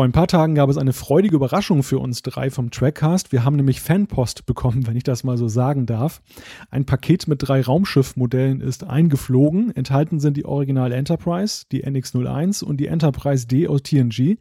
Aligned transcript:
Vor 0.00 0.06
ein 0.06 0.12
paar 0.12 0.28
Tagen 0.28 0.54
gab 0.54 0.70
es 0.70 0.78
eine 0.78 0.94
freudige 0.94 1.36
Überraschung 1.36 1.82
für 1.82 1.98
uns 1.98 2.22
drei 2.22 2.48
vom 2.48 2.70
Trackcast. 2.70 3.32
Wir 3.32 3.44
haben 3.44 3.56
nämlich 3.56 3.82
Fanpost 3.82 4.46
bekommen, 4.46 4.86
wenn 4.86 4.96
ich 4.96 5.02
das 5.02 5.24
mal 5.24 5.36
so 5.36 5.46
sagen 5.46 5.84
darf. 5.84 6.22
Ein 6.70 6.86
Paket 6.86 7.28
mit 7.28 7.46
drei 7.46 7.60
Raumschiffmodellen 7.60 8.62
ist 8.62 8.82
eingeflogen. 8.82 9.76
Enthalten 9.76 10.18
sind 10.18 10.38
die 10.38 10.46
Original 10.46 10.92
Enterprise, 10.92 11.66
die 11.70 11.84
NX-01 11.84 12.64
und 12.64 12.78
die 12.78 12.86
Enterprise 12.86 13.46
D 13.46 13.68
aus 13.68 13.82
TNG. 13.82 14.38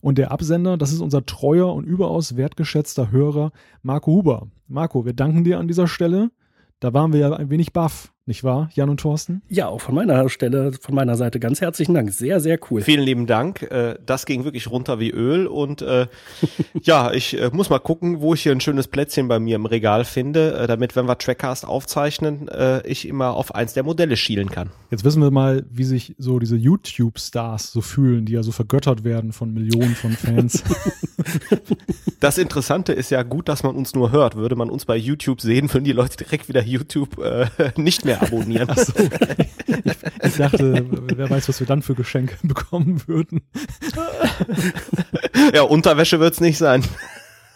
Und 0.00 0.16
der 0.16 0.32
Absender, 0.32 0.78
das 0.78 0.94
ist 0.94 1.02
unser 1.02 1.26
treuer 1.26 1.74
und 1.74 1.84
überaus 1.84 2.38
wertgeschätzter 2.38 3.10
Hörer 3.10 3.52
Marco 3.82 4.12
Huber. 4.12 4.46
Marco, 4.66 5.04
wir 5.04 5.12
danken 5.12 5.44
dir 5.44 5.58
an 5.58 5.68
dieser 5.68 5.88
Stelle. 5.88 6.30
Da 6.80 6.94
waren 6.94 7.12
wir 7.12 7.20
ja 7.20 7.32
ein 7.34 7.50
wenig 7.50 7.74
baff. 7.74 8.14
Nicht 8.24 8.44
wahr, 8.44 8.70
Jan 8.74 8.88
und 8.88 9.00
Thorsten? 9.00 9.42
Ja, 9.48 9.66
auch 9.66 9.80
von 9.80 9.96
meiner 9.96 10.28
Stelle, 10.28 10.70
von 10.80 10.94
meiner 10.94 11.16
Seite 11.16 11.40
ganz 11.40 11.60
herzlichen 11.60 11.92
Dank. 11.94 12.12
Sehr, 12.12 12.38
sehr 12.38 12.56
cool. 12.70 12.80
Vielen 12.80 13.02
lieben 13.02 13.26
Dank. 13.26 13.62
Äh, 13.62 13.96
das 14.06 14.26
ging 14.26 14.44
wirklich 14.44 14.70
runter 14.70 15.00
wie 15.00 15.10
Öl 15.10 15.48
und 15.48 15.82
äh, 15.82 16.06
ja, 16.82 17.12
ich 17.12 17.36
äh, 17.36 17.50
muss 17.52 17.68
mal 17.68 17.80
gucken, 17.80 18.20
wo 18.20 18.34
ich 18.34 18.44
hier 18.44 18.52
ein 18.52 18.60
schönes 18.60 18.86
Plätzchen 18.86 19.26
bei 19.26 19.40
mir 19.40 19.56
im 19.56 19.66
Regal 19.66 20.04
finde, 20.04 20.66
damit, 20.68 20.94
wenn 20.94 21.06
wir 21.06 21.18
Trackcast 21.18 21.66
aufzeichnen, 21.66 22.48
ich 22.84 23.08
immer 23.08 23.34
auf 23.34 23.54
eins 23.54 23.72
der 23.72 23.82
Modelle 23.82 24.16
schielen 24.16 24.50
kann. 24.50 24.70
Jetzt 24.90 25.04
wissen 25.04 25.22
wir 25.22 25.30
mal, 25.30 25.64
wie 25.70 25.84
sich 25.84 26.14
so 26.18 26.38
diese 26.38 26.56
YouTube-Stars 26.56 27.72
so 27.72 27.80
fühlen, 27.80 28.24
die 28.24 28.32
ja 28.32 28.42
so 28.42 28.52
vergöttert 28.52 29.04
werden 29.04 29.32
von 29.32 29.52
Millionen 29.52 29.94
von 29.94 30.12
Fans. 30.12 30.62
Das 32.20 32.38
Interessante 32.38 32.92
ist 32.92 33.10
ja 33.10 33.24
gut, 33.24 33.48
dass 33.48 33.64
man 33.64 33.74
uns 33.74 33.94
nur 33.94 34.12
hört. 34.12 34.36
Würde 34.36 34.54
man 34.54 34.70
uns 34.70 34.84
bei 34.84 34.96
YouTube 34.96 35.40
sehen, 35.40 35.72
würden 35.72 35.82
die 35.82 35.92
Leute 35.92 36.16
direkt 36.16 36.48
wieder 36.48 36.62
YouTube 36.62 37.18
äh, 37.18 37.46
nicht 37.76 38.04
mehr 38.04 38.11
abonnieren. 38.20 38.68
Ach 38.70 38.78
so. 38.78 38.92
ich, 38.96 39.96
ich 40.24 40.36
dachte, 40.36 40.86
wer 41.16 41.30
weiß, 41.30 41.48
was 41.48 41.60
wir 41.60 41.66
dann 41.66 41.82
für 41.82 41.94
Geschenke 41.94 42.36
bekommen 42.42 43.02
würden. 43.06 43.42
Ja, 45.54 45.62
Unterwäsche 45.62 46.20
wird's 46.20 46.40
nicht 46.40 46.58
sein 46.58 46.84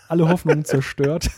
alle 0.09 0.29
Hoffnungen 0.29 0.65
zerstört. 0.65 1.31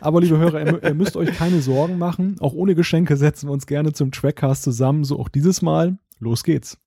Aber 0.00 0.20
liebe 0.20 0.38
Hörer, 0.38 0.82
ihr, 0.82 0.94
müsst 0.94 1.16
euch 1.16 1.36
keine 1.36 1.60
Sorgen 1.60 1.98
machen. 1.98 2.36
Auch 2.40 2.52
ohne 2.52 2.74
Geschenke 2.74 3.16
setzen 3.16 3.48
wir 3.48 3.52
uns 3.52 3.66
gerne 3.66 3.92
zum 3.92 4.12
Trackcast 4.12 4.62
zusammen. 4.62 5.04
So 5.04 5.18
auch 5.18 5.28
dieses 5.28 5.62
Mal. 5.62 5.98
Los 6.18 6.44
geht's. 6.44 6.78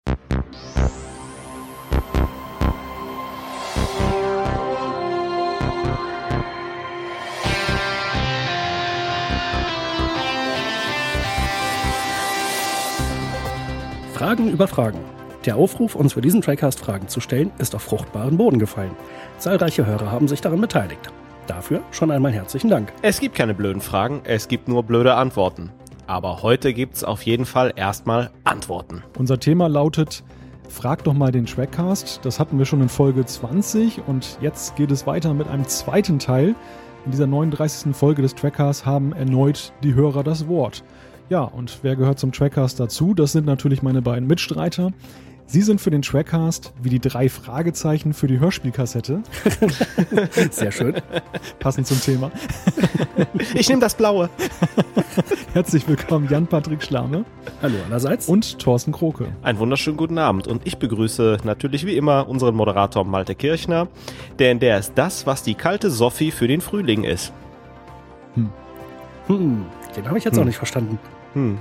Fragen 14.23 14.49
über 14.49 14.69
Fragen. 14.69 14.99
Der 15.45 15.57
Aufruf, 15.57 15.95
uns 15.95 16.13
für 16.13 16.21
diesen 16.21 16.41
Trackcast 16.41 16.79
Fragen 16.79 17.09
zu 17.09 17.19
stellen, 17.19 17.51
ist 17.57 17.75
auf 17.75 17.81
fruchtbaren 17.81 18.37
Boden 18.37 18.57
gefallen. 18.57 18.91
Zahlreiche 19.37 19.85
Hörer 19.85 20.09
haben 20.09 20.29
sich 20.29 20.39
daran 20.39 20.61
beteiligt. 20.61 21.11
Dafür 21.45 21.81
schon 21.91 22.09
einmal 22.09 22.31
herzlichen 22.31 22.69
Dank. 22.69 22.93
Es 23.01 23.19
gibt 23.19 23.35
keine 23.35 23.53
blöden 23.53 23.81
Fragen, 23.81 24.21
es 24.23 24.47
gibt 24.47 24.69
nur 24.69 24.83
blöde 24.83 25.15
Antworten. 25.15 25.73
Aber 26.07 26.41
heute 26.41 26.73
gibt's 26.73 27.03
auf 27.03 27.23
jeden 27.23 27.43
Fall 27.45 27.73
erstmal 27.75 28.31
Antworten. 28.45 29.03
Unser 29.17 29.41
Thema 29.41 29.67
lautet 29.67 30.23
Frag 30.69 31.03
doch 31.03 31.13
mal 31.13 31.33
den 31.33 31.45
Trackcast. 31.45 32.21
Das 32.23 32.39
hatten 32.39 32.57
wir 32.57 32.65
schon 32.65 32.79
in 32.79 32.87
Folge 32.87 33.25
20 33.25 34.07
und 34.07 34.37
jetzt 34.39 34.77
geht 34.77 34.91
es 34.91 35.05
weiter 35.05 35.33
mit 35.33 35.49
einem 35.49 35.67
zweiten 35.67 36.17
Teil. 36.17 36.55
In 37.03 37.11
dieser 37.11 37.27
39. 37.27 37.93
Folge 37.93 38.21
des 38.21 38.35
Trackcasts 38.35 38.85
haben 38.85 39.11
erneut 39.11 39.73
die 39.83 39.95
Hörer 39.95 40.23
das 40.23 40.47
Wort. 40.47 40.81
Ja, 41.29 41.43
und 41.43 41.79
wer 41.83 41.95
gehört 41.95 42.19
zum 42.19 42.31
Trackcast 42.31 42.79
dazu? 42.79 43.13
Das 43.13 43.31
sind 43.31 43.45
natürlich 43.45 43.81
meine 43.81 44.01
beiden 44.01 44.27
Mitstreiter. 44.27 44.91
Sie 45.45 45.61
sind 45.61 45.79
für 45.79 45.91
den 45.91 46.01
Trackcast 46.01 46.73
wie 46.81 46.89
die 46.89 46.99
drei 46.99 47.29
Fragezeichen 47.29 48.13
für 48.13 48.27
die 48.27 48.39
Hörspielkassette. 48.39 49.21
Sehr 50.51 50.71
schön. 50.71 50.95
Passend 51.59 51.87
zum 51.87 52.01
Thema. 52.01 52.31
Ich 53.55 53.69
nehme 53.69 53.81
das 53.81 53.95
Blaue. 53.95 54.29
Herzlich 55.53 55.87
willkommen, 55.87 56.27
Jan-Patrick 56.29 56.81
Schlame. 56.81 57.25
Hallo 57.61 57.75
allerseits. 57.85 58.27
Und 58.27 58.59
Thorsten 58.59 58.91
Kroke. 58.91 59.27
Einen 59.43 59.59
wunderschönen 59.59 59.97
guten 59.97 60.17
Abend. 60.17 60.47
Und 60.47 60.65
ich 60.65 60.77
begrüße 60.77 61.37
natürlich 61.43 61.85
wie 61.85 61.95
immer 61.95 62.27
unseren 62.27 62.55
Moderator 62.55 63.05
Malte 63.05 63.35
Kirchner, 63.35 63.87
denn 64.39 64.59
der 64.59 64.79
ist 64.79 64.93
das, 64.95 65.27
was 65.27 65.43
die 65.43 65.53
kalte 65.53 65.91
Sophie 65.91 66.31
für 66.31 66.47
den 66.47 66.61
Frühling 66.61 67.03
ist. 67.03 67.31
Hm. 68.35 68.49
Hm. 69.27 69.65
Den 69.95 70.07
habe 70.07 70.17
ich 70.17 70.23
jetzt 70.23 70.35
hm. 70.35 70.41
auch 70.41 70.45
nicht 70.47 70.57
verstanden. 70.57 70.99
Hm. 71.33 71.59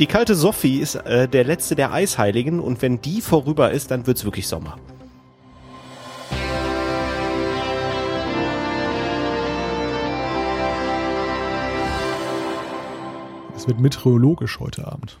Die 0.00 0.06
kalte 0.06 0.34
Sophie 0.34 0.78
ist 0.78 0.94
äh, 0.94 1.28
der 1.28 1.44
letzte 1.44 1.74
der 1.74 1.92
Eisheiligen 1.92 2.60
und 2.60 2.80
wenn 2.82 3.00
die 3.00 3.20
vorüber 3.20 3.70
ist, 3.70 3.90
dann 3.90 4.06
wird's 4.06 4.24
wirklich 4.24 4.46
Sommer. 4.46 4.76
Es 13.56 13.66
wird 13.66 13.80
meteorologisch 13.80 14.60
heute 14.60 14.86
Abend. 14.86 15.18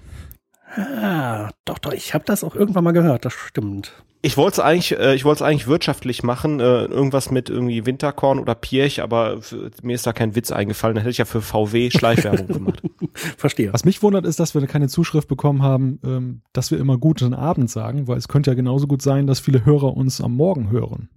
Ah, 0.76 1.50
doch, 1.64 1.78
doch, 1.78 1.92
ich 1.92 2.14
habe 2.14 2.24
das 2.24 2.44
auch 2.44 2.54
irgendwann 2.54 2.84
mal 2.84 2.92
gehört, 2.92 3.24
das 3.24 3.32
stimmt. 3.32 3.92
Ich 4.20 4.36
wollte 4.36 4.54
es 4.54 4.60
eigentlich, 4.60 4.98
äh, 4.98 5.14
ich 5.14 5.24
wollte 5.24 5.44
es 5.44 5.48
eigentlich 5.48 5.68
wirtschaftlich 5.68 6.24
machen, 6.24 6.58
äh, 6.58 6.84
irgendwas 6.86 7.30
mit 7.30 7.50
irgendwie 7.50 7.86
Winterkorn 7.86 8.40
oder 8.40 8.56
Pirch, 8.56 9.00
aber 9.00 9.38
mir 9.82 9.94
ist 9.94 10.08
da 10.08 10.12
kein 10.12 10.34
Witz 10.34 10.50
eingefallen. 10.50 10.96
Da 10.96 11.02
hätte 11.02 11.10
ich 11.10 11.18
ja 11.18 11.24
für 11.24 11.40
VW 11.40 11.90
Schleichwerbung 11.90 12.48
gemacht. 12.48 12.82
Verstehe. 13.14 13.72
Was 13.72 13.84
mich 13.84 14.02
wundert, 14.02 14.26
ist, 14.26 14.40
dass 14.40 14.54
wir 14.54 14.66
keine 14.66 14.88
Zuschrift 14.88 15.28
bekommen 15.28 15.62
haben, 15.62 16.00
ähm, 16.04 16.42
dass 16.52 16.72
wir 16.72 16.78
immer 16.78 16.98
guten 16.98 17.32
Abend 17.32 17.70
sagen, 17.70 18.08
weil 18.08 18.18
es 18.18 18.26
könnte 18.26 18.50
ja 18.50 18.54
genauso 18.56 18.88
gut 18.88 19.02
sein, 19.02 19.28
dass 19.28 19.38
viele 19.38 19.64
Hörer 19.64 19.96
uns 19.96 20.20
am 20.20 20.34
Morgen 20.34 20.70
hören. 20.70 21.08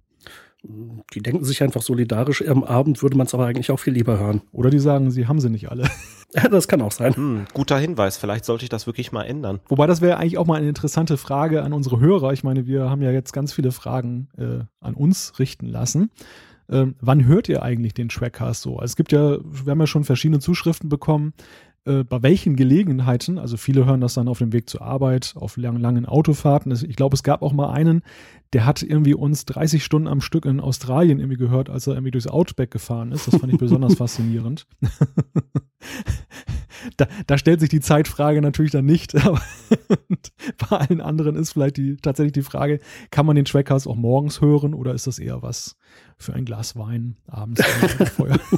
Die 0.64 1.20
denken 1.20 1.44
sich 1.44 1.62
einfach 1.62 1.82
solidarisch, 1.82 2.46
am 2.46 2.62
Abend 2.62 3.02
würde 3.02 3.16
man 3.16 3.26
es 3.26 3.34
aber 3.34 3.46
eigentlich 3.46 3.70
auch 3.70 3.80
viel 3.80 3.94
lieber 3.94 4.18
hören. 4.18 4.42
Oder 4.52 4.70
die 4.70 4.78
sagen, 4.78 5.10
sie 5.10 5.26
haben 5.26 5.40
sie 5.40 5.50
nicht 5.50 5.70
alle. 5.70 5.88
Das 6.50 6.66
kann 6.66 6.80
auch 6.80 6.92
sein. 6.92 7.14
Hm, 7.14 7.44
guter 7.52 7.76
Hinweis, 7.76 8.16
vielleicht 8.16 8.46
sollte 8.46 8.64
ich 8.64 8.70
das 8.70 8.86
wirklich 8.86 9.12
mal 9.12 9.24
ändern. 9.24 9.60
Wobei 9.68 9.86
das 9.86 10.00
wäre 10.00 10.16
eigentlich 10.16 10.38
auch 10.38 10.46
mal 10.46 10.54
eine 10.54 10.66
interessante 10.66 11.18
Frage 11.18 11.62
an 11.62 11.74
unsere 11.74 12.00
Hörer. 12.00 12.32
Ich 12.32 12.42
meine, 12.42 12.66
wir 12.66 12.88
haben 12.88 13.02
ja 13.02 13.10
jetzt 13.10 13.34
ganz 13.34 13.52
viele 13.52 13.70
Fragen 13.70 14.28
äh, 14.38 14.64
an 14.80 14.94
uns 14.94 15.38
richten 15.38 15.66
lassen. 15.66 16.10
Ähm, 16.70 16.94
wann 17.02 17.26
hört 17.26 17.50
ihr 17.50 17.62
eigentlich 17.62 17.92
den 17.92 18.08
Trackcast 18.08 18.62
so? 18.62 18.76
Also 18.76 18.92
es 18.92 18.96
gibt 18.96 19.12
ja, 19.12 19.36
wir 19.42 19.70
haben 19.70 19.80
ja 19.80 19.86
schon 19.86 20.04
verschiedene 20.04 20.40
Zuschriften 20.40 20.88
bekommen, 20.88 21.34
äh, 21.84 22.04
bei 22.04 22.22
welchen 22.22 22.54
Gelegenheiten, 22.54 23.38
also 23.38 23.56
viele 23.56 23.84
hören 23.84 24.00
das 24.00 24.14
dann 24.14 24.28
auf 24.28 24.38
dem 24.38 24.52
Weg 24.52 24.70
zur 24.70 24.82
Arbeit, 24.82 25.34
auf 25.36 25.56
lang, 25.56 25.78
langen 25.78 26.06
Autofahrten. 26.06 26.70
Ich 26.70 26.94
glaube, 26.94 27.14
es 27.14 27.24
gab 27.24 27.42
auch 27.42 27.52
mal 27.52 27.72
einen, 27.72 28.02
der 28.52 28.66
hat 28.66 28.82
irgendwie 28.82 29.14
uns 29.14 29.46
30 29.46 29.84
Stunden 29.84 30.06
am 30.06 30.20
Stück 30.20 30.44
in 30.44 30.60
Australien 30.60 31.18
irgendwie 31.18 31.38
gehört, 31.38 31.70
als 31.70 31.88
er 31.88 31.94
irgendwie 31.94 32.12
durchs 32.12 32.28
Outback 32.28 32.70
gefahren 32.70 33.10
ist. 33.10 33.26
Das 33.26 33.36
fand 33.36 33.52
ich 33.52 33.58
besonders 33.58 33.94
faszinierend. 33.96 34.66
da, 36.96 37.08
da, 37.26 37.38
stellt 37.38 37.58
sich 37.58 37.70
die 37.70 37.80
Zeitfrage 37.80 38.42
natürlich 38.42 38.72
dann 38.72 38.84
nicht. 38.84 39.14
Aber 39.26 39.40
bei 40.58 40.76
allen 40.76 41.00
anderen 41.00 41.34
ist 41.34 41.52
vielleicht 41.52 41.78
die, 41.78 41.96
tatsächlich 41.96 42.32
die 42.32 42.42
Frage, 42.42 42.78
kann 43.10 43.26
man 43.26 43.34
den 43.34 43.44
Trackcast 43.44 43.88
auch 43.88 43.96
morgens 43.96 44.40
hören 44.40 44.74
oder 44.74 44.94
ist 44.94 45.08
das 45.08 45.18
eher 45.18 45.42
was 45.42 45.76
für 46.18 46.34
ein 46.34 46.44
Glas 46.44 46.76
Wein 46.76 47.16
abends 47.26 47.62
Feuer? 48.16 48.38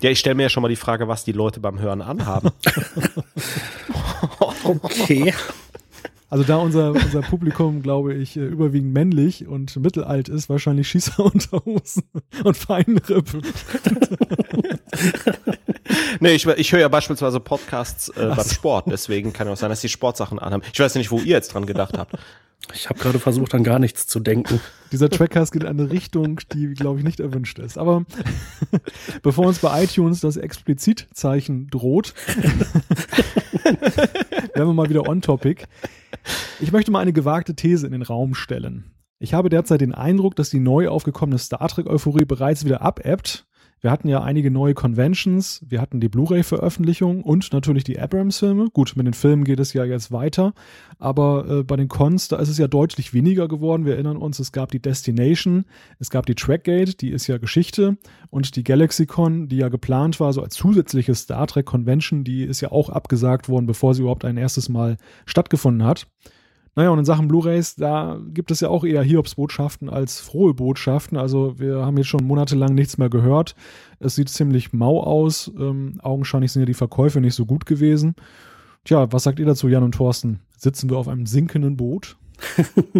Ja, 0.00 0.10
ich 0.10 0.18
stelle 0.18 0.34
mir 0.34 0.44
ja 0.44 0.48
schon 0.48 0.62
mal 0.62 0.68
die 0.68 0.76
Frage, 0.76 1.08
was 1.08 1.24
die 1.24 1.32
Leute 1.32 1.60
beim 1.60 1.78
Hören 1.78 2.00
anhaben. 2.00 2.50
okay. 4.64 5.34
Also 6.30 6.44
da 6.44 6.56
unser, 6.56 6.92
unser 6.92 7.22
Publikum, 7.22 7.82
glaube 7.82 8.14
ich, 8.14 8.36
äh, 8.36 8.46
überwiegend 8.46 8.92
männlich 8.92 9.46
und 9.46 9.74
mittelalt 9.76 10.28
ist, 10.28 10.50
wahrscheinlich 10.50 10.88
Schießer 10.88 11.24
unter 11.24 11.64
Hosen 11.64 12.04
und 12.44 12.56
Feinripp. 12.56 13.26
nee, 16.20 16.32
ich, 16.32 16.46
ich 16.46 16.72
höre 16.72 16.80
ja 16.80 16.88
beispielsweise 16.88 17.40
Podcasts 17.40 18.08
äh, 18.10 18.26
beim 18.26 18.48
Sport, 18.48 18.86
deswegen 18.88 19.32
kann 19.32 19.48
auch 19.48 19.56
sein, 19.56 19.70
dass 19.70 19.80
die 19.80 19.88
Sportsachen 19.88 20.38
anhaben. 20.38 20.62
Ich 20.72 20.80
weiß 20.80 20.94
nicht, 20.96 21.10
wo 21.10 21.18
ihr 21.18 21.26
jetzt 21.26 21.54
dran 21.54 21.66
gedacht 21.66 21.98
habt. 21.98 22.14
Ich 22.74 22.88
habe 22.88 22.98
gerade 22.98 23.18
versucht, 23.18 23.54
an 23.54 23.64
gar 23.64 23.78
nichts 23.78 24.06
zu 24.06 24.20
denken. 24.20 24.60
Dieser 24.92 25.08
Trackcast 25.08 25.52
geht 25.52 25.62
in 25.62 25.68
eine 25.68 25.90
Richtung, 25.90 26.40
die, 26.52 26.74
glaube 26.74 26.98
ich, 26.98 27.04
nicht 27.04 27.20
erwünscht 27.20 27.58
ist. 27.58 27.78
Aber 27.78 28.04
bevor 29.22 29.46
uns 29.46 29.60
bei 29.60 29.84
iTunes 29.84 30.20
das 30.20 30.36
Explizitzeichen 30.36 31.68
droht, 31.68 32.14
werden 33.64 34.68
wir 34.68 34.74
mal 34.74 34.90
wieder 34.90 35.08
on 35.08 35.22
topic. 35.22 35.64
Ich 36.60 36.72
möchte 36.72 36.90
mal 36.90 37.00
eine 37.00 37.12
gewagte 37.12 37.54
These 37.54 37.86
in 37.86 37.92
den 37.92 38.02
Raum 38.02 38.34
stellen. 38.34 38.92
Ich 39.18 39.34
habe 39.34 39.48
derzeit 39.48 39.80
den 39.80 39.94
Eindruck, 39.94 40.36
dass 40.36 40.50
die 40.50 40.60
neu 40.60 40.88
aufgekommene 40.88 41.38
Star 41.38 41.68
Trek-Euphorie 41.68 42.24
bereits 42.24 42.64
wieder 42.64 42.82
abebbt 42.82 43.47
wir 43.80 43.90
hatten 43.90 44.08
ja 44.08 44.22
einige 44.22 44.50
neue 44.50 44.74
Conventions, 44.74 45.64
wir 45.66 45.80
hatten 45.80 46.00
die 46.00 46.08
Blu-ray-Veröffentlichung 46.08 47.22
und 47.22 47.52
natürlich 47.52 47.84
die 47.84 47.98
Abrams-Filme. 47.98 48.70
Gut, 48.72 48.94
mit 48.96 49.06
den 49.06 49.14
Filmen 49.14 49.44
geht 49.44 49.60
es 49.60 49.72
ja 49.72 49.84
jetzt 49.84 50.10
weiter, 50.10 50.52
aber 50.98 51.46
äh, 51.48 51.62
bei 51.62 51.76
den 51.76 51.88
Cons, 51.88 52.28
da 52.28 52.36
ist 52.38 52.48
es 52.48 52.58
ja 52.58 52.66
deutlich 52.66 53.14
weniger 53.14 53.46
geworden. 53.46 53.84
Wir 53.84 53.94
erinnern 53.94 54.16
uns, 54.16 54.38
es 54.38 54.52
gab 54.52 54.72
die 54.72 54.80
Destination, 54.82 55.64
es 55.98 56.10
gab 56.10 56.26
die 56.26 56.34
Trackgate, 56.34 56.96
die 56.96 57.10
ist 57.10 57.26
ja 57.26 57.38
Geschichte 57.38 57.96
und 58.30 58.56
die 58.56 58.64
GalaxyCon, 58.64 59.48
die 59.48 59.58
ja 59.58 59.68
geplant 59.68 60.18
war, 60.20 60.32
so 60.32 60.42
als 60.42 60.54
zusätzliche 60.54 61.14
Star 61.14 61.46
Trek 61.46 61.66
Convention, 61.66 62.24
die 62.24 62.42
ist 62.42 62.60
ja 62.60 62.72
auch 62.72 62.88
abgesagt 62.88 63.48
worden, 63.48 63.66
bevor 63.66 63.94
sie 63.94 64.02
überhaupt 64.02 64.24
ein 64.24 64.36
erstes 64.36 64.68
Mal 64.68 64.96
stattgefunden 65.26 65.86
hat. 65.86 66.06
Naja, 66.78 66.90
und 66.90 67.00
in 67.00 67.04
Sachen 67.04 67.26
Blu-rays, 67.26 67.74
da 67.74 68.20
gibt 68.32 68.52
es 68.52 68.60
ja 68.60 68.68
auch 68.68 68.84
eher 68.84 69.02
Hiobs-Botschaften 69.02 69.90
als 69.90 70.20
frohe 70.20 70.54
Botschaften. 70.54 71.18
Also 71.18 71.58
wir 71.58 71.84
haben 71.84 71.96
jetzt 71.96 72.06
schon 72.06 72.22
monatelang 72.24 72.72
nichts 72.72 72.98
mehr 72.98 73.10
gehört. 73.10 73.56
Es 73.98 74.14
sieht 74.14 74.28
ziemlich 74.28 74.72
mau 74.72 75.02
aus. 75.02 75.50
Ähm, 75.58 75.98
augenscheinlich 76.00 76.52
sind 76.52 76.62
ja 76.62 76.66
die 76.66 76.74
Verkäufe 76.74 77.20
nicht 77.20 77.34
so 77.34 77.46
gut 77.46 77.66
gewesen. 77.66 78.14
Tja, 78.84 79.10
was 79.10 79.24
sagt 79.24 79.40
ihr 79.40 79.46
dazu, 79.46 79.66
Jan 79.66 79.82
und 79.82 79.96
Thorsten? 79.96 80.38
Sitzen 80.56 80.88
wir 80.88 80.98
auf 80.98 81.08
einem 81.08 81.26
sinkenden 81.26 81.76
Boot? 81.76 82.16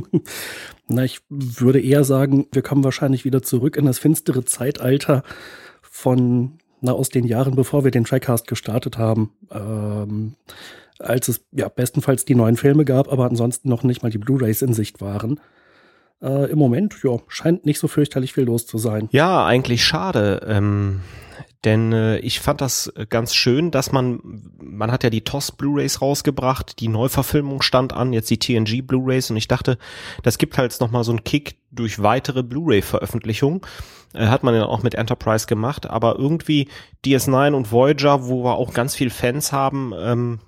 Na, 0.88 1.04
ich 1.04 1.20
würde 1.28 1.80
eher 1.80 2.02
sagen, 2.02 2.48
wir 2.50 2.62
kommen 2.62 2.82
wahrscheinlich 2.82 3.24
wieder 3.24 3.44
zurück 3.44 3.76
in 3.76 3.86
das 3.86 4.00
finstere 4.00 4.44
Zeitalter 4.44 5.22
von, 5.82 6.54
na, 6.80 6.90
aus 6.90 7.10
den 7.10 7.24
Jahren, 7.24 7.54
bevor 7.54 7.84
wir 7.84 7.92
den 7.92 8.02
Trackcast 8.02 8.48
gestartet 8.48 8.98
haben. 8.98 9.30
Ähm, 9.52 10.34
als 10.98 11.28
es 11.28 11.44
ja 11.52 11.68
bestenfalls 11.68 12.24
die 12.24 12.34
neuen 12.34 12.56
Filme 12.56 12.84
gab, 12.84 13.10
aber 13.12 13.26
ansonsten 13.26 13.68
noch 13.68 13.82
nicht 13.82 14.02
mal 14.02 14.10
die 14.10 14.18
Blu-rays 14.18 14.62
in 14.62 14.72
Sicht 14.72 15.00
waren. 15.00 15.40
Äh, 16.20 16.50
Im 16.50 16.58
Moment, 16.58 16.96
ja, 17.04 17.18
scheint 17.28 17.64
nicht 17.64 17.78
so 17.78 17.88
fürchterlich 17.88 18.32
viel 18.32 18.44
los 18.44 18.66
zu 18.66 18.78
sein. 18.78 19.08
Ja, 19.12 19.46
eigentlich 19.46 19.84
schade. 19.84 20.44
Ähm, 20.46 21.00
denn 21.64 21.92
äh, 21.92 22.18
ich 22.18 22.40
fand 22.40 22.60
das 22.60 22.92
ganz 23.08 23.34
schön, 23.34 23.70
dass 23.70 23.92
man, 23.92 24.20
man 24.60 24.92
hat 24.92 25.04
ja 25.04 25.10
die 25.10 25.22
TOS 25.22 25.52
Blu-rays 25.52 26.00
rausgebracht, 26.00 26.80
die 26.80 26.88
Neuverfilmung 26.88 27.62
stand 27.62 27.92
an, 27.92 28.12
jetzt 28.12 28.30
die 28.30 28.38
TNG 28.38 28.82
Blu-rays 28.82 29.30
und 29.30 29.36
ich 29.36 29.48
dachte, 29.48 29.78
das 30.22 30.38
gibt 30.38 30.58
halt 30.58 30.78
nochmal 30.80 31.04
so 31.04 31.12
einen 31.12 31.24
Kick 31.24 31.56
durch 31.70 32.02
weitere 32.02 32.42
Blu-ray-Veröffentlichungen. 32.42 33.60
Äh, 34.14 34.26
hat 34.26 34.42
man 34.42 34.54
ja 34.54 34.66
auch 34.66 34.82
mit 34.82 34.94
Enterprise 34.94 35.46
gemacht, 35.46 35.88
aber 35.88 36.16
irgendwie 36.16 36.68
DS9 37.04 37.54
und 37.54 37.72
Voyager, 37.72 38.26
wo 38.28 38.44
wir 38.44 38.56
auch 38.56 38.72
ganz 38.72 38.94
viel 38.94 39.10
Fans 39.10 39.52
haben, 39.52 39.92
ähm, 39.98 40.38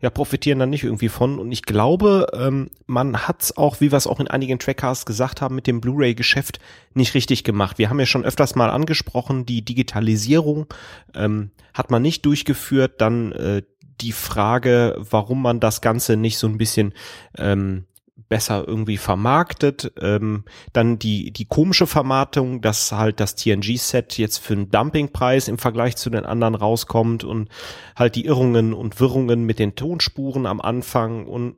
ja, 0.00 0.10
profitieren 0.10 0.60
dann 0.60 0.70
nicht 0.70 0.84
irgendwie 0.84 1.08
von. 1.08 1.38
Und 1.38 1.50
ich 1.50 1.62
glaube, 1.62 2.28
ähm, 2.32 2.70
man 2.86 3.26
hat's 3.26 3.56
auch, 3.56 3.80
wie 3.80 3.90
wir 3.90 3.96
es 3.96 4.06
auch 4.06 4.20
in 4.20 4.28
einigen 4.28 4.58
Trackcasts 4.58 5.06
gesagt 5.06 5.40
haben, 5.40 5.56
mit 5.56 5.66
dem 5.66 5.80
Blu-ray-Geschäft 5.80 6.60
nicht 6.94 7.14
richtig 7.14 7.42
gemacht. 7.42 7.78
Wir 7.78 7.90
haben 7.90 7.98
ja 7.98 8.06
schon 8.06 8.24
öfters 8.24 8.54
mal 8.54 8.70
angesprochen, 8.70 9.44
die 9.44 9.64
Digitalisierung 9.64 10.66
ähm, 11.14 11.50
hat 11.74 11.90
man 11.90 12.02
nicht 12.02 12.24
durchgeführt. 12.26 13.00
Dann 13.00 13.32
äh, 13.32 13.62
die 14.00 14.12
Frage, 14.12 14.96
warum 14.98 15.42
man 15.42 15.58
das 15.58 15.80
Ganze 15.80 16.16
nicht 16.16 16.38
so 16.38 16.46
ein 16.46 16.58
bisschen 16.58 16.94
ähm, 17.36 17.84
besser 18.28 18.64
irgendwie 18.66 18.96
vermarktet. 18.96 19.92
Ähm, 20.00 20.44
dann 20.72 20.98
die, 20.98 21.30
die 21.32 21.46
komische 21.46 21.86
Vermarktung, 21.86 22.60
dass 22.60 22.92
halt 22.92 23.20
das 23.20 23.34
TNG-Set 23.34 24.18
jetzt 24.18 24.38
für 24.38 24.54
einen 24.54 24.70
Dumpingpreis 24.70 25.48
im 25.48 25.58
Vergleich 25.58 25.96
zu 25.96 26.10
den 26.10 26.24
anderen 26.24 26.54
rauskommt 26.54 27.24
und 27.24 27.48
halt 27.96 28.14
die 28.14 28.26
Irrungen 28.26 28.74
und 28.74 29.00
Wirrungen 29.00 29.44
mit 29.44 29.58
den 29.58 29.74
Tonspuren 29.74 30.46
am 30.46 30.60
Anfang 30.60 31.26
und 31.26 31.56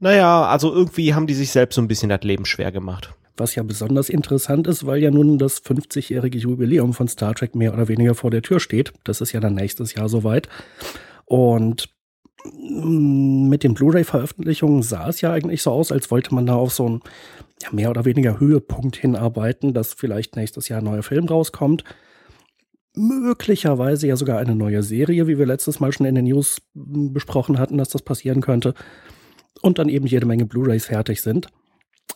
naja, 0.00 0.46
also 0.46 0.72
irgendwie 0.72 1.14
haben 1.14 1.26
die 1.26 1.34
sich 1.34 1.50
selbst 1.50 1.74
so 1.74 1.82
ein 1.82 1.88
bisschen 1.88 2.08
das 2.08 2.22
Leben 2.22 2.44
schwer 2.44 2.70
gemacht. 2.70 3.12
Was 3.36 3.54
ja 3.54 3.62
besonders 3.62 4.08
interessant 4.08 4.66
ist, 4.66 4.84
weil 4.86 5.00
ja 5.00 5.10
nun 5.10 5.38
das 5.38 5.62
50-jährige 5.64 6.38
Jubiläum 6.38 6.92
von 6.92 7.06
Star 7.06 7.34
Trek 7.34 7.54
mehr 7.54 7.72
oder 7.72 7.86
weniger 7.86 8.14
vor 8.14 8.30
der 8.30 8.42
Tür 8.42 8.58
steht. 8.58 8.92
Das 9.04 9.20
ist 9.20 9.32
ja 9.32 9.40
dann 9.40 9.54
nächstes 9.54 9.94
Jahr 9.94 10.08
soweit. 10.08 10.48
Und 11.24 11.88
mit 12.44 13.64
den 13.64 13.74
Blu-ray-Veröffentlichungen 13.74 14.82
sah 14.82 15.08
es 15.08 15.20
ja 15.20 15.32
eigentlich 15.32 15.62
so 15.62 15.72
aus, 15.72 15.92
als 15.92 16.10
wollte 16.10 16.34
man 16.34 16.46
da 16.46 16.54
auf 16.54 16.72
so 16.72 16.86
einen 16.86 17.00
ja, 17.62 17.68
mehr 17.72 17.90
oder 17.90 18.04
weniger 18.04 18.38
Höhepunkt 18.38 18.96
hinarbeiten, 18.96 19.74
dass 19.74 19.92
vielleicht 19.92 20.36
nächstes 20.36 20.68
Jahr 20.68 20.80
ein 20.80 20.84
neuer 20.84 21.02
Film 21.02 21.26
rauskommt. 21.26 21.84
Möglicherweise 22.94 24.06
ja 24.06 24.16
sogar 24.16 24.38
eine 24.38 24.54
neue 24.54 24.82
Serie, 24.82 25.26
wie 25.26 25.38
wir 25.38 25.46
letztes 25.46 25.80
Mal 25.80 25.92
schon 25.92 26.06
in 26.06 26.14
den 26.14 26.24
News 26.24 26.60
besprochen 26.74 27.58
hatten, 27.58 27.78
dass 27.78 27.90
das 27.90 28.02
passieren 28.02 28.40
könnte. 28.40 28.74
Und 29.60 29.78
dann 29.78 29.88
eben 29.88 30.06
jede 30.06 30.26
Menge 30.26 30.46
Blu-rays 30.46 30.86
fertig 30.86 31.20
sind. 31.22 31.48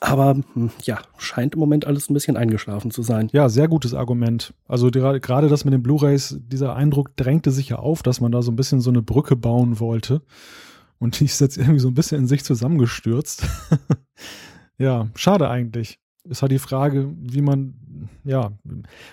Aber 0.01 0.37
hm, 0.55 0.71
ja, 0.83 1.01
scheint 1.19 1.55
im 1.55 1.61
Moment 1.61 1.87
alles 1.87 2.11
ein 2.11 2.15
bisschen 2.15 2.37
eingeschlafen 2.37 2.91
zu 2.91 3.03
sein. 3.03 3.29
Ja, 3.33 3.49
sehr 3.49 3.69
gutes 3.69 3.95
Argument. 3.95 4.55
Also 4.67 4.91
gerade 4.91 5.49
das 5.49 5.65
mit 5.65 5.75
den 5.75 5.83
Blu-rays, 5.83 6.39
dieser 6.41 6.75
Eindruck 6.75 7.17
drängte 7.17 7.51
sich 7.51 7.69
ja 7.69 7.77
auf, 7.77 8.03
dass 8.03 8.21
man 8.21 8.33
da 8.33 8.43
so 8.43 8.51
ein 8.51 8.57
bisschen 8.57 8.81
so 8.81 8.91
eine 8.91 9.03
Brücke 9.03 9.37
bauen 9.37 9.79
wollte. 9.81 10.23
Und 10.99 11.19
die 11.19 11.25
ist 11.25 11.41
jetzt 11.41 11.57
irgendwie 11.57 11.81
so 11.81 11.89
ein 11.89 11.95
bisschen 11.95 12.19
in 12.19 12.27
sich 12.27 12.45
zusammengestürzt. 12.45 13.45
ja, 14.79 15.09
schade 15.15 15.49
eigentlich. 15.49 15.99
Ist 16.25 16.43
halt 16.43 16.53
die 16.53 16.61
Frage, 16.61 17.13
wie 17.19 17.43
man, 17.43 17.75
ja, 18.23 18.53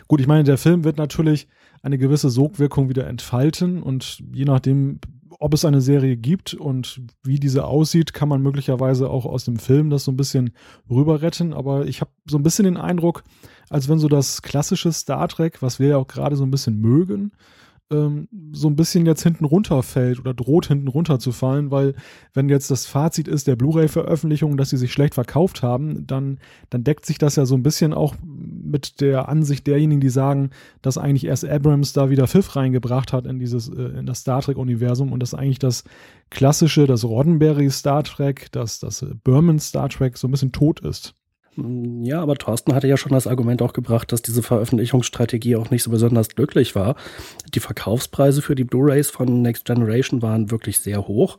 gut, 0.08 0.22
ich 0.22 0.28
meine, 0.28 0.44
der 0.44 0.60
Film 0.60 0.84
wird 0.84 0.98
natürlich 0.98 1.48
eine 1.82 1.98
gewisse 1.98 2.30
Sogwirkung 2.30 2.90
wieder 2.90 3.08
entfalten 3.08 3.82
und 3.82 4.22
je 4.32 4.46
nachdem, 4.46 5.00
ob 5.40 5.54
es 5.54 5.64
eine 5.64 5.80
Serie 5.80 6.18
gibt 6.18 6.54
und 6.54 7.02
wie 7.24 7.40
diese 7.40 7.66
aussieht, 7.66 8.14
kann 8.14 8.28
man 8.28 8.42
möglicherweise 8.42 9.10
auch 9.10 9.26
aus 9.26 9.46
dem 9.46 9.58
Film 9.58 9.90
das 9.90 10.04
so 10.04 10.12
ein 10.12 10.18
bisschen 10.18 10.52
rüber 10.90 11.22
retten. 11.22 11.54
Aber 11.54 11.88
ich 11.88 12.02
habe 12.02 12.12
so 12.30 12.38
ein 12.38 12.44
bisschen 12.44 12.66
den 12.66 12.78
Eindruck, 12.78 13.24
als 13.70 13.88
wenn 13.88 14.00
so 14.00 14.10
das 14.10 14.42
klassische 14.42 14.92
Star 14.92 15.30
Trek, 15.30 15.62
was 15.62 15.80
wir 15.80 15.88
ja 15.88 15.98
auch 15.98 16.08
gerade 16.08 16.36
so 16.36 16.44
ein 16.44 16.52
bisschen 16.52 16.80
mögen, 16.82 17.32
ähm, 17.92 18.28
so 18.52 18.68
ein 18.68 18.76
bisschen 18.76 19.06
jetzt 19.06 19.24
hinten 19.24 19.46
runterfällt 19.46 20.20
oder 20.20 20.34
droht 20.34 20.68
hinten 20.68 20.88
runterzufallen, 20.88 21.72
weil 21.72 21.96
wenn 22.34 22.50
jetzt 22.50 22.70
das 22.72 22.86
Fazit 22.86 23.28
ist 23.28 23.48
der 23.48 23.56
Blu-ray-Veröffentlichung, 23.56 24.58
dass 24.58 24.70
sie 24.70 24.78
sich 24.78 24.94
schlecht 24.94 25.16
verkauft 25.16 25.64
haben, 25.64 26.06
dann, 26.06 26.40
dann 26.70 26.84
deckt 26.84 27.06
sich 27.06 27.18
das 27.18 27.36
ja 27.36 27.46
so 27.46 27.56
ein 27.56 27.64
bisschen 27.64 27.94
auch 27.94 28.16
mit 28.22 29.02
der 29.02 29.30
Ansicht 29.30 29.66
derjenigen, 29.68 30.02
die 30.02 30.10
sagen, 30.10 30.52
dass 30.82 30.98
eigentlich 30.98 31.26
erst 31.26 31.46
Abrams 31.46 31.94
da 31.94 32.10
wieder 32.10 32.28
Pfiff 32.28 32.56
reingebracht 32.56 33.14
hat 33.14 33.26
in 33.26 33.40
dieses, 33.40 33.70
äh, 33.70 34.00
in 34.00 34.06
das 34.06 34.20
Star 34.20 34.42
Trek-Universum 34.42 35.12
und 35.12 35.22
dass 35.22 35.34
eigentlich 35.34 35.60
das 35.60 35.84
klassische, 36.30 36.86
das 36.86 37.04
Roddenberry 37.04 37.70
Star 37.70 38.04
Trek, 38.04 38.52
das, 38.52 38.80
das 38.80 39.06
Berman 39.24 39.60
Star 39.60 39.90
Trek 39.90 40.18
so 40.18 40.28
ein 40.28 40.32
bisschen 40.32 40.52
tot 40.52 40.80
ist. 40.82 41.16
Ja, 41.56 42.22
aber 42.22 42.36
Thorsten 42.36 42.74
hatte 42.74 42.88
ja 42.88 42.96
schon 42.96 43.12
das 43.12 43.28
Argument 43.28 43.62
auch 43.62 43.74
gebracht, 43.74 44.12
dass 44.12 44.22
diese 44.22 44.44
Veröffentlichungsstrategie 44.44 45.56
auch 45.56 45.72
nicht 45.72 45.84
so 45.84 45.92
besonders 45.92 46.30
glücklich 46.30 46.76
war. 46.76 46.96
Die 47.54 47.60
Verkaufspreise 47.60 48.42
für 48.42 48.56
die 48.56 48.64
Blu-rays 48.64 49.10
von 49.10 49.42
Next 49.42 49.66
Generation 49.66 50.22
waren 50.22 50.52
wirklich 50.52 50.80
sehr 50.80 51.08
hoch. 51.08 51.38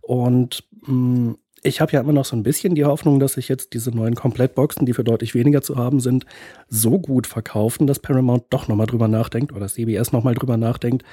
Und 0.00 0.64
mh, 0.86 0.94
mm, 0.94 1.38
ich 1.64 1.80
habe 1.80 1.92
ja 1.92 2.00
immer 2.00 2.12
noch 2.12 2.24
so 2.24 2.34
ein 2.34 2.42
bisschen 2.42 2.74
die 2.74 2.84
Hoffnung, 2.84 3.20
dass 3.20 3.34
sich 3.34 3.48
jetzt 3.48 3.72
diese 3.72 3.92
neuen 3.92 4.16
Komplettboxen, 4.16 4.84
die 4.84 4.94
für 4.94 5.04
deutlich 5.04 5.34
weniger 5.34 5.62
zu 5.62 5.76
haben 5.76 6.00
sind, 6.00 6.26
so 6.68 6.98
gut 6.98 7.28
verkaufen, 7.28 7.86
dass 7.86 8.00
Paramount 8.00 8.44
doch 8.50 8.66
nochmal 8.66 8.88
drüber 8.88 9.06
nachdenkt 9.06 9.52
oder 9.52 9.68
CBS 9.68 10.10
nochmal 10.10 10.34
drüber 10.34 10.56
nachdenkt, 10.56 11.04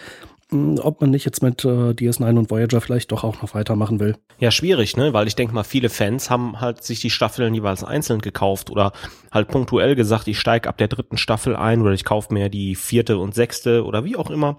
ob 0.52 1.02
man 1.02 1.12
nicht 1.12 1.26
jetzt 1.26 1.44
mit 1.44 1.64
äh, 1.64 1.92
DS9 1.94 2.38
und 2.38 2.50
Voyager 2.50 2.82
vielleicht 2.82 3.12
doch 3.12 3.24
auch 3.24 3.42
noch 3.42 3.54
weitermachen 3.54 4.00
will. 4.00 4.16
Ja, 4.40 4.50
schwierig, 4.50 4.98
ne? 4.98 5.14
Weil 5.14 5.28
ich 5.28 5.36
denke 5.36 5.54
mal, 5.54 5.64
viele 5.64 5.90
Fans 5.90 6.30
haben 6.30 6.60
halt 6.60 6.84
sich 6.84 7.00
die 7.00 7.12
Staffeln 7.12 7.54
jeweils 7.54 7.84
einzeln 7.84 8.20
gekauft 8.20 8.72
oder 8.72 8.92
halt 9.32 9.50
punktuell 9.50 9.96
gesagt, 9.96 10.28
ich 10.28 10.40
steige 10.40 10.68
ab 10.68 10.78
der 10.78 10.88
dritten 10.88 11.18
Staffel 11.18 11.56
ein 11.56 11.82
oder 11.82 11.92
ich 11.92 12.04
kaufe 12.04 12.34
mir 12.34 12.50
die 12.50 12.76
vierte 12.76 13.20
und 13.20 13.36
sechste 13.36 13.86
oder 13.86 14.06
wie 14.06 14.16
auch 14.16 14.32
immer. 14.32 14.58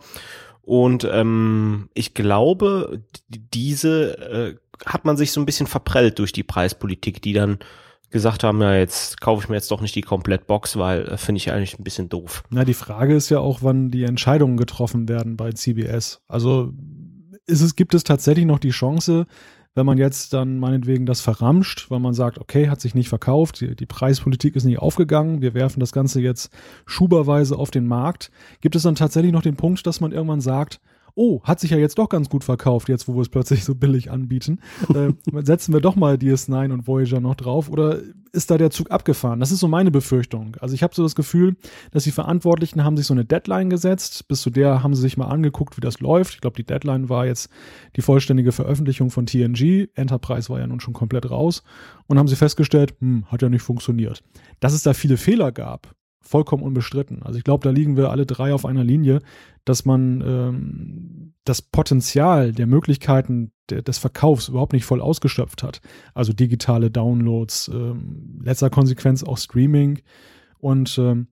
Und 0.62 1.08
ähm, 1.10 1.88
ich 1.94 2.14
glaube, 2.14 3.02
diese 3.28 4.18
äh, 4.18 4.56
hat 4.86 5.04
man 5.04 5.16
sich 5.16 5.32
so 5.32 5.40
ein 5.40 5.46
bisschen 5.46 5.66
verprellt 5.66 6.20
durch 6.20 6.32
die 6.32 6.44
Preispolitik, 6.44 7.20
die 7.20 7.32
dann 7.32 7.58
gesagt 8.10 8.44
haben, 8.44 8.60
ja, 8.60 8.74
jetzt 8.74 9.20
kaufe 9.20 9.42
ich 9.42 9.48
mir 9.48 9.56
jetzt 9.56 9.70
doch 9.70 9.80
nicht 9.80 9.94
die 9.94 10.02
Komplettbox, 10.02 10.76
weil 10.76 11.02
äh, 11.02 11.16
finde 11.16 11.38
ich 11.38 11.52
eigentlich 11.52 11.78
ein 11.78 11.84
bisschen 11.84 12.08
doof. 12.08 12.42
Na, 12.50 12.64
die 12.64 12.74
Frage 12.74 13.14
ist 13.14 13.30
ja 13.30 13.38
auch, 13.38 13.60
wann 13.62 13.90
die 13.90 14.04
Entscheidungen 14.04 14.56
getroffen 14.56 15.08
werden 15.08 15.36
bei 15.36 15.52
CBS. 15.52 16.20
Also 16.26 16.72
ist 17.46 17.60
es, 17.60 17.76
gibt 17.76 17.94
es 17.94 18.04
tatsächlich 18.04 18.46
noch 18.46 18.58
die 18.58 18.70
Chance, 18.70 19.26
wenn 19.74 19.86
man 19.86 19.98
jetzt 19.98 20.32
dann 20.32 20.58
meinetwegen 20.58 21.06
das 21.06 21.20
verramscht, 21.20 21.90
weil 21.90 22.00
man 22.00 22.14
sagt, 22.14 22.38
okay, 22.38 22.68
hat 22.68 22.80
sich 22.80 22.94
nicht 22.94 23.08
verkauft, 23.08 23.60
die, 23.60 23.76
die 23.76 23.86
Preispolitik 23.86 24.56
ist 24.56 24.64
nicht 24.64 24.80
aufgegangen, 24.80 25.42
wir 25.42 25.54
werfen 25.54 25.80
das 25.80 25.92
Ganze 25.92 26.20
jetzt 26.20 26.52
schuberweise 26.86 27.56
auf 27.56 27.70
den 27.70 27.86
Markt, 27.86 28.30
gibt 28.60 28.74
es 28.74 28.82
dann 28.82 28.96
tatsächlich 28.96 29.32
noch 29.32 29.42
den 29.42 29.56
Punkt, 29.56 29.86
dass 29.86 30.00
man 30.00 30.12
irgendwann 30.12 30.40
sagt, 30.40 30.80
oh, 31.14 31.42
hat 31.42 31.60
sich 31.60 31.70
ja 31.70 31.78
jetzt 31.78 31.98
doch 31.98 32.08
ganz 32.08 32.28
gut 32.28 32.44
verkauft, 32.44 32.88
jetzt 32.88 33.08
wo 33.08 33.14
wir 33.14 33.22
es 33.22 33.28
plötzlich 33.28 33.64
so 33.64 33.74
billig 33.74 34.10
anbieten. 34.10 34.60
Äh, 34.94 35.12
setzen 35.42 35.72
wir 35.72 35.80
doch 35.80 35.96
mal 35.96 36.14
DS9 36.14 36.72
und 36.72 36.86
Voyager 36.86 37.20
noch 37.20 37.34
drauf 37.34 37.68
oder 37.70 38.00
ist 38.32 38.50
da 38.50 38.58
der 38.58 38.70
Zug 38.70 38.90
abgefahren? 38.90 39.40
Das 39.40 39.50
ist 39.50 39.60
so 39.60 39.68
meine 39.68 39.90
Befürchtung. 39.90 40.56
Also 40.60 40.74
ich 40.74 40.82
habe 40.82 40.94
so 40.94 41.02
das 41.02 41.14
Gefühl, 41.14 41.56
dass 41.90 42.04
die 42.04 42.12
Verantwortlichen 42.12 42.84
haben 42.84 42.96
sich 42.96 43.06
so 43.06 43.14
eine 43.14 43.24
Deadline 43.24 43.70
gesetzt. 43.70 44.28
Bis 44.28 44.40
zu 44.40 44.50
der 44.50 44.82
haben 44.82 44.94
sie 44.94 45.02
sich 45.02 45.16
mal 45.16 45.26
angeguckt, 45.26 45.76
wie 45.76 45.80
das 45.80 46.00
läuft. 46.00 46.34
Ich 46.34 46.40
glaube, 46.40 46.56
die 46.56 46.64
Deadline 46.64 47.08
war 47.08 47.26
jetzt 47.26 47.50
die 47.96 48.02
vollständige 48.02 48.52
Veröffentlichung 48.52 49.10
von 49.10 49.26
TNG. 49.26 49.88
Enterprise 49.94 50.48
war 50.48 50.60
ja 50.60 50.66
nun 50.66 50.80
schon 50.80 50.94
komplett 50.94 51.30
raus. 51.30 51.62
Und 52.06 52.18
haben 52.18 52.28
sie 52.28 52.36
festgestellt, 52.36 52.94
hm, 53.00 53.26
hat 53.26 53.42
ja 53.42 53.48
nicht 53.48 53.62
funktioniert. 53.62 54.22
Dass 54.60 54.72
es 54.72 54.82
da 54.82 54.94
viele 54.94 55.16
Fehler 55.16 55.52
gab, 55.52 55.94
vollkommen 56.20 56.62
unbestritten. 56.62 57.22
Also 57.22 57.38
ich 57.38 57.44
glaube, 57.44 57.64
da 57.64 57.70
liegen 57.70 57.96
wir 57.96 58.10
alle 58.10 58.26
drei 58.26 58.52
auf 58.52 58.64
einer 58.64 58.84
Linie, 58.84 59.20
dass 59.64 59.84
man 59.84 60.22
ähm, 60.24 61.34
das 61.44 61.62
Potenzial 61.62 62.52
der 62.52 62.66
Möglichkeiten 62.66 63.52
de 63.70 63.82
des 63.82 63.98
Verkaufs 63.98 64.48
überhaupt 64.48 64.72
nicht 64.72 64.84
voll 64.84 65.00
ausgeschöpft 65.00 65.62
hat. 65.62 65.80
Also 66.14 66.32
digitale 66.32 66.90
Downloads, 66.90 67.68
ähm, 67.68 68.40
letzter 68.42 68.70
Konsequenz 68.70 69.22
auch 69.22 69.38
Streaming 69.38 70.00
und 70.58 70.98
ähm, 70.98 71.28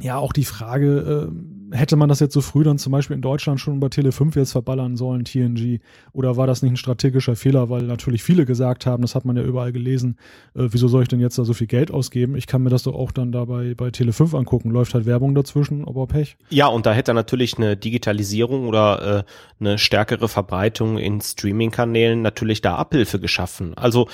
ja, 0.00 0.18
auch 0.18 0.32
die 0.32 0.44
Frage, 0.44 1.30
äh, 1.30 1.76
hätte 1.76 1.96
man 1.96 2.08
das 2.08 2.20
jetzt 2.20 2.32
so 2.32 2.40
früh 2.40 2.62
dann 2.62 2.78
zum 2.78 2.92
Beispiel 2.92 3.16
in 3.16 3.22
Deutschland 3.22 3.60
schon 3.60 3.80
bei 3.80 3.88
Tele 3.88 4.12
5 4.12 4.36
jetzt 4.36 4.52
verballern 4.52 4.96
sollen, 4.96 5.24
TNG? 5.24 5.80
Oder 6.12 6.36
war 6.36 6.46
das 6.46 6.62
nicht 6.62 6.72
ein 6.72 6.76
strategischer 6.76 7.36
Fehler, 7.36 7.68
weil 7.68 7.82
natürlich 7.82 8.22
viele 8.22 8.46
gesagt 8.46 8.86
haben, 8.86 9.02
das 9.02 9.14
hat 9.14 9.24
man 9.24 9.36
ja 9.36 9.42
überall 9.42 9.72
gelesen, 9.72 10.16
äh, 10.54 10.68
wieso 10.70 10.88
soll 10.88 11.02
ich 11.02 11.08
denn 11.08 11.20
jetzt 11.20 11.38
da 11.38 11.44
so 11.44 11.52
viel 11.52 11.66
Geld 11.66 11.90
ausgeben? 11.90 12.36
Ich 12.36 12.46
kann 12.46 12.62
mir 12.62 12.70
das 12.70 12.84
doch 12.84 12.94
auch 12.94 13.12
dann 13.12 13.32
da 13.32 13.44
bei, 13.44 13.74
Tele 13.90 14.12
5 14.12 14.34
angucken. 14.34 14.70
Läuft 14.70 14.94
halt 14.94 15.06
Werbung 15.06 15.34
dazwischen, 15.34 15.86
aber 15.86 16.06
Pech. 16.06 16.36
Ja, 16.50 16.68
und 16.68 16.86
da 16.86 16.92
hätte 16.92 17.12
natürlich 17.12 17.58
eine 17.58 17.76
Digitalisierung 17.76 18.68
oder 18.68 19.18
äh, 19.18 19.24
eine 19.60 19.78
stärkere 19.78 20.28
Verbreitung 20.28 20.98
in 20.98 21.20
Streaming-Kanälen 21.20 22.22
natürlich 22.22 22.60
da 22.60 22.76
Abhilfe 22.76 23.18
geschaffen. 23.18 23.74
Also 23.76 24.08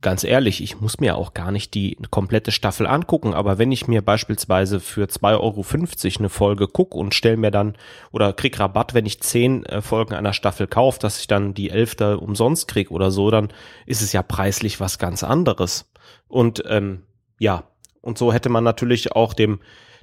ganz 0.00 0.24
ehrlich, 0.24 0.62
ich 0.62 0.80
muss 0.80 1.00
mir 1.00 1.16
auch 1.16 1.34
gar 1.34 1.50
nicht 1.50 1.74
die 1.74 1.96
komplette 2.10 2.52
Staffel 2.52 2.86
angucken, 2.86 3.34
aber 3.34 3.58
wenn 3.58 3.72
ich 3.72 3.88
mir 3.88 4.02
beispielsweise 4.02 4.80
für 4.80 5.06
2,50 5.06 5.36
Euro 5.40 6.18
eine 6.18 6.28
Folge 6.28 6.68
gucke 6.68 6.96
und 6.96 7.14
stell 7.14 7.36
mir 7.36 7.50
dann 7.50 7.76
oder 8.10 8.32
krieg 8.32 8.58
Rabatt, 8.58 8.94
wenn 8.94 9.06
ich 9.06 9.20
zehn 9.20 9.64
äh, 9.66 9.82
Folgen 9.82 10.14
einer 10.14 10.32
Staffel 10.32 10.66
kaufe, 10.66 10.98
dass 11.00 11.20
ich 11.20 11.26
dann 11.26 11.54
die 11.54 11.70
elfte 11.70 12.18
umsonst 12.18 12.68
krieg 12.68 12.90
oder 12.90 13.10
so, 13.10 13.30
dann 13.30 13.48
ist 13.86 14.02
es 14.02 14.12
ja 14.12 14.22
preislich 14.22 14.80
was 14.80 14.98
ganz 14.98 15.22
anderes. 15.22 15.90
Und 16.28 16.62
ähm, 16.66 17.02
ja, 17.38 17.64
und 18.00 18.16
so 18.16 18.32
hätte 18.32 18.48
man 18.48 18.64
natürlich 18.64 19.12
auch 19.12 19.34
dem 19.34 19.60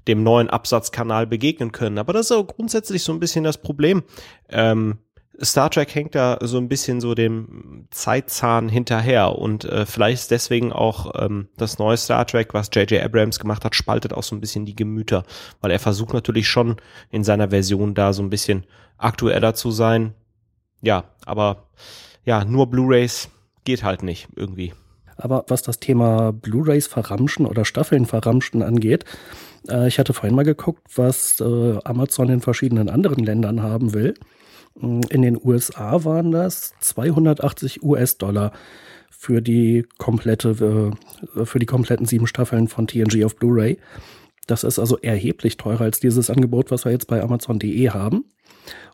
dem 0.07 0.23
neuen 0.23 0.49
Absatzkanal 0.49 1.27
begegnen 1.27 1.73
können. 1.73 1.97
Aber 1.97 2.13
das 2.13 2.27
ist 2.27 2.31
auch 2.31 2.47
grundsätzlich 2.47 3.03
so 3.03 3.11
ein 3.11 3.19
bisschen 3.19 3.43
das 3.43 3.57
Problem. 3.57 4.03
Ähm, 4.49 4.99
Star 5.43 5.69
Trek 5.69 5.93
hängt 5.93 6.15
da 6.15 6.39
so 6.41 6.57
ein 6.57 6.67
bisschen 6.67 6.99
so 6.99 7.13
dem 7.13 7.87
Zeitzahn 7.91 8.69
hinterher 8.69 9.37
und 9.37 9.65
äh, 9.65 9.85
vielleicht 9.85 10.21
ist 10.21 10.31
deswegen 10.31 10.71
auch 10.71 11.13
ähm, 11.21 11.47
das 11.57 11.77
neue 11.77 11.97
Star 11.97 12.25
Trek, 12.25 12.53
was 12.53 12.69
J.J. 12.73 13.03
Abrams 13.03 13.39
gemacht 13.39 13.63
hat, 13.63 13.75
spaltet 13.75 14.13
auch 14.13 14.23
so 14.23 14.35
ein 14.35 14.41
bisschen 14.41 14.65
die 14.65 14.75
Gemüter, 14.75 15.23
weil 15.61 15.71
er 15.71 15.79
versucht 15.79 16.13
natürlich 16.13 16.47
schon 16.47 16.77
in 17.11 17.23
seiner 17.23 17.49
Version 17.49 17.93
da 17.93 18.13
so 18.13 18.23
ein 18.23 18.31
bisschen 18.31 18.65
aktueller 18.97 19.53
zu 19.53 19.69
sein. 19.69 20.15
Ja, 20.81 21.03
aber 21.25 21.67
ja, 22.25 22.43
nur 22.43 22.67
Blu-rays 22.67 23.29
geht 23.63 23.83
halt 23.83 24.01
nicht 24.01 24.27
irgendwie. 24.35 24.73
Aber 25.17 25.45
was 25.47 25.61
das 25.61 25.79
Thema 25.79 26.31
Blu-rays 26.31 26.87
verramschen 26.87 27.45
oder 27.45 27.65
Staffeln 27.65 28.05
verramschen 28.05 28.63
angeht, 28.63 29.05
äh, 29.69 29.87
ich 29.87 29.99
hatte 29.99 30.13
vorhin 30.13 30.35
mal 30.35 30.43
geguckt, 30.43 30.83
was 30.95 31.39
äh, 31.41 31.77
Amazon 31.83 32.29
in 32.29 32.41
verschiedenen 32.41 32.89
anderen 32.89 33.23
Ländern 33.23 33.61
haben 33.61 33.93
will. 33.93 34.13
In 34.81 35.21
den 35.21 35.39
USA 35.43 36.03
waren 36.03 36.31
das 36.31 36.73
280 36.79 37.83
US-Dollar 37.83 38.51
für 39.09 39.41
die 39.41 39.85
komplette, 39.97 40.93
äh, 41.35 41.45
für 41.45 41.59
die 41.59 41.65
kompletten 41.65 42.05
sieben 42.05 42.27
Staffeln 42.27 42.67
von 42.67 42.87
TNG 42.87 43.25
auf 43.25 43.35
Blu-ray. 43.35 43.79
Das 44.45 44.63
ist 44.63 44.79
also 44.79 44.97
erheblich 44.99 45.57
teurer 45.57 45.81
als 45.81 45.99
dieses 45.99 46.29
Angebot, 46.29 46.71
was 46.71 46.85
wir 46.85 46.91
jetzt 46.91 47.07
bei 47.07 47.21
Amazon.de 47.21 47.89
haben. 47.89 48.25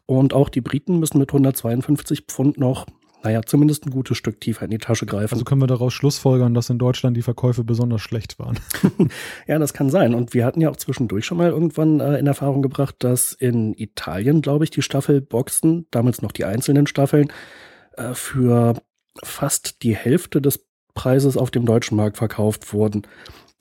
Und 0.05 0.33
auch 0.33 0.49
die 0.49 0.61
Briten 0.61 0.99
müssen 0.99 1.19
mit 1.19 1.29
152 1.29 2.23
Pfund 2.27 2.57
noch 2.57 2.85
naja, 3.23 3.41
zumindest 3.41 3.85
ein 3.85 3.91
gutes 3.91 4.17
Stück 4.17 4.41
tiefer 4.41 4.65
in 4.65 4.71
die 4.71 4.79
Tasche 4.79 5.05
greifen. 5.05 5.33
Also 5.33 5.45
können 5.45 5.61
wir 5.61 5.67
daraus 5.67 5.93
schlussfolgern, 5.93 6.53
dass 6.53 6.69
in 6.69 6.77
Deutschland 6.77 7.15
die 7.15 7.21
Verkäufe 7.21 7.63
besonders 7.63 8.01
schlecht 8.01 8.37
waren. 8.37 8.59
ja, 9.47 9.57
das 9.59 9.73
kann 9.73 9.89
sein. 9.89 10.13
Und 10.13 10.33
wir 10.33 10.45
hatten 10.45 10.59
ja 10.59 10.69
auch 10.69 10.75
zwischendurch 10.75 11.25
schon 11.25 11.37
mal 11.37 11.49
irgendwann 11.49 12.01
äh, 12.01 12.17
in 12.17 12.27
Erfahrung 12.27 12.61
gebracht, 12.61 12.95
dass 12.99 13.31
in 13.31 13.73
Italien, 13.75 14.41
glaube 14.41 14.65
ich, 14.65 14.71
die 14.71 14.81
Staffelboxen, 14.81 15.87
damals 15.89 16.21
noch 16.21 16.33
die 16.33 16.43
einzelnen 16.43 16.85
Staffeln, 16.85 17.31
äh, 17.93 18.13
für 18.13 18.75
fast 19.23 19.83
die 19.83 19.95
Hälfte 19.95 20.41
des 20.41 20.65
Preises 20.93 21.37
auf 21.37 21.49
dem 21.49 21.65
deutschen 21.65 21.95
Markt 21.95 22.17
verkauft 22.17 22.73
wurden. 22.73 23.03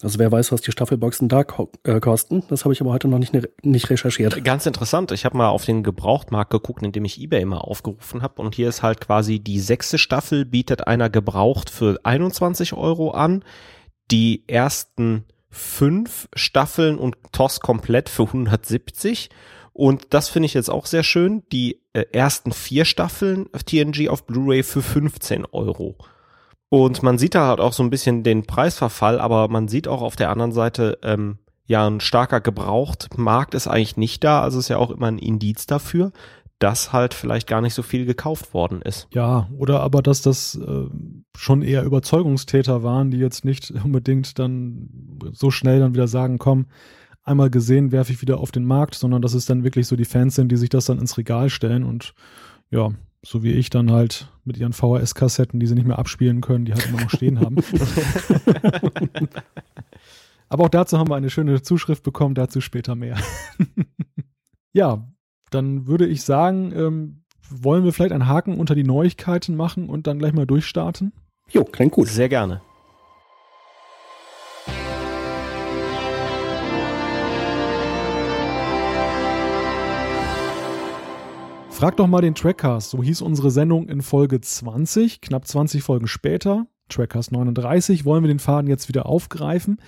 Also 0.02 0.18
wer 0.18 0.32
weiß, 0.32 0.50
was 0.50 0.60
die 0.60 0.72
Staffelboxen 0.72 1.28
da 1.28 1.44
ko 1.44 1.70
äh, 1.84 2.00
kosten. 2.00 2.42
Das 2.48 2.64
habe 2.64 2.74
ich 2.74 2.80
aber 2.80 2.92
heute 2.92 3.08
noch 3.08 3.18
nicht, 3.18 3.32
ne, 3.32 3.48
nicht 3.62 3.88
recherchiert. 3.88 4.44
Ganz 4.44 4.66
interessant. 4.66 5.12
Ich 5.12 5.24
habe 5.24 5.36
mal 5.36 5.48
auf 5.48 5.64
den 5.64 5.82
Gebrauchtmarkt 5.82 6.50
geguckt, 6.50 6.82
in 6.82 6.92
dem 6.92 7.04
ich 7.04 7.20
eBay 7.20 7.42
immer 7.42 7.66
aufgerufen 7.66 8.22
habe. 8.22 8.42
Und 8.42 8.54
hier 8.54 8.68
ist 8.68 8.82
halt 8.82 9.00
quasi 9.00 9.38
die 9.38 9.60
sechste 9.60 9.98
Staffel 9.98 10.44
bietet 10.44 10.86
einer 10.86 11.08
gebraucht 11.08 11.70
für 11.70 12.00
21 12.02 12.72
Euro 12.72 13.12
an. 13.12 13.44
Die 14.10 14.44
ersten 14.48 15.24
fünf 15.50 16.28
Staffeln 16.34 16.98
und 16.98 17.16
TOS 17.30 17.60
komplett 17.60 18.08
für 18.08 18.24
170. 18.24 19.30
Und 19.72 20.08
das 20.10 20.28
finde 20.28 20.46
ich 20.46 20.54
jetzt 20.54 20.70
auch 20.70 20.86
sehr 20.86 21.02
schön. 21.02 21.44
Die 21.52 21.80
äh, 21.92 22.04
ersten 22.12 22.52
vier 22.52 22.84
Staffeln 22.84 23.48
TNG 23.52 24.08
auf 24.08 24.26
Blu-ray 24.26 24.62
für 24.62 24.82
15 24.82 25.46
Euro. 25.46 25.96
Und 26.72 27.02
man 27.02 27.18
sieht 27.18 27.34
da 27.34 27.48
halt 27.48 27.60
auch 27.60 27.74
so 27.74 27.82
ein 27.82 27.90
bisschen 27.90 28.22
den 28.22 28.44
Preisverfall, 28.46 29.20
aber 29.20 29.48
man 29.48 29.68
sieht 29.68 29.86
auch 29.86 30.00
auf 30.00 30.16
der 30.16 30.30
anderen 30.30 30.52
Seite, 30.52 30.98
ähm, 31.02 31.36
ja, 31.66 31.86
ein 31.86 32.00
starker 32.00 32.40
Gebrauchtmarkt 32.40 33.52
ist 33.52 33.68
eigentlich 33.68 33.98
nicht 33.98 34.24
da. 34.24 34.40
Also 34.40 34.58
ist 34.58 34.70
ja 34.70 34.78
auch 34.78 34.90
immer 34.90 35.08
ein 35.08 35.18
Indiz 35.18 35.66
dafür, 35.66 36.12
dass 36.58 36.90
halt 36.90 37.12
vielleicht 37.12 37.46
gar 37.46 37.60
nicht 37.60 37.74
so 37.74 37.82
viel 37.82 38.06
gekauft 38.06 38.54
worden 38.54 38.80
ist. 38.80 39.06
Ja, 39.12 39.50
oder 39.58 39.80
aber 39.80 40.00
dass 40.00 40.22
das 40.22 40.54
äh, 40.54 40.86
schon 41.36 41.60
eher 41.60 41.82
Überzeugungstäter 41.84 42.82
waren, 42.82 43.10
die 43.10 43.18
jetzt 43.18 43.44
nicht 43.44 43.70
unbedingt 43.84 44.38
dann 44.38 44.88
so 45.32 45.50
schnell 45.50 45.80
dann 45.80 45.92
wieder 45.92 46.08
sagen, 46.08 46.38
komm, 46.38 46.68
einmal 47.22 47.50
gesehen, 47.50 47.92
werfe 47.92 48.14
ich 48.14 48.22
wieder 48.22 48.38
auf 48.38 48.50
den 48.50 48.64
Markt, 48.64 48.94
sondern 48.94 49.20
dass 49.20 49.34
es 49.34 49.44
dann 49.44 49.62
wirklich 49.62 49.86
so 49.86 49.94
die 49.94 50.06
Fans 50.06 50.36
sind, 50.36 50.50
die 50.50 50.56
sich 50.56 50.70
das 50.70 50.86
dann 50.86 50.98
ins 50.98 51.18
Regal 51.18 51.50
stellen 51.50 51.84
und 51.84 52.14
ja, 52.70 52.92
so 53.24 53.42
wie 53.42 53.52
ich 53.52 53.70
dann 53.70 53.90
halt 53.92 54.28
mit 54.44 54.56
ihren 54.56 54.72
VHS-Kassetten, 54.72 55.60
die 55.60 55.66
sie 55.66 55.74
nicht 55.74 55.86
mehr 55.86 55.98
abspielen 55.98 56.40
können, 56.40 56.64
die 56.64 56.72
halt 56.72 56.88
immer 56.88 57.00
noch 57.00 57.10
stehen 57.10 57.40
haben. 57.40 57.56
Aber 60.48 60.64
auch 60.64 60.68
dazu 60.68 60.98
haben 60.98 61.08
wir 61.08 61.16
eine 61.16 61.30
schöne 61.30 61.62
Zuschrift 61.62 62.02
bekommen, 62.02 62.34
dazu 62.34 62.60
später 62.60 62.94
mehr. 62.94 63.16
ja, 64.72 65.08
dann 65.50 65.86
würde 65.86 66.06
ich 66.06 66.24
sagen, 66.24 66.72
ähm, 66.76 67.22
wollen 67.48 67.84
wir 67.84 67.92
vielleicht 67.92 68.12
einen 68.12 68.28
Haken 68.28 68.58
unter 68.58 68.74
die 68.74 68.84
Neuigkeiten 68.84 69.56
machen 69.56 69.88
und 69.88 70.06
dann 70.06 70.18
gleich 70.18 70.32
mal 70.32 70.46
durchstarten? 70.46 71.12
Jo, 71.48 71.64
klingt 71.64 71.92
gut. 71.92 72.08
Sehr 72.08 72.28
gerne. 72.28 72.60
Frag 81.82 81.96
doch 81.96 82.06
mal 82.06 82.20
den 82.20 82.36
Trackcast, 82.36 82.90
so 82.90 83.02
hieß 83.02 83.22
unsere 83.22 83.50
Sendung 83.50 83.88
in 83.88 84.02
Folge 84.02 84.40
20, 84.40 85.20
knapp 85.20 85.48
20 85.48 85.82
Folgen 85.82 86.06
später. 86.06 86.68
Trackcast 86.88 87.32
39 87.32 88.04
wollen 88.04 88.22
wir 88.22 88.28
den 88.28 88.38
Faden 88.38 88.70
jetzt 88.70 88.86
wieder 88.86 89.06
aufgreifen. 89.06 89.78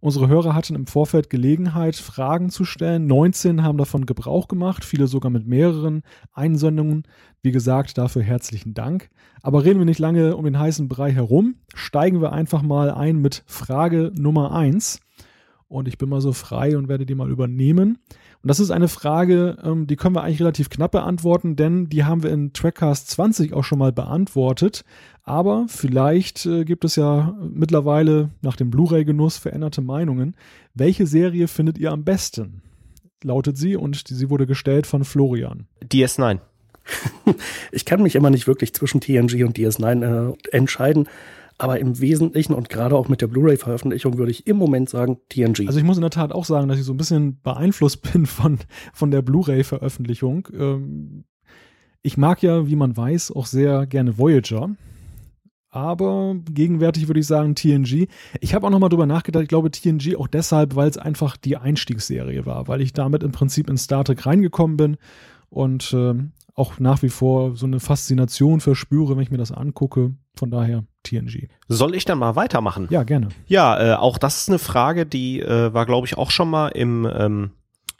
Unsere 0.00 0.28
Hörer 0.28 0.54
hatten 0.54 0.74
im 0.74 0.86
Vorfeld 0.86 1.28
Gelegenheit, 1.28 1.96
Fragen 1.96 2.48
zu 2.48 2.64
stellen. 2.64 3.06
19 3.06 3.62
haben 3.62 3.76
davon 3.76 4.06
Gebrauch 4.06 4.48
gemacht, 4.48 4.86
viele 4.86 5.06
sogar 5.06 5.30
mit 5.30 5.46
mehreren 5.46 6.00
Einsendungen. 6.32 7.02
Wie 7.42 7.52
gesagt, 7.52 7.98
dafür 7.98 8.22
herzlichen 8.22 8.72
Dank. 8.72 9.10
Aber 9.42 9.64
reden 9.64 9.80
wir 9.80 9.84
nicht 9.84 9.98
lange 9.98 10.38
um 10.38 10.46
den 10.46 10.58
heißen 10.58 10.88
Brei 10.88 11.12
herum, 11.12 11.56
steigen 11.74 12.22
wir 12.22 12.32
einfach 12.32 12.62
mal 12.62 12.90
ein 12.90 13.18
mit 13.18 13.44
Frage 13.46 14.12
Nummer 14.14 14.52
1. 14.52 14.98
Und 15.68 15.88
ich 15.88 15.98
bin 15.98 16.08
mal 16.08 16.22
so 16.22 16.32
frei 16.32 16.78
und 16.78 16.88
werde 16.88 17.04
die 17.04 17.14
mal 17.14 17.30
übernehmen. 17.30 17.98
Und 18.44 18.48
das 18.48 18.60
ist 18.60 18.70
eine 18.70 18.88
Frage, 18.88 19.56
ähm, 19.64 19.86
die 19.86 19.96
können 19.96 20.14
wir 20.14 20.22
eigentlich 20.22 20.40
relativ 20.40 20.68
knapp 20.68 20.90
beantworten, 20.90 21.56
denn 21.56 21.88
die 21.88 22.04
haben 22.04 22.22
wir 22.22 22.30
in 22.30 22.52
Trackcast 22.52 23.08
20 23.08 23.54
auch 23.54 23.64
schon 23.64 23.78
mal 23.78 23.90
beantwortet. 23.90 24.84
Aber 25.22 25.64
vielleicht 25.68 26.44
äh, 26.44 26.66
gibt 26.66 26.84
es 26.84 26.96
ja 26.96 27.34
mittlerweile 27.40 28.28
nach 28.42 28.56
dem 28.56 28.70
Blu-ray-Genuss 28.70 29.38
veränderte 29.38 29.80
Meinungen. 29.80 30.36
Welche 30.74 31.06
Serie 31.06 31.48
findet 31.48 31.78
ihr 31.78 31.90
am 31.90 32.04
besten? 32.04 32.60
Lautet 33.22 33.56
sie 33.56 33.76
und 33.76 34.10
die, 34.10 34.14
sie 34.14 34.28
wurde 34.28 34.46
gestellt 34.46 34.86
von 34.86 35.04
Florian. 35.04 35.66
DS9. 35.82 36.40
ich 37.72 37.86
kann 37.86 38.02
mich 38.02 38.14
immer 38.14 38.28
nicht 38.28 38.46
wirklich 38.46 38.74
zwischen 38.74 39.00
TNG 39.00 39.42
und 39.44 39.56
DS9 39.56 40.32
äh, 40.32 40.34
entscheiden. 40.54 41.08
Aber 41.58 41.78
im 41.78 42.00
Wesentlichen 42.00 42.52
und 42.52 42.68
gerade 42.68 42.96
auch 42.96 43.08
mit 43.08 43.20
der 43.20 43.28
Blu-ray-Veröffentlichung 43.28 44.18
würde 44.18 44.32
ich 44.32 44.46
im 44.46 44.56
Moment 44.56 44.88
sagen 44.88 45.18
TNG. 45.28 45.66
Also 45.66 45.78
ich 45.78 45.84
muss 45.84 45.96
in 45.96 46.02
der 46.02 46.10
Tat 46.10 46.32
auch 46.32 46.44
sagen, 46.44 46.68
dass 46.68 46.78
ich 46.78 46.84
so 46.84 46.92
ein 46.92 46.96
bisschen 46.96 47.40
beeinflusst 47.42 48.02
bin 48.12 48.26
von, 48.26 48.58
von 48.92 49.10
der 49.10 49.22
Blu-ray-Veröffentlichung. 49.22 50.48
Ähm, 50.52 51.24
ich 52.02 52.16
mag 52.16 52.42
ja, 52.42 52.66
wie 52.68 52.76
man 52.76 52.96
weiß, 52.96 53.30
auch 53.30 53.46
sehr 53.46 53.86
gerne 53.86 54.18
Voyager. 54.18 54.70
Aber 55.70 56.36
gegenwärtig 56.52 57.08
würde 57.08 57.18
ich 57.18 57.26
sagen 57.26 57.56
TNG. 57.56 58.06
Ich 58.40 58.54
habe 58.54 58.66
auch 58.66 58.70
nochmal 58.70 58.90
drüber 58.90 59.06
nachgedacht. 59.06 59.42
Ich 59.42 59.48
glaube 59.48 59.72
TNG 59.72 60.14
auch 60.16 60.28
deshalb, 60.28 60.76
weil 60.76 60.88
es 60.88 60.98
einfach 60.98 61.36
die 61.36 61.56
Einstiegsserie 61.56 62.46
war, 62.46 62.68
weil 62.68 62.80
ich 62.80 62.92
damit 62.92 63.24
im 63.24 63.32
Prinzip 63.32 63.68
in 63.68 63.76
Star 63.76 64.04
Trek 64.04 64.24
reingekommen 64.24 64.76
bin 64.76 64.96
und 65.50 65.92
äh, 65.92 66.14
auch 66.54 66.78
nach 66.78 67.02
wie 67.02 67.08
vor 67.08 67.56
so 67.56 67.66
eine 67.66 67.80
Faszination 67.80 68.60
verspüre, 68.60 69.16
wenn 69.16 69.22
ich 69.22 69.32
mir 69.32 69.38
das 69.38 69.50
angucke. 69.50 70.14
Von 70.36 70.50
daher 70.50 70.84
TNG. 71.04 71.48
Soll 71.68 71.94
ich 71.94 72.04
dann 72.04 72.18
mal 72.18 72.36
weitermachen? 72.36 72.88
Ja, 72.90 73.04
gerne. 73.04 73.28
Ja, 73.46 73.92
äh, 73.92 73.94
auch 73.94 74.18
das 74.18 74.42
ist 74.42 74.48
eine 74.48 74.58
Frage, 74.58 75.06
die 75.06 75.40
äh, 75.40 75.72
war, 75.72 75.86
glaube 75.86 76.06
ich, 76.06 76.18
auch 76.18 76.30
schon 76.30 76.50
mal 76.50 76.68
im, 76.68 77.08
ähm, 77.16 77.50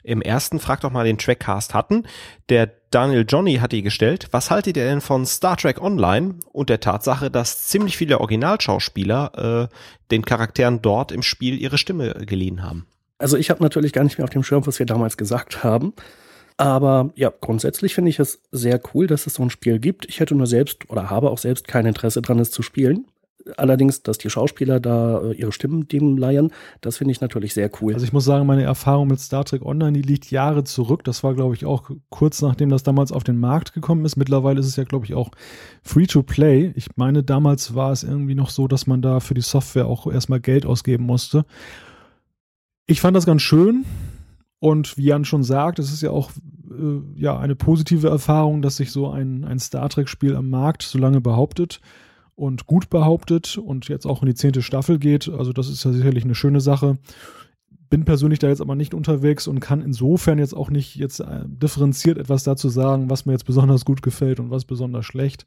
im 0.03 0.21
ersten 0.21 0.59
Frag 0.59 0.81
doch 0.81 0.91
mal 0.91 1.05
den 1.05 1.17
Trackcast 1.17 1.73
hatten. 1.73 2.03
Der 2.49 2.71
Daniel 2.91 3.25
Johnny 3.27 3.55
hat 3.55 3.71
die 3.71 3.81
gestellt. 3.81 4.27
Was 4.31 4.51
haltet 4.51 4.77
ihr 4.77 4.85
denn 4.85 5.01
von 5.01 5.25
Star 5.25 5.57
Trek 5.57 5.81
Online 5.81 6.35
und 6.51 6.69
der 6.69 6.79
Tatsache, 6.79 7.31
dass 7.31 7.67
ziemlich 7.67 7.97
viele 7.97 8.19
Originalschauspieler 8.19 9.69
äh, 9.69 9.75
den 10.11 10.23
Charakteren 10.23 10.81
dort 10.81 11.11
im 11.11 11.23
Spiel 11.23 11.59
ihre 11.59 11.77
Stimme 11.77 12.13
geliehen 12.25 12.63
haben? 12.63 12.85
Also 13.17 13.37
ich 13.37 13.49
habe 13.49 13.63
natürlich 13.63 13.93
gar 13.93 14.03
nicht 14.03 14.17
mehr 14.17 14.25
auf 14.25 14.29
dem 14.29 14.43
Schirm, 14.43 14.65
was 14.67 14.79
wir 14.79 14.85
damals 14.85 15.17
gesagt 15.17 15.63
haben. 15.63 15.93
Aber 16.57 17.11
ja, 17.15 17.31
grundsätzlich 17.41 17.93
finde 17.93 18.09
ich 18.09 18.19
es 18.19 18.41
sehr 18.51 18.79
cool, 18.93 19.07
dass 19.07 19.27
es 19.27 19.33
so 19.33 19.43
ein 19.43 19.49
Spiel 19.49 19.79
gibt. 19.79 20.07
Ich 20.07 20.19
hätte 20.19 20.35
nur 20.35 20.47
selbst 20.47 20.89
oder 20.89 21.09
habe 21.09 21.29
auch 21.29 21.37
selbst 21.37 21.67
kein 21.67 21.85
Interesse 21.85 22.21
dran, 22.21 22.39
es 22.39 22.51
zu 22.51 22.61
spielen. 22.61 23.05
Allerdings, 23.57 24.01
dass 24.01 24.17
die 24.17 24.29
Schauspieler 24.29 24.79
da 24.79 25.21
äh, 25.21 25.33
ihre 25.33 25.51
Stimmen 25.51 25.87
dem 25.87 26.17
leihen, 26.17 26.51
das 26.81 26.97
finde 26.97 27.11
ich 27.11 27.21
natürlich 27.21 27.53
sehr 27.53 27.69
cool. 27.79 27.93
Also 27.93 28.03
ich 28.03 28.13
muss 28.13 28.25
sagen, 28.25 28.47
meine 28.47 28.63
Erfahrung 28.63 29.07
mit 29.07 29.19
Star 29.19 29.45
Trek 29.45 29.63
Online, 29.63 29.93
die 29.93 30.01
liegt 30.01 30.31
Jahre 30.31 30.63
zurück. 30.63 31.03
Das 31.03 31.23
war, 31.23 31.35
glaube 31.35 31.53
ich, 31.53 31.65
auch 31.65 31.91
kurz 32.09 32.41
nachdem 32.41 32.69
das 32.69 32.81
damals 32.81 33.11
auf 33.11 33.23
den 33.23 33.37
Markt 33.37 33.73
gekommen 33.73 34.03
ist. 34.03 34.15
Mittlerweile 34.15 34.59
ist 34.59 34.65
es 34.65 34.77
ja, 34.77 34.83
glaube 34.83 35.05
ich, 35.05 35.13
auch 35.13 35.29
free 35.83 36.07
to 36.07 36.23
play. 36.23 36.71
Ich 36.75 36.87
meine, 36.95 37.21
damals 37.21 37.75
war 37.75 37.91
es 37.91 38.01
irgendwie 38.01 38.35
noch 38.35 38.49
so, 38.49 38.67
dass 38.67 38.87
man 38.87 39.03
da 39.03 39.19
für 39.19 39.35
die 39.35 39.41
Software 39.41 39.85
auch 39.85 40.11
erstmal 40.11 40.39
Geld 40.39 40.65
ausgeben 40.65 41.03
musste. 41.03 41.45
Ich 42.87 42.99
fand 42.99 43.15
das 43.15 43.27
ganz 43.27 43.43
schön. 43.43 43.85
Und 44.59 44.97
wie 44.97 45.05
Jan 45.05 45.25
schon 45.25 45.43
sagt, 45.43 45.79
es 45.79 45.91
ist 45.91 46.01
ja 46.01 46.11
auch 46.11 46.31
äh, 46.71 47.01
ja, 47.15 47.37
eine 47.37 47.55
positive 47.55 48.09
Erfahrung, 48.09 48.61
dass 48.61 48.77
sich 48.77 48.91
so 48.91 49.09
ein, 49.09 49.43
ein 49.43 49.59
Star 49.59 49.89
Trek-Spiel 49.89 50.35
am 50.35 50.49
Markt 50.49 50.83
so 50.83 50.97
lange 50.97 51.21
behauptet 51.21 51.81
und 52.35 52.65
gut 52.65 52.89
behauptet 52.89 53.57
und 53.57 53.87
jetzt 53.87 54.05
auch 54.05 54.21
in 54.21 54.27
die 54.27 54.35
zehnte 54.35 54.61
Staffel 54.61 54.99
geht. 54.99 55.29
Also 55.29 55.53
das 55.53 55.69
ist 55.69 55.83
ja 55.83 55.91
sicherlich 55.91 56.23
eine 56.23 56.35
schöne 56.35 56.61
Sache. 56.61 56.97
Bin 57.89 58.03
persönlich 58.03 58.39
da 58.39 58.47
jetzt 58.47 58.61
aber 58.61 58.75
nicht 58.75 58.93
unterwegs 58.93 59.47
und 59.47 59.59
kann 59.59 59.81
insofern 59.81 60.39
jetzt 60.39 60.55
auch 60.55 60.69
nicht 60.69 60.95
jetzt 60.95 61.19
äh, 61.19 61.43
differenziert 61.45 62.17
etwas 62.17 62.43
dazu 62.43 62.67
sagen, 62.69 63.09
was 63.09 63.25
mir 63.25 63.33
jetzt 63.33 63.45
besonders 63.45 63.85
gut 63.85 64.01
gefällt 64.01 64.39
und 64.39 64.49
was 64.49 64.65
besonders 64.65 65.05
schlecht. 65.05 65.45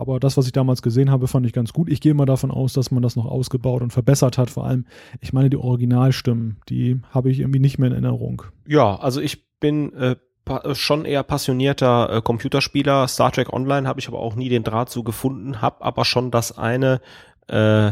Aber 0.00 0.18
das, 0.18 0.38
was 0.38 0.46
ich 0.46 0.52
damals 0.52 0.80
gesehen 0.80 1.10
habe, 1.10 1.28
fand 1.28 1.44
ich 1.44 1.52
ganz 1.52 1.74
gut. 1.74 1.90
Ich 1.90 2.00
gehe 2.00 2.14
mal 2.14 2.24
davon 2.24 2.50
aus, 2.50 2.72
dass 2.72 2.90
man 2.90 3.02
das 3.02 3.16
noch 3.16 3.26
ausgebaut 3.26 3.82
und 3.82 3.92
verbessert 3.92 4.38
hat. 4.38 4.48
Vor 4.48 4.64
allem, 4.64 4.86
ich 5.20 5.34
meine, 5.34 5.50
die 5.50 5.58
Originalstimmen, 5.58 6.56
die 6.70 7.02
habe 7.10 7.30
ich 7.30 7.40
irgendwie 7.40 7.58
nicht 7.58 7.78
mehr 7.78 7.88
in 7.88 7.92
Erinnerung. 7.92 8.44
Ja, 8.66 8.96
also 8.96 9.20
ich 9.20 9.44
bin 9.60 9.92
äh, 9.92 10.16
äh, 10.46 10.74
schon 10.74 11.04
eher 11.04 11.22
passionierter 11.22 12.16
äh, 12.16 12.22
Computerspieler. 12.22 13.08
Star 13.08 13.30
Trek 13.30 13.52
Online 13.52 13.86
habe 13.86 14.00
ich 14.00 14.08
aber 14.08 14.20
auch 14.20 14.36
nie 14.36 14.48
den 14.48 14.64
Draht 14.64 14.88
zu 14.88 15.04
gefunden, 15.04 15.60
habe 15.60 15.84
aber 15.84 16.06
schon 16.06 16.30
das 16.30 16.56
eine 16.56 17.02
äh, 17.48 17.90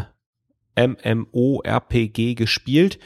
MMO-RPG 0.78 2.36
gespielt. 2.36 2.98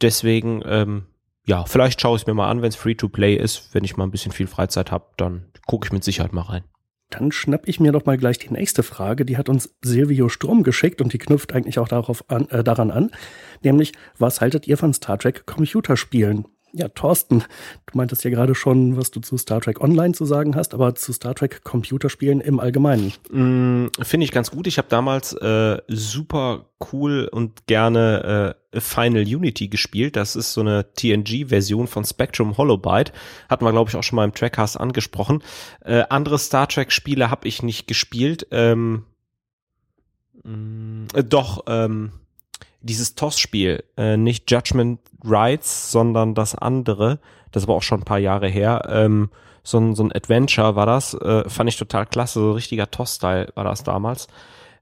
Deswegen, 0.00 0.62
ähm, 0.64 1.04
ja, 1.44 1.66
vielleicht 1.66 2.00
schaue 2.00 2.16
ich 2.16 2.22
es 2.22 2.26
mir 2.26 2.32
mal 2.32 2.48
an, 2.48 2.62
wenn 2.62 2.70
es 2.70 2.76
Free-to-Play 2.76 3.34
ist. 3.34 3.74
Wenn 3.74 3.84
ich 3.84 3.98
mal 3.98 4.04
ein 4.04 4.10
bisschen 4.10 4.32
viel 4.32 4.46
Freizeit 4.46 4.90
habe, 4.90 5.04
dann 5.18 5.44
gucke 5.66 5.86
ich 5.86 5.92
mit 5.92 6.04
Sicherheit 6.04 6.32
mal 6.32 6.40
rein. 6.40 6.64
Dann 7.10 7.32
schnapp 7.32 7.66
ich 7.66 7.80
mir 7.80 7.92
doch 7.92 8.06
mal 8.06 8.16
gleich 8.16 8.38
die 8.38 8.52
nächste 8.52 8.82
Frage. 8.82 9.24
Die 9.24 9.36
hat 9.36 9.48
uns 9.48 9.74
Silvio 9.82 10.28
Sturm 10.28 10.62
geschickt 10.62 11.00
und 11.00 11.12
die 11.12 11.18
knüpft 11.18 11.52
eigentlich 11.52 11.78
auch 11.78 11.88
darauf 11.88 12.30
an, 12.30 12.48
äh, 12.50 12.62
daran 12.62 12.90
an. 12.90 13.10
Nämlich, 13.62 13.92
was 14.16 14.40
haltet 14.40 14.66
ihr 14.68 14.76
von 14.76 14.94
Star 14.94 15.18
Trek 15.18 15.44
Computerspielen? 15.44 16.46
Ja, 16.72 16.88
Thorsten, 16.88 17.40
du 17.86 17.98
meintest 17.98 18.22
ja 18.22 18.30
gerade 18.30 18.54
schon, 18.54 18.96
was 18.96 19.10
du 19.10 19.20
zu 19.20 19.36
Star 19.36 19.60
Trek 19.60 19.80
Online 19.80 20.14
zu 20.14 20.24
sagen 20.24 20.54
hast, 20.54 20.72
aber 20.72 20.94
zu 20.94 21.12
Star 21.12 21.34
Trek 21.34 21.64
Computerspielen 21.64 22.40
im 22.40 22.60
Allgemeinen. 22.60 23.12
Mm, 23.30 23.86
Finde 24.00 24.24
ich 24.24 24.30
ganz 24.30 24.50
gut. 24.50 24.66
Ich 24.68 24.78
habe 24.78 24.88
damals 24.88 25.32
äh, 25.32 25.78
super 25.88 26.66
cool 26.92 27.28
und 27.30 27.66
gerne 27.66 28.54
äh, 28.72 28.80
Final 28.80 29.22
Unity 29.22 29.68
gespielt. 29.68 30.14
Das 30.14 30.36
ist 30.36 30.52
so 30.52 30.60
eine 30.60 30.92
TNG-Version 30.94 31.88
von 31.88 32.04
Spectrum 32.04 32.56
Holobyte. 32.56 33.12
Hatten 33.48 33.64
wir, 33.64 33.72
glaube 33.72 33.90
ich, 33.90 33.96
auch 33.96 34.04
schon 34.04 34.16
mal 34.16 34.24
im 34.24 34.34
Trackcast 34.34 34.78
angesprochen. 34.78 35.42
Äh, 35.84 36.04
andere 36.08 36.38
Star 36.38 36.68
Trek-Spiele 36.68 37.30
habe 37.30 37.48
ich 37.48 37.64
nicht 37.64 37.88
gespielt. 37.88 38.46
Ähm, 38.52 39.04
mm, 40.44 41.06
äh, 41.14 41.24
doch, 41.24 41.64
ähm, 41.66 42.12
dieses 42.80 43.14
TOS-Spiel, 43.14 43.84
äh, 43.96 44.16
nicht 44.16 44.50
Judgment 44.50 45.00
Rights, 45.24 45.90
sondern 45.90 46.34
das 46.34 46.54
andere, 46.54 47.18
das 47.52 47.68
war 47.68 47.74
auch 47.74 47.82
schon 47.82 48.00
ein 48.00 48.04
paar 48.04 48.18
Jahre 48.18 48.48
her, 48.48 48.88
ähm, 48.88 49.30
so 49.62 49.78
ein, 49.78 49.94
so 49.94 50.02
ein 50.02 50.12
Adventure 50.12 50.76
war 50.76 50.86
das, 50.86 51.14
äh, 51.14 51.48
fand 51.48 51.68
ich 51.68 51.76
total 51.76 52.06
klasse, 52.06 52.40
so 52.40 52.52
richtiger 52.52 52.90
TOS-Style 52.90 53.52
war 53.54 53.64
das 53.64 53.84
damals. 53.84 54.28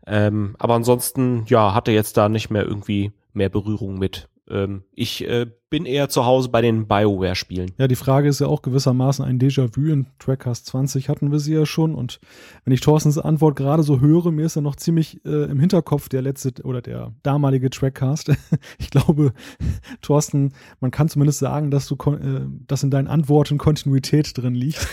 Ähm, 0.07 0.55
aber 0.59 0.75
ansonsten, 0.75 1.45
ja, 1.49 1.75
hatte 1.75 1.93
jetzt 1.93 2.17
da 2.17 2.29
nicht 2.29 2.51
mehr 2.51 2.65
irgendwie 2.65 3.13
mehr 3.33 3.49
Berührung 3.49 3.99
mit. 3.99 4.29
Ähm, 4.49 4.85
ich 4.95 5.27
äh, 5.29 5.47
bin 5.71 5.85
eher 5.85 6.09
zu 6.09 6.25
Hause 6.25 6.49
bei 6.49 6.63
den 6.63 6.87
BioWare-Spielen. 6.87 7.73
Ja, 7.77 7.89
die 7.89 7.97
Frage 7.97 8.29
ist 8.29 8.41
ja 8.41 8.47
auch 8.47 8.63
gewissermaßen 8.63 9.25
ein 9.25 9.39
Déjà-vu. 9.39 9.93
In 9.93 10.07
Trackcast 10.19 10.67
20 10.67 11.09
hatten 11.09 11.31
wir 11.31 11.39
sie 11.41 11.55
ja 11.55 11.67
schon. 11.67 11.95
Und 11.95 12.21
wenn 12.65 12.73
ich 12.73 12.81
Thorstens 12.81 13.19
Antwort 13.19 13.57
gerade 13.57 13.83
so 13.83 14.01
höre, 14.01 14.31
mir 14.31 14.47
ist 14.47 14.57
ja 14.57 14.63
noch 14.63 14.77
ziemlich 14.77 15.25
äh, 15.27 15.45
im 15.45 15.61
Hinterkopf 15.61 16.09
der 16.09 16.23
letzte 16.23 16.63
oder 16.63 16.81
der 16.81 17.13
damalige 17.23 17.69
Trackcast. 17.69 18.33
ich 18.79 18.91
glaube, 18.91 19.33
Thorsten, 20.01 20.55
man 20.81 20.91
kann 20.91 21.09
zumindest 21.09 21.41
sagen, 21.41 21.71
dass 21.71 21.87
du 21.87 21.97
äh, 22.13 22.47
dass 22.67 22.83
in 22.83 22.91
deinen 22.91 23.09
Antworten 23.09 23.59
Kontinuität 23.59 24.37
drin 24.39 24.55
liegt. 24.55 24.87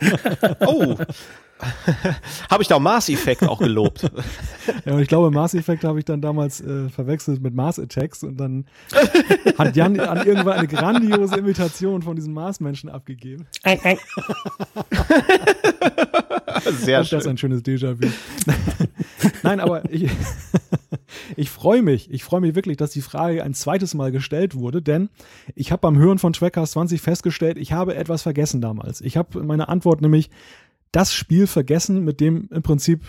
oh, 0.66 0.96
habe 2.50 2.62
ich 2.62 2.68
da 2.68 2.78
Mars 2.78 3.08
Effect 3.08 3.42
auch 3.42 3.58
gelobt. 3.58 4.10
ja, 4.84 4.94
und 4.94 5.00
ich 5.00 5.08
glaube, 5.08 5.30
Mars 5.30 5.54
Effect 5.54 5.84
habe 5.84 5.98
ich 5.98 6.04
dann 6.04 6.20
damals 6.20 6.60
äh, 6.60 6.88
verwechselt 6.88 7.42
mit 7.42 7.54
Mars 7.54 7.78
Attacks 7.78 8.22
und 8.22 8.38
dann 8.38 8.64
hat 9.58 9.76
Jan 9.76 9.98
an 10.18 10.26
irgendwann 10.26 10.58
eine 10.58 10.68
grandiose 10.68 11.36
Imitation 11.36 12.02
von 12.02 12.16
diesen 12.16 12.32
Mars-Menschen 12.34 12.90
abgegeben. 12.90 13.46
Sehr 16.78 17.00
und 17.00 17.06
schön. 17.06 17.18
Das 17.18 17.24
ist 17.24 17.26
ein 17.26 17.38
schönes 17.38 17.62
Déjà-vu. 17.62 18.08
Nein, 19.42 19.60
aber 19.60 19.90
ich, 19.90 20.10
ich 21.36 21.50
freue 21.50 21.82
mich. 21.82 22.10
Ich 22.10 22.24
freue 22.24 22.40
mich 22.40 22.54
wirklich, 22.54 22.76
dass 22.76 22.90
die 22.90 23.02
Frage 23.02 23.42
ein 23.42 23.54
zweites 23.54 23.94
Mal 23.94 24.12
gestellt 24.12 24.54
wurde, 24.54 24.82
denn 24.82 25.08
ich 25.54 25.72
habe 25.72 25.80
beim 25.80 25.98
Hören 25.98 26.18
von 26.18 26.32
Trackers 26.32 26.72
20 26.72 27.00
festgestellt, 27.00 27.58
ich 27.58 27.72
habe 27.72 27.94
etwas 27.94 28.22
vergessen 28.22 28.60
damals. 28.60 29.00
Ich 29.00 29.16
habe 29.16 29.42
meine 29.42 29.68
Antwort 29.68 30.00
nämlich 30.00 30.30
das 30.92 31.12
Spiel 31.12 31.46
vergessen, 31.46 32.04
mit 32.04 32.20
dem 32.20 32.48
im 32.52 32.62
Prinzip 32.62 33.02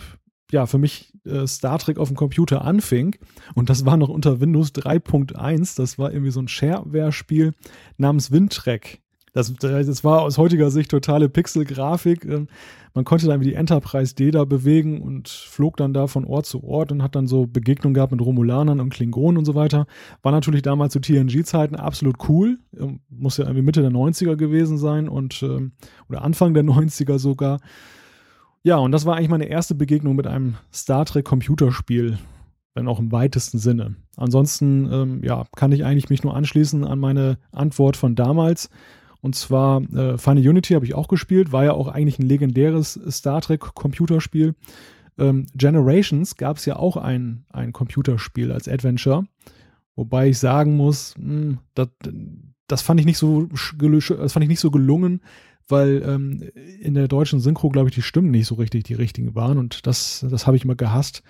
ja 0.52 0.66
für 0.66 0.78
mich 0.78 1.12
äh, 1.24 1.46
Star 1.46 1.78
Trek 1.78 1.98
auf 1.98 2.08
dem 2.08 2.16
Computer 2.16 2.62
anfing. 2.62 3.16
Und 3.54 3.70
das 3.70 3.84
war 3.84 3.96
noch 3.96 4.08
unter 4.08 4.40
Windows 4.40 4.72
3.1. 4.74 5.76
Das 5.76 5.98
war 5.98 6.12
irgendwie 6.12 6.30
so 6.30 6.40
ein 6.40 6.48
Shareware-Spiel 6.48 7.52
namens 7.96 8.30
Windtrack. 8.30 9.00
Das, 9.36 9.52
das 9.52 10.02
war 10.02 10.22
aus 10.22 10.38
heutiger 10.38 10.70
Sicht 10.70 10.90
totale 10.90 11.28
Pixel-Grafik. 11.28 12.24
Ähm, 12.24 12.48
man 12.94 13.04
konnte 13.04 13.26
dann 13.26 13.40
wie 13.40 13.44
die 13.44 13.52
Enterprise 13.52 14.14
D 14.14 14.30
da 14.30 14.46
bewegen 14.46 15.02
und 15.02 15.28
flog 15.28 15.76
dann 15.76 15.92
da 15.92 16.06
von 16.06 16.24
Ort 16.24 16.46
zu 16.46 16.64
Ort 16.64 16.90
und 16.90 17.02
hat 17.02 17.14
dann 17.14 17.26
so 17.26 17.46
Begegnungen 17.46 17.92
gehabt 17.92 18.12
mit 18.12 18.22
Romulanern 18.22 18.80
und 18.80 18.88
Klingonen 18.88 19.36
und 19.36 19.44
so 19.44 19.54
weiter. 19.54 19.86
War 20.22 20.32
natürlich 20.32 20.62
damals 20.62 20.94
zu 20.94 21.00
TNG-Zeiten 21.00 21.76
absolut 21.76 22.16
cool. 22.30 22.58
Ähm, 22.74 23.00
muss 23.10 23.36
ja 23.36 23.44
irgendwie 23.44 23.60
Mitte 23.60 23.82
der 23.82 23.90
90er 23.90 24.36
gewesen 24.36 24.78
sein 24.78 25.06
und 25.06 25.42
ähm, 25.42 25.72
oder 26.08 26.22
Anfang 26.22 26.54
der 26.54 26.64
90er 26.64 27.18
sogar. 27.18 27.60
Ja, 28.66 28.78
und 28.78 28.90
das 28.90 29.06
war 29.06 29.14
eigentlich 29.14 29.28
meine 29.28 29.44
erste 29.44 29.76
Begegnung 29.76 30.16
mit 30.16 30.26
einem 30.26 30.56
Star 30.74 31.04
Trek 31.04 31.24
Computerspiel, 31.24 32.18
wenn 32.74 32.88
auch 32.88 32.98
im 32.98 33.12
weitesten 33.12 33.58
Sinne. 33.58 33.94
Ansonsten, 34.16 34.92
ähm, 34.92 35.20
ja, 35.22 35.46
kann 35.54 35.70
ich 35.70 35.84
eigentlich 35.84 36.10
mich 36.10 36.24
nur 36.24 36.34
anschließen 36.34 36.82
an 36.82 36.98
meine 36.98 37.38
Antwort 37.52 37.96
von 37.96 38.16
damals. 38.16 38.68
Und 39.20 39.36
zwar 39.36 39.82
äh, 39.94 40.18
Final 40.18 40.48
Unity 40.48 40.74
habe 40.74 40.84
ich 40.84 40.94
auch 40.94 41.06
gespielt, 41.06 41.52
war 41.52 41.62
ja 41.62 41.74
auch 41.74 41.86
eigentlich 41.86 42.18
ein 42.18 42.26
legendäres 42.26 42.98
Star 43.08 43.40
Trek 43.40 43.60
Computerspiel. 43.60 44.56
Ähm, 45.16 45.46
Generations 45.54 46.34
gab 46.34 46.56
es 46.56 46.66
ja 46.66 46.74
auch 46.74 46.96
ein, 46.96 47.44
ein 47.50 47.72
Computerspiel 47.72 48.50
als 48.50 48.66
Adventure, 48.66 49.28
wobei 49.94 50.30
ich 50.30 50.40
sagen 50.40 50.76
muss, 50.76 51.14
mh, 51.16 51.30
hm, 51.30 51.58
das, 51.74 51.88
das 52.66 52.82
fand 52.82 52.98
ich 52.98 53.06
nicht 53.06 53.18
so 53.18 53.46
das 53.46 54.32
fand 54.32 54.42
ich 54.42 54.48
nicht 54.48 54.58
so 54.58 54.72
gelungen, 54.72 55.20
weil 55.68 56.02
ähm, 56.06 56.50
in 56.80 56.94
der 56.94 57.08
deutschen 57.08 57.40
Synchro, 57.40 57.68
glaube 57.68 57.88
ich, 57.88 57.94
die 57.94 58.02
Stimmen 58.02 58.30
nicht 58.30 58.46
so 58.46 58.56
richtig 58.56 58.84
die 58.84 58.94
richtigen 58.94 59.34
waren 59.34 59.58
und 59.58 59.86
das, 59.86 60.24
das 60.28 60.46
habe 60.46 60.56
ich 60.56 60.64
immer 60.64 60.76
gehasst. 60.76 61.22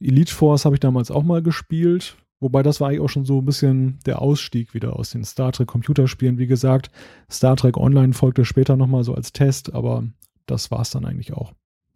Elite 0.00 0.32
Force 0.32 0.64
habe 0.64 0.76
ich 0.76 0.80
damals 0.80 1.10
auch 1.10 1.22
mal 1.22 1.42
gespielt, 1.42 2.16
Wobei 2.42 2.64
das 2.64 2.80
war 2.80 2.88
eigentlich 2.88 3.00
auch 3.02 3.08
schon 3.08 3.24
so 3.24 3.38
ein 3.38 3.44
bisschen 3.44 4.00
der 4.04 4.20
Ausstieg 4.20 4.74
wieder 4.74 4.96
aus 4.96 5.10
den 5.10 5.24
Star 5.24 5.52
Trek 5.52 5.68
Computerspielen. 5.68 6.38
Wie 6.38 6.48
gesagt, 6.48 6.90
Star 7.30 7.54
Trek 7.54 7.76
Online 7.76 8.14
folgte 8.14 8.44
später 8.44 8.76
nochmal 8.76 9.04
so 9.04 9.14
als 9.14 9.32
Test, 9.32 9.72
aber 9.72 10.02
das 10.46 10.72
war 10.72 10.80
es 10.80 10.90
dann 10.90 11.04
eigentlich 11.04 11.34
auch. 11.34 11.52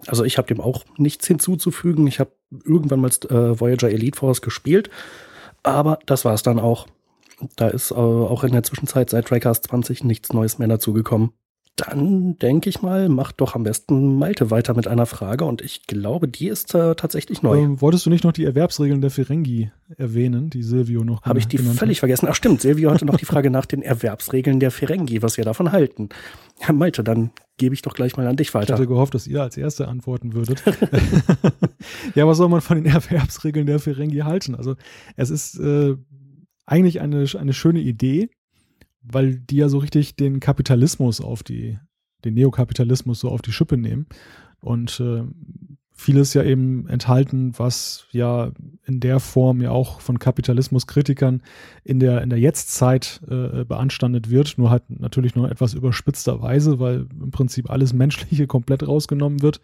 Also 0.07 0.23
ich 0.25 0.39
habe 0.39 0.47
dem 0.47 0.61
auch 0.61 0.85
nichts 0.99 1.27
hinzuzufügen. 1.27 2.07
Ich 2.07 2.21
habe 2.21 2.31
irgendwann 2.65 3.01
mal 3.01 3.11
äh, 3.29 3.59
Voyager 3.59 3.91
Elite 3.91 4.17
Force 4.17 4.41
gespielt, 4.41 4.89
aber 5.65 5.99
das 6.07 6.25
war 6.25 6.35
es 6.35 6.45
dann 6.45 6.61
auch. 6.61 6.87
Da 7.57 7.67
ist 7.67 7.91
äh, 7.91 7.95
auch 7.95 8.45
in 8.45 8.53
der 8.53 8.63
Zwischenzeit 8.63 9.11
seit 9.11 9.27
Trackers 9.27 9.63
20 9.63 10.05
nichts 10.05 10.33
Neues 10.33 10.61
mehr 10.61 10.69
dazugekommen. 10.69 11.31
Dann 11.77 12.39
denke 12.39 12.71
ich 12.71 12.81
mal, 12.81 13.11
macht 13.11 13.39
doch 13.43 13.55
am 13.55 13.63
besten 13.63 14.17
Malte 14.17 14.51
weiter 14.51 14.73
mit 14.73 14.89
einer 14.89 15.05
Frage 15.05 15.45
und 15.45 15.61
ich 15.61 15.87
glaube, 15.87 16.27
die 16.27 16.49
ist 16.49 16.75
äh, 16.75 16.95
tatsächlich 16.95 17.43
neu. 17.43 17.59
Ähm, 17.59 17.83
wolltest 17.83 18.07
du 18.07 18.11
nicht 18.11 18.25
noch 18.25 18.33
die 18.33 18.47
Erwerbsregeln 18.47 19.03
der 19.03 19.11
Ferengi 19.11 19.71
erwähnen, 19.99 20.49
die 20.49 20.63
Silvio 20.63 21.05
noch 21.05 21.21
Habe 21.23 21.39
ich 21.39 21.49
die 21.49 21.59
völlig 21.59 21.99
hat? 21.99 22.01
vergessen. 22.01 22.29
Ach 22.31 22.35
stimmt, 22.35 22.63
Silvio 22.63 22.91
hatte 22.91 23.05
noch 23.05 23.19
die 23.19 23.27
Frage 23.27 23.51
nach 23.51 23.67
den 23.67 23.83
Erwerbsregeln 23.83 24.59
der 24.59 24.71
Ferengi, 24.71 25.21
was 25.21 25.37
wir 25.37 25.45
davon 25.45 25.71
halten. 25.71 26.09
Ja, 26.67 26.73
Malte, 26.73 27.05
dann 27.05 27.31
gebe 27.59 27.75
ich 27.75 27.83
doch 27.83 27.93
gleich 27.93 28.17
mal 28.17 28.27
an 28.27 28.37
dich 28.37 28.55
weiter. 28.55 28.73
Ich 28.73 28.73
hatte 28.73 28.87
gehofft, 28.87 29.15
dass 29.15 29.27
ihr 29.27 29.43
als 29.43 29.59
Erste 29.59 29.87
antworten 29.87 30.33
würdet. 30.33 30.63
ja, 32.15 32.27
was 32.27 32.39
soll 32.39 32.49
man 32.49 32.63
von 32.63 32.83
den 32.83 32.87
Erwerbsregeln 32.93 33.67
der 33.67 33.81
Ferengi 33.81 34.21
halten? 34.21 34.55
Also 34.55 34.77
es 35.17 35.29
ist 35.29 35.59
äh, 35.61 35.95
eigentlich 36.65 37.03
eine, 37.03 37.27
eine 37.39 37.53
schöne 37.53 37.81
Idee, 37.81 38.31
weil 39.11 39.37
die 39.37 39.57
ja 39.57 39.69
so 39.69 39.79
richtig 39.79 40.17
den 40.17 40.41
Kapitalismus 40.41 41.21
auf 41.21 41.43
die, 41.43 41.79
den 42.25 42.35
Neokapitalismus 42.35 43.21
so 43.21 43.29
auf 43.31 43.43
die 43.43 43.53
Schippe 43.53 43.77
nehmen 43.77 44.07
und 44.61 45.01
äh, 45.01 45.23
vieles 45.99 46.35
ja 46.35 46.43
eben 46.43 46.87
enthalten, 46.89 47.55
was 47.57 48.07
ja 48.13 48.53
in 48.85 49.01
der 49.01 49.19
Form 49.19 49.63
ja 49.63 49.71
auch 49.71 50.01
von 50.01 50.19
Kapitalismuskritikern 50.19 51.43
in 51.85 52.01
der, 52.01 52.21
in 52.21 52.29
der 52.29 52.39
Jetztzeit 52.39 53.23
äh, 53.29 53.65
beanstandet 53.65 54.29
wird, 54.29 54.59
nur 54.59 54.71
halt 54.71 54.83
natürlich 54.91 55.35
nur 55.35 55.51
etwas 55.51 55.73
überspitzter 55.73 56.43
Weise, 56.43 56.79
weil 56.79 57.07
im 57.21 57.31
Prinzip 57.31 57.71
alles 57.71 57.95
Menschliche 57.95 58.47
komplett 58.47 58.87
rausgenommen 58.87 59.41
wird. 59.41 59.61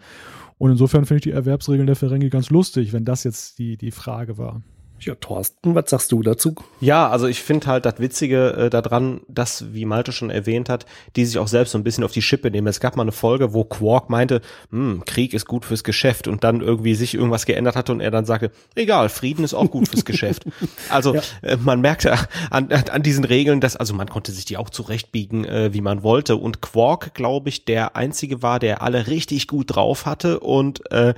Und 0.57 0.71
insofern 0.71 1.05
finde 1.05 1.19
ich 1.19 1.23
die 1.25 1.31
Erwerbsregeln 1.33 1.87
der 1.87 1.97
Ferengi 1.97 2.31
ganz 2.31 2.49
lustig, 2.49 2.95
wenn 2.95 3.05
das 3.05 3.25
jetzt 3.25 3.59
die, 3.59 3.77
die 3.77 3.91
Frage 3.91 4.39
war. 4.39 4.63
Ja, 5.05 5.17
Thorsten, 5.17 5.75
was 5.75 5.91
sagst 5.91 6.13
du 6.13 6.23
dazu? 6.23 6.55
Ja, 6.81 7.09
also 7.09 7.27
ich 7.27 7.43
finde 7.43 7.67
halt 7.67 7.87
das 7.87 7.99
Witzige 7.99 8.53
äh, 8.53 8.71
daran, 8.71 9.21
dass, 9.27 9.75
wie 9.75 9.85
Malte 9.85 10.13
schon 10.13 10.31
erwähnt 10.31 10.69
hat, 10.69 10.87
die 11.17 11.25
sich 11.25 11.39
auch 11.39 11.49
selbst 11.49 11.73
so 11.73 11.79
ein 11.79 11.83
bisschen 11.83 12.05
auf 12.05 12.13
die 12.13 12.23
Schippe 12.23 12.53
nehmen. 12.53 12.69
Es 12.69 12.79
gab 12.79 12.97
mal 12.97 13.03
eine 13.03 13.11
Folge, 13.11 13.53
wo 13.53 13.65
Quark 13.65 14.11
meinte, 14.11 14.43
hm, 14.71 15.03
Krieg 15.05 15.35
ist 15.35 15.47
gut 15.47 15.65
fürs 15.65 15.83
Geschäft 15.83 16.29
und 16.29 16.45
dann 16.45 16.61
irgendwie 16.61 16.95
sich 16.95 17.15
irgendwas 17.15 17.47
geändert 17.47 17.75
hatte 17.75 17.91
und 17.91 18.01
er 18.01 18.13
dann 18.13 18.25
sagte, 18.25 18.53
egal, 18.77 19.09
Frieden 19.09 19.45
ist 19.45 19.55
auch 19.55 19.69
gut 19.71 19.89
fürs 19.89 20.05
Geschäft. 20.05 20.45
Also 20.89 21.15
ja. 21.15 21.23
äh, 21.43 21.57
man 21.57 21.81
merkte 21.81 22.17
an, 22.51 22.69
an 22.71 23.03
diesen 23.03 23.25
Regeln, 23.25 23.61
dass, 23.61 23.77
also 23.77 23.95
man 23.95 24.09
konnte 24.09 24.33
sich 24.33 24.45
die 24.45 24.57
auch 24.57 24.71
zurechtbiegen, 24.71 25.45
äh, 25.45 25.73
wie 25.73 25.81
man 25.81 26.03
wollte. 26.03 26.37
Und 26.37 26.61
Quark, 26.61 27.15
glaube 27.15 27.49
ich, 27.49 27.65
der 27.65 27.97
einzige 27.97 28.43
war, 28.43 28.59
der 28.59 28.83
alle 28.83 29.07
richtig 29.07 29.49
gut 29.49 29.75
drauf 29.75 30.07
hatte 30.07 30.41
und 30.41 30.91
äh, 30.93 31.15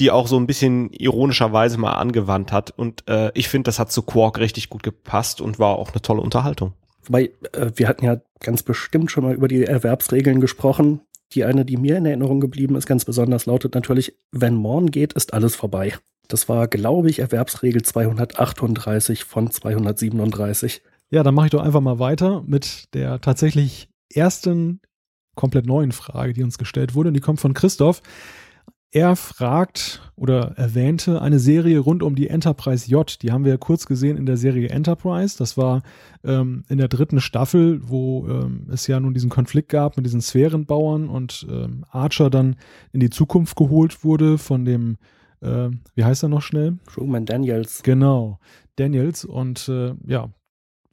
die 0.00 0.10
auch 0.10 0.26
so 0.26 0.36
ein 0.36 0.46
bisschen 0.46 0.90
ironischerweise 0.92 1.78
mal 1.78 1.94
angewandt 1.94 2.52
hat. 2.52 2.72
Und 2.76 3.08
äh, 3.08 3.30
ich 3.34 3.48
finde, 3.48 3.68
das 3.68 3.78
hat 3.78 3.92
zu 3.92 4.02
Quark 4.02 4.38
richtig 4.38 4.70
gut 4.70 4.82
gepasst 4.82 5.40
und 5.40 5.58
war 5.58 5.78
auch 5.78 5.92
eine 5.92 6.02
tolle 6.02 6.20
Unterhaltung. 6.20 6.72
Wobei, 7.04 7.30
äh, 7.52 7.70
wir 7.76 7.88
hatten 7.88 8.04
ja 8.04 8.20
ganz 8.40 8.62
bestimmt 8.62 9.10
schon 9.10 9.24
mal 9.24 9.34
über 9.34 9.48
die 9.48 9.64
Erwerbsregeln 9.64 10.40
gesprochen. 10.40 11.00
Die 11.32 11.44
eine, 11.44 11.64
die 11.64 11.76
mir 11.76 11.96
in 11.98 12.06
Erinnerung 12.06 12.40
geblieben 12.40 12.76
ist, 12.76 12.86
ganz 12.86 13.04
besonders, 13.04 13.46
lautet 13.46 13.74
natürlich, 13.74 14.16
wenn 14.30 14.54
morgen 14.54 14.90
geht, 14.90 15.14
ist 15.14 15.34
alles 15.34 15.56
vorbei. 15.56 15.94
Das 16.28 16.48
war, 16.48 16.68
glaube 16.68 17.10
ich, 17.10 17.18
Erwerbsregel 17.18 17.82
238 17.82 19.24
von 19.24 19.50
237. 19.50 20.82
Ja, 21.10 21.22
dann 21.22 21.34
mache 21.34 21.46
ich 21.46 21.52
doch 21.52 21.62
einfach 21.62 21.80
mal 21.80 21.98
weiter 21.98 22.42
mit 22.46 22.94
der 22.94 23.20
tatsächlich 23.20 23.88
ersten 24.12 24.80
komplett 25.34 25.66
neuen 25.66 25.92
Frage, 25.92 26.32
die 26.32 26.42
uns 26.42 26.58
gestellt 26.58 26.94
wurde. 26.94 27.08
Und 27.08 27.14
die 27.14 27.20
kommt 27.20 27.40
von 27.40 27.54
Christoph. 27.54 28.00
Er 28.94 29.16
fragt 29.16 30.12
oder 30.14 30.52
erwähnte 30.56 31.20
eine 31.20 31.40
Serie 31.40 31.80
rund 31.80 32.04
um 32.04 32.14
die 32.14 32.28
Enterprise 32.28 32.88
J. 32.88 33.20
Die 33.22 33.32
haben 33.32 33.44
wir 33.44 33.50
ja 33.50 33.56
kurz 33.56 33.86
gesehen 33.86 34.16
in 34.16 34.24
der 34.24 34.36
Serie 34.36 34.68
Enterprise. 34.68 35.36
Das 35.36 35.56
war 35.56 35.82
ähm, 36.22 36.62
in 36.68 36.78
der 36.78 36.86
dritten 36.86 37.20
Staffel, 37.20 37.80
wo 37.82 38.28
ähm, 38.28 38.68
es 38.70 38.86
ja 38.86 39.00
nun 39.00 39.12
diesen 39.12 39.30
Konflikt 39.30 39.68
gab 39.70 39.96
mit 39.96 40.06
diesen 40.06 40.20
Sphärenbauern 40.20 41.08
und 41.08 41.44
ähm, 41.50 41.84
Archer 41.90 42.30
dann 42.30 42.54
in 42.92 43.00
die 43.00 43.10
Zukunft 43.10 43.56
geholt 43.56 44.04
wurde 44.04 44.38
von 44.38 44.64
dem, 44.64 44.98
äh, 45.40 45.70
wie 45.96 46.04
heißt 46.04 46.22
er 46.22 46.28
noch 46.28 46.42
schnell? 46.42 46.78
Truman 46.86 47.26
Daniels. 47.26 47.82
Genau, 47.82 48.38
Daniels. 48.76 49.24
Und 49.24 49.68
äh, 49.68 49.94
ja, 50.06 50.30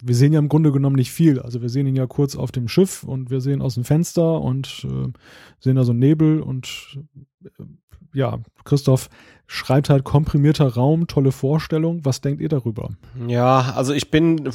wir 0.02 0.16
sehen 0.16 0.34
ja 0.34 0.40
im 0.40 0.50
Grunde 0.50 0.72
genommen 0.72 0.96
nicht 0.96 1.12
viel. 1.12 1.40
Also 1.40 1.62
wir 1.62 1.70
sehen 1.70 1.86
ihn 1.86 1.96
ja 1.96 2.08
kurz 2.08 2.36
auf 2.36 2.52
dem 2.52 2.68
Schiff 2.68 3.04
und 3.04 3.30
wir 3.30 3.42
sehen 3.42 3.62
aus 3.62 3.76
dem 3.76 3.84
Fenster 3.84 4.42
und 4.42 4.88
äh, 4.90 5.12
sehen 5.60 5.76
da 5.76 5.84
so 5.84 5.94
Nebel 5.94 6.42
und 6.42 6.98
äh, 7.46 7.64
ja, 8.14 8.40
Christoph 8.64 9.10
schreibt 9.48 9.90
halt 9.90 10.06
komprimierter 10.06 10.76
Raum, 10.76 11.08
tolle 11.08 11.34
Vorstellung. 11.34 12.06
Was 12.06 12.22
denkt 12.22 12.42
ihr 12.42 12.48
darüber? 12.48 12.90
Ja, 13.28 13.74
also 13.76 13.94
ich 13.94 14.10
bin, 14.10 14.50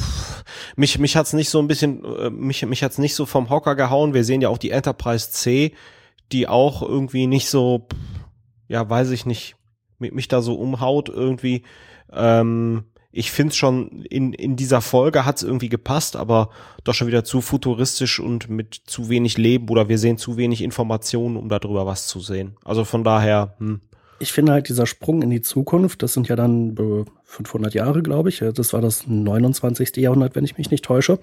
mich, 0.77 0.99
mich 0.99 1.17
hat's 1.17 1.35
nicht 1.35 1.51
so 1.51 1.59
ein 1.59 1.69
bisschen, 1.69 2.03
äh, 2.05 2.31
mich, 2.31 2.65
mich 2.65 2.83
hat's 2.83 2.97
nicht 2.97 3.15
so 3.15 3.27
vom 3.27 3.51
Hocker 3.51 3.75
gehauen. 3.75 4.15
Wir 4.15 4.25
sehen 4.25 4.41
ja 4.41 4.49
auch 4.49 4.59
die 4.59 4.71
Enterprise 4.71 5.31
C, 5.31 5.75
die 6.33 6.49
auch 6.49 6.83
irgendwie 6.83 7.27
nicht 7.27 7.51
so, 7.51 7.87
ja, 8.69 8.89
weiß 8.89 9.11
ich 9.11 9.27
nicht, 9.27 9.57
mich 9.99 10.29
da 10.29 10.41
so 10.41 10.55
umhaut 10.55 11.11
irgendwie. 11.11 11.63
Ähm, 12.11 12.85
ich 13.17 13.31
finde 13.31 13.51
es 13.51 13.57
schon, 13.57 14.03
in, 14.03 14.35
in 14.35 14.57
dieser 14.57 14.83
Folge 14.83 15.25
hat 15.25 15.37
es 15.37 15.43
irgendwie 15.43 15.71
gepasst, 15.71 16.17
aber 16.17 16.51
doch 16.85 16.93
schon 16.93 17.07
wieder 17.07 17.25
zu 17.25 17.41
futuristisch 17.41 18.21
und 18.21 18.51
mit 18.51 18.75
zu 18.87 19.09
wenig 19.09 19.39
Leben 19.39 19.71
oder 19.71 19.89
wir 19.89 19.99
sehen 19.99 20.19
zu 20.19 20.37
wenig 20.37 20.63
Informationen, 20.63 21.37
um 21.37 21.49
darüber 21.49 21.87
was 21.87 22.07
zu 22.07 22.21
sehen. 22.21 22.57
Also 22.65 22.85
von 22.85 23.05
daher, 23.05 23.55
hm. 23.59 23.81
Ich 24.19 24.33
finde 24.33 24.53
halt 24.53 24.71
dieser 24.71 24.87
Sprung 24.87 25.21
in 25.21 25.29
die 25.29 25.43
Zukunft, 25.43 26.03
das 26.03 26.15
sind 26.15 26.29
ja 26.29 26.37
dann 26.37 26.75
500 27.25 27.75
Jahre, 27.75 28.03
glaube 28.03 28.31
ich. 28.31 28.43
Das 28.55 28.73
war 28.73 28.81
das 28.81 29.07
29. 29.07 29.95
Jahrhundert, 29.97 30.35
wenn 30.35 30.45
ich 30.45 30.57
mich 30.57 30.71
nicht 30.71 30.87
täusche. 30.87 31.19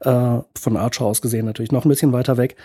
Äh, 0.00 0.38
von 0.54 0.76
Archer 0.76 1.06
aus 1.06 1.22
gesehen 1.22 1.46
natürlich 1.46 1.72
noch 1.72 1.86
ein 1.86 1.88
bisschen 1.88 2.12
weiter 2.12 2.36
weg. 2.36 2.56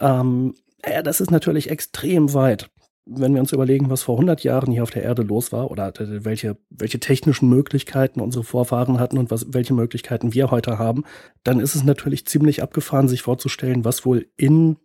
Ähm, 0.00 0.54
ja, 0.88 1.02
das 1.02 1.20
ist 1.20 1.32
natürlich 1.32 1.70
extrem 1.70 2.34
weit 2.34 2.70
wenn 3.06 3.34
wir 3.34 3.40
uns 3.40 3.52
überlegen, 3.52 3.90
was 3.90 4.02
vor 4.02 4.14
100 4.16 4.42
Jahren 4.44 4.72
hier 4.72 4.82
auf 4.82 4.90
der 4.90 5.02
Erde 5.02 5.22
los 5.22 5.52
war 5.52 5.70
oder 5.70 5.92
welche, 5.98 6.56
welche 6.70 7.00
technischen 7.00 7.48
Möglichkeiten 7.48 8.20
unsere 8.20 8.44
Vorfahren 8.44 8.98
hatten 8.98 9.18
und 9.18 9.30
was, 9.30 9.52
welche 9.52 9.74
Möglichkeiten 9.74 10.32
wir 10.32 10.50
heute 10.50 10.78
haben, 10.78 11.04
dann 11.42 11.60
ist 11.60 11.74
es 11.74 11.84
natürlich 11.84 12.26
ziemlich 12.26 12.62
abgefahren, 12.62 13.08
sich 13.08 13.22
vorzustellen, 13.22 13.84
was 13.84 14.06
wohl 14.06 14.26
in 14.36 14.76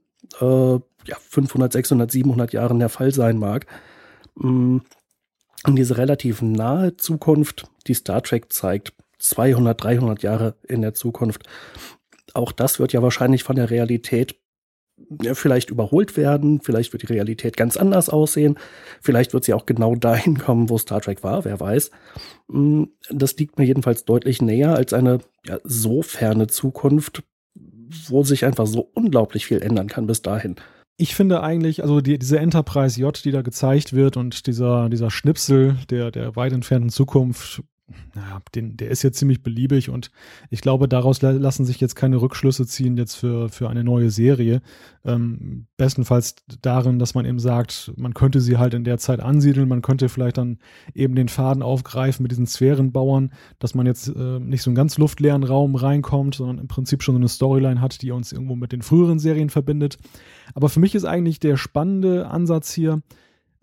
äh, 0.42 0.74
ja, 1.06 1.18
500, 1.30 1.72
600, 1.72 2.12
700 2.12 2.52
Jahren 2.52 2.80
der 2.80 2.90
Fall 2.90 3.12
sein 3.14 3.38
mag. 3.38 3.66
Mm, 4.36 4.80
und 5.66 5.76
diese 5.76 5.98
relativ 5.98 6.42
nahe 6.42 6.98
Zukunft, 6.98 7.68
die 7.88 7.94
Star 7.94 8.22
Trek 8.22 8.52
zeigt, 8.52 8.94
200, 9.20 9.82
300 9.82 10.24
Jahre 10.24 10.56
in 10.68 10.82
der 10.82 10.94
Zukunft, 10.94 11.44
auch 12.34 12.52
das 12.52 12.80
wird 12.80 12.94
ja 12.94 13.02
wahrscheinlich 13.02 13.44
von 13.44 13.56
der 13.56 13.70
Realität 13.70 14.36
vielleicht 15.34 15.70
überholt 15.70 16.18
werden, 16.18 16.62
vielleicht 16.62 16.94
wird 16.94 17.04
die 17.04 17.14
Realität 17.14 17.58
ganz 17.58 17.78
anders 17.78 18.10
aussehen, 18.10 18.58
vielleicht 19.02 19.34
wird 19.34 19.44
sie 19.44 19.54
auch 19.54 19.66
genau 19.66 19.96
dahin 19.96 20.38
kommen, 20.38 20.70
wo 20.70 20.78
Star 20.78 21.02
Trek 21.02 21.24
war, 21.24 21.46
wer 21.46 21.60
weiß. 21.60 21.92
Mm, 22.48 22.84
das 23.10 23.36
liegt 23.38 23.58
mir 23.58 23.66
jedenfalls 23.66 24.06
deutlich 24.06 24.42
näher 24.42 24.76
als 24.76 24.94
eine 24.94 25.20
ja, 25.46 25.58
so 25.64 26.02
ferne 26.02 26.48
Zukunft, 26.48 27.24
wo 28.08 28.24
sich 28.24 28.46
einfach 28.46 28.68
so 28.68 28.90
unglaublich 28.94 29.46
viel 29.46 29.62
ändern 29.62 29.88
kann 29.88 30.08
bis 30.08 30.22
dahin. 30.22 30.56
Ich 30.98 31.16
finde 31.16 31.42
eigentlich, 31.42 31.82
also 31.82 32.02
die, 32.02 32.20
diese 32.20 32.40
Enterprise 32.40 33.00
J, 33.00 33.24
die 33.24 33.32
da 33.32 33.42
gezeigt 33.42 33.94
wird 33.94 34.18
und 34.18 34.48
dieser, 34.48 34.90
dieser 34.90 35.10
Schnipsel 35.10 35.78
der, 35.90 36.12
der 36.12 36.36
weit 36.36 36.52
entfernten 36.52 36.90
Zukunft, 36.90 37.64
naja, 38.16 38.42
den, 38.56 38.78
der 38.78 38.90
ist 38.90 39.04
jetzt 39.04 39.18
ziemlich 39.18 39.44
beliebig 39.44 39.90
und 39.90 40.12
ich 40.50 40.62
glaube, 40.62 40.88
daraus 40.88 41.22
lassen 41.22 41.66
sich 41.66 41.80
jetzt 41.80 41.96
keine 41.96 42.22
Rückschlüsse 42.22 42.66
ziehen 42.66 42.98
jetzt 42.98 43.16
für, 43.16 43.50
für 43.50 43.70
eine 43.70 43.84
neue 43.84 44.10
Serie. 44.10 44.62
Ähm, 45.06 45.68
bestenfalls 45.78 46.36
darin, 46.62 47.00
dass 47.00 47.16
man 47.16 47.26
eben 47.26 47.40
sagt, 47.40 47.94
man 47.96 48.14
könnte 48.14 48.42
sie 48.42 48.58
halt 48.58 48.74
in 48.74 48.84
der 48.84 48.98
Zeit 48.98 49.20
ansiedeln, 49.20 49.70
man 49.70 49.82
könnte 49.82 50.10
vielleicht 50.10 50.38
dann 50.38 50.60
eben 50.94 51.16
den 51.16 51.30
Faden 51.30 51.64
aufgreifen 51.64 52.24
mit 52.24 52.32
diesen 52.32 52.48
Sphärenbauern, 52.48 53.32
dass 53.60 53.76
man 53.76 53.86
jetzt 53.86 54.08
äh, 54.10 54.40
nicht 54.40 54.62
so 54.62 54.70
einen 54.70 54.76
ganz 54.76 54.98
luftleeren 54.98 55.44
Raum 55.44 55.76
reinkommt, 55.76 56.36
sondern 56.36 56.60
im 56.60 56.68
Prinzip 56.68 57.04
schon 57.04 57.16
so 57.16 57.20
eine 57.20 57.30
Storyline 57.30 57.82
hat, 57.82 58.02
die 58.02 58.12
uns 58.12 58.32
irgendwo 58.32 58.56
mit 58.56 58.72
den 58.72 58.82
früheren 58.82 59.20
Serien 59.20 59.50
verbindet. 59.50 59.98
Aber 60.54 60.70
für 60.70 60.80
mich 60.80 60.96
ist 60.96 61.06
eigentlich 61.06 61.40
der 61.40 61.58
spannende 61.58 62.28
Ansatz 62.28 62.74
hier, 62.74 63.02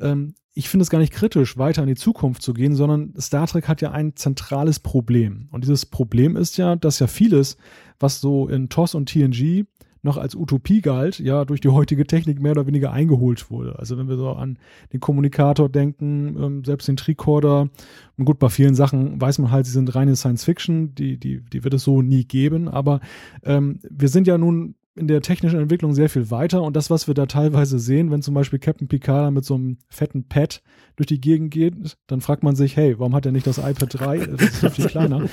ähm, 0.01 0.35
ich 0.55 0.71
finde 0.71 0.85
es 0.85 0.91
gar 0.91 1.01
nicht 1.01 1.13
kritisch, 1.13 1.59
weiter 1.59 1.83
in 1.83 1.89
die 1.89 1.97
Zukunft 1.97 2.41
zu 2.41 2.55
gehen, 2.55 2.75
sondern 2.75 3.13
Star 3.21 3.47
Trek 3.47 3.69
hat 3.69 3.83
ja 3.83 3.91
ein 3.91 4.17
zentrales 4.17 4.81
Problem. 4.81 5.49
Und 5.53 5.65
dieses 5.65 5.85
Problem 5.85 6.35
ist 6.35 6.57
ja, 6.57 6.77
dass 6.77 6.99
ja 6.99 7.07
vieles, 7.07 7.59
was 8.01 8.21
so 8.21 8.49
in 8.49 8.71
TOS 8.71 8.95
und 8.95 9.11
TNG 9.11 9.67
noch 10.07 10.17
als 10.17 10.35
Utopie 10.35 10.81
galt, 10.81 11.19
ja 11.19 11.45
durch 11.45 11.61
die 11.61 11.69
heutige 11.69 12.07
Technik 12.07 12.41
mehr 12.41 12.53
oder 12.53 12.67
weniger 12.67 12.91
eingeholt 12.93 13.51
wurde. 13.51 13.79
Also 13.79 13.99
wenn 13.99 14.09
wir 14.09 14.17
so 14.17 14.31
an 14.31 14.59
den 14.95 15.01
Kommunikator 15.01 15.69
denken, 15.69 16.37
ähm, 16.43 16.65
selbst 16.65 16.89
den 16.89 16.97
Tricorder, 16.97 17.69
und 18.17 18.25
gut, 18.25 18.39
bei 18.39 18.49
vielen 18.49 18.75
Sachen 18.75 19.21
weiß 19.21 19.39
man 19.41 19.51
halt, 19.51 19.67
sie 19.67 19.73
sind 19.73 19.95
reine 19.95 20.17
Science 20.17 20.45
Fiction, 20.45 20.95
die, 20.95 21.19
die, 21.19 21.43
die 21.43 21.65
wird 21.65 21.75
es 21.75 21.83
so 21.83 22.01
nie 22.01 22.25
geben, 22.25 22.69
aber 22.69 23.01
ähm, 23.43 23.81
wir 23.91 24.09
sind 24.09 24.27
ja 24.27 24.39
nun 24.39 24.77
in 24.97 25.09
der 25.09 25.21
technischen 25.21 25.61
Entwicklung 25.61 25.95
sehr 25.95 26.09
viel 26.09 26.31
weiter 26.31 26.63
und 26.63 26.75
das, 26.75 26.91
was 26.91 27.07
wir 27.07 27.15
da 27.15 27.27
teilweise 27.27 27.79
sehen, 27.79 28.11
wenn 28.11 28.23
zum 28.23 28.35
Beispiel 28.35 28.59
Captain 28.59 28.89
Picard 28.89 29.33
mit 29.33 29.45
so 29.45 29.55
einem 29.55 29.79
fetten 29.89 30.27
Pad 30.27 30.63
durch 30.97 31.07
die 31.07 31.21
Gegend 31.21 31.53
geht, 31.53 31.97
dann 32.07 32.21
fragt 32.23 32.43
man 32.43 32.57
sich, 32.57 32.77
hey, 32.77 32.99
warum 32.99 33.15
hat 33.15 33.27
er 33.27 33.33
nicht 33.33 33.47
das 33.47 33.59
iPad 33.59 33.89
3? 33.93 34.19
Das 34.27 34.43
ist 34.43 34.75
viel 34.75 34.87
kleiner. 34.87 35.21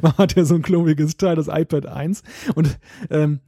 warum 0.00 0.18
hat 0.18 0.36
er 0.36 0.44
so 0.44 0.54
ein 0.54 0.62
klobiges 0.62 1.16
Teil, 1.16 1.36
das 1.36 1.48
iPad 1.48 1.86
1? 1.86 2.22
Und 2.54 2.78
ähm, 3.08 3.40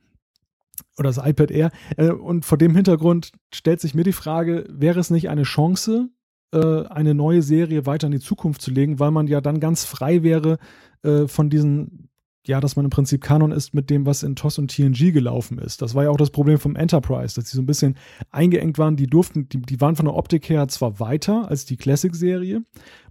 oder 0.98 1.10
das 1.10 1.18
iPad 1.18 1.50
Air. 1.50 1.70
Äh, 1.96 2.10
und 2.10 2.44
vor 2.44 2.58
dem 2.58 2.74
Hintergrund 2.74 3.32
stellt 3.52 3.80
sich 3.80 3.94
mir 3.94 4.04
die 4.04 4.12
Frage, 4.12 4.66
wäre 4.68 5.00
es 5.00 5.10
nicht 5.10 5.28
eine 5.28 5.42
Chance, 5.42 6.08
äh, 6.52 6.86
eine 6.86 7.14
neue 7.14 7.42
Serie 7.42 7.86
weiter 7.86 8.06
in 8.06 8.12
die 8.12 8.20
Zukunft 8.20 8.62
zu 8.62 8.70
legen, 8.70 8.98
weil 8.98 9.10
man 9.10 9.26
ja 9.26 9.40
dann 9.40 9.60
ganz 9.60 9.84
frei 9.84 10.22
wäre 10.22 10.58
äh, 11.02 11.26
von 11.26 11.50
diesen 11.50 12.08
ja, 12.44 12.60
dass 12.60 12.74
man 12.74 12.84
im 12.84 12.90
Prinzip 12.90 13.22
Kanon 13.22 13.52
ist 13.52 13.72
mit 13.72 13.88
dem, 13.88 14.04
was 14.04 14.22
in 14.22 14.34
TOS 14.34 14.58
und 14.58 14.70
TNG 14.70 15.12
gelaufen 15.12 15.58
ist. 15.58 15.80
Das 15.80 15.94
war 15.94 16.04
ja 16.04 16.10
auch 16.10 16.16
das 16.16 16.30
Problem 16.30 16.58
vom 16.58 16.74
Enterprise, 16.74 17.36
dass 17.36 17.48
sie 17.48 17.56
so 17.56 17.62
ein 17.62 17.66
bisschen 17.66 17.96
eingeengt 18.30 18.78
waren. 18.78 18.96
Die 18.96 19.06
durften, 19.06 19.48
die, 19.48 19.60
die 19.60 19.80
waren 19.80 19.94
von 19.94 20.06
der 20.06 20.16
Optik 20.16 20.48
her 20.48 20.66
zwar 20.68 20.98
weiter 20.98 21.48
als 21.48 21.66
die 21.66 21.76
Classic-Serie, 21.76 22.64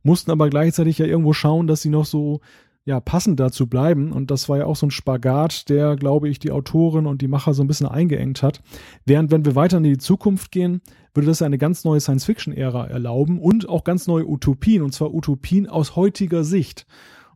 mussten 0.03 0.31
aber 0.31 0.49
gleichzeitig 0.49 0.97
ja 0.97 1.05
irgendwo 1.05 1.31
schauen, 1.31 1.67
dass 1.67 1.81
sie 1.81 1.89
noch 1.89 2.05
so 2.05 2.41
ja, 2.83 2.99
passend 2.99 3.39
dazu 3.39 3.67
bleiben. 3.67 4.11
Und 4.11 4.31
das 4.31 4.49
war 4.49 4.57
ja 4.57 4.65
auch 4.65 4.75
so 4.75 4.87
ein 4.87 4.91
Spagat, 4.91 5.69
der, 5.69 5.95
glaube 5.95 6.27
ich, 6.27 6.39
die 6.39 6.51
Autorin 6.51 7.05
und 7.05 7.21
die 7.21 7.27
Macher 7.27 7.53
so 7.53 7.63
ein 7.63 7.67
bisschen 7.67 7.87
eingeengt 7.87 8.43
hat. 8.43 8.61
Während, 9.05 9.31
wenn 9.31 9.45
wir 9.45 9.55
weiter 9.55 9.77
in 9.77 9.83
die 9.83 9.97
Zukunft 9.97 10.51
gehen, 10.51 10.81
würde 11.13 11.27
das 11.27 11.41
eine 11.41 11.57
ganz 11.57 11.83
neue 11.83 11.99
Science-Fiction-Ära 11.99 12.87
erlauben 12.87 13.39
und 13.39 13.69
auch 13.69 13.83
ganz 13.83 14.07
neue 14.07 14.27
Utopien, 14.27 14.81
und 14.81 14.93
zwar 14.93 15.13
Utopien 15.13 15.67
aus 15.67 15.95
heutiger 15.95 16.43
Sicht. 16.43 16.85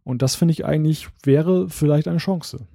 Und 0.06 0.22
das 0.22 0.36
finde 0.36 0.54
ich 0.54 0.64
eigentlich 0.64 1.10
wäre 1.24 1.68
vielleicht 1.70 2.08
eine 2.08 2.20
Chance. 2.20 2.68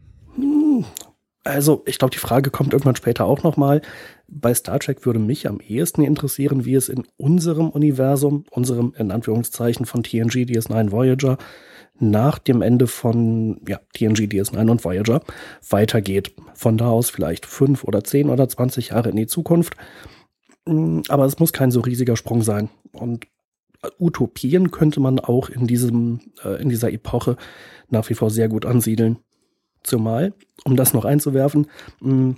Also, 1.45 1.83
ich 1.87 1.99
glaube, 1.99 2.13
die 2.13 2.19
Frage 2.19 2.51
kommt 2.51 2.75
irgendwann 2.75 2.97
später 2.97 3.25
auch 3.25 3.43
nochmal. 3.43 3.81
Bei 4.29 4.53
Star 4.53 4.79
Trek 4.79 5.07
würde 5.07 5.21
mich 5.21 5.49
am 5.49 5.59
ehesten 5.61 6.03
interessieren, 6.03 6.67
wie 6.67 6.75
es 6.75 6.91
in 6.91 7.05
unserem 7.17 7.71
Universum, 7.71 8.45
unserem 8.51 8.93
in 8.99 9.11
Anführungszeichen 9.11 9.87
von 9.87 10.03
TNG, 10.03 10.45
DS9 10.45 10.91
Voyager, 10.91 11.39
nach 11.99 12.39
dem 12.39 12.63
Ende 12.63 12.87
von 12.87 13.61
ja, 13.67 13.81
TNG, 13.95 14.27
DS9 14.27 14.71
und 14.71 14.85
Voyager 14.85 15.23
weitergeht. 15.69 16.35
Von 16.55 16.77
da 16.77 16.91
aus 16.91 17.11
vielleicht 17.11 17.47
fünf 17.47 17.85
oder 17.85 18.05
zehn 18.05 18.29
oder 18.29 18.49
zwanzig 18.49 18.89
Jahre 18.89 19.11
in 19.11 19.17
die 19.17 19.27
Zukunft. 19.27 19.77
Mm, 20.67 21.01
aber 21.09 21.25
es 21.25 21.39
muss 21.39 21.53
kein 21.53 21.71
so 21.71 21.81
riesiger 21.81 22.17
Sprung 22.17 22.43
sein. 22.43 22.69
Und 22.93 23.27
Utopien 23.99 24.71
könnte 24.71 25.01
man 25.01 25.19
auch 25.19 25.49
in 25.49 25.67
diesem, 25.67 26.21
äh, 26.45 26.61
in 26.61 26.69
dieser 26.69 26.93
Epoche 26.93 27.37
nach 27.89 28.09
wie 28.11 28.15
vor 28.15 28.31
sehr 28.31 28.49
gut 28.49 28.67
ansiedeln. 28.67 29.19
Zumal, 29.83 30.35
um 30.65 30.77
das 30.77 30.93
noch 30.93 31.07
einzuwerfen, 31.07 31.67
mh, 32.01 32.35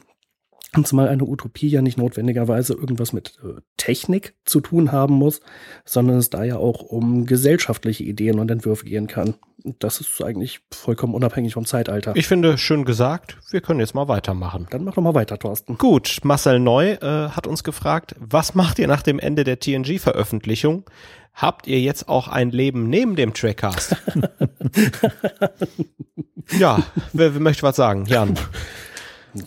zumal 0.85 1.09
eine 1.09 1.25
Utopie 1.25 1.69
ja 1.69 1.83
nicht 1.83 1.99
notwendigerweise 1.99 2.73
irgendwas 2.73 3.13
mit 3.13 3.39
äh, 3.45 3.61
Technik 3.77 4.35
zu 4.45 4.61
tun 4.61 4.91
haben 4.91 5.15
muss, 5.15 5.41
sondern 5.85 6.17
es 6.17 6.31
da 6.31 6.45
ja 6.45 6.57
auch 6.57 6.83
um 6.83 7.27
gesellschaftliche 7.27 8.05
Ideen 8.05 8.39
und 8.39 8.51
Entwürfe 8.51 8.87
gehen 8.87 9.07
kann. 9.07 9.35
Das 9.79 10.01
ist 10.01 10.23
eigentlich 10.25 10.61
vollkommen 10.73 11.15
unabhängig 11.15 11.53
vom 11.55 11.67
Zeitalter. 11.67 12.15
Ich 12.17 12.27
finde, 12.27 12.59
schön 12.59 12.85
gesagt, 12.85 13.39
wir 13.51 13.61
können 13.61 13.81
jetzt 13.81 13.95
mal 13.95 14.09
weitermachen. 14.09 14.67
Dann 14.71 14.83
mach 14.83 14.95
doch 14.95 15.03
mal 15.03 15.15
weiter, 15.15 15.39
Thorsten. 15.39 15.79
Gut, 15.79 16.21
Marcel 16.25 16.59
Neu 16.59 16.93
äh, 16.93 17.29
hat 17.29 17.47
uns 17.47 17.63
gefragt, 17.63 18.17
was 18.19 18.55
macht 18.55 18.79
ihr 18.79 18.89
nach 18.89 19.03
dem 19.03 19.19
Ende 19.19 19.45
der 19.45 19.61
TNG-Veröffentlichung? 19.61 20.85
Habt 21.35 21.66
ihr 21.66 21.81
jetzt 21.81 22.09
auch 22.09 22.29
ein 22.29 22.51
Leben 22.51 22.88
neben 22.88 23.16
dem 23.16 23.33
Trackcast? 23.33 23.97
ja, 26.59 26.83
wer, 27.12 27.35
wer 27.35 27.40
möchte 27.40 27.62
was 27.62 27.77
sagen? 27.77 28.05
Jan. 28.07 28.38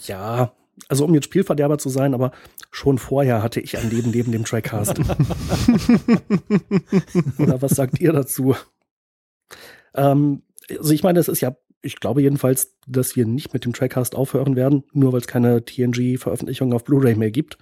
Ja, 0.06 0.52
also 0.88 1.06
um 1.06 1.14
jetzt 1.14 1.26
Spielverderber 1.26 1.78
zu 1.78 1.90
sein, 1.90 2.14
aber 2.14 2.32
schon 2.72 2.98
vorher 2.98 3.44
hatte 3.44 3.60
ich 3.60 3.78
ein 3.78 3.90
Leben 3.90 4.12
neben 4.12 4.32
dem 4.32 4.46
Trackcast. 4.46 5.00
Oder 7.40 7.62
was 7.62 7.72
sagt 7.72 8.00
ihr 8.00 8.14
dazu? 8.14 8.56
Ähm, 9.94 10.42
also 10.70 10.92
ich 10.94 11.04
meine, 11.04 11.20
es 11.20 11.28
ist 11.28 11.42
ja, 11.42 11.56
ich 11.82 12.00
glaube 12.00 12.22
jedenfalls, 12.22 12.76
dass 12.88 13.16
wir 13.16 13.26
nicht 13.26 13.54
mit 13.54 13.66
dem 13.66 13.74
Trackcast 13.74 14.16
aufhören 14.16 14.56
werden, 14.56 14.84
nur 14.92 15.14
weil 15.14 15.22
es 15.22 15.28
keine 15.28 15.64
TNG-Veröffentlichung 15.64 16.74
auf 16.74 16.84
Blu-ray 16.84 17.16
mehr 17.16 17.32
gibt. 17.32 17.58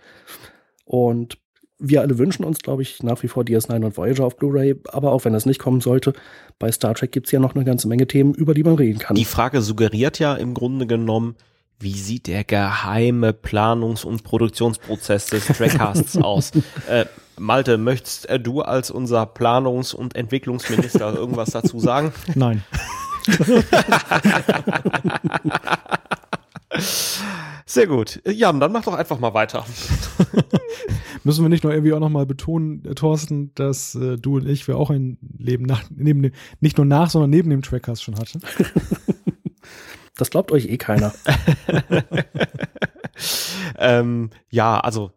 Und 0.85 1.37
wir 1.79 2.01
alle 2.01 2.17
wünschen 2.17 2.43
uns, 2.43 2.59
glaube 2.59 2.81
ich, 2.81 3.03
nach 3.03 3.21
wie 3.23 3.27
vor 3.27 3.43
DS9 3.43 3.83
und 3.83 3.97
Voyager 3.97 4.25
auf 4.25 4.37
Blu-ray, 4.37 4.75
aber 4.89 5.11
auch 5.11 5.25
wenn 5.25 5.33
das 5.33 5.45
nicht 5.45 5.59
kommen 5.59 5.81
sollte, 5.81 6.13
bei 6.59 6.71
Star 6.71 6.95
Trek 6.95 7.11
gibt 7.11 7.27
es 7.27 7.31
ja 7.31 7.39
noch 7.39 7.55
eine 7.55 7.65
ganze 7.65 7.87
Menge 7.87 8.07
Themen, 8.07 8.33
über 8.33 8.53
die 8.53 8.63
man 8.63 8.75
reden 8.75 8.99
kann. 8.99 9.15
Die 9.15 9.25
Frage 9.25 9.61
suggeriert 9.61 10.19
ja 10.19 10.35
im 10.35 10.53
Grunde 10.53 10.87
genommen, 10.87 11.35
wie 11.79 11.93
sieht 11.93 12.27
der 12.27 12.43
geheime 12.43 13.31
Planungs- 13.31 14.05
und 14.05 14.23
Produktionsprozess 14.23 15.27
des 15.27 15.47
Trackcasts 15.47 16.17
aus? 16.17 16.51
Äh, 16.89 17.05
Malte, 17.37 17.77
möchtest 17.77 18.29
äh, 18.29 18.39
du 18.39 18.61
als 18.61 18.91
unser 18.91 19.23
Planungs- 19.23 19.93
und 19.93 20.15
Entwicklungsminister 20.15 21.13
irgendwas 21.13 21.49
dazu 21.49 21.79
sagen? 21.79 22.13
Nein. 22.35 22.63
Sehr 27.65 27.87
gut. 27.87 28.21
Jan, 28.25 28.59
dann 28.59 28.71
mach 28.71 28.83
doch 28.83 28.93
einfach 28.93 29.19
mal 29.19 29.33
weiter. 29.33 29.65
Müssen 31.23 31.43
wir 31.43 31.49
nicht 31.49 31.63
noch 31.63 31.71
irgendwie 31.71 31.93
auch 31.93 31.99
noch 31.99 32.09
mal 32.09 32.25
betonen, 32.25 32.83
äh, 32.85 32.95
Thorsten, 32.95 33.53
dass 33.55 33.95
äh, 33.95 34.17
du 34.17 34.37
und 34.37 34.47
ich 34.47 34.67
wir 34.67 34.77
auch 34.77 34.89
ein 34.89 35.17
Leben 35.37 35.65
nach, 35.65 35.83
neben 35.89 36.21
dem, 36.21 36.33
nicht 36.59 36.77
nur 36.77 36.85
nach, 36.85 37.09
sondern 37.09 37.29
neben 37.29 37.49
dem 37.49 37.61
Trackcast 37.61 38.03
schon 38.03 38.17
hatten. 38.17 38.41
Das 40.15 40.29
glaubt 40.29 40.51
euch 40.51 40.67
eh 40.67 40.77
keiner. 40.77 41.11
ähm, 43.79 44.29
ja, 44.51 44.79
also 44.79 45.11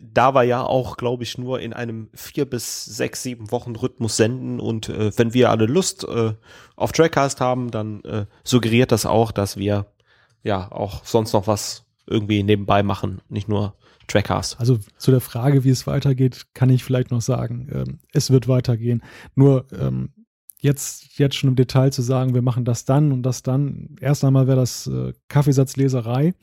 da 0.00 0.34
war 0.34 0.44
ja 0.44 0.62
auch, 0.62 0.96
glaube 0.96 1.22
ich, 1.22 1.38
nur 1.38 1.60
in 1.60 1.72
einem 1.72 2.10
vier 2.14 2.44
bis 2.44 2.84
sechs, 2.84 3.22
sieben 3.22 3.50
Wochen 3.50 3.74
Rhythmus 3.74 4.16
senden 4.16 4.60
und 4.60 4.88
äh, 4.88 5.10
wenn 5.16 5.34
wir 5.34 5.50
alle 5.50 5.66
Lust 5.66 6.04
äh, 6.04 6.34
auf 6.76 6.92
Trackcast 6.92 7.40
haben, 7.40 7.70
dann 7.70 8.04
äh, 8.04 8.26
suggeriert 8.44 8.92
das 8.92 9.06
auch, 9.06 9.32
dass 9.32 9.56
wir 9.56 9.86
ja 10.42 10.70
auch 10.70 11.04
sonst 11.04 11.32
noch 11.32 11.46
was 11.46 11.86
irgendwie 12.06 12.42
nebenbei 12.42 12.82
machen, 12.82 13.20
nicht 13.28 13.48
nur 13.48 13.74
Trackcast. 14.08 14.58
Also 14.58 14.78
zu 14.98 15.10
der 15.10 15.20
Frage, 15.20 15.64
wie 15.64 15.70
es 15.70 15.86
weitergeht, 15.86 16.46
kann 16.54 16.70
ich 16.70 16.82
vielleicht 16.84 17.10
noch 17.10 17.20
sagen, 17.20 17.68
ähm, 17.72 17.98
es 18.12 18.30
wird 18.30 18.48
weitergehen. 18.48 19.02
Nur 19.36 19.66
ähm, 19.72 20.12
jetzt, 20.58 21.18
jetzt 21.18 21.36
schon 21.36 21.50
im 21.50 21.56
Detail 21.56 21.92
zu 21.92 22.02
sagen, 22.02 22.34
wir 22.34 22.42
machen 22.42 22.64
das 22.64 22.84
dann 22.84 23.12
und 23.12 23.22
das 23.22 23.42
dann, 23.42 23.96
erst 24.00 24.24
einmal 24.24 24.46
wäre 24.46 24.58
das 24.58 24.86
äh, 24.86 25.12
Kaffeesatzleserei, 25.28 26.34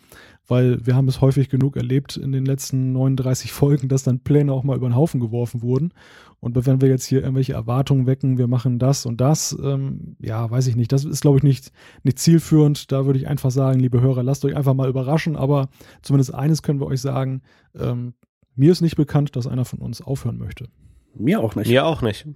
weil 0.48 0.86
wir 0.86 0.96
haben 0.96 1.08
es 1.08 1.22
häufig 1.22 1.50
genug 1.50 1.76
erlebt 1.76 2.18
in 2.18 2.32
den 2.32 2.46
letzten 2.46 2.94
39 2.94 3.52
Folgen, 3.52 3.90
dass 3.90 4.04
dann 4.04 4.20
Pläne 4.20 4.54
auch 4.54 4.64
mal 4.64 4.78
über 4.78 4.88
den 4.88 4.96
Haufen 4.96 5.20
geworfen 5.20 5.62
wurden. 5.62 5.94
Und 6.40 6.66
wenn 6.66 6.82
wir 6.82 6.88
jetzt 6.88 7.06
hier 7.06 7.22
irgendwelche 7.22 7.54
Erwartungen 7.54 8.06
wecken, 8.08 8.38
wir 8.38 8.48
machen 8.48 8.80
das 8.80 9.06
und 9.06 9.20
das, 9.20 9.58
ähm, 9.62 10.16
ja, 10.20 10.50
weiß 10.50 10.68
ich 10.68 10.76
nicht. 10.76 10.92
Das 10.92 11.04
ist, 11.04 11.22
glaube 11.22 11.38
ich, 11.38 11.44
nicht, 11.44 11.72
nicht 12.04 12.20
zielführend. 12.20 12.92
Da 12.92 13.06
würde 13.06 13.20
ich 13.20 13.28
einfach 13.28 13.52
sagen, 13.52 13.80
liebe 13.80 14.02
Hörer, 14.02 14.24
lasst 14.24 14.46
euch 14.46 14.56
einfach 14.56 14.74
mal 14.74 14.90
überraschen. 14.90 15.36
Aber 15.36 15.70
zumindest 16.02 16.34
eines 16.34 16.62
können 16.62 16.80
wir 16.80 16.88
euch 16.88 17.02
sagen, 17.02 17.42
ähm, 17.76 18.14
mir 18.56 18.72
ist 18.72 18.82
nicht 18.82 18.96
bekannt, 18.96 19.36
dass 19.36 19.48
einer 19.48 19.66
von 19.66 19.80
uns 19.80 20.02
aufhören 20.02 20.38
möchte. 20.38 20.70
Mir 21.16 21.42
auch 21.42 21.56
nicht. 21.56 21.68
Mir 21.70 21.86
auch 21.86 22.02
nicht. 22.02 22.28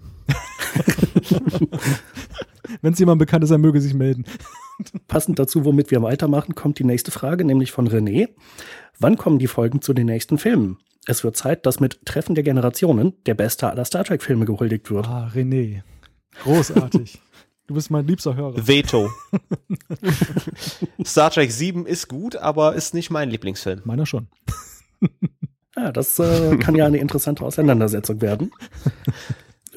Wenn 2.81 2.93
es 2.93 2.99
jemand 2.99 3.19
bekannt 3.19 3.43
ist, 3.43 3.51
er 3.51 3.57
möge 3.57 3.81
sich 3.81 3.93
melden. 3.93 4.25
Passend 5.07 5.39
dazu, 5.39 5.65
womit 5.65 5.91
wir 5.91 6.01
weitermachen, 6.01 6.55
kommt 6.55 6.79
die 6.79 6.83
nächste 6.83 7.11
Frage, 7.11 7.45
nämlich 7.45 7.71
von 7.71 7.87
René. 7.87 8.29
Wann 8.99 9.17
kommen 9.17 9.39
die 9.39 9.47
Folgen 9.47 9.81
zu 9.81 9.93
den 9.93 10.07
nächsten 10.07 10.37
Filmen? 10.37 10.77
Es 11.05 11.23
wird 11.23 11.35
Zeit, 11.35 11.65
dass 11.65 11.79
mit 11.79 12.05
Treffen 12.05 12.35
der 12.35 12.43
Generationen 12.43 13.13
der 13.25 13.33
beste 13.33 13.69
aller 13.69 13.85
Star 13.85 14.03
Trek-Filme 14.03 14.45
gehuldigt 14.45 14.91
wird. 14.91 15.07
Ah, 15.07 15.31
René. 15.33 15.81
Großartig. 16.43 17.19
Du 17.67 17.75
bist 17.75 17.89
mein 17.89 18.05
liebster 18.05 18.35
Hörer. 18.35 18.67
Veto. 18.67 19.09
Star 21.05 21.31
Trek 21.31 21.51
7 21.51 21.85
ist 21.85 22.09
gut, 22.09 22.35
aber 22.35 22.75
ist 22.75 22.93
nicht 22.93 23.09
mein 23.09 23.29
Lieblingsfilm. 23.29 23.81
Meiner 23.85 24.05
schon. 24.05 24.27
Ja, 25.75 25.91
das 25.91 26.19
äh, 26.19 26.57
kann 26.57 26.75
ja 26.75 26.85
eine 26.85 26.97
interessante 26.97 27.45
Auseinandersetzung 27.45 28.21
werden. 28.21 28.51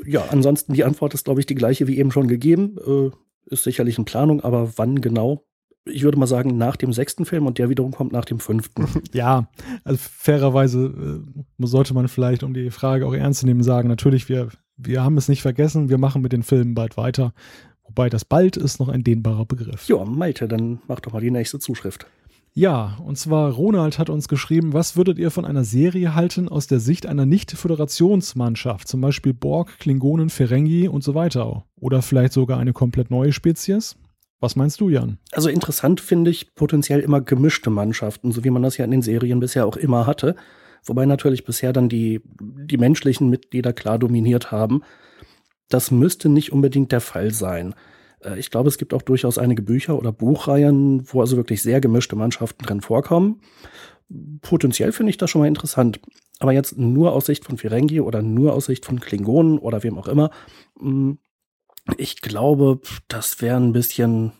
Ja, 0.06 0.24
ansonsten 0.30 0.74
die 0.74 0.84
Antwort 0.84 1.14
ist, 1.14 1.24
glaube 1.24 1.40
ich, 1.40 1.46
die 1.46 1.54
gleiche 1.54 1.86
wie 1.86 1.98
eben 1.98 2.10
schon 2.10 2.28
gegeben. 2.28 2.76
Äh, 2.86 3.10
ist 3.46 3.64
sicherlich 3.64 3.98
in 3.98 4.04
Planung, 4.04 4.40
aber 4.40 4.76
wann 4.76 5.00
genau? 5.00 5.44
Ich 5.86 6.02
würde 6.02 6.18
mal 6.18 6.26
sagen, 6.26 6.56
nach 6.56 6.76
dem 6.76 6.94
sechsten 6.94 7.26
Film 7.26 7.46
und 7.46 7.58
der 7.58 7.68
wiederum 7.68 7.92
kommt 7.92 8.12
nach 8.12 8.24
dem 8.24 8.40
fünften. 8.40 8.86
Ja, 9.12 9.50
also 9.84 9.98
fairerweise 10.00 11.22
äh, 11.36 11.66
sollte 11.66 11.92
man 11.92 12.08
vielleicht, 12.08 12.42
um 12.42 12.54
die 12.54 12.70
Frage 12.70 13.06
auch 13.06 13.12
ernst 13.12 13.40
zu 13.40 13.46
nehmen, 13.46 13.62
sagen, 13.62 13.88
natürlich, 13.88 14.28
wir, 14.28 14.48
wir 14.76 15.04
haben 15.04 15.18
es 15.18 15.28
nicht 15.28 15.42
vergessen, 15.42 15.90
wir 15.90 15.98
machen 15.98 16.22
mit 16.22 16.32
den 16.32 16.42
Filmen 16.42 16.74
bald 16.74 16.96
weiter. 16.96 17.34
Wobei 17.82 18.08
das 18.08 18.24
bald 18.24 18.56
ist 18.56 18.80
noch 18.80 18.88
ein 18.88 19.04
dehnbarer 19.04 19.44
Begriff. 19.44 19.86
Ja, 19.88 20.04
Malte, 20.04 20.48
dann 20.48 20.80
mach 20.88 21.00
doch 21.00 21.12
mal 21.12 21.20
die 21.20 21.30
nächste 21.30 21.58
Zuschrift. 21.58 22.06
Ja, 22.56 22.98
und 23.04 23.18
zwar 23.18 23.50
Ronald 23.50 23.98
hat 23.98 24.08
uns 24.08 24.28
geschrieben, 24.28 24.72
was 24.72 24.96
würdet 24.96 25.18
ihr 25.18 25.32
von 25.32 25.44
einer 25.44 25.64
Serie 25.64 26.14
halten 26.14 26.48
aus 26.48 26.68
der 26.68 26.78
Sicht 26.78 27.04
einer 27.04 27.26
Nicht-Föderationsmannschaft, 27.26 28.86
zum 28.86 29.00
Beispiel 29.00 29.34
Borg, 29.34 29.80
Klingonen, 29.80 30.30
Ferengi 30.30 30.86
und 30.86 31.02
so 31.02 31.16
weiter? 31.16 31.64
Oder 31.80 32.00
vielleicht 32.00 32.32
sogar 32.32 32.60
eine 32.60 32.72
komplett 32.72 33.10
neue 33.10 33.32
Spezies? 33.32 33.96
Was 34.38 34.54
meinst 34.54 34.80
du, 34.80 34.88
Jan? 34.88 35.18
Also 35.32 35.48
interessant 35.48 36.00
finde 36.00 36.30
ich 36.30 36.54
potenziell 36.54 37.00
immer 37.00 37.20
gemischte 37.20 37.70
Mannschaften, 37.70 38.30
so 38.30 38.44
wie 38.44 38.50
man 38.50 38.62
das 38.62 38.76
ja 38.76 38.84
in 38.84 38.92
den 38.92 39.02
Serien 39.02 39.40
bisher 39.40 39.66
auch 39.66 39.76
immer 39.76 40.06
hatte. 40.06 40.36
Wobei 40.84 41.06
natürlich 41.06 41.44
bisher 41.44 41.72
dann 41.72 41.88
die, 41.88 42.20
die 42.40 42.76
menschlichen 42.76 43.30
Mitglieder 43.30 43.72
klar 43.72 43.98
dominiert 43.98 44.52
haben. 44.52 44.82
Das 45.68 45.90
müsste 45.90 46.28
nicht 46.28 46.52
unbedingt 46.52 46.92
der 46.92 47.00
Fall 47.00 47.32
sein. 47.32 47.74
Äh, 48.24 48.38
ich 48.38 48.50
glaube, 48.50 48.68
es 48.68 48.78
gibt 48.78 48.94
auch 48.94 49.02
durchaus 49.02 49.38
einige 49.38 49.62
Bücher 49.62 49.98
oder 49.98 50.12
Buchreihen, 50.12 51.02
wo 51.12 51.20
also 51.20 51.36
wirklich 51.36 51.62
sehr 51.62 51.80
gemischte 51.80 52.16
Mannschaften 52.16 52.64
drin 52.64 52.80
vorkommen. 52.80 53.40
Potenziell 54.42 54.92
finde 54.92 55.10
ich 55.10 55.16
das 55.16 55.30
schon 55.30 55.40
mal 55.40 55.48
interessant. 55.48 56.00
Aber 56.40 56.52
jetzt 56.52 56.76
nur 56.76 57.12
aus 57.12 57.26
Sicht 57.26 57.44
von 57.44 57.58
Ferengi 57.58 58.00
oder 58.00 58.22
nur 58.22 58.54
aus 58.54 58.66
Sicht 58.66 58.84
von 58.84 59.00
Klingonen 59.00 59.58
oder 59.58 59.82
wem 59.82 59.98
auch 59.98 60.08
immer. 60.08 60.30
Mm, 60.78 61.12
ich 61.96 62.20
glaube, 62.20 62.80
das 63.08 63.40
wäre 63.40 63.56
ein 63.56 63.72
bisschen 63.72 64.32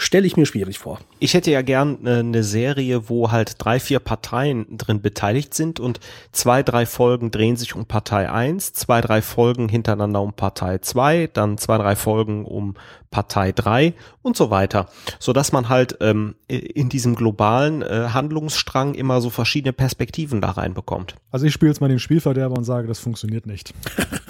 stelle 0.00 0.26
ich 0.26 0.36
mir 0.36 0.46
schwierig 0.46 0.78
vor. 0.78 0.98
Ich 1.18 1.34
hätte 1.34 1.50
ja 1.50 1.60
gern 1.62 2.06
äh, 2.06 2.20
eine 2.20 2.42
Serie, 2.42 3.08
wo 3.08 3.30
halt 3.30 3.56
drei, 3.58 3.78
vier 3.78 4.00
Parteien 4.00 4.78
drin 4.78 5.02
beteiligt 5.02 5.52
sind 5.52 5.78
und 5.78 6.00
zwei, 6.32 6.62
drei 6.62 6.86
Folgen 6.86 7.30
drehen 7.30 7.56
sich 7.56 7.74
um 7.74 7.84
Partei 7.84 8.30
1, 8.30 8.72
zwei, 8.72 9.02
drei 9.02 9.20
Folgen 9.20 9.68
hintereinander 9.68 10.22
um 10.22 10.32
Partei 10.32 10.78
2, 10.78 11.28
dann 11.32 11.58
zwei, 11.58 11.76
drei 11.76 11.96
Folgen 11.96 12.46
um 12.46 12.74
Partei 13.10 13.52
3 13.52 13.92
und 14.22 14.36
so 14.36 14.50
weiter, 14.50 14.88
so 15.18 15.32
dass 15.32 15.52
man 15.52 15.68
halt 15.68 15.98
ähm, 16.00 16.36
in 16.48 16.88
diesem 16.88 17.14
globalen 17.14 17.82
äh, 17.82 18.08
Handlungsstrang 18.12 18.94
immer 18.94 19.20
so 19.20 19.30
verschiedene 19.30 19.72
Perspektiven 19.72 20.40
da 20.40 20.52
reinbekommt. 20.52 21.16
Also 21.30 21.44
ich 21.46 21.52
spiele 21.52 21.72
jetzt 21.72 21.80
mal 21.80 21.88
den 21.88 21.98
Spielverderber 21.98 22.56
und 22.56 22.64
sage, 22.64 22.88
das 22.88 23.00
funktioniert 23.00 23.46
nicht. 23.46 23.74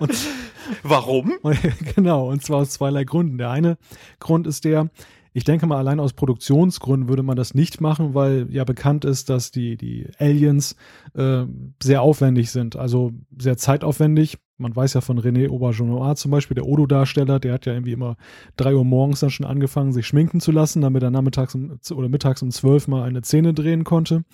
und, 0.00 0.14
Warum? 0.82 1.34
genau, 1.94 2.30
und 2.30 2.42
zwar 2.42 2.58
aus 2.58 2.70
zweierlei 2.70 3.04
Gründen. 3.04 3.38
Der 3.38 3.50
eine 3.50 3.78
Grund 4.18 4.46
ist 4.46 4.64
der, 4.64 4.90
ich 5.32 5.44
denke 5.44 5.66
mal, 5.66 5.78
allein 5.78 6.00
aus 6.00 6.12
Produktionsgründen 6.12 7.08
würde 7.08 7.22
man 7.22 7.36
das 7.36 7.54
nicht 7.54 7.80
machen, 7.80 8.14
weil 8.14 8.46
ja 8.50 8.64
bekannt 8.64 9.04
ist, 9.04 9.28
dass 9.28 9.50
die, 9.50 9.76
die 9.76 10.08
Aliens 10.18 10.76
äh, 11.14 11.44
sehr 11.82 12.02
aufwendig 12.02 12.50
sind, 12.50 12.76
also 12.76 13.12
sehr 13.38 13.56
zeitaufwendig. 13.56 14.38
Man 14.58 14.76
weiß 14.76 14.94
ja 14.94 15.00
von 15.00 15.18
René 15.18 15.48
Auberjonois 15.50 16.16
zum 16.16 16.30
Beispiel, 16.30 16.54
der 16.54 16.66
Odo-Darsteller, 16.66 17.40
der 17.40 17.54
hat 17.54 17.66
ja 17.66 17.72
irgendwie 17.72 17.92
immer 17.92 18.16
drei 18.56 18.74
Uhr 18.74 18.84
morgens 18.84 19.20
dann 19.20 19.30
schon 19.30 19.46
angefangen, 19.46 19.92
sich 19.92 20.06
schminken 20.06 20.40
zu 20.40 20.52
lassen, 20.52 20.82
damit 20.82 21.02
er 21.02 21.10
nachmittags 21.10 21.54
um, 21.54 21.78
oder 21.94 22.08
mittags 22.08 22.42
um 22.42 22.50
zwölf 22.50 22.86
mal 22.86 23.02
eine 23.02 23.22
Szene 23.22 23.54
drehen 23.54 23.84
konnte. 23.84 24.24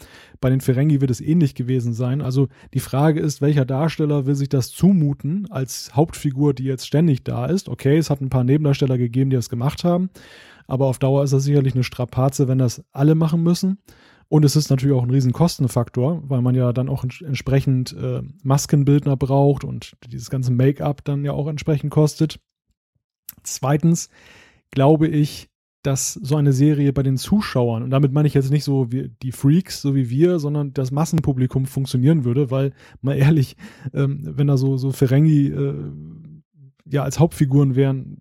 Bei 0.40 0.50
den 0.50 0.60
Ferengi 0.60 1.00
wird 1.00 1.10
es 1.10 1.20
ähnlich 1.20 1.54
gewesen 1.54 1.92
sein. 1.92 2.20
Also 2.20 2.48
die 2.74 2.80
Frage 2.80 3.20
ist, 3.20 3.40
welcher 3.40 3.64
Darsteller 3.64 4.26
will 4.26 4.34
sich 4.34 4.48
das 4.48 4.70
zumuten 4.70 5.46
als 5.50 5.94
Hauptfigur, 5.94 6.52
die 6.52 6.64
jetzt 6.64 6.86
ständig 6.86 7.24
da 7.24 7.46
ist? 7.46 7.68
Okay, 7.68 7.96
es 7.96 8.10
hat 8.10 8.20
ein 8.20 8.30
paar 8.30 8.44
Nebendarsteller 8.44 8.98
gegeben, 8.98 9.30
die 9.30 9.36
das 9.36 9.48
gemacht 9.48 9.84
haben. 9.84 10.10
Aber 10.66 10.86
auf 10.86 10.98
Dauer 10.98 11.24
ist 11.24 11.32
das 11.32 11.44
sicherlich 11.44 11.74
eine 11.74 11.84
Strapaze, 11.84 12.46
wenn 12.48 12.58
das 12.58 12.84
alle 12.92 13.14
machen 13.14 13.42
müssen. 13.42 13.78
Und 14.28 14.44
es 14.44 14.56
ist 14.56 14.68
natürlich 14.68 14.94
auch 14.94 15.02
ein 15.02 15.10
riesen 15.10 15.32
Kostenfaktor, 15.32 16.22
weil 16.28 16.42
man 16.42 16.54
ja 16.54 16.72
dann 16.72 16.90
auch 16.90 17.04
entsprechend 17.04 17.94
äh, 17.94 18.22
Maskenbildner 18.42 19.16
braucht 19.16 19.64
und 19.64 19.96
dieses 20.06 20.28
ganze 20.28 20.52
Make-up 20.52 21.02
dann 21.04 21.24
ja 21.24 21.32
auch 21.32 21.48
entsprechend 21.48 21.90
kostet. 21.90 22.38
Zweitens 23.42 24.10
glaube 24.70 25.08
ich, 25.08 25.48
dass 25.82 26.12
so 26.12 26.36
eine 26.36 26.52
Serie 26.52 26.92
bei 26.92 27.02
den 27.02 27.16
Zuschauern, 27.16 27.82
und 27.82 27.90
damit 27.90 28.12
meine 28.12 28.28
ich 28.28 28.34
jetzt 28.34 28.50
nicht 28.50 28.64
so 28.64 28.92
wie 28.92 29.10
die 29.22 29.32
Freaks, 29.32 29.80
so 29.80 29.94
wie 29.94 30.10
wir, 30.10 30.38
sondern 30.38 30.74
das 30.74 30.90
Massenpublikum 30.90 31.64
funktionieren 31.64 32.24
würde, 32.24 32.50
weil 32.50 32.72
mal 33.00 33.16
ehrlich, 33.16 33.56
ähm, 33.94 34.20
wenn 34.36 34.48
da 34.48 34.58
so, 34.58 34.76
so 34.76 34.90
Ferengi 34.90 35.46
äh, 35.46 35.92
ja 36.84 37.04
als 37.04 37.18
Hauptfiguren 37.18 37.76
wären, 37.76 38.20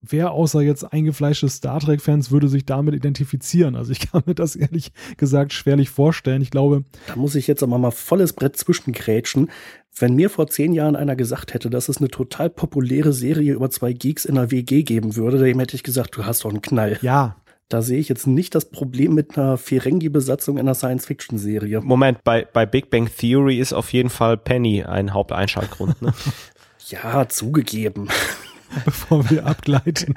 wer 0.00 0.32
außer 0.32 0.60
jetzt 0.60 0.84
eingefleischte 0.84 1.48
Star 1.48 1.80
Trek-Fans 1.80 2.30
würde 2.30 2.48
sich 2.48 2.64
damit 2.66 2.94
identifizieren? 2.94 3.76
Also 3.76 3.92
ich 3.92 4.00
kann 4.10 4.22
mir 4.26 4.34
das 4.34 4.56
ehrlich 4.56 4.92
gesagt 5.16 5.52
schwerlich 5.52 5.90
vorstellen. 5.90 6.42
Ich 6.42 6.50
glaube. 6.50 6.84
Da 7.06 7.16
muss 7.16 7.34
ich 7.34 7.46
jetzt 7.46 7.62
aber 7.62 7.78
mal 7.78 7.90
volles 7.90 8.32
Brett 8.32 8.56
zwischengrätschen. 8.56 9.50
Wenn 9.98 10.14
mir 10.14 10.28
vor 10.28 10.46
zehn 10.46 10.72
Jahren 10.72 10.96
einer 10.96 11.16
gesagt 11.16 11.54
hätte, 11.54 11.70
dass 11.70 11.88
es 11.88 11.98
eine 11.98 12.08
total 12.08 12.50
populäre 12.50 13.12
Serie 13.12 13.54
über 13.54 13.70
zwei 13.70 13.92
Geeks 13.92 14.24
in 14.24 14.36
einer 14.36 14.50
WG 14.50 14.82
geben 14.82 15.16
würde, 15.16 15.38
dem 15.38 15.58
hätte 15.58 15.76
ich 15.76 15.82
gesagt, 15.82 16.16
du 16.16 16.26
hast 16.26 16.44
doch 16.44 16.50
einen 16.50 16.62
Knall. 16.62 16.98
Ja. 17.00 17.36
Da 17.68 17.82
sehe 17.82 17.98
ich 17.98 18.08
jetzt 18.08 18.28
nicht 18.28 18.54
das 18.54 18.66
Problem 18.66 19.14
mit 19.14 19.36
einer 19.36 19.56
Ferengi-Besatzung 19.56 20.56
in 20.56 20.66
einer 20.66 20.74
Science-Fiction-Serie. 20.74 21.80
Moment, 21.80 22.22
bei, 22.22 22.44
bei 22.44 22.64
Big 22.64 22.90
Bang 22.90 23.08
Theory 23.08 23.58
ist 23.58 23.72
auf 23.72 23.92
jeden 23.92 24.10
Fall 24.10 24.36
Penny 24.36 24.84
ein 24.84 25.12
Haupteinschaltgrund. 25.12 26.00
Ne? 26.00 26.12
ja, 26.88 27.28
zugegeben. 27.28 28.08
bevor 28.84 29.28
wir 29.30 29.46
abgleiten. 29.46 30.14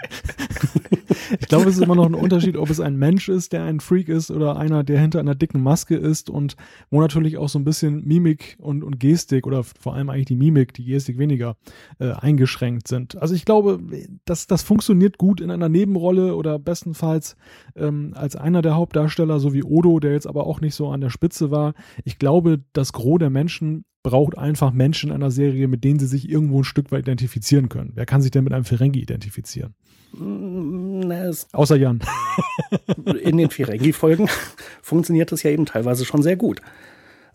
ich 1.39 1.47
glaube, 1.47 1.69
es 1.69 1.77
ist 1.77 1.83
immer 1.83 1.95
noch 1.95 2.05
ein 2.05 2.13
Unterschied, 2.13 2.57
ob 2.57 2.69
es 2.69 2.79
ein 2.79 2.95
Mensch 2.97 3.29
ist, 3.29 3.53
der 3.53 3.63
ein 3.63 3.79
Freak 3.79 4.09
ist 4.09 4.31
oder 4.31 4.57
einer, 4.57 4.83
der 4.83 4.99
hinter 4.99 5.19
einer 5.19 5.35
dicken 5.35 5.61
Maske 5.61 5.95
ist 5.95 6.29
und 6.29 6.55
wo 6.89 6.99
natürlich 6.99 7.37
auch 7.37 7.49
so 7.49 7.59
ein 7.59 7.65
bisschen 7.65 8.05
Mimik 8.05 8.57
und, 8.59 8.83
und 8.83 8.99
Gestik 8.99 9.47
oder 9.47 9.63
vor 9.63 9.95
allem 9.95 10.09
eigentlich 10.09 10.25
die 10.25 10.35
Mimik, 10.35 10.73
die 10.73 10.85
Gestik 10.85 11.17
weniger 11.17 11.55
äh, 11.99 12.11
eingeschränkt 12.11 12.87
sind. 12.87 13.17
Also 13.17 13.35
ich 13.35 13.45
glaube, 13.45 13.79
das, 14.25 14.47
das 14.47 14.63
funktioniert 14.63 15.17
gut 15.17 15.41
in 15.41 15.51
einer 15.51 15.69
Nebenrolle 15.69 16.35
oder 16.35 16.59
bestenfalls 16.59 17.35
ähm, 17.75 18.13
als 18.15 18.35
einer 18.35 18.61
der 18.61 18.75
Hauptdarsteller, 18.75 19.39
so 19.39 19.53
wie 19.53 19.63
Odo, 19.63 19.99
der 19.99 20.13
jetzt 20.13 20.27
aber 20.27 20.45
auch 20.47 20.61
nicht 20.61 20.75
so 20.75 20.89
an 20.89 21.01
der 21.01 21.09
Spitze 21.09 21.51
war. 21.51 21.73
Ich 22.03 22.19
glaube, 22.19 22.63
das 22.73 22.93
Gros 22.93 23.19
der 23.19 23.29
Menschen 23.29 23.85
braucht 24.01 24.37
einfach 24.37 24.71
Menschen 24.71 25.09
in 25.09 25.15
einer 25.15 25.31
Serie, 25.31 25.67
mit 25.67 25.83
denen 25.83 25.99
sie 25.99 26.07
sich 26.07 26.29
irgendwo 26.29 26.61
ein 26.61 26.63
Stück 26.63 26.91
weit 26.91 27.01
identifizieren 27.01 27.67
können. 27.67 27.91
Wer 27.95 28.05
kann 28.05 28.21
sich 28.21 28.31
denn 28.31 28.45
mit 28.49 28.55
einem 28.55 28.65
Ferengi 28.65 28.99
identifizieren? 28.99 29.75
Mm, 30.13 31.01
na, 31.01 31.31
Außer 31.53 31.75
Jan. 31.75 32.01
in 33.21 33.37
den 33.37 33.49
Ferengi-Folgen 33.49 34.27
funktioniert 34.81 35.31
das 35.31 35.43
ja 35.43 35.51
eben 35.51 35.65
teilweise 35.65 36.03
schon 36.03 36.23
sehr 36.23 36.35
gut. 36.35 36.61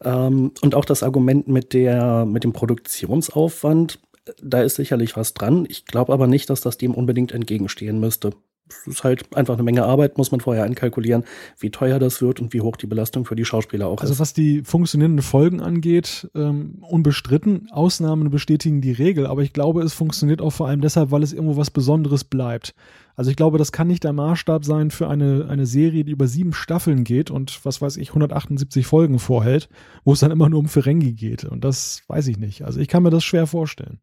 Ähm, 0.03 0.53
und 0.61 0.75
auch 0.75 0.85
das 0.85 1.03
Argument 1.03 1.49
mit, 1.49 1.73
der, 1.73 2.25
mit 2.27 2.45
dem 2.45 2.53
Produktionsaufwand, 2.53 4.01
da 4.43 4.63
ist 4.63 4.75
sicherlich 4.77 5.17
was 5.17 5.35
dran. 5.35 5.67
Ich 5.69 5.87
glaube 5.87 6.13
aber 6.13 6.27
nicht, 6.27 6.51
dass 6.51 6.61
das 6.61 6.79
dem 6.79 6.95
unbedingt 6.95 7.33
entgegenstehen 7.33 8.01
müsste 8.01 8.33
es 8.69 8.87
ist 8.87 9.05
halt 9.05 9.37
einfach 9.37 9.55
eine 9.55 9.63
Menge 9.63 9.85
Arbeit, 9.85 10.17
muss 10.17 10.31
man 10.31 10.41
vorher 10.41 10.65
einkalkulieren, 10.65 11.25
wie 11.59 11.71
teuer 11.71 11.99
das 11.99 12.23
wird 12.23 12.41
und 12.41 12.53
wie 12.53 12.61
hoch 12.61 12.77
die 12.77 12.87
Belastung 12.87 13.25
für 13.25 13.37
die 13.37 13.45
Schauspieler 13.45 13.87
auch 13.87 14.01
also 14.01 14.05
ist. 14.05 14.11
Also 14.11 14.21
was 14.21 14.33
die 14.33 14.63
funktionierenden 14.63 15.23
Folgen 15.23 15.61
angeht, 15.61 16.31
ähm, 16.35 16.79
unbestritten, 16.81 17.69
Ausnahmen 17.71 18.31
bestätigen 18.31 18.81
die 18.81 18.93
Regel, 18.93 19.27
aber 19.27 19.43
ich 19.43 19.53
glaube, 19.53 19.83
es 19.83 19.93
funktioniert 19.93 20.41
auch 20.41 20.51
vor 20.51 20.69
allem 20.69 20.81
deshalb, 20.81 21.11
weil 21.11 21.23
es 21.23 21.33
irgendwo 21.33 21.57
was 21.57 21.71
Besonderes 21.71 22.25
bleibt. 22.25 22.75
Also 23.17 23.31
ich 23.31 23.37
glaube, 23.37 23.59
das 23.59 23.71
kann 23.71 23.87
nicht 23.87 24.03
der 24.03 24.13
Maßstab 24.13 24.65
sein 24.65 24.91
für 24.91 25.09
eine, 25.09 25.47
eine 25.49 25.67
Serie, 25.67 26.05
die 26.05 26.13
über 26.13 26.27
sieben 26.27 26.53
Staffeln 26.53 27.05
geht 27.05 27.31
und 27.31 27.65
was 27.65 27.81
weiß 27.81 27.97
ich, 27.99 28.09
178 28.09 28.87
Folgen 28.87 29.19
vorhält, 29.19 29.69
wo 30.05 30.13
es 30.13 30.21
dann 30.21 30.33
immer 30.33 30.49
nur 30.49 30.59
um 30.59 30.69
Ferengi 30.69 31.13
geht. 31.13 31.45
Und 31.45 31.65
das 31.65 32.03
weiß 32.09 32.27
ich 32.29 32.39
nicht. 32.39 32.63
Also 32.63 32.81
ich 32.81 32.89
kann 32.89 33.03
mir 33.03 33.11
das 33.11 33.23
schwer 33.23 33.47
vorstellen. 33.47 34.01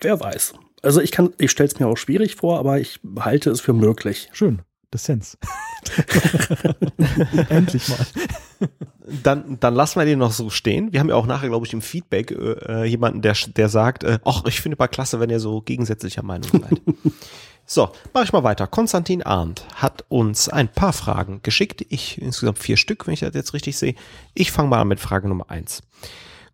Wer 0.00 0.20
weiß. 0.20 0.54
Also 0.82 1.00
ich 1.00 1.10
kann, 1.10 1.32
ich 1.38 1.50
stelle 1.50 1.68
es 1.68 1.78
mir 1.78 1.86
auch 1.86 1.96
schwierig 1.96 2.36
vor, 2.36 2.58
aber 2.58 2.78
ich 2.78 3.00
halte 3.18 3.50
es 3.50 3.60
für 3.60 3.72
möglich. 3.72 4.28
Schön. 4.32 4.62
The 4.92 4.98
Sense. 4.98 5.36
Endlich 7.48 7.88
mal. 7.88 8.06
Dann, 9.22 9.58
dann 9.60 9.74
lassen 9.74 9.98
wir 9.98 10.06
den 10.06 10.18
noch 10.18 10.32
so 10.32 10.50
stehen. 10.50 10.92
Wir 10.92 11.00
haben 11.00 11.08
ja 11.08 11.14
auch 11.14 11.26
nachher, 11.26 11.48
glaube 11.48 11.66
ich, 11.66 11.72
im 11.72 11.82
Feedback 11.82 12.30
äh, 12.30 12.84
jemanden, 12.84 13.22
der, 13.22 13.34
der 13.56 13.68
sagt, 13.68 14.04
äh, 14.04 14.18
ach, 14.24 14.44
ich 14.46 14.60
finde 14.60 14.76
mal 14.78 14.88
klasse, 14.88 15.20
wenn 15.20 15.30
ihr 15.30 15.40
so 15.40 15.60
gegensätzlicher 15.60 16.22
Meinung 16.22 16.48
seid. 16.50 16.80
so, 17.66 17.90
mache 18.14 18.24
ich 18.24 18.32
mal 18.32 18.44
weiter. 18.44 18.66
Konstantin 18.66 19.22
Arndt 19.22 19.66
hat 19.74 20.04
uns 20.08 20.48
ein 20.48 20.68
paar 20.68 20.92
Fragen 20.94 21.40
geschickt. 21.42 21.84
Ich 21.88 22.20
insgesamt 22.20 22.58
vier 22.58 22.76
Stück, 22.76 23.06
wenn 23.06 23.14
ich 23.14 23.20
das 23.20 23.34
jetzt 23.34 23.54
richtig 23.54 23.76
sehe. 23.76 23.94
Ich 24.34 24.52
fange 24.52 24.68
mal 24.68 24.80
an 24.80 24.88
mit 24.88 25.00
Frage 25.00 25.28
Nummer 25.28 25.50
eins. 25.50 25.82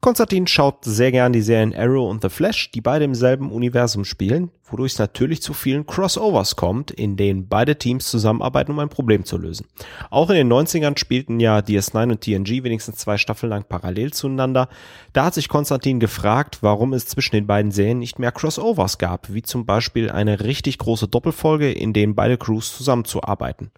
Konstantin 0.04 0.46
schaut 0.46 0.84
sehr 0.84 1.12
gern 1.12 1.32
die 1.32 1.40
Serien 1.40 1.74
Arrow 1.74 2.10
und 2.10 2.20
The 2.20 2.28
Flash, 2.28 2.70
die 2.72 2.82
beide 2.82 3.06
im 3.06 3.14
selben 3.14 3.50
Universum 3.50 4.04
spielen, 4.04 4.50
wodurch 4.64 4.92
es 4.92 4.98
natürlich 4.98 5.40
zu 5.40 5.54
vielen 5.54 5.86
Crossovers 5.86 6.56
kommt, 6.56 6.90
in 6.90 7.16
denen 7.16 7.48
beide 7.48 7.78
Teams 7.78 8.10
zusammenarbeiten, 8.10 8.72
um 8.72 8.80
ein 8.80 8.90
Problem 8.90 9.24
zu 9.24 9.38
lösen. 9.38 9.66
Auch 10.10 10.28
in 10.28 10.36
den 10.36 10.52
90ern 10.52 10.98
spielten 10.98 11.40
ja 11.40 11.60
DS9 11.60 12.10
und 12.10 12.20
TNG 12.20 12.64
wenigstens 12.64 12.96
zwei 12.96 13.16
Staffeln 13.16 13.48
lang 13.48 13.64
parallel 13.66 14.12
zueinander. 14.12 14.68
Da 15.14 15.24
hat 15.24 15.32
sich 15.32 15.48
Konstantin 15.48 16.00
gefragt, 16.00 16.58
warum 16.60 16.92
es 16.92 17.06
zwischen 17.06 17.36
den 17.36 17.46
beiden 17.46 17.72
Serien 17.72 17.98
nicht 17.98 18.18
mehr 18.18 18.30
Crossovers 18.30 18.98
gab, 18.98 19.32
wie 19.32 19.40
zum 19.40 19.64
Beispiel 19.64 20.10
eine 20.10 20.40
richtig 20.40 20.76
große 20.76 21.08
Doppelfolge, 21.08 21.72
in 21.72 21.94
denen 21.94 22.14
beide 22.14 22.36
Crews 22.36 22.76
zusammenzuarbeiten. 22.76 23.70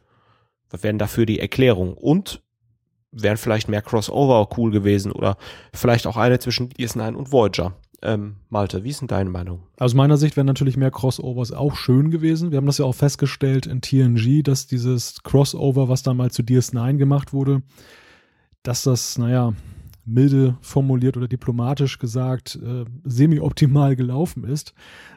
Was 0.71 0.83
wären 0.83 0.99
dafür 0.99 1.25
die 1.25 1.39
Erklärung? 1.39 1.95
Und 1.95 2.43
wären 3.23 3.37
vielleicht 3.37 3.69
mehr 3.69 3.83
Crossover 3.83 4.49
cool 4.57 4.71
gewesen 4.71 5.13
oder 5.13 5.37
vielleicht 5.73 6.07
auch 6.07 6.17
eine 6.17 6.39
zwischen 6.39 6.69
DS9 6.71 7.15
und 7.15 7.33
Voyager. 7.33 7.75
Ähm, 8.03 8.37
Malte, 8.51 8.85
wie 8.85 8.91
ist 8.91 9.01
denn 9.01 9.09
deine 9.09 9.31
Meinung? 9.31 9.63
Aus 9.79 9.95
meiner 9.95 10.17
Sicht 10.17 10.37
wären 10.37 10.47
natürlich 10.47 10.77
mehr 10.77 10.91
Crossovers 10.91 11.53
auch 11.53 11.77
schön 11.77 12.11
gewesen. 12.11 12.51
Wir 12.51 12.59
haben 12.59 12.67
das 12.67 12.79
ja 12.79 12.85
auch 12.85 12.95
festgestellt 12.95 13.67
in 13.67 13.81
TNG, 13.81 14.43
dass 14.43 14.67
dieses 14.67 15.23
Crossover, 15.23 15.89
was 15.89 16.03
dann 16.03 16.17
mal 16.17 16.31
zu 16.31 16.43
DS9 16.43 16.99
gemacht 16.99 17.33
wurde, 17.33 17.63
dass 18.63 18.83
das, 18.83 19.17
naja, 19.17 19.55
milde 20.05 20.57
formuliert 20.61 21.17
oder 21.17 21.27
diplomatisch 21.27 21.99
gesagt, 21.99 22.59
äh, 22.63 22.85
semi-optimal 23.05 23.97
gelaufen 23.97 24.45
ist. 24.45 24.73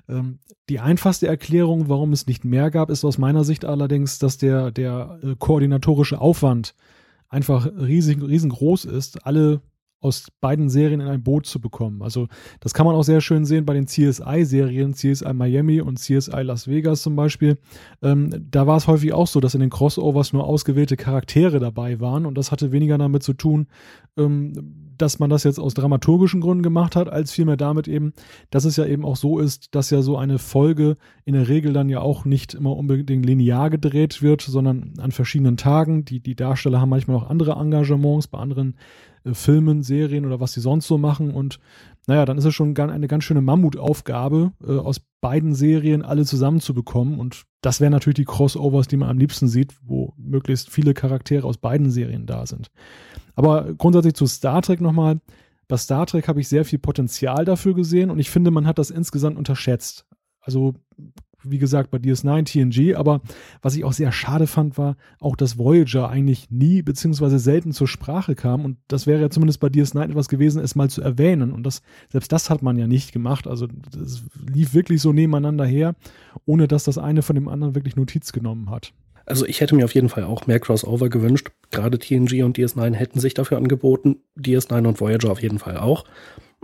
Ähm, 0.07 0.39
die 0.67 0.79
einfachste 0.79 1.27
Erklärung, 1.27 1.89
warum 1.89 2.11
es 2.11 2.27
nicht 2.27 2.43
mehr 2.43 2.71
gab, 2.71 2.89
ist 2.89 3.05
aus 3.05 3.17
meiner 3.17 3.43
Sicht 3.43 3.65
allerdings, 3.65 4.19
dass 4.19 4.37
der, 4.37 4.71
der 4.71 5.19
äh, 5.21 5.35
koordinatorische 5.37 6.19
Aufwand 6.19 6.73
einfach 7.29 7.65
riesig, 7.65 8.21
riesengroß 8.21 8.85
ist. 8.85 9.25
Alle 9.25 9.61
aus 10.01 10.27
beiden 10.39 10.69
Serien 10.69 11.01
in 11.01 11.07
ein 11.07 11.23
Boot 11.23 11.45
zu 11.45 11.59
bekommen. 11.59 12.01
Also 12.01 12.27
das 12.59 12.73
kann 12.73 12.85
man 12.85 12.95
auch 12.95 13.03
sehr 13.03 13.21
schön 13.21 13.45
sehen 13.45 13.65
bei 13.65 13.73
den 13.73 13.87
CSI-Serien, 13.87 14.93
CSI 14.93 15.33
Miami 15.33 15.81
und 15.81 15.99
CSI 15.99 16.41
Las 16.41 16.67
Vegas 16.67 17.01
zum 17.01 17.15
Beispiel. 17.15 17.57
Ähm, 18.01 18.47
da 18.49 18.65
war 18.65 18.77
es 18.77 18.87
häufig 18.87 19.13
auch 19.13 19.27
so, 19.27 19.39
dass 19.39 19.55
in 19.55 19.61
den 19.61 19.69
Crossovers 19.69 20.31
nur 20.31 20.45
ausgewählte 20.45 20.95
Charaktere 20.95 21.59
dabei 21.59 21.99
waren 21.99 22.25
und 22.25 22.37
das 22.37 22.51
hatte 22.51 22.71
weniger 22.71 22.97
damit 22.97 23.23
zu 23.23 23.33
tun, 23.33 23.67
ähm, 24.17 24.89
dass 24.97 25.19
man 25.19 25.29
das 25.29 25.43
jetzt 25.43 25.59
aus 25.59 25.73
dramaturgischen 25.73 26.41
Gründen 26.41 26.63
gemacht 26.63 26.95
hat, 26.95 27.09
als 27.09 27.31
vielmehr 27.31 27.57
damit 27.57 27.87
eben, 27.87 28.13
dass 28.51 28.65
es 28.65 28.75
ja 28.75 28.85
eben 28.85 29.05
auch 29.05 29.15
so 29.15 29.39
ist, 29.39 29.73
dass 29.73 29.89
ja 29.89 30.01
so 30.01 30.17
eine 30.17 30.39
Folge 30.39 30.97
in 31.25 31.33
der 31.33 31.47
Regel 31.47 31.73
dann 31.73 31.89
ja 31.89 32.01
auch 32.01 32.25
nicht 32.25 32.53
immer 32.53 32.75
unbedingt 32.75 33.25
linear 33.25 33.69
gedreht 33.69 34.21
wird, 34.21 34.41
sondern 34.41 34.93
an 34.97 35.11
verschiedenen 35.11 35.57
Tagen. 35.57 36.05
Die, 36.05 36.19
die 36.19 36.35
Darsteller 36.35 36.81
haben 36.81 36.89
manchmal 36.89 37.17
auch 37.17 37.29
andere 37.29 37.53
Engagements 37.53 38.27
bei 38.27 38.39
anderen 38.39 38.75
äh, 39.23 39.33
Filmen, 39.33 39.83
Serien 39.83 40.25
oder 40.25 40.39
was 40.39 40.53
sie 40.53 40.61
sonst 40.61 40.87
so 40.87 40.97
machen. 40.97 41.31
Und 41.31 41.59
naja, 42.07 42.25
dann 42.25 42.37
ist 42.37 42.45
es 42.45 42.53
schon 42.53 42.75
eine 42.77 43.07
ganz 43.07 43.23
schöne 43.23 43.41
Mammutaufgabe, 43.41 44.51
äh, 44.65 44.77
aus 44.77 45.01
beiden 45.21 45.53
Serien 45.53 46.01
alle 46.01 46.25
zusammenzubekommen. 46.25 47.19
Und 47.19 47.45
das 47.61 47.81
wären 47.81 47.91
natürlich 47.91 48.15
die 48.15 48.25
Crossovers, 48.25 48.87
die 48.87 48.97
man 48.97 49.09
am 49.09 49.17
liebsten 49.17 49.47
sieht, 49.47 49.75
wo 49.83 50.13
möglichst 50.17 50.69
viele 50.69 50.93
Charaktere 50.93 51.45
aus 51.45 51.57
beiden 51.57 51.91
Serien 51.91 52.25
da 52.25 52.45
sind. 52.45 52.71
Aber 53.35 53.73
grundsätzlich 53.73 54.15
zu 54.15 54.27
Star 54.27 54.61
Trek 54.61 54.81
nochmal. 54.81 55.21
Bei 55.67 55.77
Star 55.77 56.05
Trek 56.07 56.27
habe 56.27 56.41
ich 56.41 56.47
sehr 56.47 56.65
viel 56.65 56.79
Potenzial 56.79 57.45
dafür 57.45 57.75
gesehen 57.75 58.09
und 58.09 58.17
ich 58.17 58.29
finde, 58.29 58.49
man 58.49 58.65
hat 58.65 58.79
das 58.79 58.89
insgesamt 58.89 59.37
unterschätzt. 59.37 60.05
Also 60.41 60.73
wie 61.43 61.57
gesagt, 61.57 61.91
bei 61.91 61.97
DS9 61.97 62.45
TNG, 62.45 62.95
aber 62.95 63.21
was 63.61 63.75
ich 63.75 63.83
auch 63.83 63.93
sehr 63.93 64.11
schade 64.11 64.47
fand, 64.47 64.77
war 64.77 64.97
auch, 65.19 65.35
dass 65.35 65.57
Voyager 65.57 66.09
eigentlich 66.09 66.49
nie 66.51 66.81
beziehungsweise 66.81 67.39
selten 67.39 67.71
zur 67.71 67.87
Sprache 67.87 68.35
kam 68.35 68.65
und 68.65 68.77
das 68.87 69.07
wäre 69.07 69.21
ja 69.21 69.29
zumindest 69.29 69.59
bei 69.59 69.67
DS9 69.67 70.03
etwas 70.05 70.29
gewesen, 70.29 70.61
es 70.61 70.75
mal 70.75 70.89
zu 70.89 71.01
erwähnen 71.01 71.51
und 71.51 71.63
das, 71.63 71.81
selbst 72.09 72.31
das 72.31 72.49
hat 72.49 72.61
man 72.61 72.77
ja 72.77 72.87
nicht 72.87 73.11
gemacht, 73.11 73.47
also 73.47 73.67
das 73.67 74.23
lief 74.51 74.73
wirklich 74.73 75.01
so 75.01 75.13
nebeneinander 75.13 75.65
her, 75.65 75.95
ohne 76.45 76.67
dass 76.67 76.83
das 76.83 76.97
eine 76.97 77.21
von 77.21 77.35
dem 77.35 77.47
anderen 77.47 77.75
wirklich 77.75 77.95
Notiz 77.95 78.31
genommen 78.31 78.69
hat. 78.69 78.93
Also 79.29 79.45
ich 79.45 79.61
hätte 79.61 79.75
mir 79.75 79.85
auf 79.85 79.93
jeden 79.93 80.09
Fall 80.09 80.23
auch 80.23 80.47
mehr 80.47 80.59
Crossover 80.59 81.07
gewünscht. 81.09 81.51
Gerade 81.69 81.99
TNG 81.99 82.41
und 82.43 82.57
DS9 82.57 82.95
hätten 82.95 83.19
sich 83.19 83.35
dafür 83.35 83.57
angeboten. 83.57 84.17
DS9 84.39 84.87
und 84.87 84.99
Voyager 84.99 85.31
auf 85.31 85.43
jeden 85.43 85.59
Fall 85.59 85.77
auch. 85.77 86.03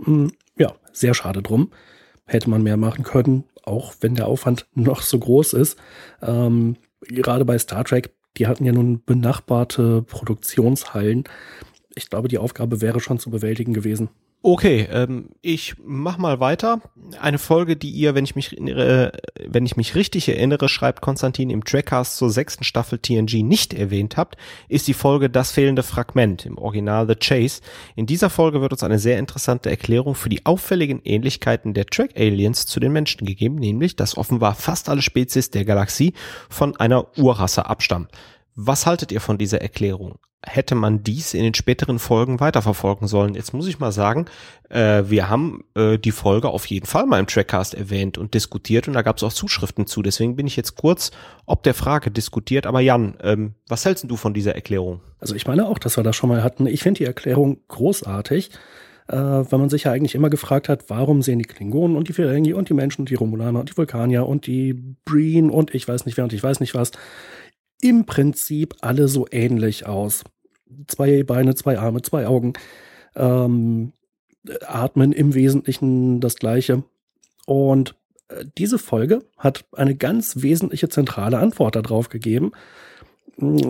Hm, 0.02 0.32
ja, 0.58 0.74
sehr 0.92 1.14
schade 1.14 1.42
drum. 1.42 1.70
Hätte 2.24 2.50
man 2.50 2.64
mehr 2.64 2.76
machen 2.76 3.04
können 3.04 3.44
auch 3.66 3.94
wenn 4.00 4.14
der 4.14 4.26
Aufwand 4.26 4.66
noch 4.74 5.02
so 5.02 5.18
groß 5.18 5.52
ist. 5.52 5.78
Ähm, 6.22 6.76
gerade 7.02 7.44
bei 7.44 7.58
Star 7.58 7.84
Trek, 7.84 8.14
die 8.38 8.46
hatten 8.46 8.64
ja 8.64 8.72
nun 8.72 9.02
benachbarte 9.04 10.02
Produktionshallen. 10.02 11.24
Ich 11.94 12.10
glaube, 12.10 12.28
die 12.28 12.38
Aufgabe 12.38 12.80
wäre 12.80 13.00
schon 13.00 13.18
zu 13.18 13.30
bewältigen 13.30 13.74
gewesen. 13.74 14.08
Okay, 14.48 14.86
ähm, 14.92 15.30
ich 15.42 15.74
mach 15.84 16.18
mal 16.18 16.38
weiter. 16.38 16.80
Eine 17.20 17.38
Folge, 17.38 17.74
die 17.74 17.90
ihr, 17.90 18.14
wenn 18.14 18.22
ich 18.22 18.36
mich 18.36 18.56
äh, 18.56 19.10
wenn 19.44 19.66
ich 19.66 19.76
mich 19.76 19.96
richtig 19.96 20.28
erinnere, 20.28 20.68
schreibt 20.68 21.00
Konstantin 21.00 21.50
im 21.50 21.64
Trackcast 21.64 22.16
zur 22.16 22.30
sechsten 22.30 22.62
Staffel 22.62 23.00
TNG 23.00 23.42
nicht 23.42 23.74
erwähnt 23.74 24.16
habt, 24.16 24.36
ist 24.68 24.86
die 24.86 24.94
Folge 24.94 25.30
Das 25.30 25.50
fehlende 25.50 25.82
Fragment 25.82 26.46
im 26.46 26.58
Original 26.58 27.08
The 27.08 27.16
Chase. 27.16 27.60
In 27.96 28.06
dieser 28.06 28.30
Folge 28.30 28.60
wird 28.60 28.70
uns 28.70 28.84
eine 28.84 29.00
sehr 29.00 29.18
interessante 29.18 29.68
Erklärung 29.68 30.14
für 30.14 30.28
die 30.28 30.46
auffälligen 30.46 31.00
Ähnlichkeiten 31.02 31.74
der 31.74 31.86
Track 31.86 32.10
Aliens 32.16 32.66
zu 32.66 32.78
den 32.78 32.92
Menschen 32.92 33.26
gegeben, 33.26 33.56
nämlich, 33.56 33.96
dass 33.96 34.16
offenbar 34.16 34.54
fast 34.54 34.88
alle 34.88 35.02
Spezies 35.02 35.50
der 35.50 35.64
Galaxie 35.64 36.12
von 36.48 36.76
einer 36.76 37.18
Urrasse 37.18 37.66
abstammen. 37.66 38.06
Was 38.56 38.86
haltet 38.86 39.12
ihr 39.12 39.20
von 39.20 39.38
dieser 39.38 39.60
Erklärung? 39.60 40.18
hätte 40.46 40.74
man 40.74 41.02
dies 41.02 41.34
in 41.34 41.42
den 41.42 41.54
späteren 41.54 41.98
Folgen 41.98 42.40
weiterverfolgen 42.40 43.08
sollen. 43.08 43.34
Jetzt 43.34 43.52
muss 43.52 43.66
ich 43.66 43.78
mal 43.78 43.92
sagen, 43.92 44.26
äh, 44.68 45.02
wir 45.06 45.28
haben 45.28 45.64
äh, 45.74 45.98
die 45.98 46.12
Folge 46.12 46.48
auf 46.48 46.66
jeden 46.66 46.86
Fall 46.86 47.06
mal 47.06 47.18
im 47.18 47.26
Trackcast 47.26 47.74
erwähnt 47.74 48.16
und 48.16 48.34
diskutiert 48.34 48.88
und 48.88 48.94
da 48.94 49.02
gab 49.02 49.16
es 49.16 49.22
auch 49.22 49.32
Zuschriften 49.32 49.86
zu. 49.86 50.02
Deswegen 50.02 50.36
bin 50.36 50.46
ich 50.46 50.56
jetzt 50.56 50.76
kurz 50.76 51.10
ob 51.46 51.62
der 51.62 51.74
Frage 51.74 52.10
diskutiert. 52.10 52.66
Aber 52.66 52.80
Jan, 52.80 53.16
ähm, 53.22 53.54
was 53.68 53.84
hältst 53.84 54.04
du 54.08 54.16
von 54.16 54.34
dieser 54.34 54.54
Erklärung? 54.54 55.00
Also 55.18 55.34
ich 55.34 55.46
meine 55.46 55.66
auch, 55.66 55.78
dass 55.78 55.96
wir 55.96 56.04
das 56.04 56.16
schon 56.16 56.28
mal 56.28 56.42
hatten. 56.42 56.66
Ich 56.66 56.82
finde 56.82 56.98
die 56.98 57.04
Erklärung 57.04 57.58
großartig. 57.68 58.50
Äh, 59.08 59.16
weil 59.16 59.60
man 59.60 59.68
sich 59.68 59.84
ja 59.84 59.92
eigentlich 59.92 60.16
immer 60.16 60.30
gefragt 60.30 60.68
hat, 60.68 60.90
warum 60.90 61.22
sehen 61.22 61.38
die 61.38 61.44
Klingonen 61.44 61.96
und 61.96 62.08
die 62.08 62.12
Ferengi 62.12 62.54
und 62.54 62.68
die 62.68 62.74
Menschen 62.74 63.02
und 63.02 63.10
die 63.10 63.14
Romulaner 63.14 63.60
und 63.60 63.70
die 63.70 63.76
Vulkanier 63.76 64.26
und 64.26 64.48
die 64.48 64.74
Breen 65.04 65.48
und 65.48 65.72
ich 65.76 65.86
weiß 65.86 66.06
nicht 66.06 66.16
wer 66.16 66.24
und 66.24 66.32
ich 66.32 66.42
weiß 66.42 66.58
nicht 66.58 66.74
was 66.74 66.90
im 67.80 68.06
Prinzip 68.06 68.74
alle 68.80 69.08
so 69.08 69.26
ähnlich 69.30 69.86
aus 69.86 70.24
zwei 70.86 71.22
Beine, 71.22 71.54
zwei 71.54 71.78
Arme, 71.78 72.02
zwei 72.02 72.26
Augen, 72.26 72.54
ähm, 73.14 73.92
atmen 74.66 75.12
im 75.12 75.34
Wesentlichen 75.34 76.20
das 76.20 76.36
Gleiche. 76.36 76.84
Und 77.46 77.94
äh, 78.28 78.44
diese 78.58 78.78
Folge 78.78 79.24
hat 79.36 79.64
eine 79.72 79.94
ganz 79.94 80.42
wesentliche 80.42 80.88
zentrale 80.88 81.38
Antwort 81.38 81.76
darauf 81.76 82.08
gegeben. 82.08 82.52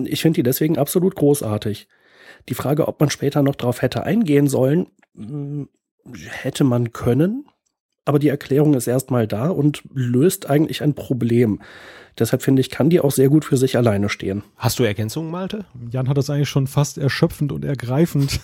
Ich 0.05 0.23
finde 0.23 0.39
die 0.39 0.43
deswegen 0.43 0.79
absolut 0.79 1.17
großartig. 1.17 1.89
Die 2.49 2.55
Frage, 2.55 2.87
ob 2.87 3.01
man 3.01 3.11
später 3.11 3.43
noch 3.43 3.57
darauf 3.57 3.83
hätte 3.83 4.05
eingehen 4.05 4.49
sollen, 4.49 4.87
hm, 5.17 5.69
hätte 6.29 6.65
man 6.65 6.93
können, 6.93 7.47
aber 8.07 8.19
die 8.19 8.29
Erklärung 8.29 8.75
ist 8.75 8.87
erstmal 8.87 9.27
da 9.27 9.49
und 9.49 9.83
löst 9.93 10.49
eigentlich 10.49 10.83
ein 10.83 10.95
Problem. 10.95 11.61
Deshalb 12.19 12.43
finde 12.43 12.61
ich, 12.61 12.71
kann 12.71 12.89
die 12.89 13.01
auch 13.01 13.11
sehr 13.11 13.29
gut 13.29 13.45
für 13.45 13.59
sich 13.59 13.77
alleine 13.77 14.09
stehen. 14.09 14.43
Hast 14.57 14.79
du 14.79 14.85
Ergänzungen, 14.85 15.31
Malte? 15.31 15.67
Jan 15.91 16.09
hat 16.09 16.17
das 16.17 16.31
eigentlich 16.31 16.49
schon 16.49 16.67
fast 16.67 16.97
erschöpfend 16.97 17.53
und 17.53 17.65
ergreifend 17.65 18.41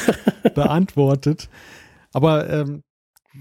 beantwortet. 0.54 1.48
Aber 2.12 2.50
ähm, 2.50 2.82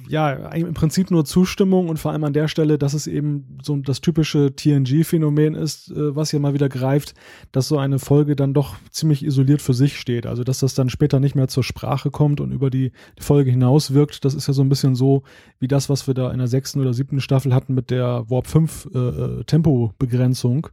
ja, 0.08 0.32
im 0.54 0.74
Prinzip 0.74 1.12
nur 1.12 1.24
Zustimmung 1.24 1.88
und 1.88 1.98
vor 1.98 2.12
allem 2.12 2.24
an 2.24 2.34
der 2.34 2.48
Stelle, 2.48 2.78
dass 2.78 2.94
es 2.94 3.08
eben 3.08 3.58
so 3.62 3.76
das 3.78 4.02
typische 4.02 4.56
TNG-Phänomen 4.56 5.56
ist, 5.56 5.92
äh, 5.92 6.16
was 6.16 6.32
hier 6.32 6.40
mal 6.40 6.54
wieder 6.54 6.70
greift, 6.70 7.14
dass 7.52 7.68
so 7.68 7.78
eine 7.78 8.00
Folge 8.00 8.36
dann 8.36 8.54
doch 8.54 8.76
ziemlich 8.90 9.24
isoliert 9.24 9.62
für 9.62 9.74
sich 9.74 10.00
steht. 10.00 10.26
Also, 10.26 10.44
dass 10.44 10.60
das 10.60 10.74
dann 10.74 10.90
später 10.90 11.20
nicht 11.20 11.36
mehr 11.36 11.48
zur 11.48 11.64
Sprache 11.64 12.12
kommt 12.12 12.42
und 12.42 12.52
über 12.52 12.70
die, 12.70 12.92
Folge 13.20 13.52
hinaus 13.52 13.94
wirkt. 13.94 14.26
Das 14.26 14.34
ist 14.34 14.48
ja 14.48 14.54
so 14.54 14.62
ein 14.62 14.70
bisschen 14.70 14.96
so 14.96 15.24
wie 15.60 15.68
das, 15.68 15.90
was 15.90 16.08
wir 16.08 16.14
da 16.14 16.32
in 16.32 16.40
der 16.40 16.48
sechsten 16.48 16.80
oder 16.82 16.94
siebten 16.94 17.22
Staffel 17.22 17.54
hatten 17.54 17.74
mit 17.74 17.90
der 17.90 18.30
Warp 18.30 18.48
5 18.48 18.90
äh, 18.94 18.98
äh, 18.98 19.44
Tempobegrenzung, 19.46 20.68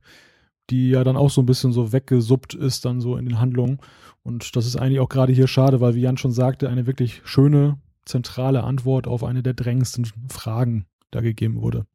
die 0.71 0.91
ja 0.91 1.05
dann 1.05 1.17
auch 1.17 1.31
so 1.31 1.43
ein 1.43 1.47
bisschen 1.47 1.73
so 1.73 1.93
weggesuppt 1.93 2.55
ist 2.55 2.85
dann 2.85 3.01
so 3.01 3.17
in 3.17 3.27
den 3.27 3.41
Handlungen. 3.41 3.79
Und 4.23 4.57
das 4.57 4.67
ist 4.67 4.77
eigentlich 4.77 5.01
auch 5.01 5.09
gerade 5.09 5.33
hier 5.33 5.47
schade, 5.47 5.81
weil 5.81 5.95
wie 5.95 6.03
Jan 6.03 6.17
schon 6.19 6.33
sagte, 6.33 6.69
eine 6.69 6.87
wirklich 6.87 7.23
schöne, 7.25 7.79
zentrale 8.05 8.65
Antwort 8.65 9.07
auf 9.07 9.25
eine 9.25 9.43
der 9.43 9.55
drängendsten 9.55 10.11
Fragen 10.29 10.87
da 11.11 11.21
gegeben 11.21 11.61
wurde. 11.61 11.87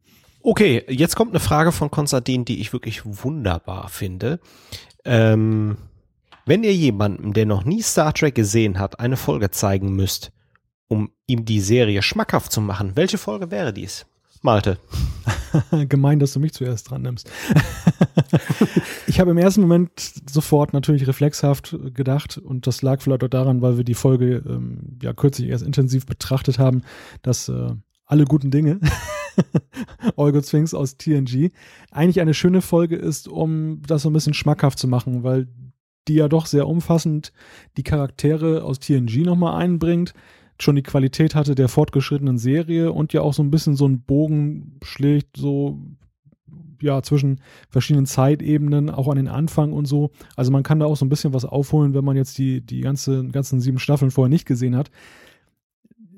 Okay, 0.41 0.83
jetzt 0.89 1.15
kommt 1.15 1.31
eine 1.31 1.39
Frage 1.39 1.71
von 1.71 1.89
Konstantin, 1.89 2.45
die 2.45 2.61
ich 2.61 2.71
wirklich 2.71 3.01
wunderbar 3.03 3.89
finde. 3.89 4.39
Ähm, 5.03 5.77
wenn 6.45 6.63
ihr 6.63 6.73
jemandem, 6.73 7.33
der 7.33 7.47
noch 7.47 7.65
nie 7.65 7.81
Star 7.81 8.13
Trek 8.13 8.35
gesehen 8.35 8.77
hat, 8.79 8.99
eine 8.99 9.17
Folge 9.17 9.49
zeigen 9.49 9.95
müsst, 9.95 10.31
um 10.87 11.11
ihm 11.25 11.45
die 11.45 11.61
Serie 11.61 12.03
schmackhaft 12.03 12.51
zu 12.51 12.61
machen, 12.61 12.95
welche 12.95 13.17
Folge 13.17 13.49
wäre 13.49 13.73
dies? 13.73 14.05
Malte. 14.45 14.77
Gemein, 15.89 16.19
dass 16.19 16.33
du 16.33 16.39
mich 16.39 16.53
zuerst 16.53 16.89
dran 16.89 17.01
nimmst. 17.01 17.29
ich 19.07 19.19
habe 19.19 19.31
im 19.31 19.37
ersten 19.37 19.61
Moment 19.61 19.91
sofort 20.29 20.71
natürlich 20.71 21.07
reflexhaft 21.07 21.75
gedacht 21.93 22.37
und 22.37 22.67
das 22.67 22.81
lag 22.81 23.01
vielleicht 23.01 23.23
auch 23.23 23.29
daran, 23.29 23.61
weil 23.61 23.77
wir 23.77 23.83
die 23.83 23.95
Folge 23.95 24.43
ähm, 24.47 24.97
ja 25.01 25.13
kürzlich 25.13 25.49
erst 25.49 25.65
intensiv 25.65 26.05
betrachtet 26.05 26.59
haben, 26.59 26.83
dass 27.23 27.49
äh, 27.49 27.71
alle 28.05 28.25
guten 28.25 28.51
Dinge, 28.51 28.79
Olgo 30.15 30.41
Sphinx 30.41 30.73
aus 30.73 30.97
TNG, 30.97 31.51
eigentlich 31.91 32.21
eine 32.21 32.33
schöne 32.33 32.61
Folge 32.61 32.95
ist, 32.95 33.27
um 33.27 33.81
das 33.81 34.03
so 34.03 34.09
ein 34.09 34.13
bisschen 34.13 34.35
schmackhaft 34.35 34.77
zu 34.77 34.87
machen, 34.87 35.23
weil 35.23 35.47
die 36.07 36.15
ja 36.15 36.27
doch 36.27 36.45
sehr 36.45 36.67
umfassend 36.67 37.33
die 37.77 37.83
Charaktere 37.83 38.63
aus 38.63 38.79
TNG 38.79 39.23
nochmal 39.23 39.59
einbringt 39.59 40.13
schon 40.59 40.75
die 40.75 40.83
Qualität 40.83 41.35
hatte 41.35 41.55
der 41.55 41.67
fortgeschrittenen 41.67 42.37
Serie 42.37 42.91
und 42.91 43.13
ja 43.13 43.21
auch 43.21 43.33
so 43.33 43.43
ein 43.43 43.51
bisschen 43.51 43.75
so 43.75 43.85
einen 43.85 44.01
Bogen 44.01 44.77
schlägt, 44.81 45.37
so 45.37 45.79
ja, 46.81 47.01
zwischen 47.01 47.41
verschiedenen 47.69 48.05
Zeitebenen, 48.05 48.89
auch 48.89 49.07
an 49.07 49.17
den 49.17 49.27
Anfang 49.27 49.73
und 49.73 49.85
so. 49.85 50.11
Also 50.35 50.51
man 50.51 50.63
kann 50.63 50.79
da 50.79 50.85
auch 50.85 50.97
so 50.97 51.05
ein 51.05 51.09
bisschen 51.09 51.33
was 51.33 51.45
aufholen, 51.45 51.93
wenn 51.93 52.05
man 52.05 52.15
jetzt 52.15 52.37
die, 52.37 52.61
die 52.61 52.81
ganze, 52.81 53.27
ganzen 53.27 53.59
sieben 53.59 53.79
Staffeln 53.79 54.11
vorher 54.11 54.29
nicht 54.29 54.45
gesehen 54.45 54.75
hat. 54.75 54.91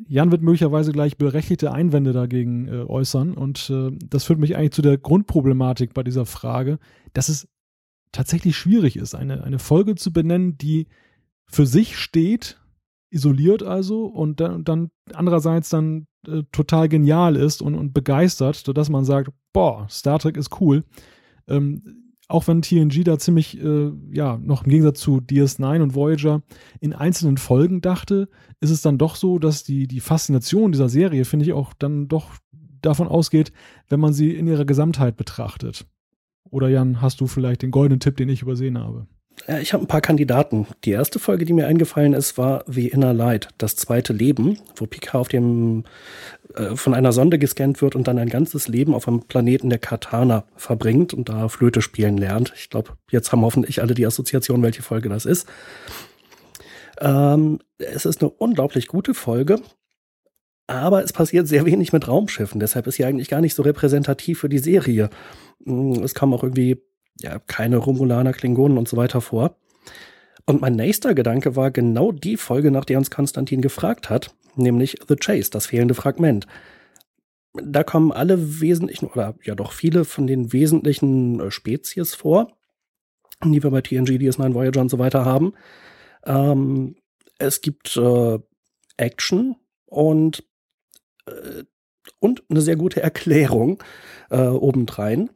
Jan 0.09 0.31
wird 0.31 0.41
möglicherweise 0.41 0.91
gleich 0.91 1.17
berechtigte 1.17 1.71
Einwände 1.71 2.13
dagegen 2.13 2.67
äh, 2.67 2.83
äußern 2.83 3.33
und 3.33 3.69
äh, 3.69 3.91
das 4.09 4.23
führt 4.23 4.39
mich 4.39 4.55
eigentlich 4.55 4.71
zu 4.71 4.81
der 4.81 4.97
Grundproblematik 4.97 5.93
bei 5.93 6.03
dieser 6.03 6.25
Frage, 6.25 6.79
dass 7.13 7.27
es 7.27 7.47
tatsächlich 8.13 8.55
schwierig 8.55 8.95
ist, 8.95 9.15
eine, 9.15 9.43
eine 9.43 9.59
Folge 9.59 9.95
zu 9.95 10.13
benennen, 10.13 10.57
die 10.57 10.87
für 11.45 11.65
sich 11.65 11.97
steht 11.97 12.57
isoliert 13.09 13.63
also 13.63 14.05
und 14.05 14.39
dann, 14.39 14.63
dann 14.63 14.89
andererseits 15.13 15.69
dann 15.69 16.07
äh, 16.27 16.43
total 16.51 16.89
genial 16.89 17.35
ist 17.35 17.61
und, 17.61 17.75
und 17.75 17.93
begeistert, 17.93 18.55
sodass 18.55 18.89
man 18.89 19.05
sagt, 19.05 19.31
boah, 19.53 19.87
Star 19.89 20.19
Trek 20.19 20.37
ist 20.37 20.59
cool. 20.61 20.83
Ähm, 21.47 22.13
auch 22.27 22.47
wenn 22.47 22.61
TNG 22.61 23.03
da 23.05 23.17
ziemlich, 23.17 23.61
äh, 23.61 23.91
ja, 24.11 24.37
noch 24.37 24.65
im 24.65 24.69
Gegensatz 24.69 24.99
zu 24.99 25.17
DS9 25.17 25.81
und 25.81 25.95
Voyager 25.95 26.43
in 26.81 26.93
einzelnen 26.93 27.37
Folgen 27.37 27.79
dachte, 27.79 28.27
ist 28.59 28.71
es 28.71 28.81
dann 28.81 28.97
doch 28.97 29.15
so, 29.15 29.39
dass 29.39 29.63
die, 29.63 29.87
die 29.87 30.01
Faszination 30.01 30.73
dieser 30.73 30.89
Serie, 30.89 31.23
finde 31.23 31.45
ich, 31.45 31.53
auch 31.53 31.73
dann 31.73 32.09
doch 32.09 32.31
davon 32.81 33.07
ausgeht, 33.07 33.53
wenn 33.87 34.01
man 34.01 34.13
sie 34.13 34.35
in 34.35 34.47
ihrer 34.47 34.65
Gesamtheit 34.65 35.15
betrachtet. 35.15 35.85
Oder 36.49 36.67
Jan, 36.69 37.01
hast 37.01 37.21
du 37.21 37.27
vielleicht 37.27 37.61
den 37.61 37.71
goldenen 37.71 37.99
Tipp, 37.99 38.17
den 38.17 38.29
ich 38.29 38.41
übersehen 38.41 38.77
habe? 38.77 39.07
Ja, 39.45 39.59
ich 39.59 39.73
habe 39.73 39.83
ein 39.83 39.87
paar 39.87 40.01
Kandidaten. 40.01 40.67
Die 40.83 40.91
erste 40.91 41.19
Folge, 41.19 41.45
die 41.45 41.53
mir 41.53 41.67
eingefallen 41.67 42.13
ist, 42.13 42.37
war 42.37 42.63
The 42.67 42.87
Inner 42.87 43.13
Light, 43.13 43.49
das 43.57 43.75
zweite 43.75 44.11
Leben, 44.11 44.59
wo 44.75 44.87
Picard 44.87 45.21
auf 45.21 45.27
dem 45.27 45.83
äh, 46.55 46.75
von 46.75 46.93
einer 46.93 47.11
Sonde 47.11 47.37
gescannt 47.37 47.81
wird 47.81 47.95
und 47.95 48.07
dann 48.07 48.17
ein 48.17 48.29
ganzes 48.29 48.67
Leben 48.67 48.93
auf 48.93 49.07
einem 49.07 49.21
Planeten 49.21 49.69
der 49.69 49.79
Katana 49.79 50.45
verbringt 50.55 51.13
und 51.13 51.29
da 51.29 51.49
Flöte 51.49 51.81
spielen 51.81 52.17
lernt. 52.17 52.53
Ich 52.55 52.69
glaube, 52.69 52.93
jetzt 53.11 53.31
haben 53.31 53.41
hoffentlich 53.41 53.81
alle 53.81 53.93
die 53.93 54.05
Assoziation, 54.05 54.63
welche 54.63 54.81
Folge 54.81 55.09
das 55.09 55.25
ist. 55.25 55.47
Ähm, 56.99 57.59
es 57.77 58.05
ist 58.05 58.21
eine 58.21 58.31
unglaublich 58.31 58.87
gute 58.87 59.13
Folge, 59.13 59.61
aber 60.65 61.03
es 61.03 61.13
passiert 61.13 61.47
sehr 61.47 61.65
wenig 61.65 61.93
mit 61.93 62.07
Raumschiffen. 62.07 62.59
Deshalb 62.59 62.87
ist 62.87 62.95
sie 62.95 63.05
eigentlich 63.05 63.29
gar 63.29 63.41
nicht 63.41 63.53
so 63.53 63.61
repräsentativ 63.61 64.39
für 64.39 64.49
die 64.49 64.57
Serie. 64.57 65.09
Mm, 65.63 66.03
es 66.03 66.15
kam 66.15 66.33
auch 66.33 66.43
irgendwie 66.43 66.81
ja, 67.21 67.39
keine 67.39 67.77
Romulaner, 67.77 68.33
Klingonen 68.33 68.77
und 68.77 68.87
so 68.87 68.97
weiter 68.97 69.21
vor. 69.21 69.55
Und 70.45 70.61
mein 70.61 70.75
nächster 70.75 71.13
Gedanke 71.13 71.55
war 71.55 71.71
genau 71.71 72.11
die 72.11 72.37
Folge, 72.37 72.71
nach 72.71 72.85
der 72.85 72.97
uns 72.97 73.11
Konstantin 73.11 73.61
gefragt 73.61 74.09
hat, 74.09 74.33
nämlich 74.55 74.97
The 75.07 75.15
Chase, 75.15 75.51
das 75.51 75.67
fehlende 75.67 75.93
Fragment. 75.93 76.47
Da 77.53 77.83
kommen 77.83 78.11
alle 78.11 78.61
wesentlichen, 78.61 79.07
oder 79.07 79.35
ja 79.43 79.55
doch 79.55 79.73
viele 79.73 80.05
von 80.05 80.27
den 80.27 80.53
wesentlichen 80.53 81.39
äh, 81.39 81.51
Spezies 81.51 82.15
vor, 82.15 82.53
die 83.43 83.61
wir 83.61 83.71
bei 83.71 83.81
TNG, 83.81 84.11
DS9, 84.11 84.53
Voyager 84.53 84.81
und 84.81 84.89
so 84.89 84.99
weiter 84.99 85.25
haben. 85.25 85.53
Ähm, 86.25 86.95
es 87.39 87.61
gibt 87.61 87.97
äh, 87.97 88.39
Action 88.97 89.55
und, 89.85 90.43
äh, 91.25 91.63
und 92.19 92.43
eine 92.49 92.61
sehr 92.61 92.75
gute 92.75 93.01
Erklärung 93.01 93.83
äh, 94.29 94.39
obendrein 94.39 95.29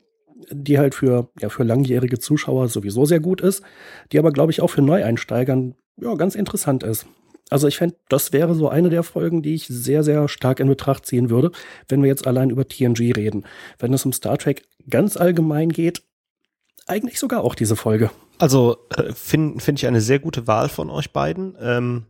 die 0.52 0.78
halt 0.78 0.96
für, 0.96 1.30
ja, 1.40 1.50
für 1.50 1.64
langjährige 1.64 2.20
Zuschauer 2.20 2.68
sowieso 2.68 3.06
sehr 3.06 3.20
gut 3.20 3.42
ist, 3.42 3.64
die 4.12 4.20
aber, 4.20 4.32
glaube 4.32 4.52
ich, 4.52 4.62
auch 4.62 4.70
für 4.70 4.82
Neueinsteigern 4.82 5.76
ja, 5.98 6.16
ganz 6.16 6.36
interessant 6.36 6.84
ist. 6.84 7.06
Also 7.50 7.68
ich 7.68 7.78
fände, 7.78 7.96
das 8.08 8.32
wäre 8.32 8.56
so 8.56 8.70
eine 8.70 8.90
der 8.90 9.04
Folgen, 9.04 9.42
die 9.42 9.56
ich 9.56 9.68
sehr, 9.68 10.04
sehr 10.04 10.30
stark 10.30 10.62
in 10.62 10.70
Betracht 10.70 11.06
ziehen 11.06 11.30
würde, 11.30 11.52
wenn 11.90 12.02
wir 12.02 12.08
jetzt 12.08 12.26
allein 12.26 12.50
über 12.50 12.66
TNG 12.66 13.12
reden. 13.16 13.44
Wenn 13.78 13.94
es 13.94 14.06
um 14.06 14.14
Star 14.14 14.38
Trek 14.38 14.64
ganz 14.90 15.18
allgemein 15.18 15.70
geht, 15.70 16.02
eigentlich 16.88 17.20
sogar 17.20 17.44
auch 17.44 17.56
diese 17.56 17.76
Folge. 17.76 18.10
Also 18.38 18.78
äh, 18.96 19.12
finde 19.14 19.60
find 19.60 19.80
ich 19.80 19.88
eine 19.88 20.02
sehr 20.02 20.20
gute 20.20 20.48
Wahl 20.48 20.70
von 20.70 20.90
euch 20.90 21.12
beiden. 21.12 21.56
Ähm, 21.62 22.06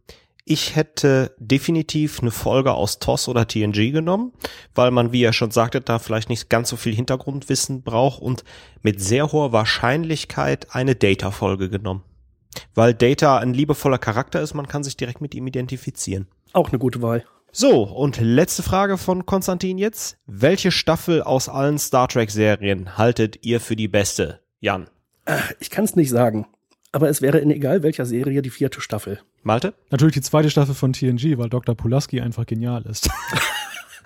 ich 0.45 0.75
hätte 0.75 1.35
definitiv 1.37 2.21
eine 2.21 2.31
Folge 2.31 2.73
aus 2.73 2.99
TOS 2.99 3.27
oder 3.27 3.47
TNG 3.47 3.91
genommen, 3.91 4.33
weil 4.75 4.91
man, 4.91 5.11
wie 5.11 5.21
ihr 5.21 5.33
schon 5.33 5.51
sagte, 5.51 5.81
da 5.81 5.99
vielleicht 5.99 6.29
nicht 6.29 6.49
ganz 6.49 6.69
so 6.69 6.75
viel 6.75 6.95
Hintergrundwissen 6.95 7.83
braucht 7.83 8.21
und 8.21 8.43
mit 8.81 9.01
sehr 9.01 9.31
hoher 9.31 9.51
Wahrscheinlichkeit 9.51 10.73
eine 10.75 10.95
Data-Folge 10.95 11.69
genommen. 11.69 12.03
Weil 12.73 12.93
Data 12.93 13.37
ein 13.37 13.53
liebevoller 13.53 13.97
Charakter 13.97 14.41
ist, 14.41 14.53
man 14.53 14.67
kann 14.67 14.83
sich 14.83 14.97
direkt 14.97 15.21
mit 15.21 15.35
ihm 15.35 15.47
identifizieren. 15.47 16.27
Auch 16.53 16.69
eine 16.69 16.79
gute 16.79 17.01
Wahl. 17.01 17.23
So, 17.53 17.83
und 17.83 18.19
letzte 18.19 18.63
Frage 18.63 18.97
von 18.97 19.25
Konstantin 19.25 19.77
jetzt. 19.77 20.17
Welche 20.25 20.71
Staffel 20.71 21.21
aus 21.21 21.49
allen 21.49 21.77
Star 21.77 22.07
Trek-Serien 22.07 22.97
haltet 22.97 23.45
ihr 23.45 23.59
für 23.59 23.75
die 23.75 23.89
beste? 23.89 24.39
Jan. 24.61 24.89
Äh, 25.25 25.37
ich 25.59 25.69
kann 25.69 25.83
es 25.83 25.95
nicht 25.95 26.09
sagen. 26.09 26.47
Aber 26.93 27.09
es 27.09 27.21
wäre 27.21 27.39
in 27.39 27.51
egal 27.51 27.83
welcher 27.83 28.05
Serie 28.05 28.41
die 28.41 28.49
vierte 28.49 28.81
Staffel. 28.81 29.19
Malte? 29.43 29.73
Natürlich 29.89 30.13
die 30.13 30.21
zweite 30.21 30.49
Staffel 30.49 30.75
von 30.75 30.93
TNG, 30.93 31.37
weil 31.37 31.49
Dr. 31.49 31.75
Pulaski 31.75 32.21
einfach 32.21 32.45
genial 32.45 32.83
ist. 32.83 33.09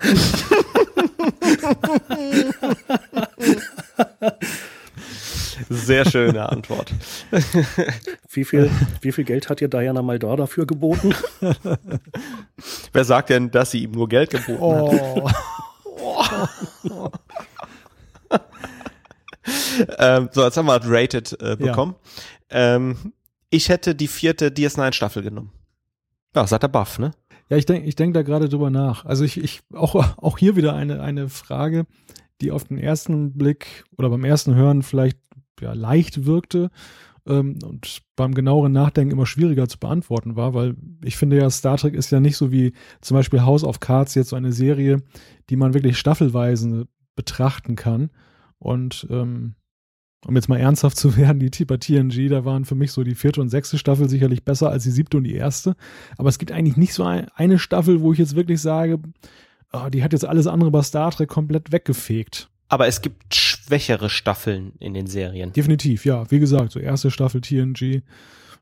Sehr 5.68 6.04
schöne 6.08 6.48
Antwort. 6.48 6.92
Wie 8.30 8.44
viel, 8.44 8.70
wie 9.00 9.12
viel 9.12 9.24
Geld 9.24 9.48
hat 9.48 9.60
dir 9.60 9.68
Diana 9.68 10.02
Maldor 10.02 10.36
dafür 10.36 10.66
geboten? 10.66 11.14
Wer 12.92 13.04
sagt 13.04 13.30
denn, 13.30 13.50
dass 13.50 13.70
sie 13.70 13.82
ihm 13.82 13.92
nur 13.92 14.08
Geld 14.08 14.30
geboten 14.30 14.60
oh. 14.60 15.28
hat? 15.30 15.36
ähm, 19.98 20.28
so, 20.32 20.44
jetzt 20.44 20.56
haben 20.56 20.66
wir 20.66 20.80
Rated 20.84 21.36
äh, 21.40 21.56
bekommen. 21.56 21.94
Ja. 22.50 22.76
Ähm, 22.76 23.12
ich 23.50 23.68
hätte 23.68 23.94
die 23.94 24.08
vierte 24.08 24.48
DS9-Staffel 24.48 25.22
genommen. 25.22 25.52
Ja, 26.34 26.46
sagt 26.46 26.62
der 26.62 26.68
Buff, 26.68 26.98
ne? 26.98 27.12
Ja, 27.48 27.56
ich 27.56 27.66
denke 27.66 27.88
ich 27.88 27.94
denk 27.94 28.14
da 28.14 28.22
gerade 28.22 28.48
drüber 28.48 28.70
nach. 28.70 29.04
Also 29.04 29.24
ich, 29.24 29.38
ich 29.38 29.60
auch, 29.72 29.94
auch 29.94 30.38
hier 30.38 30.56
wieder 30.56 30.74
eine, 30.74 31.00
eine 31.00 31.28
Frage, 31.28 31.86
die 32.40 32.50
auf 32.50 32.64
den 32.64 32.78
ersten 32.78 33.34
Blick 33.34 33.84
oder 33.96 34.10
beim 34.10 34.24
ersten 34.24 34.54
Hören 34.54 34.82
vielleicht 34.82 35.18
ja, 35.60 35.72
leicht 35.72 36.26
wirkte 36.26 36.70
ähm, 37.26 37.58
und 37.64 38.02
beim 38.16 38.34
genaueren 38.34 38.72
Nachdenken 38.72 39.12
immer 39.12 39.26
schwieriger 39.26 39.68
zu 39.68 39.78
beantworten 39.78 40.36
war, 40.36 40.54
weil 40.54 40.76
ich 41.04 41.16
finde 41.16 41.38
ja, 41.38 41.48
Star 41.50 41.76
Trek 41.76 41.94
ist 41.94 42.10
ja 42.10 42.20
nicht 42.20 42.36
so 42.36 42.52
wie 42.52 42.72
zum 43.00 43.16
Beispiel 43.16 43.42
House 43.42 43.64
of 43.64 43.80
Cards 43.80 44.14
jetzt 44.14 44.30
so 44.30 44.36
eine 44.36 44.52
Serie, 44.52 45.02
die 45.48 45.56
man 45.56 45.72
wirklich 45.72 45.98
staffelweise 45.98 46.86
betrachten 47.14 47.76
kann. 47.76 48.10
Und 48.58 49.06
ähm, 49.10 49.54
um 50.24 50.34
jetzt 50.34 50.48
mal 50.48 50.58
ernsthaft 50.58 50.96
zu 50.96 51.16
werden, 51.18 51.38
die 51.38 51.64
bei 51.64 51.76
TNG, 51.76 52.28
da 52.28 52.44
waren 52.44 52.64
für 52.64 52.74
mich 52.74 52.92
so 52.92 53.04
die 53.04 53.14
vierte 53.14 53.40
und 53.40 53.48
sechste 53.48 53.78
Staffel 53.78 54.08
sicherlich 54.08 54.44
besser 54.44 54.70
als 54.70 54.84
die 54.84 54.90
siebte 54.90 55.16
und 55.16 55.24
die 55.24 55.34
erste. 55.34 55.76
Aber 56.16 56.28
es 56.28 56.38
gibt 56.38 56.52
eigentlich 56.52 56.76
nicht 56.76 56.94
so 56.94 57.04
ein, 57.04 57.28
eine 57.34 57.58
Staffel, 57.58 58.00
wo 58.00 58.12
ich 58.12 58.18
jetzt 58.18 58.36
wirklich 58.36 58.60
sage, 58.60 58.98
oh, 59.72 59.88
die 59.90 60.02
hat 60.02 60.12
jetzt 60.12 60.24
alles 60.24 60.46
andere 60.46 60.70
bei 60.70 60.82
Star 60.82 61.10
Trek 61.10 61.28
komplett 61.28 61.72
weggefegt. 61.72 62.48
Aber 62.68 62.88
es 62.88 63.00
gibt 63.00 63.34
schwächere 63.34 64.10
Staffeln 64.10 64.72
in 64.80 64.94
den 64.94 65.06
Serien. 65.06 65.52
Definitiv, 65.52 66.04
ja. 66.04 66.28
Wie 66.30 66.40
gesagt, 66.40 66.72
so 66.72 66.80
erste 66.80 67.10
Staffel 67.10 67.40
TNG 67.40 68.02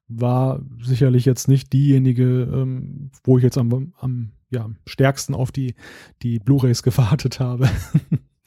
war 0.08 0.60
sicherlich 0.82 1.24
jetzt 1.24 1.48
nicht 1.48 1.72
diejenige, 1.72 2.42
ähm, 2.42 3.10
wo 3.24 3.38
ich 3.38 3.44
jetzt 3.44 3.56
am, 3.56 3.94
am 3.98 4.32
ja, 4.50 4.68
stärksten 4.86 5.34
auf 5.34 5.52
die, 5.52 5.74
die 6.22 6.38
Blu-rays 6.38 6.82
gewartet 6.82 7.40
habe. 7.40 7.68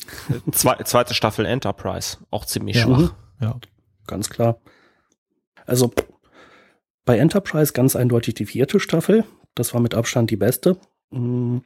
Zwe 0.51 0.77
zweite 0.83 1.13
Staffel 1.13 1.45
Enterprise, 1.45 2.17
auch 2.31 2.45
ziemlich 2.45 2.77
ja, 2.77 2.83
schwach. 2.83 3.13
Ja, 3.41 3.59
ganz 4.05 4.29
klar. 4.29 4.59
Also 5.65 5.91
bei 7.05 7.17
Enterprise 7.17 7.73
ganz 7.73 7.95
eindeutig 7.95 8.35
die 8.35 8.45
vierte 8.45 8.79
Staffel. 8.79 9.25
Das 9.55 9.73
war 9.73 9.81
mit 9.81 9.95
Abstand 9.95 10.29
die 10.29 10.35
beste. 10.35 10.77
Mm. 11.11 11.59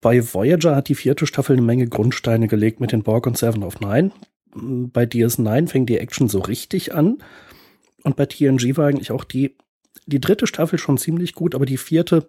Bei 0.00 0.34
Voyager 0.34 0.74
hat 0.74 0.88
die 0.88 0.96
vierte 0.96 1.26
Staffel 1.26 1.52
eine 1.52 1.62
Menge 1.62 1.86
Grundsteine 1.86 2.48
gelegt 2.48 2.80
mit 2.80 2.90
den 2.90 3.04
Borg 3.04 3.26
und 3.26 3.38
Seven 3.38 3.62
of 3.62 3.80
Nine. 3.80 4.10
Mm, 4.52 4.86
bei 4.86 5.04
DS9 5.04 5.68
fängt 5.68 5.88
die 5.88 5.98
Action 5.98 6.28
so 6.28 6.40
richtig 6.40 6.92
an. 6.92 7.22
Und 8.02 8.16
bei 8.16 8.26
TNG 8.26 8.76
war 8.76 8.88
eigentlich 8.88 9.12
auch 9.12 9.24
die, 9.24 9.56
die 10.06 10.20
dritte 10.20 10.46
Staffel 10.46 10.78
schon 10.78 10.98
ziemlich 10.98 11.34
gut, 11.34 11.54
aber 11.54 11.66
die 11.66 11.76
vierte 11.76 12.28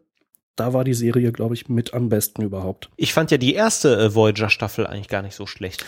da 0.56 0.74
war 0.74 0.84
die 0.84 0.94
Serie, 0.94 1.32
glaube 1.32 1.56
ich, 1.56 1.70
mit 1.70 1.94
am 1.94 2.10
besten 2.10 2.44
überhaupt. 2.44 2.90
Ich 2.96 3.14
fand 3.14 3.32
ja 3.32 3.38
die 3.38 3.54
erste 3.54 3.98
äh, 3.98 4.16
Voyager-Staffel 4.16 4.88
eigentlich 4.88 5.08
gar 5.08 5.22
nicht 5.22 5.36
so 5.36 5.46
schlecht. 5.46 5.86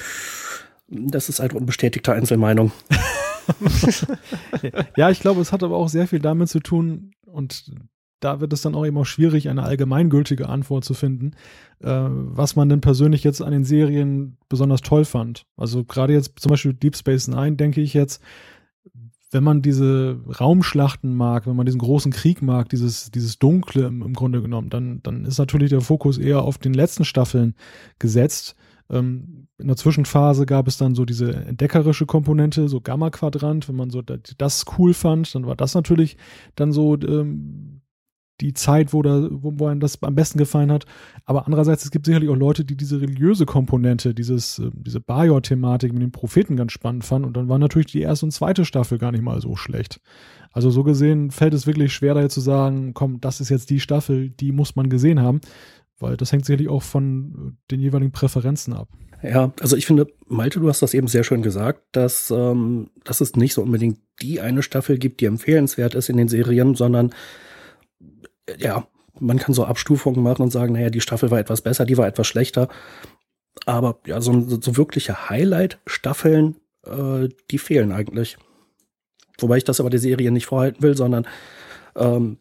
Das 0.88 1.30
ist 1.30 1.40
eine 1.40 1.54
unbestätigte 1.54 2.14
Einzelmeinung. 2.14 2.72
ja, 4.98 5.10
ich 5.10 5.20
glaube, 5.20 5.42
es 5.42 5.52
hat 5.52 5.64
aber 5.64 5.78
auch 5.78 5.90
sehr 5.90 6.08
viel 6.08 6.20
damit 6.20 6.50
zu 6.50 6.60
tun 6.60 7.12
und 7.26 7.72
da 8.20 8.40
wird 8.40 8.54
es 8.54 8.62
dann 8.62 8.76
auch 8.76 8.84
immer 8.84 9.06
schwierig, 9.06 9.50
eine 9.50 9.64
allgemeingültige 9.64 10.50
Antwort 10.50 10.84
zu 10.84 10.94
finden, 10.94 11.32
äh, 11.80 11.90
was 11.90 12.56
man 12.56 12.70
denn 12.70 12.82
persönlich 12.82 13.24
jetzt 13.24 13.42
an 13.42 13.52
den 13.52 13.64
Serien 13.64 14.38
besonders 14.50 14.82
toll 14.82 15.06
fand. 15.06 15.46
Also 15.58 15.84
gerade 15.84 16.14
jetzt 16.14 16.40
zum 16.40 16.50
Beispiel 16.50 16.74
Deep 16.74 16.96
Space 16.96 17.28
Nine, 17.28 17.56
denke 17.56 17.82
ich 17.82 17.94
jetzt, 17.94 18.22
wenn 19.36 19.44
man 19.44 19.62
diese 19.62 20.18
Raumschlachten 20.40 21.14
mag, 21.14 21.46
wenn 21.46 21.58
man 21.58 21.66
diesen 21.66 21.82
großen 21.82 22.14
Krieg 22.14 22.42
mag, 22.42 22.70
dieses, 22.70 23.12
dieses 23.12 23.38
Dunkle 23.38 23.88
im, 23.88 24.02
im 24.02 24.14
Grunde 24.14 24.42
genommen, 24.42 24.70
dann, 24.70 25.02
dann 25.04 25.26
ist 25.26 25.40
natürlich 25.40 25.72
der 25.72 25.82
Fokus 25.82 26.18
eher 26.18 26.44
auf 26.44 26.58
den 26.58 26.74
letzten 26.74 27.04
Staffeln 27.04 27.54
gesetzt. 28.00 28.56
Ähm, 28.90 29.48
in 29.58 29.68
der 29.68 29.76
Zwischenphase 29.76 30.46
gab 30.46 30.70
es 30.70 30.78
dann 30.78 30.96
so 30.96 31.04
diese 31.04 31.36
entdeckerische 31.36 32.06
Komponente, 32.06 32.70
so 32.70 32.80
Gamma-Quadrant. 32.80 33.68
Wenn 33.68 33.76
man 33.76 33.90
so 33.90 34.02
das 34.02 34.64
cool 34.78 34.94
fand, 34.94 35.36
dann 35.36 35.46
war 35.46 35.58
das 35.58 35.76
natürlich 35.76 36.16
dann 36.56 36.72
so 36.72 36.98
ähm, 37.02 37.82
die 38.42 38.54
Zeit, 38.54 38.94
wo, 38.94 39.02
da, 39.02 39.28
wo, 39.32 39.54
wo 39.56 39.68
einem 39.68 39.80
das 39.80 40.02
am 40.04 40.16
besten 40.16 40.38
gefallen 40.38 40.72
hat. 40.72 40.86
Aber 41.26 41.46
andererseits, 41.46 41.86
es 41.86 41.92
gibt 41.92 42.06
sicherlich 42.06 42.30
auch 42.30 42.36
Leute, 42.36 42.66
die 42.66 42.76
diese 42.76 43.00
religiöse 43.02 43.46
Komponente, 43.46 44.14
dieses, 44.14 44.60
äh, 44.60 44.72
diese 44.74 45.00
Bajor-Thematik 45.00 45.94
mit 45.94 46.02
den 46.02 46.12
Propheten 46.12 46.56
ganz 46.58 46.72
spannend 46.72 47.06
fanden. 47.06 47.28
Und 47.28 47.38
dann 47.38 47.50
war 47.50 47.60
natürlich 47.60 47.88
die 47.88 48.02
erste 48.02 48.26
und 48.26 48.32
zweite 48.32 48.66
Staffel 48.66 48.98
gar 48.98 49.12
nicht 49.12 49.24
mal 49.24 49.40
so 49.42 49.56
schlecht. 49.56 50.02
Also 50.52 50.70
so 50.70 50.84
gesehen 50.84 51.32
fällt 51.32 51.54
es 51.54 51.68
wirklich 51.68 51.94
schwer, 51.94 52.14
da 52.14 52.22
jetzt 52.22 52.34
zu 52.34 52.42
sagen, 52.42 52.94
komm, 52.94 53.20
das 53.22 53.42
ist 53.42 53.50
jetzt 53.50 53.70
die 53.70 53.80
Staffel, 53.80 54.30
die 54.30 54.52
muss 54.52 54.76
man 54.76 54.90
gesehen 54.90 55.22
haben. 55.22 55.42
weil 56.00 56.18
das 56.18 56.32
hängt 56.32 56.46
sicherlich 56.46 56.70
auch 56.70 56.84
von 56.84 57.58
den 57.72 57.80
jeweiligen 57.80 58.12
Präferenzen 58.12 58.74
ab. 58.74 58.90
Ja, 59.24 59.54
also 59.62 59.78
ich 59.78 59.86
finde, 59.86 60.08
Malte, 60.28 60.60
du 60.60 60.68
hast 60.68 60.82
das 60.82 60.94
eben 60.94 61.08
sehr 61.08 61.24
schön 61.24 61.42
gesagt, 61.42 61.82
dass, 61.94 62.32
ähm, 62.32 62.90
dass 63.04 63.22
es 63.22 63.36
nicht 63.36 63.54
so 63.54 63.62
unbedingt 63.62 64.00
die 64.22 64.42
eine 64.42 64.62
Staffel 64.62 64.98
gibt, 64.98 65.22
die 65.22 65.26
empfehlenswert 65.26 65.96
ist 65.96 66.10
in 66.10 66.18
den 66.18 66.28
Serien, 66.28 66.76
sondern 66.76 67.12
ja, 68.58 68.88
man 69.20 69.40
kann 69.40 69.54
so 69.54 69.66
Abstufungen 69.66 70.22
machen 70.22 70.44
und 70.44 70.52
sagen, 70.52 70.74
naja, 70.74 70.90
die 70.90 71.02
Staffel 71.02 71.32
war 71.32 71.40
etwas 71.40 71.62
besser, 71.62 71.86
die 71.86 71.98
war 71.98 72.08
etwas 72.08 72.28
schlechter. 72.28 72.68
Aber 73.66 74.00
ja, 74.06 74.20
so, 74.22 74.48
so 74.60 74.78
wirkliche 74.78 75.30
Highlight-Staffeln, 75.30 76.58
äh, 76.86 77.30
die 77.52 77.58
fehlen 77.58 77.92
eigentlich. 77.92 78.38
Wobei 79.40 79.58
ich 79.58 79.64
das 79.64 79.80
aber 79.80 79.90
der 79.90 80.00
Serie 80.00 80.32
nicht 80.32 80.46
vorhalten 80.46 80.82
will, 80.82 80.96
sondern 80.98 81.28
ähm, 81.96 82.38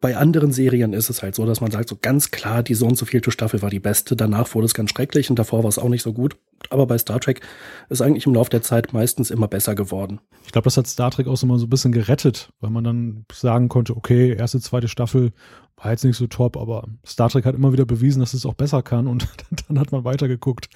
bei 0.00 0.16
anderen 0.16 0.50
Serien 0.52 0.92
ist 0.92 1.10
es 1.10 1.22
halt 1.22 1.34
so, 1.34 1.46
dass 1.46 1.60
man 1.60 1.70
sagt, 1.70 1.88
so 1.88 1.96
ganz 2.00 2.32
klar, 2.32 2.62
die 2.62 2.74
so 2.74 2.86
und 2.86 2.96
so 2.96 3.06
vielte 3.06 3.30
Staffel 3.30 3.62
war 3.62 3.70
die 3.70 3.78
beste, 3.78 4.16
danach 4.16 4.52
wurde 4.54 4.66
es 4.66 4.74
ganz 4.74 4.90
schrecklich 4.90 5.30
und 5.30 5.38
davor 5.38 5.62
war 5.62 5.68
es 5.68 5.78
auch 5.78 5.88
nicht 5.88 6.02
so 6.02 6.12
gut. 6.12 6.36
Aber 6.70 6.86
bei 6.86 6.98
Star 6.98 7.20
Trek 7.20 7.40
ist 7.88 8.02
eigentlich 8.02 8.26
im 8.26 8.34
Laufe 8.34 8.50
der 8.50 8.62
Zeit 8.62 8.92
meistens 8.92 9.30
immer 9.30 9.48
besser 9.48 9.74
geworden. 9.74 10.20
Ich 10.44 10.52
glaube, 10.52 10.64
das 10.64 10.76
hat 10.76 10.88
Star 10.88 11.10
Trek 11.10 11.28
auch 11.28 11.36
so 11.36 11.46
mal 11.46 11.58
so 11.58 11.66
ein 11.66 11.70
bisschen 11.70 11.92
gerettet, 11.92 12.52
weil 12.60 12.70
man 12.70 12.84
dann 12.84 13.24
sagen 13.32 13.68
konnte, 13.68 13.96
okay, 13.96 14.34
erste, 14.34 14.60
zweite 14.60 14.88
Staffel 14.88 15.32
war 15.76 15.92
jetzt 15.92 16.04
nicht 16.04 16.16
so 16.16 16.26
top, 16.26 16.56
aber 16.56 16.88
Star 17.06 17.30
Trek 17.30 17.44
hat 17.44 17.54
immer 17.54 17.72
wieder 17.72 17.86
bewiesen, 17.86 18.20
dass 18.20 18.34
es 18.34 18.46
auch 18.46 18.54
besser 18.54 18.82
kann 18.82 19.06
und 19.06 19.28
dann 19.68 19.78
hat 19.78 19.92
man 19.92 20.04
weitergeguckt. 20.04 20.68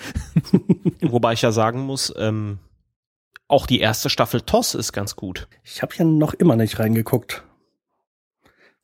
Wobei 1.01 1.33
ich 1.33 1.43
ja 1.43 1.51
sagen 1.51 1.81
muss, 1.81 2.15
ähm, 2.17 2.59
auch 3.49 3.67
die 3.67 3.81
erste 3.81 4.09
Staffel 4.09 4.41
TOS 4.41 4.75
ist 4.75 4.93
ganz 4.93 5.17
gut. 5.17 5.49
Ich 5.65 5.83
habe 5.83 5.95
ja 5.97 6.05
noch 6.05 6.33
immer 6.33 6.57
nicht 6.57 6.79
reingeguckt. 6.79 7.45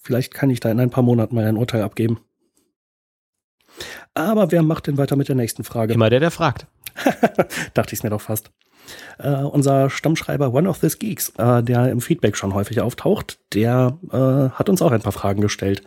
Vielleicht 0.01 0.33
kann 0.33 0.51
ich 0.51 0.61
da 0.61 0.71
in 0.71 0.81
ein 0.81 0.91
paar 0.91 1.03
Monaten 1.03 1.35
mal 1.35 1.45
ein 1.45 1.57
Urteil 1.57 1.83
abgeben. 1.83 2.21
Aber 4.15 4.51
wer 4.51 4.63
macht 4.63 4.87
denn 4.87 4.99
weiter 4.99 5.17
mit 5.17 5.29
der 5.29 5.37
nächsten 5.37 5.63
Frage? 5.63 5.95
Immer 5.95 6.11
der, 6.11 6.21
der 6.21 6.31
fragt. 6.31 6.67
Dachte 7.75 7.95
ich 7.95 8.03
mir 8.03 8.11
doch 8.11 8.21
fast. 8.21 8.51
Uh, 9.23 9.47
unser 9.47 9.91
Stammschreiber 9.91 10.53
One 10.53 10.69
of 10.69 10.81
These 10.81 10.99
Geeks, 10.99 11.33
uh, 11.39 11.61
der 11.61 11.91
im 11.91 12.01
Feedback 12.01 12.37
schon 12.37 12.55
häufig 12.55 12.81
auftaucht, 12.81 13.39
der 13.53 13.99
uh, 14.13 14.51
hat 14.51 14.69
uns 14.69 14.83
auch 14.83 14.91
ein 14.91 15.03
paar 15.03 15.13
Fragen 15.13 15.43
gestellt. 15.43 15.83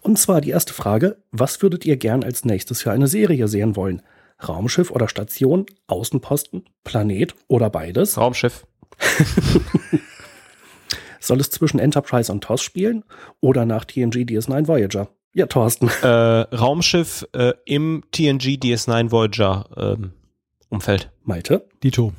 Und 0.00 0.18
zwar 0.18 0.40
die 0.40 0.50
erste 0.50 0.74
Frage, 0.74 1.18
was 1.30 1.62
würdet 1.62 1.86
ihr 1.86 1.96
gern 1.96 2.24
als 2.24 2.44
nächstes 2.44 2.82
für 2.82 2.90
eine 2.90 3.06
Serie 3.06 3.48
sehen 3.48 3.76
wollen? 3.76 4.02
Raumschiff 4.46 4.90
oder 4.90 5.08
Station, 5.08 5.66
Außenposten, 5.86 6.64
Planet 6.84 7.34
oder 7.46 7.70
beides? 7.70 8.18
Raumschiff. 8.18 8.66
Soll 11.20 11.40
es 11.40 11.50
zwischen 11.50 11.78
Enterprise 11.78 12.32
und 12.32 12.42
TOS 12.42 12.62
spielen 12.62 13.04
oder 13.40 13.66
nach 13.66 13.84
TNG 13.84 14.24
DS9 14.24 14.66
Voyager? 14.66 15.08
Ja, 15.32 15.46
Thorsten. 15.46 15.88
Äh, 16.02 16.06
Raumschiff 16.08 17.26
äh, 17.32 17.52
im 17.64 18.02
TNG 18.10 18.58
DS9 18.58 19.12
Voyager 19.12 19.68
ähm, 19.76 20.12
Umfeld. 20.70 21.10
Malte? 21.22 21.68
Dito. 21.82 22.12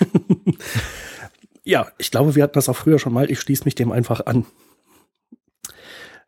ja, 1.64 1.86
ich 1.96 2.10
glaube, 2.10 2.34
wir 2.34 2.42
hatten 2.42 2.54
das 2.54 2.68
auch 2.68 2.76
früher 2.76 2.98
schon 2.98 3.12
mal. 3.12 3.30
Ich 3.30 3.40
schließe 3.40 3.64
mich 3.64 3.74
dem 3.74 3.92
einfach 3.92 4.26
an. 4.26 4.46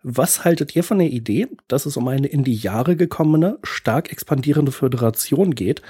Was 0.03 0.45
haltet 0.45 0.77
ihr 0.77 0.85
von 0.85 0.99
der 0.99 1.09
Idee, 1.09 1.49
dass 1.67 1.85
es 1.85 1.97
um 1.97 2.07
eine 2.07 2.29
in 2.29 2.45
die 2.45 2.55
Jahre 2.55 2.95
gekommene, 2.95 3.59
stark 3.65 4.13
expandierende 4.13 4.71
Föderation 4.71 5.55
geht, 5.55 5.83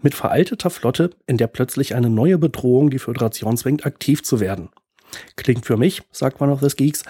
mit 0.00 0.14
veralteter 0.14 0.70
Flotte, 0.70 1.10
in 1.26 1.36
der 1.36 1.48
plötzlich 1.48 1.94
eine 1.94 2.08
neue 2.08 2.38
Bedrohung 2.38 2.88
die 2.88 2.98
Föderation 2.98 3.56
zwingt, 3.56 3.84
aktiv 3.84 4.22
zu 4.22 4.40
werden? 4.40 4.70
Klingt 5.36 5.66
für 5.66 5.76
mich, 5.76 6.02
sagt 6.10 6.40
One 6.40 6.52
of 6.52 6.60
the 6.60 6.68
Geeks, 6.68 7.04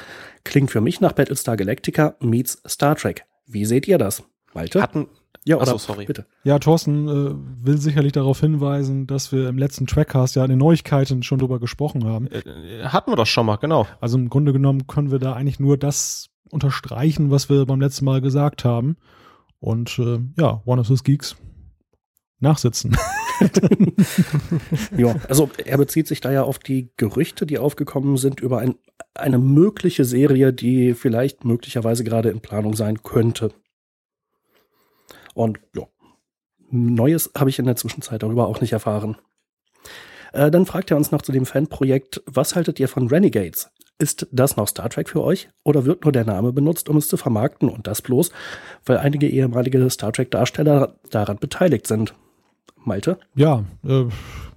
klingt 0.44 0.70
für 0.70 0.80
mich 0.80 1.00
nach 1.00 1.12
Battlestar 1.12 1.56
Galactica 1.56 2.16
meets 2.20 2.62
Star 2.66 2.96
Trek. 2.96 3.24
Wie 3.46 3.64
seht 3.64 3.88
ihr 3.88 3.98
das? 3.98 4.22
Malte? 4.54 4.82
Hatten, 4.82 5.08
ja, 5.44 5.56
oder, 5.56 5.72
Achso, 5.72 5.78
sorry. 5.78 6.06
bitte. 6.06 6.26
Ja, 6.44 6.58
Thorsten 6.58 7.08
äh, 7.08 7.66
will 7.66 7.78
sicherlich 7.78 8.12
darauf 8.12 8.40
hinweisen, 8.40 9.06
dass 9.06 9.32
wir 9.32 9.48
im 9.48 9.58
letzten 9.58 9.86
Trackcast 9.86 10.36
ja 10.36 10.44
in 10.44 10.50
den 10.50 10.58
Neuigkeiten 10.58 11.22
schon 11.22 11.38
drüber 11.38 11.58
gesprochen 11.58 12.04
haben. 12.04 12.28
Äh, 12.28 12.84
hatten 12.84 13.10
wir 13.10 13.16
das 13.16 13.28
schon 13.28 13.46
mal, 13.46 13.56
genau. 13.56 13.86
Also 14.00 14.18
im 14.18 14.28
Grunde 14.28 14.52
genommen 14.52 14.86
können 14.86 15.10
wir 15.10 15.18
da 15.18 15.32
eigentlich 15.32 15.58
nur 15.58 15.76
das 15.76 16.28
unterstreichen, 16.50 17.30
was 17.30 17.48
wir 17.48 17.66
beim 17.66 17.80
letzten 17.80 18.04
Mal 18.04 18.20
gesagt 18.20 18.64
haben. 18.64 18.96
Und 19.58 19.98
äh, 19.98 20.20
ja, 20.38 20.62
One 20.64 20.80
of 20.80 20.86
Those 20.88 21.02
Geeks 21.02 21.36
nachsitzen. 22.38 22.96
ja, 24.96 25.14
also 25.28 25.50
er 25.64 25.78
bezieht 25.78 26.08
sich 26.08 26.20
da 26.20 26.32
ja 26.32 26.42
auf 26.42 26.58
die 26.58 26.90
Gerüchte, 26.96 27.46
die 27.46 27.58
aufgekommen 27.58 28.16
sind 28.16 28.40
über 28.40 28.58
ein, 28.58 28.76
eine 29.14 29.38
mögliche 29.38 30.04
Serie, 30.04 30.52
die 30.52 30.94
vielleicht 30.94 31.44
möglicherweise 31.44 32.04
gerade 32.04 32.30
in 32.30 32.40
Planung 32.40 32.74
sein 32.74 33.02
könnte. 33.02 33.52
Und 35.34 35.60
ja, 35.74 35.86
Neues 36.70 37.30
habe 37.36 37.50
ich 37.50 37.58
in 37.58 37.66
der 37.66 37.76
Zwischenzeit 37.76 38.22
darüber 38.22 38.46
auch 38.48 38.60
nicht 38.60 38.72
erfahren. 38.72 39.16
Äh, 40.32 40.50
dann 40.50 40.66
fragt 40.66 40.90
er 40.90 40.96
uns 40.96 41.10
noch 41.10 41.22
zu 41.22 41.32
dem 41.32 41.46
Fanprojekt, 41.46 42.22
was 42.26 42.54
haltet 42.54 42.80
ihr 42.80 42.88
von 42.88 43.08
Renegades? 43.08 43.70
Ist 43.98 44.26
das 44.32 44.56
noch 44.56 44.66
Star 44.66 44.88
Trek 44.88 45.08
für 45.08 45.22
euch 45.22 45.48
oder 45.64 45.84
wird 45.84 46.04
nur 46.04 46.12
der 46.12 46.24
Name 46.24 46.52
benutzt, 46.52 46.88
um 46.88 46.96
es 46.96 47.08
zu 47.08 47.16
vermarkten 47.16 47.68
und 47.68 47.86
das 47.86 48.02
bloß, 48.02 48.32
weil 48.84 48.98
einige 48.98 49.28
ehemalige 49.28 49.88
Star 49.90 50.12
Trek-Darsteller 50.12 50.96
daran 51.10 51.38
beteiligt 51.38 51.86
sind? 51.86 52.14
Malte? 52.84 53.18
Ja, 53.34 53.64
äh, 53.84 54.04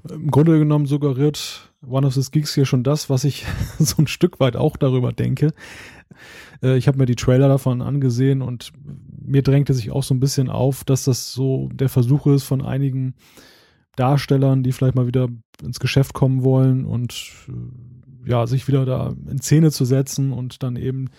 im 0.09 0.31
Grunde 0.31 0.57
genommen 0.57 0.85
suggeriert 0.85 1.71
One 1.87 2.07
of 2.07 2.13
the 2.13 2.21
Geeks 2.31 2.55
hier 2.55 2.65
schon 2.65 2.83
das, 2.83 3.09
was 3.09 3.23
ich 3.23 3.45
so 3.79 4.01
ein 4.01 4.07
Stück 4.07 4.39
weit 4.39 4.55
auch 4.55 4.77
darüber 4.77 5.11
denke. 5.11 5.53
Äh, 6.61 6.77
ich 6.77 6.87
habe 6.87 6.97
mir 6.97 7.05
die 7.05 7.15
Trailer 7.15 7.47
davon 7.47 7.81
angesehen 7.81 8.41
und 8.41 8.71
mir 9.21 9.41
drängte 9.41 9.73
sich 9.73 9.91
auch 9.91 10.03
so 10.03 10.13
ein 10.13 10.19
bisschen 10.19 10.49
auf, 10.49 10.83
dass 10.83 11.05
das 11.05 11.31
so 11.31 11.69
der 11.71 11.89
Versuch 11.89 12.27
ist 12.27 12.43
von 12.43 12.63
einigen 12.63 13.15
Darstellern, 13.95 14.63
die 14.63 14.71
vielleicht 14.71 14.95
mal 14.95 15.07
wieder 15.07 15.29
ins 15.63 15.79
Geschäft 15.79 16.13
kommen 16.13 16.43
wollen 16.43 16.85
und 16.85 17.31
äh, 17.47 18.29
ja, 18.29 18.47
sich 18.47 18.67
wieder 18.67 18.85
da 18.85 19.13
in 19.29 19.39
Szene 19.39 19.71
zu 19.71 19.85
setzen 19.85 20.31
und 20.31 20.63
dann 20.63 20.75
eben 20.75 21.09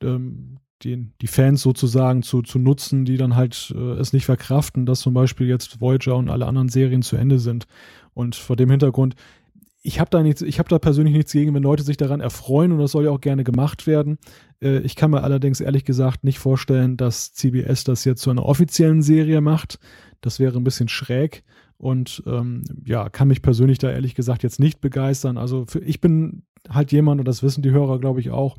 ähm, 0.00 0.58
die, 0.84 1.08
die 1.20 1.26
Fans 1.26 1.62
sozusagen 1.62 2.22
zu, 2.22 2.42
zu 2.42 2.58
nutzen, 2.58 3.04
die 3.04 3.16
dann 3.16 3.36
halt 3.36 3.72
äh, 3.76 3.92
es 3.92 4.12
nicht 4.12 4.24
verkraften, 4.24 4.86
dass 4.86 5.00
zum 5.00 5.14
Beispiel 5.14 5.46
jetzt 5.46 5.80
Voyager 5.80 6.16
und 6.16 6.28
alle 6.28 6.46
anderen 6.46 6.68
Serien 6.68 7.02
zu 7.02 7.16
Ende 7.16 7.38
sind. 7.38 7.66
Und 8.14 8.34
vor 8.34 8.56
dem 8.56 8.70
Hintergrund, 8.70 9.14
ich 9.82 9.98
habe 9.98 10.10
da 10.10 10.22
nichts, 10.22 10.42
ich 10.42 10.58
habe 10.58 10.68
da 10.68 10.78
persönlich 10.78 11.14
nichts 11.14 11.32
gegen, 11.32 11.54
wenn 11.54 11.62
Leute 11.62 11.82
sich 11.82 11.96
daran 11.96 12.20
erfreuen 12.20 12.72
und 12.72 12.78
das 12.78 12.92
soll 12.92 13.04
ja 13.04 13.10
auch 13.10 13.20
gerne 13.20 13.44
gemacht 13.44 13.86
werden. 13.86 14.18
Äh, 14.60 14.78
ich 14.80 14.96
kann 14.96 15.10
mir 15.10 15.24
allerdings 15.24 15.60
ehrlich 15.60 15.84
gesagt 15.84 16.24
nicht 16.24 16.38
vorstellen, 16.38 16.96
dass 16.96 17.32
CBS 17.32 17.84
das 17.84 18.04
jetzt 18.04 18.22
zu 18.22 18.30
einer 18.30 18.44
offiziellen 18.44 19.02
Serie 19.02 19.40
macht. 19.40 19.78
Das 20.20 20.38
wäre 20.38 20.56
ein 20.56 20.64
bisschen 20.64 20.88
schräg 20.88 21.42
und 21.78 22.22
ähm, 22.26 22.62
ja, 22.84 23.08
kann 23.08 23.26
mich 23.26 23.42
persönlich 23.42 23.78
da 23.78 23.90
ehrlich 23.90 24.14
gesagt 24.14 24.44
jetzt 24.44 24.60
nicht 24.60 24.80
begeistern. 24.80 25.36
Also 25.36 25.64
für, 25.66 25.80
ich 25.80 26.00
bin 26.00 26.44
halt 26.68 26.92
jemand, 26.92 27.20
und 27.20 27.26
das 27.26 27.42
wissen 27.42 27.62
die 27.62 27.72
Hörer, 27.72 27.98
glaube 27.98 28.20
ich, 28.20 28.30
auch, 28.30 28.56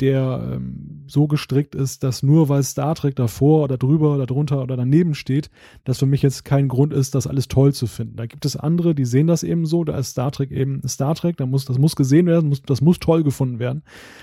der 0.00 0.50
ähm, 0.54 1.04
so 1.06 1.28
gestrickt 1.28 1.74
ist, 1.74 2.02
dass 2.02 2.22
nur 2.22 2.48
weil 2.48 2.62
Star 2.62 2.94
Trek 2.94 3.14
davor 3.14 3.62
oder 3.62 3.78
drüber 3.78 4.14
oder 4.14 4.26
drunter 4.26 4.62
oder 4.62 4.76
daneben 4.76 5.14
steht, 5.14 5.50
das 5.84 5.98
für 5.98 6.06
mich 6.06 6.22
jetzt 6.22 6.44
kein 6.44 6.66
Grund 6.66 6.92
ist, 6.92 7.14
das 7.14 7.26
alles 7.26 7.46
toll 7.46 7.72
zu 7.72 7.86
finden. 7.86 8.16
Da 8.16 8.26
gibt 8.26 8.44
es 8.44 8.56
andere, 8.56 8.94
die 8.94 9.04
sehen 9.04 9.26
das 9.28 9.42
eben 9.44 9.66
so, 9.66 9.84
da 9.84 9.96
ist 9.96 10.10
Star 10.10 10.32
Trek 10.32 10.50
eben 10.50 10.82
Star 10.88 11.14
Trek, 11.14 11.36
da 11.36 11.46
muss, 11.46 11.64
das 11.64 11.78
muss 11.78 11.94
gesehen 11.94 12.26
werden, 12.26 12.48
muss, 12.48 12.62
das 12.62 12.80
muss 12.80 12.98
toll 12.98 13.22
gefunden 13.22 13.58
werden. 13.60 13.82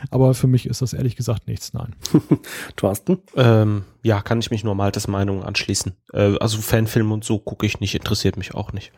Aber 0.09 0.33
für 0.33 0.47
mich 0.47 0.65
ist 0.65 0.81
das 0.81 0.93
ehrlich 0.93 1.15
gesagt 1.15 1.47
nichts, 1.47 1.73
nein. 1.73 1.95
Thorsten? 2.75 3.19
Ähm, 3.35 3.83
ja, 4.03 4.21
kann 4.21 4.39
ich 4.39 4.51
mich 4.51 4.63
nur 4.63 4.75
Maltes 4.75 5.07
Meinung 5.07 5.43
anschließen. 5.43 5.93
Äh, 6.13 6.35
also 6.39 6.57
Fanfilm 6.57 7.11
und 7.11 7.23
so 7.23 7.39
gucke 7.39 7.65
ich 7.65 7.79
nicht, 7.79 7.95
interessiert 7.95 8.35
mich 8.35 8.55
auch 8.55 8.73
nicht. 8.73 8.91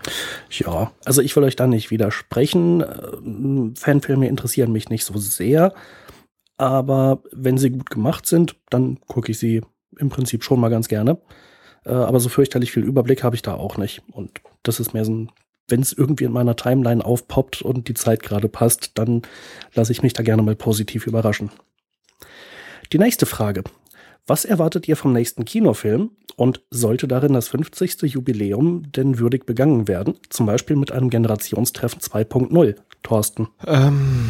Ja, 0.50 0.92
also 1.06 1.22
ich 1.22 1.36
will 1.36 1.44
euch 1.44 1.56
da 1.56 1.68
nicht 1.68 1.92
widersprechen. 1.92 2.82
Äh, 2.82 3.76
Fanfilme 3.76 4.28
interessieren 4.28 4.72
mich 4.72 4.90
nicht 4.90 5.06
so 5.06 5.18
sehr 5.18 5.74
aber 6.58 7.24
wenn 7.32 7.58
sie 7.58 7.72
gut 7.72 7.90
gemacht 7.90 8.26
sind, 8.26 8.56
dann 8.70 9.00
gucke 9.08 9.32
ich 9.32 9.40
sie 9.40 9.62
im 10.00 10.10
Prinzip 10.10 10.44
schon 10.44 10.60
mal 10.60 10.70
ganz 10.70 10.88
gerne. 10.88 11.20
Äh, 11.86 11.92
aber 11.92 12.20
so 12.20 12.30
fürchterlich 12.30 12.72
viel 12.72 12.84
Überblick 12.84 13.24
habe 13.24 13.36
ich 13.36 13.42
da 13.42 13.56
auch 13.56 13.78
nicht. 13.78 14.02
Und 14.12 14.42
das 14.64 14.80
ist 14.80 14.94
mehr 14.94 15.06
so 15.06 15.14
ein, 15.14 15.32
wenn 15.68 15.82
es 15.82 15.94
irgendwie 15.94 16.26
in 16.26 16.32
meiner 16.32 16.56
Timeline 16.56 17.04
aufpoppt 17.04 17.62
und 17.62 17.88
die 17.88 17.94
Zeit 17.94 18.24
gerade 18.24 18.50
passt, 18.50 18.92
dann 18.96 19.22
lasse 19.74 19.92
ich 19.92 20.04
mich 20.04 20.14
da 20.14 20.24
gerne 20.24 20.42
mal 20.42 20.56
positiv 20.56 21.08
überraschen. 21.08 21.52
Die 22.92 23.00
nächste 23.00 23.26
Frage. 23.26 23.64
Was 24.26 24.46
erwartet 24.46 24.88
ihr 24.88 24.96
vom 24.96 25.12
nächsten 25.12 25.44
Kinofilm 25.44 26.12
und 26.38 26.62
sollte 26.70 27.10
darin 27.10 27.34
das 27.34 27.50
50. 27.50 28.04
Jubiläum 28.04 28.90
denn 28.92 29.20
würdig 29.20 29.46
begangen 29.46 29.90
werden? 29.90 30.16
Zum 30.30 30.46
Beispiel 30.46 30.78
mit 30.78 30.94
einem 30.94 31.10
Generationstreffen 31.10 32.00
2.0. 32.00 32.76
Thorsten. 33.02 33.50
Ähm, 33.68 34.30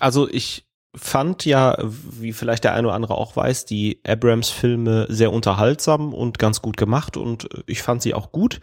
also 0.00 0.28
ich 0.28 0.66
fand 0.94 1.44
ja, 1.44 1.76
wie 1.82 2.32
vielleicht 2.32 2.64
der 2.64 2.74
eine 2.74 2.88
oder 2.88 2.96
andere 2.96 3.14
auch 3.16 3.34
weiß, 3.34 3.64
die 3.64 4.00
Abrams-Filme 4.06 5.06
sehr 5.08 5.32
unterhaltsam 5.32 6.12
und 6.12 6.38
ganz 6.38 6.60
gut 6.60 6.76
gemacht 6.76 7.16
und 7.16 7.48
ich 7.66 7.82
fand 7.82 8.02
sie 8.02 8.14
auch 8.14 8.32
gut. 8.32 8.60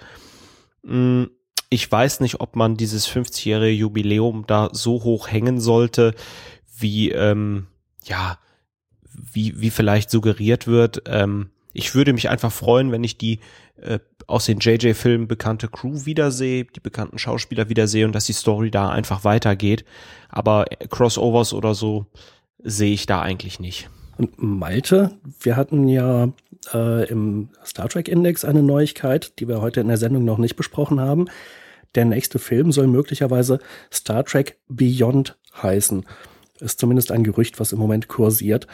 Mm, 0.84 1.24
ich 1.70 1.92
weiß 1.92 2.20
nicht, 2.20 2.40
ob 2.40 2.56
man 2.56 2.78
dieses 2.78 3.08
50-jährige 3.08 3.76
Jubiläum 3.76 4.46
da 4.48 4.70
so 4.72 5.04
hoch 5.04 5.28
hängen 5.28 5.60
sollte, 5.60 6.16
wie, 6.78 7.12
ähm, 7.12 7.68
ja, 8.04 8.40
wie, 9.12 9.60
wie 9.60 9.70
vielleicht 9.70 10.10
suggeriert 10.10 10.68
wird. 10.68 11.04
Ähm, 11.06 11.52
ich 11.74 11.94
würde 11.94 12.14
mich 12.14 12.30
einfach 12.30 12.52
freuen, 12.52 12.92
wenn 12.92 13.04
ich 13.04 13.18
die 13.18 13.40
äh, 13.82 14.00
aus 14.28 14.46
den 14.46 14.60
JJ-Filmen 14.60 15.28
bekannte 15.28 15.68
Crew 15.68 16.06
wiedersehe, 16.06 16.66
die 16.66 16.80
bekannten 16.80 17.18
Schauspieler 17.18 17.70
wiedersehe 17.70 18.06
und 18.06 18.14
dass 18.14 18.26
die 18.26 18.34
Story 18.34 18.72
da 18.72 18.90
einfach 18.90 19.24
weitergeht. 19.24 19.86
Aber 20.30 20.66
Crossovers 20.90 21.54
oder 21.54 21.74
so 21.74 22.06
sehe 22.60 22.94
ich 22.94 23.06
da 23.06 23.22
eigentlich 23.22 23.60
nicht. 23.60 23.90
Und 24.18 24.42
Malte, 24.42 25.12
wir 25.40 25.56
hatten 25.56 25.88
ja 25.88 26.34
äh, 26.74 27.08
im 27.10 27.50
Star 27.66 27.88
Trek 27.88 28.08
Index 28.08 28.44
eine 28.44 28.62
Neuigkeit, 28.62 29.40
die 29.40 29.48
wir 29.48 29.62
heute 29.62 29.80
in 29.80 29.88
der 29.88 29.98
Sendung 29.98 30.26
noch 30.26 30.38
nicht 30.38 30.58
besprochen 30.58 31.00
haben. 31.00 31.28
Der 31.96 32.06
nächste 32.06 32.38
Film 32.38 32.72
soll 32.72 32.88
möglicherweise 32.88 33.60
Star 33.92 34.26
Trek 34.26 34.60
Beyond 34.68 35.38
heißen. 35.62 36.06
Ist 36.60 36.80
zumindest 36.80 37.12
ein 37.12 37.24
Gerücht, 37.24 37.60
was 37.60 37.72
im 37.72 37.80
Moment 37.80 38.10
kursiert. 38.10 38.68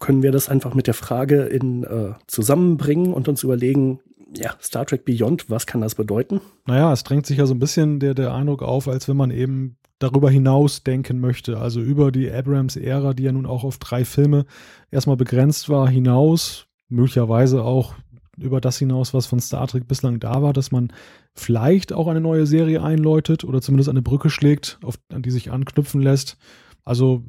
Können 0.00 0.22
wir 0.22 0.32
das 0.32 0.48
einfach 0.48 0.74
mit 0.74 0.86
der 0.86 0.94
Frage 0.94 1.42
in, 1.42 1.84
äh, 1.84 2.14
zusammenbringen 2.26 3.12
und 3.12 3.28
uns 3.28 3.42
überlegen, 3.42 4.00
ja, 4.34 4.54
Star 4.60 4.86
Trek 4.86 5.04
Beyond, 5.04 5.50
was 5.50 5.66
kann 5.66 5.80
das 5.80 5.94
bedeuten? 5.94 6.40
Naja, 6.66 6.92
es 6.92 7.04
drängt 7.04 7.26
sich 7.26 7.38
ja 7.38 7.46
so 7.46 7.54
ein 7.54 7.58
bisschen 7.58 8.00
der, 8.00 8.14
der 8.14 8.34
Eindruck 8.34 8.62
auf, 8.62 8.88
als 8.88 9.08
wenn 9.08 9.16
man 9.16 9.30
eben 9.30 9.76
darüber 9.98 10.30
hinaus 10.30 10.82
denken 10.82 11.20
möchte. 11.20 11.58
Also 11.58 11.80
über 11.80 12.12
die 12.12 12.30
Abrams-Ära, 12.30 13.14
die 13.14 13.24
ja 13.24 13.32
nun 13.32 13.46
auch 13.46 13.64
auf 13.64 13.78
drei 13.78 14.04
Filme 14.04 14.44
erstmal 14.90 15.16
begrenzt 15.16 15.68
war, 15.68 15.88
hinaus, 15.88 16.66
möglicherweise 16.88 17.62
auch 17.62 17.94
über 18.36 18.60
das 18.60 18.78
hinaus, 18.78 19.14
was 19.14 19.26
von 19.26 19.40
Star 19.40 19.66
Trek 19.66 19.88
bislang 19.88 20.20
da 20.20 20.42
war, 20.42 20.52
dass 20.52 20.70
man 20.70 20.92
vielleicht 21.34 21.92
auch 21.92 22.08
eine 22.08 22.20
neue 22.20 22.46
Serie 22.46 22.82
einläutet 22.82 23.44
oder 23.44 23.62
zumindest 23.62 23.88
eine 23.88 24.02
Brücke 24.02 24.28
schlägt, 24.28 24.78
auf, 24.82 24.98
an 25.10 25.22
die 25.22 25.30
sich 25.30 25.50
anknüpfen 25.50 26.02
lässt. 26.02 26.36
Also 26.84 27.24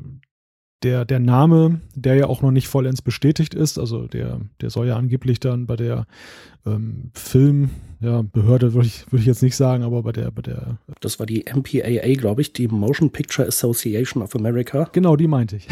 der, 0.84 1.06
der 1.06 1.20
Name, 1.20 1.82
der 1.96 2.16
ja 2.16 2.28
auch 2.28 2.42
noch 2.42 2.52
nicht 2.52 2.68
vollends 2.68 3.02
bestätigt 3.02 3.54
ist, 3.54 3.80
also 3.80 4.08
der, 4.08 4.40
der 4.62 4.70
soll 4.70 4.88
ja 4.88 4.96
angeblich 4.96 5.40
dann 5.40 5.66
bei 5.66 5.76
der 5.76 6.06
ähm, 6.66 7.12
Film, 7.14 7.72
ja, 8.00 8.22
Behörde 8.22 8.74
würde 8.74 8.88
ich, 8.88 9.12
würde 9.12 9.22
ich 9.22 9.26
jetzt 9.26 9.42
nicht 9.42 9.56
sagen, 9.56 9.84
aber 9.84 10.04
bei 10.04 10.12
der, 10.12 10.30
bei 10.30 10.44
der. 10.44 10.78
Das 11.00 11.18
war 11.18 11.26
die 11.26 11.46
MPAA, 11.52 12.14
glaube 12.14 12.42
ich, 12.42 12.54
die 12.54 12.68
Motion 12.68 13.12
Picture 13.12 13.48
Association 13.48 14.22
of 14.22 14.36
America. 14.36 14.88
Genau, 14.92 15.16
die 15.16 15.28
meinte 15.28 15.56
ich. 15.56 15.68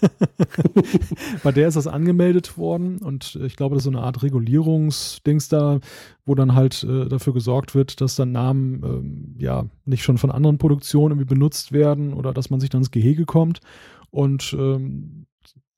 bei 1.42 1.52
der 1.52 1.68
ist 1.68 1.76
das 1.76 1.86
angemeldet 1.86 2.56
worden 2.58 2.98
und 2.98 3.38
ich 3.44 3.56
glaube, 3.56 3.74
das 3.74 3.82
ist 3.82 3.92
so 3.92 3.96
eine 3.96 4.04
Art 4.04 4.22
Regulierungsdings 4.22 5.48
da, 5.48 5.80
wo 6.24 6.34
dann 6.34 6.54
halt 6.54 6.84
äh, 6.84 7.08
dafür 7.08 7.32
gesorgt 7.32 7.74
wird, 7.74 8.00
dass 8.00 8.16
dann 8.16 8.32
Namen 8.32 8.82
ähm, 8.84 9.34
ja 9.38 9.66
nicht 9.84 10.02
schon 10.02 10.18
von 10.18 10.30
anderen 10.30 10.58
Produktionen 10.58 11.12
irgendwie 11.12 11.32
benutzt 11.32 11.72
werden 11.72 12.12
oder 12.12 12.32
dass 12.32 12.50
man 12.50 12.60
sich 12.60 12.70
dann 12.70 12.80
ins 12.80 12.90
Gehege 12.90 13.24
kommt. 13.24 13.60
Und 14.10 14.54
ähm, 14.58 15.26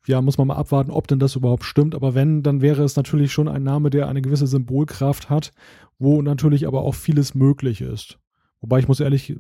ja, 0.07 0.21
muss 0.23 0.39
man 0.39 0.49
mal 0.49 0.57
abwarten, 0.57 0.91
ob 0.91 1.09
denn 1.09 1.19
das 1.19 1.37
überhaupt 1.37 1.65
stimmt. 1.65 1.95
Aber 1.95 2.15
wenn, 2.15 2.43
dann 2.43 2.61
wäre 2.61 2.83
es 2.83 2.97
natürlich 2.97 3.33
schon 3.33 3.49
ein 3.49 3.63
Name, 3.63 3.91
der 3.91 4.09
eine 4.09 4.23
gewisse 4.23 4.47
Symbolkraft 4.47 5.31
hat, 5.31 5.53
wo 5.99 6.23
natürlich 6.23 6.67
aber 6.67 6.83
auch 6.83 6.95
vieles 6.95 7.35
möglich 7.35 7.81
ist. 7.81 8.19
Wobei 8.61 8.79
ich 8.79 8.89
muss 8.89 9.01
ehrlich 9.01 9.37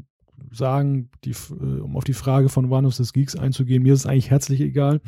sagen, 0.51 1.11
die, 1.24 1.30
äh, 1.30 1.80
um 1.80 1.97
auf 1.97 2.05
die 2.05 2.14
Frage 2.14 2.49
von 2.49 2.70
One 2.72 2.86
of 2.86 2.95
the 2.95 3.05
Geeks 3.12 3.36
einzugehen, 3.36 3.82
mir 3.82 3.95
ist 3.95 4.01
es 4.01 4.07
eigentlich 4.07 4.30
herzlich 4.30 4.61
egal, 4.61 5.01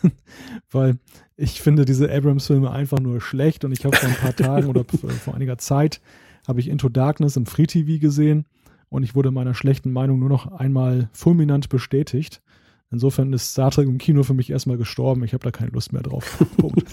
weil 0.70 0.98
ich 1.36 1.60
finde 1.60 1.84
diese 1.84 2.12
Abrams-Filme 2.12 2.70
einfach 2.70 3.00
nur 3.00 3.20
schlecht 3.20 3.64
und 3.64 3.72
ich 3.72 3.84
habe 3.84 3.96
vor 3.96 4.08
ein 4.08 4.16
paar 4.16 4.36
Tagen 4.36 4.68
oder 4.68 4.84
vor 4.84 5.34
einiger 5.34 5.58
Zeit 5.58 6.00
habe 6.46 6.60
ich 6.60 6.68
Into 6.68 6.88
Darkness 6.88 7.36
im 7.36 7.46
Free 7.46 7.66
TV 7.66 8.00
gesehen 8.00 8.46
und 8.88 9.02
ich 9.02 9.14
wurde 9.14 9.30
meiner 9.30 9.54
schlechten 9.54 9.92
Meinung 9.92 10.18
nur 10.18 10.28
noch 10.28 10.52
einmal 10.52 11.08
fulminant 11.12 11.68
bestätigt. 11.68 12.42
Insofern 12.90 13.32
ist 13.32 13.50
Star 13.50 13.70
Trek 13.70 13.86
im 13.86 13.98
Kino 13.98 14.22
für 14.22 14.34
mich 14.34 14.50
erstmal 14.50 14.76
gestorben. 14.76 15.24
Ich 15.24 15.32
habe 15.32 15.42
da 15.42 15.50
keine 15.50 15.70
Lust 15.70 15.92
mehr 15.92 16.02
drauf. 16.02 16.38
Punkt. 16.56 16.88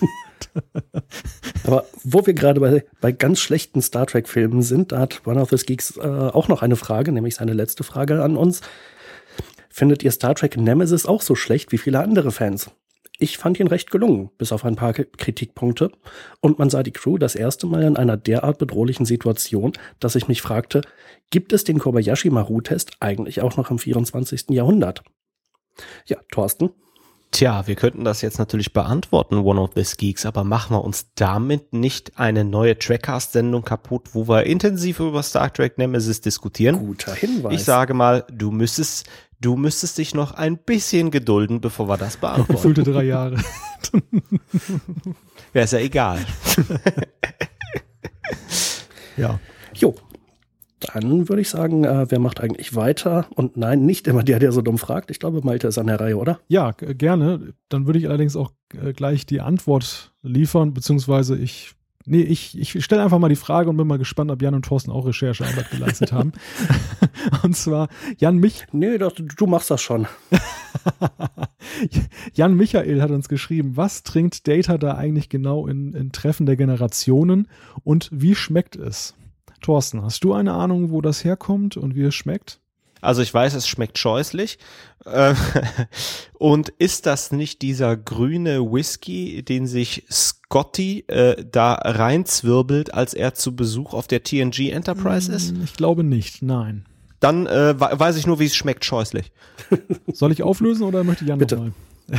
Aber 1.63 1.85
wo 2.03 2.25
wir 2.25 2.33
gerade 2.33 2.59
bei, 2.59 2.83
bei 2.99 3.11
ganz 3.11 3.39
schlechten 3.39 3.81
Star 3.81 4.07
Trek-Filmen 4.07 4.61
sind, 4.61 4.91
da 4.91 4.99
hat 4.99 5.25
One 5.25 5.39
of 5.39 5.49
the 5.49 5.57
Geeks 5.57 5.97
äh, 5.97 6.01
auch 6.01 6.47
noch 6.47 6.61
eine 6.61 6.75
Frage, 6.75 7.11
nämlich 7.11 7.35
seine 7.35 7.53
letzte 7.53 7.83
Frage 7.83 8.23
an 8.23 8.37
uns. 8.37 8.61
Findet 9.69 10.03
ihr 10.03 10.11
Star 10.11 10.35
Trek 10.35 10.57
Nemesis 10.57 11.05
auch 11.05 11.21
so 11.21 11.35
schlecht 11.35 11.71
wie 11.71 11.77
viele 11.77 11.99
andere 11.99 12.31
Fans? 12.31 12.71
Ich 13.19 13.37
fand 13.37 13.59
ihn 13.59 13.67
recht 13.67 13.91
gelungen, 13.91 14.31
bis 14.37 14.51
auf 14.51 14.65
ein 14.65 14.75
paar 14.75 14.93
Kritikpunkte. 14.93 15.91
Und 16.41 16.57
man 16.57 16.69
sah 16.69 16.81
die 16.81 16.91
Crew 16.91 17.17
das 17.17 17.35
erste 17.35 17.67
Mal 17.67 17.83
in 17.83 17.95
einer 17.95 18.17
derart 18.17 18.57
bedrohlichen 18.57 19.05
Situation, 19.05 19.73
dass 19.99 20.15
ich 20.15 20.27
mich 20.27 20.41
fragte, 20.41 20.81
gibt 21.29 21.53
es 21.53 21.63
den 21.63 21.77
Kobayashi 21.77 22.31
Maru-Test 22.31 22.97
eigentlich 22.99 23.41
auch 23.41 23.55
noch 23.55 23.69
im 23.69 23.77
24. 23.77 24.49
Jahrhundert? 24.49 25.03
Ja, 26.05 26.17
Thorsten? 26.31 26.69
Tja, 27.33 27.65
wir 27.65 27.73
könnten 27.73 28.03
das 28.03 28.21
jetzt 28.21 28.37
natürlich 28.37 28.73
beantworten, 28.73 29.37
One 29.37 29.59
of 29.59 29.71
the 29.73 29.83
Geeks, 29.97 30.27
aber 30.27 30.43
machen 30.43 30.75
wir 30.75 30.83
uns 30.83 31.07
damit 31.15 31.73
nicht 31.73 32.19
eine 32.19 32.43
neue 32.43 32.77
Trackcast-Sendung 32.77 33.63
kaputt, 33.63 34.09
wo 34.13 34.27
wir 34.27 34.45
intensiv 34.45 34.99
über 34.99 35.23
Star 35.23 35.51
Trek 35.51 35.79
Nemesis 35.79 36.21
diskutieren? 36.21 36.77
Guter 36.77 37.15
Hinweis. 37.15 37.55
Ich 37.55 37.63
sage 37.63 37.95
mal, 37.95 38.23
du 38.31 38.51
müsstest, 38.51 39.07
du 39.41 39.55
müsstest 39.55 39.97
dich 39.97 40.13
noch 40.13 40.33
ein 40.33 40.59
bisschen 40.59 41.09
gedulden, 41.09 41.59
bevor 41.59 41.89
wir 41.89 41.97
das 41.97 42.17
beantworten. 42.17 42.53
Gefühlte 42.53 42.83
drei 42.83 43.05
Jahre. 43.05 43.37
Wäre 45.53 45.65
es 45.65 45.71
ja 45.71 45.79
egal. 45.79 46.19
ja. 49.17 49.39
Jo, 49.73 49.95
dann 50.93 51.29
würde 51.29 51.41
ich 51.41 51.49
sagen, 51.49 51.83
äh, 51.83 52.05
wer 52.09 52.19
macht 52.19 52.41
eigentlich 52.41 52.75
weiter? 52.75 53.27
Und 53.35 53.57
nein, 53.57 53.85
nicht 53.85 54.07
immer 54.07 54.23
der, 54.23 54.39
der 54.39 54.51
so 54.51 54.61
dumm 54.61 54.77
fragt. 54.77 55.11
Ich 55.11 55.19
glaube, 55.19 55.41
Malte 55.43 55.67
ist 55.67 55.77
an 55.77 55.87
der 55.87 55.99
Reihe, 55.99 56.17
oder? 56.17 56.39
Ja, 56.47 56.71
gerne. 56.71 57.53
Dann 57.69 57.85
würde 57.85 57.99
ich 57.99 58.07
allerdings 58.07 58.35
auch 58.35 58.51
äh, 58.73 58.93
gleich 58.93 59.25
die 59.25 59.41
Antwort 59.41 60.13
liefern, 60.21 60.73
beziehungsweise 60.73 61.37
ich 61.37 61.75
Nee, 62.05 62.21
ich, 62.21 62.59
ich 62.59 62.83
stelle 62.83 63.01
einfach 63.01 63.19
mal 63.19 63.29
die 63.29 63.37
Frage 63.37 63.69
und 63.69 63.77
bin 63.77 63.87
mal 63.87 63.97
gespannt, 63.97 64.29
ob 64.29 64.41
Jan 64.41 64.55
und 64.55 64.65
Thorsten 64.65 64.91
auch 64.91 65.05
Recherchearbeit 65.05 65.71
geleistet 65.71 66.11
haben. 66.11 66.33
und 67.43 67.55
zwar 67.55 67.87
Jan 68.17 68.37
Mich. 68.37 68.65
Nee, 68.73 68.97
das, 68.97 69.13
du 69.15 69.47
machst 69.47 69.71
das 69.71 69.81
schon. 69.81 70.07
Jan 72.33 72.55
Michael 72.55 73.01
hat 73.01 73.11
uns 73.11 73.29
geschrieben, 73.29 73.77
was 73.77 74.03
trinkt 74.03 74.47
Data 74.49 74.77
da 74.77 74.95
eigentlich 74.95 75.29
genau 75.29 75.65
in, 75.67 75.93
in 75.93 76.11
Treffen 76.11 76.45
der 76.45 76.57
Generationen 76.57 77.47
und 77.85 78.09
wie 78.11 78.35
schmeckt 78.35 78.75
es? 78.75 79.13
Thorsten, 79.63 80.03
hast 80.03 80.23
du 80.23 80.33
eine 80.33 80.53
Ahnung, 80.53 80.91
wo 80.91 81.01
das 81.01 81.23
herkommt 81.23 81.77
und 81.77 81.95
wie 81.95 82.03
es 82.03 82.15
schmeckt? 82.15 82.59
Also 83.01 83.21
ich 83.21 83.33
weiß, 83.33 83.53
es 83.55 83.67
schmeckt 83.67 83.97
scheußlich. 83.97 84.59
Äh, 85.05 85.33
und 86.33 86.69
ist 86.69 87.05
das 87.05 87.31
nicht 87.31 87.61
dieser 87.61 87.97
grüne 87.97 88.61
Whisky, 88.61 89.43
den 89.43 89.67
sich 89.67 90.05
Scotty 90.09 91.03
äh, 91.07 91.43
da 91.43 91.73
reinzwirbelt, 91.73 92.93
als 92.93 93.13
er 93.13 93.33
zu 93.33 93.55
Besuch 93.55 93.93
auf 93.93 94.07
der 94.07 94.23
TNG 94.23 94.69
Enterprise 94.69 95.31
ist? 95.31 95.53
Ich 95.63 95.73
glaube 95.73 96.03
nicht, 96.03 96.41
nein. 96.41 96.85
Dann 97.19 97.47
äh, 97.47 97.77
weiß 97.77 98.17
ich 98.17 98.27
nur, 98.27 98.39
wie 98.39 98.45
es 98.45 98.55
schmeckt, 98.55 98.85
scheußlich. 98.85 99.31
Soll 100.11 100.31
ich 100.31 100.43
auflösen 100.43 100.83
oder 100.83 101.03
möchte 101.03 101.25
Jan 101.25 101.39
bitte. 101.39 101.55
nochmal? 101.55 101.73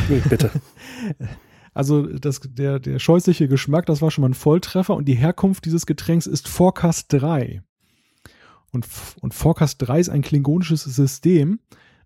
Nee, 0.09 0.23
bitte. 0.29 0.51
Also 1.75 2.03
das, 2.07 2.41
der, 2.45 2.79
der 2.79 2.99
scheußliche 3.01 3.49
Geschmack, 3.49 3.87
das 3.87 4.01
war 4.01 4.11
schon 4.11 4.23
mal 4.23 4.31
ein 4.31 4.35
Volltreffer 4.35 4.95
und 4.95 5.07
die 5.07 5.15
Herkunft 5.15 5.65
dieses 5.65 5.87
Getränks 5.87 6.27
ist 6.27 6.49
Forecast 6.49 7.13
3. 7.13 7.63
Und, 8.71 8.87
und 9.21 9.35
Forecast 9.35 9.83
3 9.83 10.01
ist 10.01 10.09
ein 10.09 10.23
klingonisches 10.23 10.85
System 10.85 11.59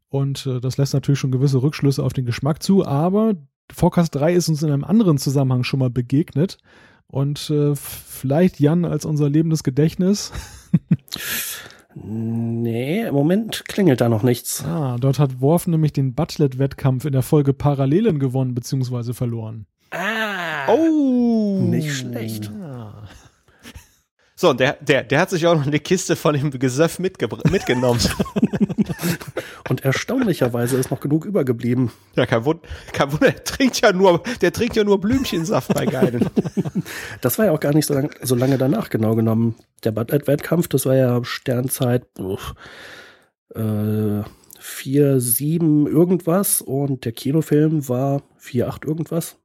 und 0.08 0.46
äh, 0.46 0.60
das 0.60 0.78
lässt 0.78 0.94
natürlich 0.94 1.20
schon 1.20 1.30
gewisse 1.30 1.62
Rückschlüsse 1.62 2.02
auf 2.02 2.12
den 2.12 2.26
Geschmack 2.26 2.62
zu, 2.62 2.84
aber 2.84 3.34
Forecast 3.70 4.14
3 4.14 4.34
ist 4.34 4.48
uns 4.48 4.62
in 4.62 4.70
einem 4.70 4.84
anderen 4.84 5.18
Zusammenhang 5.18 5.64
schon 5.64 5.80
mal 5.80 5.90
begegnet 5.90 6.58
und 7.06 7.50
äh, 7.50 7.74
vielleicht 7.74 8.60
Jan 8.60 8.84
als 8.84 9.04
unser 9.04 9.28
lebendes 9.28 9.62
Gedächtnis. 9.62 10.32
Nee, 12.04 13.06
im 13.06 13.14
Moment 13.14 13.64
klingelt 13.66 14.00
da 14.00 14.08
noch 14.08 14.22
nichts. 14.22 14.64
Ah, 14.64 14.96
dort 15.00 15.18
hat 15.18 15.40
Worf 15.40 15.66
nämlich 15.66 15.92
den 15.92 16.14
Butlet-Wettkampf 16.14 17.04
in 17.04 17.12
der 17.12 17.22
Folge 17.22 17.52
Parallelen 17.52 18.18
gewonnen 18.18 18.54
bzw. 18.54 19.12
verloren. 19.12 19.66
Ah! 19.90 20.68
Oh! 20.68 21.60
Nicht 21.60 21.92
schlecht. 21.92 22.50
Ah. 22.60 22.67
So, 24.40 24.50
und 24.50 24.60
der, 24.60 24.74
der, 24.74 25.02
der 25.02 25.18
hat 25.18 25.30
sich 25.30 25.44
auch 25.48 25.56
noch 25.56 25.66
eine 25.66 25.80
Kiste 25.80 26.14
von 26.14 26.32
dem 26.32 26.52
Gesöff 26.52 27.00
mitgenommen. 27.00 27.98
und 29.68 29.84
erstaunlicherweise 29.84 30.76
ist 30.76 30.92
noch 30.92 31.00
genug 31.00 31.24
übergeblieben. 31.24 31.90
Ja, 32.14 32.24
kein 32.24 32.44
Wunder, 32.44 32.62
kein 32.92 33.10
Wunder, 33.10 33.32
der 33.32 33.42
trinkt 33.42 33.80
ja 33.80 33.92
nur, 33.92 34.22
der 34.40 34.52
trinkt 34.52 34.76
ja 34.76 34.84
nur 34.84 35.00
Blümchensaft 35.00 35.74
bei 35.74 35.86
Geilen. 35.86 36.30
das 37.20 37.36
war 37.40 37.46
ja 37.46 37.50
auch 37.50 37.58
gar 37.58 37.74
nicht 37.74 37.86
so, 37.86 37.94
lang, 37.94 38.14
so 38.22 38.36
lange 38.36 38.58
danach 38.58 38.90
genau 38.90 39.16
genommen. 39.16 39.56
Der 39.82 39.90
Bud 39.90 40.12
Wettkampf, 40.28 40.68
das 40.68 40.86
war 40.86 40.94
ja 40.94 41.24
Sternzeit, 41.24 42.06
uff, 42.20 42.54
äh, 43.56 44.22
4, 44.60 45.18
7 45.18 45.88
irgendwas 45.88 46.60
und 46.60 47.04
der 47.04 47.12
Kinofilm 47.12 47.88
war 47.88 48.22
4, 48.36 48.68
8 48.68 48.84
irgendwas. 48.84 49.36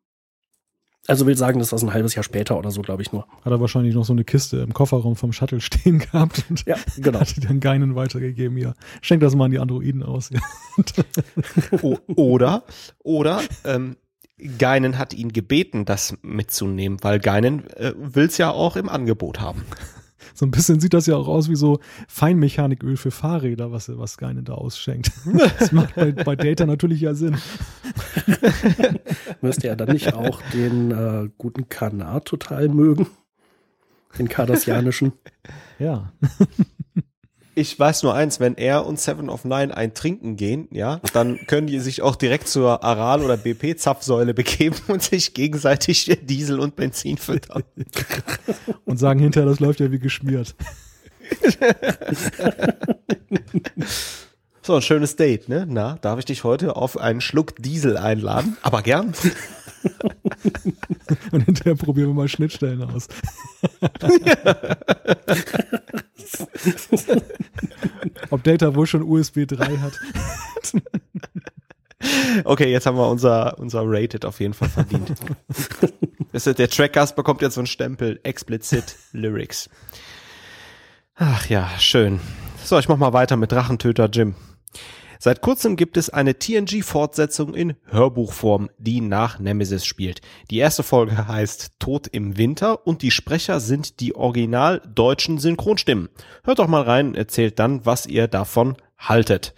Also 1.08 1.26
will 1.26 1.36
sagen, 1.36 1.60
das 1.60 1.72
war 1.74 1.80
ein 1.80 1.94
halbes 1.94 2.16
Jahr 2.16 2.24
später 2.24 2.58
oder 2.58 2.72
so, 2.72 2.82
glaube 2.82 3.02
ich 3.02 3.12
nur. 3.12 3.28
Hat 3.44 3.52
er 3.52 3.60
wahrscheinlich 3.60 3.94
noch 3.94 4.06
so 4.06 4.14
eine 4.14 4.24
Kiste 4.24 4.58
im 4.58 4.74
Kofferraum 4.74 5.18
vom 5.18 5.34
Shuttle 5.34 5.60
stehen 5.62 6.00
gehabt 6.00 6.46
und 6.50 6.66
ja, 6.66 6.78
genau. 6.98 7.20
hat 7.20 7.36
die 7.36 7.42
dann 7.42 7.60
Geinen 7.60 7.96
weitergegeben. 7.96 8.58
Ja, 8.58 8.74
schenk 9.02 9.22
das 9.22 9.36
mal 9.36 9.46
an 9.46 9.52
die 9.52 9.60
Androiden 9.60 10.02
aus. 10.02 10.30
Ja. 10.30 10.40
oder, 12.16 12.64
oder, 13.04 13.42
ähm, 13.66 13.98
Geinen 14.58 14.98
hat 14.98 15.14
ihn 15.14 15.32
gebeten, 15.32 15.86
das 15.86 16.18
mitzunehmen, 16.22 16.98
weil 17.02 17.20
Geinen 17.20 17.68
äh, 17.76 17.94
will 17.96 18.26
es 18.26 18.38
ja 18.38 18.52
auch 18.52 18.76
im 18.76 18.90
Angebot 18.90 19.40
haben. 19.40 19.64
So 20.34 20.46
ein 20.46 20.52
bisschen 20.52 20.80
sieht 20.80 20.94
das 20.94 21.06
ja 21.06 21.16
auch 21.16 21.28
aus 21.28 21.50
wie 21.50 21.56
so 21.56 21.80
Feinmechaniköl 22.08 22.98
für 22.98 23.12
Fahrräder, 23.12 23.72
was, 23.72 23.90
was 23.98 24.18
Geinen 24.18 24.46
da 24.46 24.54
ausschenkt. 24.54 25.12
Das 25.60 25.72
macht 25.72 25.96
bei, 25.96 26.12
bei 26.12 26.36
Data 26.36 26.66
natürlich 26.66 27.02
ja 27.02 27.14
Sinn. 27.14 27.38
Müsste 29.42 29.68
er 29.68 29.76
dann 29.76 29.90
nicht 29.90 30.14
auch 30.14 30.42
den 30.54 30.92
äh, 30.92 31.30
guten 31.38 31.70
Kanal 31.70 32.22
total 32.22 32.70
mögen? 32.70 33.08
Den 34.18 34.30
Kardassianischen? 34.30 35.14
Ja. 35.80 36.14
Ich 37.56 37.78
weiß 37.78 38.04
nur 38.04 38.16
eins, 38.16 38.40
wenn 38.40 38.56
er 38.56 38.86
und 38.86 39.00
Seven 39.00 39.30
of 39.30 39.46
Nine 39.46 39.76
ein 39.76 39.94
Trinken 39.94 40.38
gehen, 40.38 40.68
ja, 40.72 41.00
dann 41.14 41.46
können 41.46 41.68
die 41.68 41.80
sich 41.80 42.02
auch 42.02 42.16
direkt 42.16 42.48
zur 42.48 42.84
Aral- 42.84 43.22
oder 43.22 43.38
BP-Zapfsäule 43.38 44.34
begeben 44.34 44.76
und 44.88 45.04
sich 45.04 45.34
gegenseitig 45.34 46.20
Diesel 46.24 46.60
und 46.60 46.76
Benzin 46.76 47.18
füttern. 47.18 47.64
Und 48.86 48.98
sagen 48.98 49.20
hinterher, 49.20 49.50
das 49.50 49.60
läuft 49.60 49.80
ja 49.80 49.92
wie 49.92 50.00
geschmiert. 50.00 50.56
So, 54.66 54.76
ein 54.76 54.82
schönes 54.82 55.18
Date, 55.18 55.50
ne? 55.50 55.66
Na, 55.68 55.98
darf 56.00 56.20
ich 56.20 56.26
dich 56.26 56.46
heute 56.46 56.78
auf 56.78 56.98
einen 56.98 57.20
Schluck 57.20 57.54
Diesel 57.58 57.98
einladen? 57.98 58.56
Aber 58.62 58.82
gern. 58.82 59.14
Und 61.34 61.44
hinterher 61.44 61.76
probieren 61.76 62.12
wir 62.12 62.14
mal 62.14 62.30
Schnittstellen 62.30 62.82
aus. 62.82 63.10
Ob 68.30 68.42
Data 68.46 68.74
wohl 68.74 68.88
schon 68.88 69.04
USB 69.04 69.46
3 69.46 69.80
hat. 69.80 70.00
Okay, 72.46 72.72
jetzt 72.72 72.86
haben 72.86 72.98
wir 72.98 73.10
unser, 73.10 73.60
unser 73.60 73.82
Rated 73.84 74.24
auf 74.24 74.40
jeden 74.40 74.54
Fall 74.54 74.70
verdient. 74.70 75.12
Das 76.32 76.48
ist, 76.48 76.58
der 76.58 76.70
Trackcast 76.70 77.18
bekommt 77.18 77.42
jetzt 77.42 77.56
so 77.56 77.60
einen 77.60 77.68
Stempel, 77.68 78.22
explicit 78.24 78.96
Lyrics. 79.12 79.70
Ach 81.16 81.50
ja, 81.50 81.70
schön. 81.80 82.22
So, 82.64 82.80
ich 82.80 82.88
mach 82.88 82.96
mal 82.96 83.12
weiter 83.12 83.36
mit 83.36 83.52
Drachentöter 83.52 84.06
Jim. 84.06 84.36
Seit 85.24 85.40
kurzem 85.40 85.78
gibt 85.78 85.96
es 85.96 86.10
eine 86.10 86.38
TNG-Fortsetzung 86.38 87.54
in 87.54 87.76
Hörbuchform, 87.86 88.70
die 88.78 89.00
nach 89.00 89.40
Nemesis 89.40 89.86
spielt. 89.86 90.20
Die 90.52 90.58
erste 90.58 90.84
Folge 90.84 91.30
heißt 91.30 91.80
Tod 91.80 92.08
im 92.08 92.38
Winter 92.38 92.86
und 92.86 93.02
die 93.02 93.10
Sprecher 93.10 93.62
sind 93.62 94.02
die 94.02 94.18
original 94.18 94.82
deutschen 94.94 95.38
Synchronstimmen. 95.38 96.10
Hört 96.44 96.60
doch 96.60 96.68
mal 96.68 96.82
rein, 96.82 97.16
erzählt 97.16 97.58
dann, 97.58 97.86
was 97.86 98.06
ihr 98.06 98.28
davon 98.28 98.76
haltet. 98.98 99.54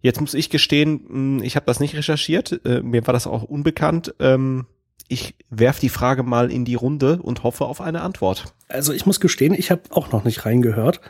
Jetzt 0.00 0.20
muss 0.20 0.32
ich 0.32 0.48
gestehen, 0.48 1.42
ich 1.42 1.56
habe 1.56 1.66
das 1.66 1.80
nicht 1.80 1.96
recherchiert, 1.96 2.64
äh, 2.64 2.80
mir 2.80 3.04
war 3.04 3.14
das 3.14 3.26
auch 3.26 3.42
unbekannt. 3.42 4.14
Ähm, 4.20 4.66
ich 5.08 5.34
werf 5.50 5.80
die 5.80 5.88
Frage 5.88 6.22
mal 6.22 6.52
in 6.52 6.64
die 6.64 6.76
Runde 6.76 7.20
und 7.20 7.42
hoffe 7.42 7.64
auf 7.64 7.80
eine 7.80 8.02
Antwort. 8.02 8.54
Also 8.68 8.92
ich 8.92 9.06
muss 9.06 9.18
gestehen, 9.18 9.54
ich 9.54 9.72
habe 9.72 9.82
auch 9.90 10.12
noch 10.12 10.22
nicht 10.22 10.46
reingehört. 10.46 11.00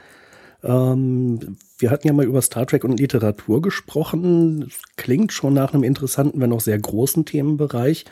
Ähm, 0.65 1.57
wir 1.79 1.91
hatten 1.91 2.07
ja 2.07 2.12
mal 2.12 2.25
über 2.25 2.41
Star 2.43 2.67
Trek 2.67 2.85
und 2.85 2.99
Literatur 2.99 3.61
gesprochen. 3.62 4.71
Klingt 4.97 5.33
schon 5.33 5.55
nach 5.55 5.75
einem 5.75 5.85
interessanten, 5.85 6.41
wenn 6.41 6.53
auch 6.53 6.61
sehr 6.61 6.79
großen 6.79 7.25
Themenbereich. 7.25 8.05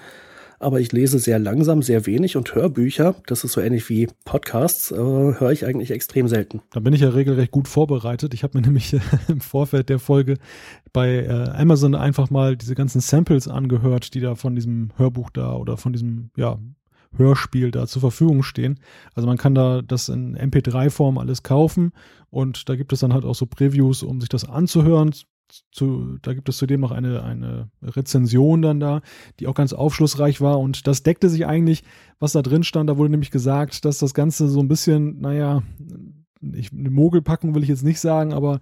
Aber 0.63 0.79
ich 0.79 0.93
lese 0.93 1.19
sehr 1.19 1.41
langsam, 1.41 1.83
sehr 1.83 2.07
wenig 2.07 2.37
und 2.37 2.55
Hörbücher, 2.55 3.17
das 3.27 3.43
ist 3.43 3.51
so 3.53 3.61
ähnlich 3.61 3.89
wie 3.89 4.09
Podcasts, 4.25 4.93
äh, 4.93 4.97
höre 4.97 5.51
ich 5.51 5.67
eigentlich 5.67 5.91
extrem 5.91 6.29
selten. 6.29 6.63
Da 6.71 6.79
bin 6.79 6.93
ich 6.93 7.01
ja 7.01 7.09
regelrecht 7.09 7.51
gut 7.51 7.67
vorbereitet. 7.67 8.33
Ich 8.33 8.45
habe 8.45 8.57
mir 8.57 8.63
nämlich 8.67 8.95
im 9.27 9.41
Vorfeld 9.41 9.89
der 9.89 9.99
Folge 9.99 10.37
bei 10.93 11.25
äh, 11.25 11.51
Amazon 11.51 11.97
einfach 11.97 12.31
mal 12.31 12.57
diese 12.57 12.77
ganzen 12.77 13.01
Samples 13.01 13.49
angehört, 13.49 14.15
die 14.15 14.21
da 14.21 14.37
von 14.37 14.55
diesem 14.55 14.93
Hörbuch 14.99 15.31
da 15.31 15.57
oder 15.57 15.77
von 15.77 15.93
diesem, 15.93 16.31
ja, 16.37 16.61
Hörspiel 17.17 17.71
da 17.71 17.87
zur 17.87 18.01
Verfügung 18.01 18.43
stehen. 18.43 18.81
Also 19.15 19.27
man 19.27 19.37
kann 19.37 19.55
da 19.55 19.83
das 19.83 20.09
in 20.09 20.37
MP3-Form 20.37 21.19
alles 21.19 21.43
kaufen 21.43 21.93
und 22.31 22.69
da 22.69 22.77
gibt 22.77 22.93
es 22.93 23.01
dann 23.01 23.13
halt 23.13 23.25
auch 23.25 23.35
so 23.35 23.47
Previews, 23.47 24.03
um 24.03 24.21
sich 24.21 24.29
das 24.29 24.49
anzuhören. 24.49 25.13
Zu, 25.71 26.17
da 26.23 26.33
gibt 26.33 26.49
es 26.49 26.57
zudem 26.57 26.81
noch 26.81 26.93
eine, 26.93 27.23
eine 27.23 27.71
Rezension 27.83 28.63
dann 28.63 28.81
da, 28.81 29.03
die 29.39 29.47
auch 29.47 29.55
ganz 29.55 29.75
aufschlussreich 29.75 30.41
war 30.41 30.59
und 30.59 30.87
das 30.87 31.03
deckte 31.03 31.29
sich 31.29 31.45
eigentlich, 31.47 31.85
was 32.19 32.33
da 32.33 32.41
drin 32.41 32.65
stand. 32.65 32.89
Da 32.89 32.97
wurde 32.97 33.11
nämlich 33.11 33.31
gesagt, 33.31 33.85
dass 33.85 33.99
das 33.99 34.15
Ganze 34.15 34.49
so 34.49 34.61
ein 34.61 34.69
bisschen, 34.69 35.21
naja, 35.21 35.63
ich, 36.55 36.73
eine 36.73 36.91
Mogelpackung 36.91 37.55
will 37.55 37.63
ich 37.63 37.69
jetzt 37.69 37.85
nicht 37.85 38.01
sagen, 38.01 38.33
aber 38.33 38.61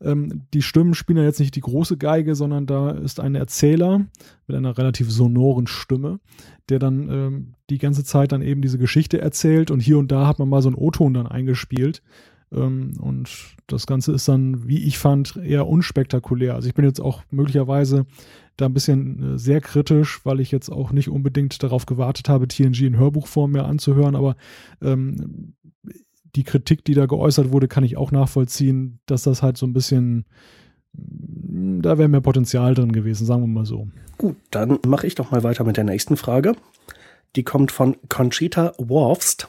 ähm, 0.00 0.42
die 0.52 0.62
Stimmen 0.62 0.94
spielen 0.94 1.18
ja 1.18 1.24
jetzt 1.24 1.40
nicht 1.40 1.56
die 1.56 1.60
große 1.60 1.96
Geige, 1.96 2.34
sondern 2.34 2.66
da 2.66 2.90
ist 2.90 3.20
ein 3.20 3.34
Erzähler 3.34 4.06
mit 4.46 4.56
einer 4.56 4.76
relativ 4.76 5.10
sonoren 5.10 5.66
Stimme, 5.66 6.20
der 6.68 6.78
dann 6.78 7.08
ähm, 7.08 7.54
die 7.70 7.78
ganze 7.78 8.04
Zeit 8.04 8.32
dann 8.32 8.42
eben 8.42 8.62
diese 8.62 8.78
Geschichte 8.78 9.20
erzählt 9.20 9.70
und 9.70 9.80
hier 9.80 9.98
und 9.98 10.12
da 10.12 10.26
hat 10.26 10.38
man 10.38 10.48
mal 10.48 10.62
so 10.62 10.68
einen 10.68 10.76
O-Ton 10.76 11.14
dann 11.14 11.26
eingespielt. 11.26 12.02
Ähm, 12.52 12.94
und 13.00 13.28
das 13.66 13.86
Ganze 13.86 14.12
ist 14.12 14.28
dann, 14.28 14.68
wie 14.68 14.84
ich 14.84 14.98
fand, 14.98 15.36
eher 15.36 15.66
unspektakulär. 15.66 16.54
Also 16.54 16.68
ich 16.68 16.74
bin 16.74 16.84
jetzt 16.84 17.00
auch 17.00 17.22
möglicherweise 17.30 18.06
da 18.56 18.66
ein 18.66 18.74
bisschen 18.74 19.34
äh, 19.34 19.38
sehr 19.38 19.60
kritisch, 19.60 20.24
weil 20.24 20.40
ich 20.40 20.50
jetzt 20.50 20.70
auch 20.70 20.92
nicht 20.92 21.08
unbedingt 21.08 21.62
darauf 21.62 21.86
gewartet 21.86 22.28
habe, 22.28 22.48
TNG 22.48 22.82
in 22.82 22.98
Hörbuchform 22.98 23.52
mehr 23.52 23.66
anzuhören, 23.66 24.14
aber 24.14 24.36
ähm, 24.82 25.54
die 26.36 26.44
Kritik, 26.44 26.84
die 26.84 26.94
da 26.94 27.06
geäußert 27.06 27.50
wurde, 27.50 27.66
kann 27.66 27.84
ich 27.84 27.96
auch 27.96 28.12
nachvollziehen, 28.12 29.00
dass 29.06 29.22
das 29.22 29.42
halt 29.42 29.56
so 29.56 29.66
ein 29.66 29.72
bisschen, 29.72 30.26
da 30.92 31.98
wäre 31.98 32.08
mehr 32.08 32.20
Potenzial 32.20 32.74
drin 32.74 32.92
gewesen, 32.92 33.26
sagen 33.26 33.42
wir 33.42 33.48
mal 33.48 33.66
so. 33.66 33.88
Gut, 34.18 34.36
dann 34.50 34.78
mache 34.86 35.06
ich 35.06 35.14
doch 35.14 35.30
mal 35.30 35.42
weiter 35.42 35.64
mit 35.64 35.76
der 35.76 35.84
nächsten 35.84 36.16
Frage. 36.16 36.54
Die 37.34 37.42
kommt 37.42 37.72
von 37.72 37.96
Conchita 38.08 38.74
Worfst 38.78 39.48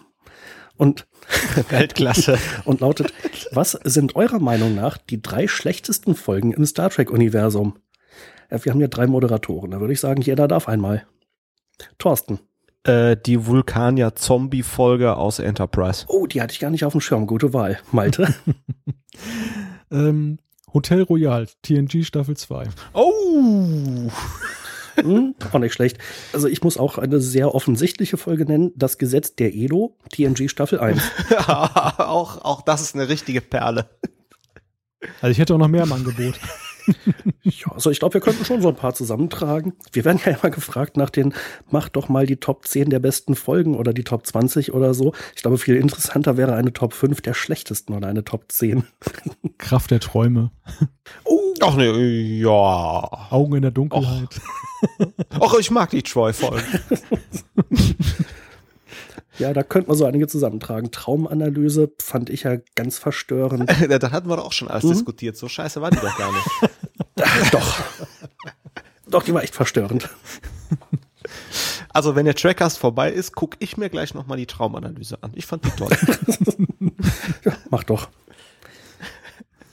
und 0.77 1.07
Weltklasse 1.69 2.37
und 2.65 2.81
lautet: 2.81 3.13
Was 3.51 3.71
sind 3.83 4.15
eurer 4.15 4.39
Meinung 4.39 4.75
nach 4.75 4.97
die 4.97 5.21
drei 5.21 5.47
schlechtesten 5.47 6.15
Folgen 6.15 6.53
im 6.53 6.65
Star 6.65 6.89
Trek 6.89 7.11
Universum? 7.11 7.75
Wir 8.49 8.71
haben 8.71 8.79
ja 8.79 8.87
drei 8.87 9.07
Moderatoren, 9.07 9.71
da 9.71 9.81
würde 9.81 9.91
ich 9.91 9.99
sagen, 9.99 10.21
jeder 10.21 10.47
darf 10.47 10.69
einmal. 10.69 11.05
Thorsten. 11.97 12.39
Äh, 12.83 13.17
die 13.17 13.45
Vulkanier-Zombie-Folge 13.45 15.15
aus 15.15 15.39
Enterprise. 15.39 16.05
Oh, 16.07 16.27
die 16.27 16.41
hatte 16.41 16.53
ich 16.53 16.59
gar 16.59 16.69
nicht 16.69 16.85
auf 16.85 16.93
dem 16.93 17.01
Schirm. 17.01 17.27
Gute 17.27 17.53
Wahl. 17.53 17.79
Malte. 17.91 18.33
ähm, 19.91 20.39
Hotel 20.73 21.01
Royal, 21.03 21.47
TNG 21.63 22.03
Staffel 22.03 22.37
2. 22.37 22.67
Oh! 22.93 24.11
hm, 24.95 25.35
auch 25.51 25.59
nicht 25.59 25.73
schlecht. 25.73 25.97
Also 26.33 26.47
ich 26.47 26.61
muss 26.61 26.77
auch 26.77 26.97
eine 26.97 27.21
sehr 27.21 27.55
offensichtliche 27.55 28.17
Folge 28.17 28.45
nennen. 28.45 28.71
Das 28.75 28.97
Gesetz 28.97 29.35
der 29.35 29.53
Edo, 29.53 29.97
TNG 30.11 30.49
Staffel 30.49 30.79
1. 30.79 31.01
auch, 31.47 32.43
auch 32.43 32.61
das 32.61 32.81
ist 32.81 32.95
eine 32.95 33.09
richtige 33.09 33.41
Perle. 33.41 33.89
Also 35.21 35.31
ich 35.31 35.39
hätte 35.39 35.53
auch 35.53 35.59
noch 35.59 35.67
mehr 35.67 35.83
im 35.83 35.93
Angebot. 35.93 36.39
ja, 37.43 37.71
also 37.71 37.91
ich 37.91 37.99
glaube, 37.99 38.15
wir 38.15 38.21
könnten 38.21 38.45
schon 38.45 38.61
so 38.61 38.69
ein 38.69 38.75
paar 38.75 38.93
zusammentragen. 38.93 39.73
Wir 39.91 40.05
werden 40.05 40.19
ja 40.25 40.33
immer 40.33 40.49
gefragt 40.49 40.97
nach 40.97 41.09
den, 41.09 41.33
mach 41.69 41.89
doch 41.89 42.09
mal 42.09 42.25
die 42.25 42.37
Top 42.37 42.67
10 42.67 42.89
der 42.89 42.99
besten 42.99 43.35
Folgen 43.35 43.75
oder 43.75 43.93
die 43.93 44.03
Top 44.03 44.25
20 44.25 44.73
oder 44.73 44.93
so. 44.93 45.13
Ich 45.35 45.41
glaube, 45.41 45.57
viel 45.57 45.75
interessanter 45.75 46.37
wäre 46.37 46.55
eine 46.55 46.73
Top 46.73 46.93
5 46.93 47.21
der 47.21 47.33
schlechtesten 47.33 47.93
oder 47.93 48.07
eine 48.07 48.23
Top 48.23 48.45
10. 48.49 48.83
Kraft 49.57 49.91
der 49.91 49.99
Träume. 49.99 50.51
Oh. 51.23 51.53
Ach 51.59 51.75
ne, 51.75 51.91
ja. 51.97 52.49
Augen 53.31 53.55
in 53.55 53.61
der 53.63 53.71
Dunkelheit. 53.71 54.39
Ach, 55.39 55.55
ich 55.59 55.71
mag 55.71 55.89
die 55.89 56.03
Troy-Folgen. 56.03 56.63
Ja, 59.39 59.53
da 59.53 59.63
könnte 59.63 59.89
man 59.89 59.97
so 59.97 60.05
einige 60.05 60.27
zusammentragen. 60.27 60.91
Traumanalyse 60.91 61.91
fand 61.99 62.29
ich 62.29 62.43
ja 62.43 62.57
ganz 62.75 62.97
verstörend. 62.97 63.69
da 63.89 64.11
hatten 64.11 64.29
wir 64.29 64.37
doch 64.37 64.45
auch 64.45 64.53
schon 64.53 64.67
alles 64.67 64.83
mhm. 64.83 64.89
diskutiert. 64.93 65.37
So 65.37 65.47
scheiße 65.47 65.81
war 65.81 65.91
die 65.91 65.97
doch 65.97 66.17
gar 66.17 66.31
nicht. 66.31 67.53
doch. 67.53 67.79
Doch, 69.09 69.23
die 69.23 69.33
war 69.33 69.43
echt 69.43 69.55
verstörend. 69.55 70.09
Also, 71.89 72.15
wenn 72.15 72.25
der 72.25 72.35
Trackcast 72.35 72.77
vorbei 72.77 73.11
ist, 73.11 73.35
gucke 73.35 73.57
ich 73.59 73.77
mir 73.77 73.89
gleich 73.89 74.13
nochmal 74.13 74.37
die 74.37 74.45
Traumanalyse 74.45 75.17
an. 75.21 75.31
Ich 75.35 75.45
fand 75.45 75.65
die 75.65 75.71
toll. 75.71 75.89
ja, 77.45 77.53
mach 77.69 77.83
doch. 77.83 78.09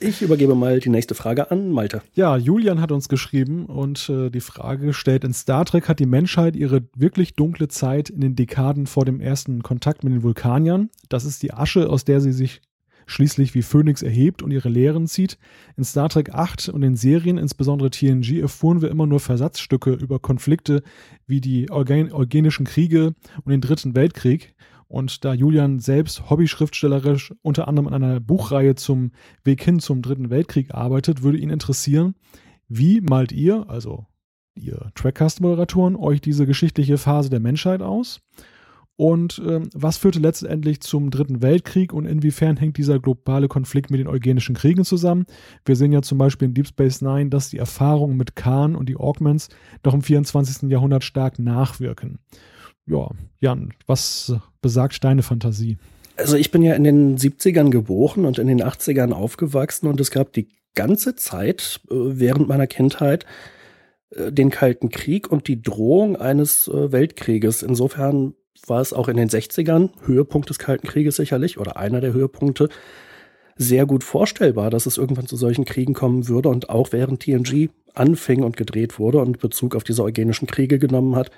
Ich 0.05 0.21
übergebe 0.21 0.53
mal 0.53 0.79
die 0.79 0.89
nächste 0.89 1.15
Frage 1.15 1.49
an 1.49 1.71
Malte. 1.71 2.03
Ja, 2.13 2.37
Julian 2.37 2.79
hat 2.79 2.91
uns 2.91 3.09
geschrieben 3.09 3.65
und 3.65 4.07
äh, 4.07 4.29
die 4.29 4.39
Frage 4.39 4.93
stellt, 4.93 5.23
in 5.23 5.33
Star 5.33 5.65
Trek 5.65 5.89
hat 5.89 5.97
die 5.97 6.05
Menschheit 6.05 6.55
ihre 6.55 6.83
wirklich 6.95 7.33
dunkle 7.33 7.69
Zeit 7.69 8.11
in 8.11 8.21
den 8.21 8.35
Dekaden 8.35 8.85
vor 8.85 9.03
dem 9.03 9.19
ersten 9.19 9.63
Kontakt 9.63 10.03
mit 10.03 10.13
den 10.13 10.21
Vulkaniern. 10.21 10.91
Das 11.09 11.25
ist 11.25 11.41
die 11.41 11.55
Asche, 11.55 11.89
aus 11.89 12.05
der 12.05 12.21
sie 12.21 12.33
sich 12.33 12.61
schließlich 13.07 13.55
wie 13.55 13.63
Phoenix 13.63 14.03
erhebt 14.03 14.43
und 14.43 14.51
ihre 14.51 14.69
Lehren 14.69 15.07
zieht. 15.07 15.39
In 15.75 15.83
Star 15.83 16.09
Trek 16.09 16.35
8 16.35 16.69
und 16.69 16.81
den 16.81 16.95
Serien, 16.95 17.39
insbesondere 17.39 17.89
TNG, 17.89 18.41
erfuhren 18.41 18.83
wir 18.83 18.91
immer 18.91 19.07
nur 19.07 19.19
Versatzstücke 19.19 19.91
über 19.91 20.19
Konflikte 20.19 20.83
wie 21.25 21.41
die 21.41 21.71
Eugen 21.71 22.13
Eugenischen 22.13 22.67
Kriege 22.67 23.15
und 23.43 23.51
den 23.51 23.61
Dritten 23.61 23.95
Weltkrieg. 23.95 24.53
Und 24.95 25.25
da 25.25 25.33
Julian 25.33 25.79
selbst 25.79 26.29
hobbyschriftstellerisch 26.29 27.33
unter 27.41 27.67
anderem 27.67 27.89
an 27.89 28.01
einer 28.01 28.21
Buchreihe 28.21 28.75
zum 28.75 29.11
Weg 29.43 29.61
hin 29.61 29.79
zum 29.79 30.01
Dritten 30.01 30.29
Weltkrieg 30.29 30.73
arbeitet, 30.73 31.21
würde 31.21 31.37
ihn 31.37 31.49
interessieren, 31.49 32.15
wie 32.69 33.01
malt 33.01 33.33
ihr, 33.33 33.65
also 33.67 34.05
ihr 34.55 34.93
Trackcast-Moderatoren, 34.95 35.97
euch 35.97 36.21
diese 36.21 36.45
geschichtliche 36.45 36.97
Phase 36.97 37.29
der 37.29 37.41
Menschheit 37.41 37.81
aus. 37.81 38.21
Und 38.95 39.41
ähm, 39.45 39.67
was 39.73 39.97
führte 39.97 40.19
letztendlich 40.19 40.79
zum 40.79 41.11
Dritten 41.11 41.41
Weltkrieg 41.41 41.91
und 41.91 42.05
inwiefern 42.05 42.55
hängt 42.55 42.77
dieser 42.77 42.97
globale 42.97 43.49
Konflikt 43.49 43.91
mit 43.91 43.99
den 43.99 44.07
eugenischen 44.07 44.55
Kriegen 44.55 44.85
zusammen? 44.85 45.25
Wir 45.65 45.75
sehen 45.75 45.91
ja 45.91 46.03
zum 46.03 46.19
Beispiel 46.19 46.47
in 46.47 46.53
Deep 46.53 46.67
Space 46.67 47.01
Nine, 47.01 47.29
dass 47.29 47.49
die 47.49 47.57
Erfahrungen 47.57 48.15
mit 48.15 48.37
Khan 48.37 48.77
und 48.77 48.87
die 48.87 48.95
Augments 48.95 49.49
doch 49.83 49.93
im 49.93 50.03
24. 50.03 50.69
Jahrhundert 50.71 51.03
stark 51.03 51.37
nachwirken. 51.37 52.19
Ja, 52.87 53.09
Jan, 53.39 53.73
was 53.87 54.33
besagt 54.61 55.03
deine 55.03 55.23
Fantasie? 55.23 55.77
Also 56.17 56.37
ich 56.37 56.51
bin 56.51 56.61
ja 56.61 56.73
in 56.73 56.83
den 56.83 57.17
70ern 57.17 57.69
geboren 57.69 58.25
und 58.25 58.39
in 58.39 58.47
den 58.47 58.61
80ern 58.61 59.11
aufgewachsen 59.11 59.87
und 59.87 59.99
es 59.99 60.11
gab 60.11 60.31
die 60.33 60.47
ganze 60.75 61.15
Zeit 61.15 61.81
äh, 61.89 61.93
während 61.95 62.47
meiner 62.47 62.67
Kindheit 62.67 63.25
äh, 64.11 64.31
den 64.31 64.49
Kalten 64.49 64.89
Krieg 64.89 65.31
und 65.31 65.47
die 65.47 65.61
Drohung 65.61 66.15
eines 66.15 66.67
äh, 66.67 66.91
Weltkrieges. 66.91 67.63
Insofern 67.63 68.33
war 68.67 68.81
es 68.81 68.93
auch 68.93 69.07
in 69.07 69.17
den 69.17 69.29
60ern, 69.29 69.89
Höhepunkt 70.05 70.49
des 70.49 70.59
Kalten 70.59 70.87
Krieges 70.87 71.15
sicherlich, 71.17 71.57
oder 71.57 71.77
einer 71.77 72.01
der 72.01 72.13
Höhepunkte, 72.13 72.69
sehr 73.57 73.85
gut 73.85 74.03
vorstellbar, 74.03 74.69
dass 74.69 74.85
es 74.85 74.97
irgendwann 74.97 75.27
zu 75.27 75.37
solchen 75.37 75.65
Kriegen 75.65 75.93
kommen 75.93 76.27
würde 76.27 76.49
und 76.49 76.69
auch 76.69 76.91
während 76.91 77.21
TNG 77.21 77.69
anfing 77.93 78.43
und 78.43 78.57
gedreht 78.57 78.99
wurde 78.99 79.19
und 79.19 79.39
Bezug 79.39 79.75
auf 79.75 79.83
diese 79.83 80.03
eugenischen 80.03 80.47
Kriege 80.47 80.77
genommen 80.77 81.15
hat, 81.15 81.31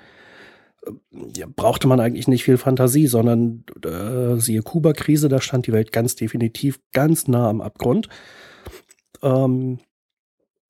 ja, 1.36 1.46
brauchte 1.54 1.88
man 1.88 2.00
eigentlich 2.00 2.28
nicht 2.28 2.44
viel 2.44 2.58
Fantasie, 2.58 3.06
sondern 3.06 3.64
äh, 3.84 4.40
siehe 4.40 4.62
Kuba-Krise, 4.62 5.28
da 5.28 5.40
stand 5.40 5.66
die 5.66 5.72
Welt 5.72 5.92
ganz 5.92 6.16
definitiv 6.16 6.80
ganz 6.92 7.28
nah 7.28 7.48
am 7.48 7.60
Abgrund. 7.60 8.08
Ähm, 9.22 9.78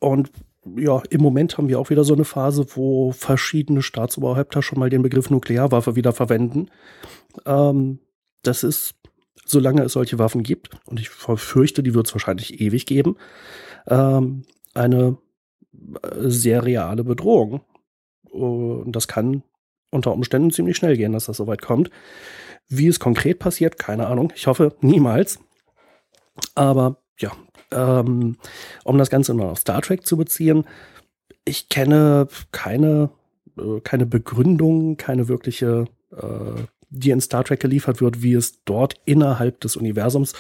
und 0.01 0.31
ja, 0.77 1.03
im 1.11 1.23
Moment 1.23 1.57
haben 1.57 1.69
wir 1.69 1.79
auch 1.79 1.91
wieder 1.91 2.05
so 2.05 2.15
eine 2.15 2.25
Phase, 2.25 2.67
wo 2.75 3.13
verschiedene 3.13 3.83
Staatsoberhäupter 3.83 4.63
schon 4.63 4.79
mal 4.79 4.91
den 4.91 5.03
Begriff 5.03 5.31
Nuklearwaffe 5.31 5.97
wieder 5.97 6.13
verwenden. 6.13 6.71
Ähm, 7.47 8.01
das 8.43 8.65
ist, 8.65 8.95
solange 9.45 9.83
es 9.83 9.93
solche 9.93 10.19
Waffen 10.19 10.43
gibt, 10.43 10.71
und 10.87 11.01
ich 11.01 11.09
fürchte, 11.09 11.83
die 11.83 11.95
wird 11.95 12.07
es 12.07 12.15
wahrscheinlich 12.15 12.61
ewig 12.61 12.87
geben, 12.87 13.17
ähm, 13.87 14.43
eine 14.75 15.19
äh, 16.03 16.29
sehr 16.29 16.65
reale 16.65 17.05
Bedrohung. 17.05 17.63
Und 18.31 18.93
das 18.93 19.09
kann 19.09 19.43
unter 19.91 20.13
Umständen 20.13 20.51
ziemlich 20.51 20.77
schnell 20.77 20.97
gehen, 20.97 21.13
dass 21.13 21.27
das 21.27 21.37
soweit 21.37 21.63
kommt. 21.63 21.91
Wie 22.69 22.89
es 22.89 23.01
konkret 23.01 23.39
passiert, 23.39 23.79
keine 23.79 24.07
Ahnung. 24.07 24.33
Ich 24.37 24.47
hoffe 24.47 24.77
niemals. 24.81 25.39
Aber 26.55 26.99
ja, 27.19 27.33
ähm, 27.73 28.37
um 28.85 28.99
das 28.99 29.11
Ganze 29.11 29.35
noch 29.35 29.51
auf 29.53 29.59
Star 29.59 29.83
Trek 29.83 30.07
zu 30.07 30.17
beziehen, 30.17 30.65
ich 31.45 31.69
kenne 31.69 32.29
keine, 32.53 33.11
äh, 33.59 33.81
keine 33.81 34.07
Begründung, 34.07 34.97
keine 34.97 35.29
wirkliche, 35.29 35.87
äh, 36.13 36.63
die 36.91 37.11
in 37.11 37.21
Star 37.21 37.45
Trek 37.45 37.61
geliefert 37.61 38.01
wird, 38.01 38.23
wie 38.23 38.35
es 38.35 38.65
dort 38.65 38.95
innerhalb 39.05 39.61
des 39.61 39.77
Universums, 39.77 40.33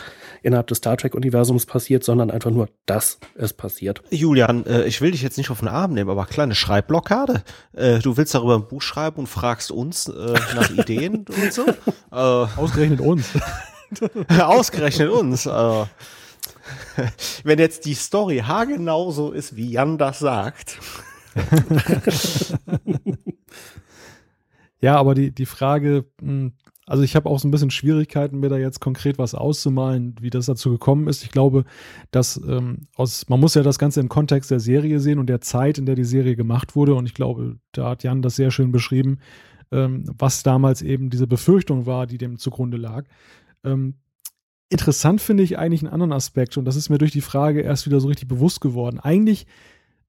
innerhalb 0.42 0.66
des 0.68 0.78
Star 0.78 0.96
Trek-Universums 0.96 1.66
passiert, 1.66 2.05
sondern 2.05 2.30
einfach 2.30 2.51
nur, 2.51 2.68
dass 2.86 3.18
es 3.34 3.53
passiert. 3.53 4.03
Julian, 4.11 4.64
äh, 4.66 4.84
ich 4.84 5.01
will 5.01 5.11
dich 5.11 5.22
jetzt 5.22 5.36
nicht 5.36 5.51
auf 5.51 5.61
den 5.61 5.68
Arm 5.68 5.92
nehmen, 5.92 6.09
aber 6.11 6.26
kleine 6.26 6.55
Schreibblockade. 6.55 7.42
Äh, 7.74 7.99
du 7.99 8.16
willst 8.16 8.34
darüber 8.34 8.55
ein 8.57 8.66
Buch 8.66 8.82
schreiben 8.82 9.20
und 9.20 9.26
fragst 9.26 9.70
uns 9.70 10.09
äh, 10.09 10.34
nach 10.55 10.70
Ideen 10.70 11.26
und 11.42 11.53
so. 11.53 11.66
Äh, 12.11 12.14
Ausgerechnet 12.57 13.01
uns. 13.01 13.28
Ausgerechnet 14.40 15.11
uns. 15.11 15.46
Äh, 15.46 15.84
wenn 17.44 17.59
jetzt 17.59 17.84
die 17.84 17.94
Story 17.94 18.38
haargenau 18.46 19.11
so 19.11 19.32
ist, 19.32 19.57
wie 19.57 19.70
Jan 19.70 19.99
das 19.99 20.18
sagt. 20.18 20.78
ja, 24.81 24.97
aber 24.97 25.14
die, 25.14 25.33
die 25.33 25.47
Frage, 25.47 26.07
hm, 26.20 26.53
also 26.87 27.03
ich 27.03 27.16
habe 27.16 27.29
auch 27.29 27.39
so 27.39 27.47
ein 27.47 27.51
bisschen 27.51 27.70
Schwierigkeiten, 27.70 28.41
mir 28.41 28.49
da 28.49 28.57
jetzt 28.57 28.81
konkret 28.81 29.18
was 29.18 29.35
auszumalen, 29.35 30.16
wie 30.20 30.31
das 30.31 30.47
dazu 30.47 30.70
gekommen 30.70 31.07
ist. 31.07 31.22
Ich 31.22 31.31
glaube, 31.31 31.64
dass 32.11 32.41
ähm, 32.49 32.89
aus, 32.97 33.29
man 33.29 33.41
muss 33.41 33.55
ja 33.55 33.62
das 33.62 33.79
Ganze 33.79 34.01
im 34.01 34.09
Kontext 34.09 34.51
der 34.51 34.61
Serie 34.61 34.99
sehen 34.99 35.18
und 35.18 35.26
der 35.26 35.43
Zeit, 35.43 35.76
in 35.76 35.85
der 35.85 35.97
die 35.97 36.05
Serie 36.05 36.35
gemacht 36.35 36.76
wurde. 36.76 36.95
Und 36.95 37.05
ich 37.05 37.14
glaube, 37.14 37.57
da 37.72 37.91
hat 37.91 38.05
Jan 38.05 38.22
das 38.22 38.37
sehr 38.37 38.51
schön 38.51 38.72
beschrieben, 38.72 39.18
ähm, 39.70 40.05
was 40.16 40.43
damals 40.43 40.81
eben 40.81 41.11
diese 41.11 41.26
Befürchtung 41.26 41.85
war, 41.85 42.07
die 42.07 42.16
dem 42.16 42.39
zugrunde 42.39 42.79
lag. 42.79 43.05
Ähm, 43.64 43.95
Interessant 44.70 45.22
finde 45.22 45.43
ich 45.43 45.59
eigentlich 45.59 45.81
einen 45.81 45.93
anderen 45.93 46.12
Aspekt 46.12 46.59
und 46.59 46.66
das 46.66 46.76
ist 46.76 46.91
mir 46.91 46.99
durch 46.99 47.12
die 47.12 47.22
Frage 47.22 47.62
erst 47.62 47.87
wieder 47.87 48.01
so 48.01 48.09
richtig 48.09 48.29
bewusst 48.29 48.61
geworden. 48.61 49.01
Eigentlich 49.01 49.47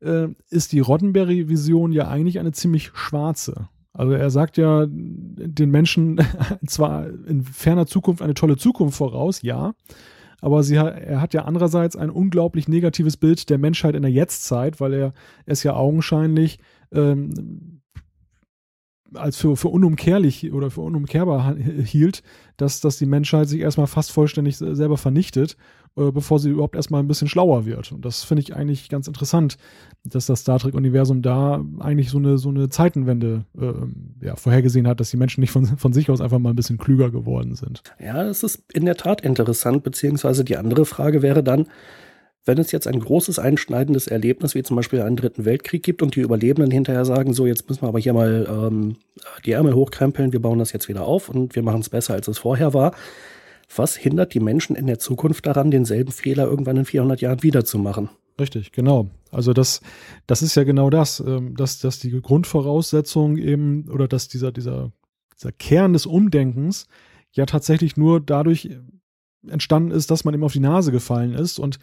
äh, 0.01 0.27
ist 0.49 0.73
die 0.73 0.81
Roddenberry-Vision 0.81 1.93
ja 1.93 2.09
eigentlich 2.09 2.39
eine 2.39 2.51
ziemlich 2.51 2.91
schwarze. 2.93 3.69
Also 3.99 4.13
er 4.13 4.29
sagt 4.29 4.55
ja 4.55 4.85
den 4.87 5.71
Menschen 5.71 6.21
zwar 6.65 7.07
in 7.27 7.43
ferner 7.43 7.85
Zukunft 7.85 8.21
eine 8.21 8.33
tolle 8.33 8.55
Zukunft 8.55 8.95
voraus, 8.95 9.41
ja, 9.41 9.73
aber 10.39 10.63
sie, 10.63 10.75
er 10.75 11.19
hat 11.19 11.33
ja 11.33 11.43
andererseits 11.43 11.97
ein 11.97 12.09
unglaublich 12.09 12.69
negatives 12.69 13.17
Bild 13.17 13.49
der 13.49 13.57
Menschheit 13.57 13.95
in 13.95 14.03
der 14.03 14.11
Jetztzeit, 14.11 14.79
weil 14.79 14.93
er 14.93 15.13
es 15.45 15.63
ja 15.63 15.73
augenscheinlich 15.73 16.59
ähm, 16.93 17.78
als 19.13 19.37
für, 19.37 19.55
für 19.55 19.69
unumkehrlich 19.69 20.51
oder 20.51 20.71
für 20.71 20.81
unumkehrbar 20.81 21.55
hielt, 21.55 22.23
dass, 22.57 22.81
dass 22.81 22.97
die 22.97 23.05
Menschheit 23.05 23.47
sich 23.47 23.61
erstmal 23.61 23.87
fast 23.87 24.11
vollständig 24.11 24.57
selber 24.57 24.97
vernichtet, 24.97 25.57
äh, 25.95 26.11
bevor 26.11 26.39
sie 26.39 26.49
überhaupt 26.49 26.75
erstmal 26.75 27.01
ein 27.01 27.07
bisschen 27.07 27.27
schlauer 27.27 27.65
wird. 27.65 27.91
Und 27.91 28.05
das 28.05 28.23
finde 28.23 28.41
ich 28.41 28.55
eigentlich 28.55 28.89
ganz 28.89 29.07
interessant, 29.07 29.57
dass 30.03 30.25
das 30.25 30.41
Star 30.41 30.59
Trek-Universum 30.59 31.21
da 31.21 31.63
eigentlich 31.79 32.09
so 32.09 32.17
eine, 32.17 32.37
so 32.37 32.49
eine 32.49 32.69
Zeitenwende 32.69 33.45
äh, 33.59 34.25
ja, 34.25 34.35
vorhergesehen 34.35 34.87
hat, 34.87 34.99
dass 34.99 35.11
die 35.11 35.17
Menschen 35.17 35.41
nicht 35.41 35.51
von, 35.51 35.65
von 35.65 35.93
sich 35.93 36.09
aus 36.09 36.21
einfach 36.21 36.39
mal 36.39 36.51
ein 36.51 36.55
bisschen 36.55 36.77
klüger 36.77 37.09
geworden 37.11 37.55
sind. 37.55 37.83
Ja, 37.99 38.23
das 38.23 38.43
ist 38.43 38.63
in 38.73 38.85
der 38.85 38.95
Tat 38.95 39.21
interessant, 39.21 39.83
beziehungsweise 39.83 40.43
die 40.43 40.57
andere 40.57 40.85
Frage 40.85 41.21
wäre 41.21 41.43
dann, 41.43 41.67
wenn 42.45 42.57
es 42.57 42.71
jetzt 42.71 42.87
ein 42.87 42.99
großes 42.99 43.37
einschneidendes 43.39 44.07
Erlebnis 44.07 44.55
wie 44.55 44.63
zum 44.63 44.75
Beispiel 44.75 45.01
einen 45.01 45.15
dritten 45.15 45.45
Weltkrieg 45.45 45.83
gibt 45.83 46.01
und 46.01 46.15
die 46.15 46.21
Überlebenden 46.21 46.71
hinterher 46.71 47.05
sagen, 47.05 47.33
so 47.33 47.45
jetzt 47.45 47.67
müssen 47.69 47.83
wir 47.83 47.89
aber 47.89 47.99
hier 47.99 48.13
mal 48.13 48.47
ähm, 48.49 48.95
die 49.45 49.51
Ärmel 49.51 49.75
hochkrempeln, 49.75 50.33
wir 50.33 50.41
bauen 50.41 50.59
das 50.59 50.71
jetzt 50.71 50.87
wieder 50.87 51.05
auf 51.05 51.29
und 51.29 51.55
wir 51.55 51.63
machen 51.63 51.81
es 51.81 51.89
besser, 51.89 52.13
als 52.13 52.27
es 52.27 52.39
vorher 52.39 52.73
war. 52.73 52.93
Was 53.75 53.95
hindert 53.95 54.33
die 54.33 54.39
Menschen 54.39 54.75
in 54.75 54.87
der 54.87 54.99
Zukunft 54.99 55.45
daran, 55.45 55.69
denselben 55.69 56.11
Fehler 56.11 56.45
irgendwann 56.45 56.77
in 56.77 56.85
400 56.85 57.21
Jahren 57.21 57.43
wiederzumachen? 57.43 58.09
Richtig, 58.39 58.71
genau. 58.71 59.09
Also 59.31 59.53
das, 59.53 59.81
das 60.25 60.41
ist 60.41 60.55
ja 60.55 60.63
genau 60.63 60.89
das, 60.89 61.19
ähm, 61.19 61.55
dass, 61.55 61.79
dass 61.79 61.99
die 61.99 62.19
Grundvoraussetzung 62.21 63.37
eben 63.37 63.89
oder 63.89 64.07
dass 64.07 64.27
dieser, 64.27 64.51
dieser, 64.51 64.91
dieser 65.35 65.51
Kern 65.51 65.93
des 65.93 66.05
Umdenkens 66.05 66.87
ja 67.31 67.45
tatsächlich 67.45 67.97
nur 67.97 68.21
dadurch 68.21 68.69
entstanden 69.47 69.91
ist, 69.91 70.11
dass 70.11 70.25
man 70.25 70.33
ihm 70.33 70.43
auf 70.43 70.53
die 70.53 70.59
Nase 70.59 70.91
gefallen 70.91 71.33
ist. 71.33 71.59
Und 71.59 71.79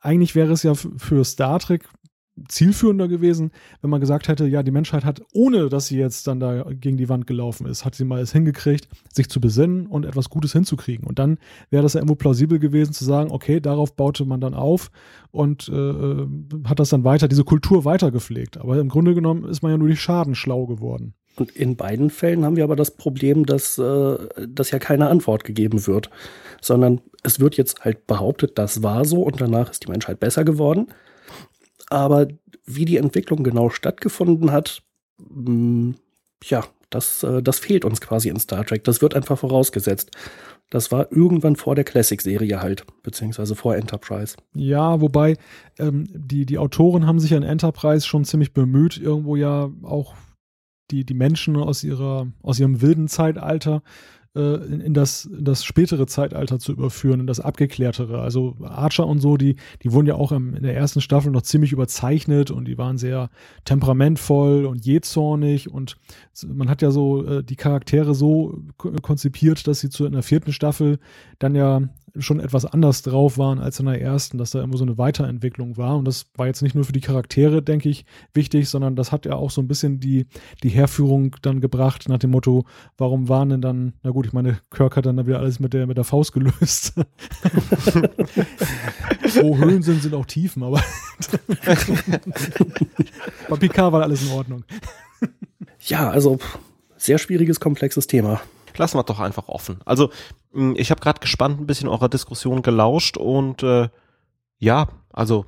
eigentlich 0.00 0.34
wäre 0.34 0.52
es 0.52 0.62
ja 0.62 0.74
für 0.74 1.24
Star 1.24 1.58
Trek 1.58 1.88
zielführender 2.48 3.08
gewesen, 3.08 3.50
wenn 3.80 3.90
man 3.90 4.00
gesagt 4.00 4.28
hätte, 4.28 4.46
ja, 4.46 4.62
die 4.62 4.70
Menschheit 4.70 5.04
hat, 5.04 5.22
ohne 5.32 5.68
dass 5.68 5.86
sie 5.86 5.98
jetzt 5.98 6.26
dann 6.26 6.40
da 6.40 6.64
gegen 6.64 6.96
die 6.96 7.08
Wand 7.08 7.26
gelaufen 7.26 7.66
ist, 7.66 7.84
hat 7.84 7.94
sie 7.94 8.04
mal 8.04 8.20
es 8.20 8.32
hingekriegt, 8.32 8.88
sich 9.12 9.28
zu 9.30 9.40
besinnen 9.40 9.86
und 9.86 10.04
etwas 10.04 10.28
Gutes 10.28 10.52
hinzukriegen. 10.52 11.06
Und 11.06 11.18
dann 11.18 11.38
wäre 11.70 11.82
das 11.82 11.94
ja 11.94 12.00
irgendwo 12.00 12.14
plausibel 12.14 12.58
gewesen 12.58 12.92
zu 12.92 13.04
sagen, 13.04 13.30
okay, 13.30 13.60
darauf 13.60 13.96
baute 13.96 14.24
man 14.24 14.40
dann 14.40 14.54
auf 14.54 14.90
und 15.30 15.68
äh, 15.68 16.26
hat 16.68 16.78
das 16.78 16.90
dann 16.90 17.04
weiter, 17.04 17.28
diese 17.28 17.44
Kultur 17.44 17.84
weitergepflegt. 17.84 18.58
Aber 18.58 18.78
im 18.78 18.88
Grunde 18.88 19.14
genommen 19.14 19.44
ist 19.44 19.62
man 19.62 19.72
ja 19.72 19.78
nur 19.78 19.88
durch 19.88 20.00
Schaden 20.00 20.34
schlau 20.34 20.66
geworden. 20.66 21.14
Und 21.36 21.50
in 21.54 21.76
beiden 21.76 22.10
Fällen 22.10 22.44
haben 22.44 22.56
wir 22.56 22.64
aber 22.64 22.76
das 22.76 22.92
Problem, 22.92 23.46
dass, 23.46 23.78
äh, 23.78 24.16
dass 24.48 24.70
ja 24.70 24.78
keine 24.78 25.08
Antwort 25.08 25.44
gegeben 25.44 25.86
wird, 25.86 26.10
sondern 26.60 27.00
es 27.22 27.40
wird 27.40 27.56
jetzt 27.56 27.84
halt 27.84 28.06
behauptet, 28.06 28.58
das 28.58 28.82
war 28.82 29.04
so 29.04 29.22
und 29.22 29.40
danach 29.40 29.70
ist 29.70 29.84
die 29.84 29.90
Menschheit 29.90 30.20
besser 30.20 30.44
geworden. 30.44 30.88
Aber 31.90 32.28
wie 32.64 32.84
die 32.84 32.96
Entwicklung 32.96 33.44
genau 33.44 33.70
stattgefunden 33.70 34.50
hat, 34.50 34.82
hm, 35.18 35.96
ja, 36.44 36.64
das, 36.90 37.22
äh, 37.22 37.42
das 37.42 37.58
fehlt 37.58 37.84
uns 37.84 38.00
quasi 38.00 38.28
in 38.28 38.38
Star 38.38 38.64
Trek. 38.64 38.84
Das 38.84 39.02
wird 39.02 39.14
einfach 39.14 39.38
vorausgesetzt. 39.38 40.10
Das 40.70 40.90
war 40.90 41.12
irgendwann 41.12 41.54
vor 41.54 41.74
der 41.76 41.84
Classic-Serie 41.84 42.60
halt, 42.60 42.84
beziehungsweise 43.02 43.54
vor 43.54 43.76
Enterprise. 43.76 44.36
Ja, 44.54 45.00
wobei 45.00 45.36
ähm, 45.78 46.06
die, 46.12 46.44
die 46.44 46.58
Autoren 46.58 47.06
haben 47.06 47.20
sich 47.20 47.34
an 47.34 47.44
Enterprise 47.44 48.06
schon 48.06 48.24
ziemlich 48.24 48.52
bemüht, 48.52 48.96
irgendwo 48.96 49.36
ja 49.36 49.70
auch 49.82 50.14
die, 50.90 51.04
die 51.04 51.14
Menschen 51.14 51.56
aus 51.56 51.84
ihrer, 51.84 52.28
aus 52.42 52.60
ihrem 52.60 52.80
wilden 52.80 53.08
Zeitalter 53.08 53.82
äh, 54.36 54.56
in, 54.66 54.80
in, 54.80 54.94
das, 54.94 55.24
in 55.24 55.44
das 55.44 55.64
spätere 55.64 56.06
Zeitalter 56.06 56.58
zu 56.58 56.72
überführen, 56.72 57.20
in 57.20 57.26
das 57.26 57.40
abgeklärtere. 57.40 58.20
Also 58.20 58.56
Archer 58.62 59.06
und 59.06 59.20
so, 59.20 59.36
die, 59.36 59.56
die 59.82 59.92
wurden 59.92 60.06
ja 60.06 60.14
auch 60.14 60.30
im, 60.30 60.54
in 60.54 60.62
der 60.62 60.76
ersten 60.76 61.00
Staffel 61.00 61.32
noch 61.32 61.42
ziemlich 61.42 61.72
überzeichnet 61.72 62.50
und 62.50 62.66
die 62.68 62.76
waren 62.76 62.98
sehr 62.98 63.30
temperamentvoll 63.64 64.66
und 64.66 64.84
jähzornig 64.84 65.72
und 65.72 65.96
man 66.46 66.68
hat 66.68 66.82
ja 66.82 66.90
so 66.90 67.24
äh, 67.24 67.42
die 67.42 67.56
Charaktere 67.56 68.14
so 68.14 68.62
konzipiert, 69.02 69.66
dass 69.66 69.80
sie 69.80 69.88
zu 69.88 70.04
in 70.04 70.12
der 70.12 70.22
vierten 70.22 70.52
Staffel 70.52 70.98
dann 71.38 71.54
ja 71.54 71.80
schon 72.18 72.40
etwas 72.40 72.64
anders 72.64 73.02
drauf 73.02 73.38
waren 73.38 73.58
als 73.58 73.80
in 73.80 73.86
der 73.86 74.00
ersten, 74.00 74.38
dass 74.38 74.50
da 74.50 74.62
immer 74.62 74.76
so 74.76 74.84
eine 74.84 74.98
Weiterentwicklung 74.98 75.76
war. 75.76 75.96
Und 75.96 76.04
das 76.06 76.26
war 76.34 76.46
jetzt 76.46 76.62
nicht 76.62 76.74
nur 76.74 76.84
für 76.84 76.92
die 76.92 77.00
Charaktere, 77.00 77.62
denke 77.62 77.88
ich, 77.88 78.04
wichtig, 78.34 78.68
sondern 78.68 78.96
das 78.96 79.12
hat 79.12 79.26
ja 79.26 79.34
auch 79.34 79.50
so 79.50 79.60
ein 79.60 79.68
bisschen 79.68 80.00
die, 80.00 80.26
die 80.62 80.68
Herführung 80.68 81.36
dann 81.42 81.60
gebracht 81.60 82.08
nach 82.08 82.18
dem 82.18 82.30
Motto, 82.30 82.64
warum 82.98 83.28
waren 83.28 83.50
denn 83.50 83.60
dann, 83.60 83.92
na 84.02 84.10
gut, 84.10 84.26
ich 84.26 84.32
meine, 84.32 84.58
Kirk 84.70 84.96
hat 84.96 85.06
dann 85.06 85.26
wieder 85.26 85.38
alles 85.38 85.60
mit 85.60 85.72
der, 85.72 85.86
mit 85.86 85.96
der 85.96 86.04
Faust 86.04 86.32
gelöst. 86.32 86.94
Wo 89.40 89.56
Höhen 89.56 89.82
sind, 89.82 90.02
sind 90.02 90.14
auch 90.14 90.26
Tiefen, 90.26 90.62
aber 90.62 90.80
bei 93.48 93.56
Picard 93.56 93.92
war 93.92 94.02
alles 94.02 94.22
in 94.22 94.30
Ordnung. 94.32 94.64
Ja, 95.80 96.10
also 96.10 96.38
sehr 96.96 97.18
schwieriges, 97.18 97.60
komplexes 97.60 98.06
Thema 98.06 98.40
lassen 98.78 98.98
wir 98.98 99.04
doch 99.04 99.20
einfach 99.20 99.48
offen. 99.48 99.78
Also 99.84 100.10
hm, 100.52 100.74
ich 100.76 100.90
habe 100.90 101.00
gerade 101.00 101.20
gespannt 101.20 101.60
ein 101.60 101.66
bisschen 101.66 101.88
eurer 101.88 102.08
Diskussion 102.08 102.62
gelauscht 102.62 103.16
und 103.16 103.62
äh, 103.62 103.88
ja, 104.58 104.88
also 105.12 105.46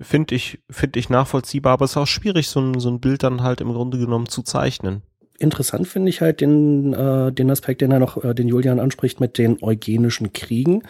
finde 0.00 0.34
ich 0.34 0.60
finde 0.70 0.98
ich 0.98 1.10
nachvollziehbar, 1.10 1.74
aber 1.74 1.84
es 1.84 1.92
ist 1.92 1.96
auch 1.96 2.06
schwierig, 2.06 2.48
so 2.48 2.60
ein, 2.60 2.80
so 2.80 2.88
ein 2.88 3.00
Bild 3.00 3.22
dann 3.22 3.42
halt 3.42 3.60
im 3.60 3.72
Grunde 3.72 3.98
genommen 3.98 4.28
zu 4.28 4.42
zeichnen. 4.42 5.02
Interessant 5.38 5.88
finde 5.88 6.10
ich 6.10 6.20
halt 6.20 6.42
den, 6.42 6.92
äh, 6.92 7.32
den 7.32 7.50
Aspekt, 7.50 7.80
den 7.80 7.92
er 7.92 7.98
noch, 7.98 8.22
äh, 8.22 8.34
den 8.34 8.46
Julian 8.46 8.78
anspricht 8.78 9.20
mit 9.20 9.38
den 9.38 9.62
eugenischen 9.62 10.34
Kriegen, 10.34 10.82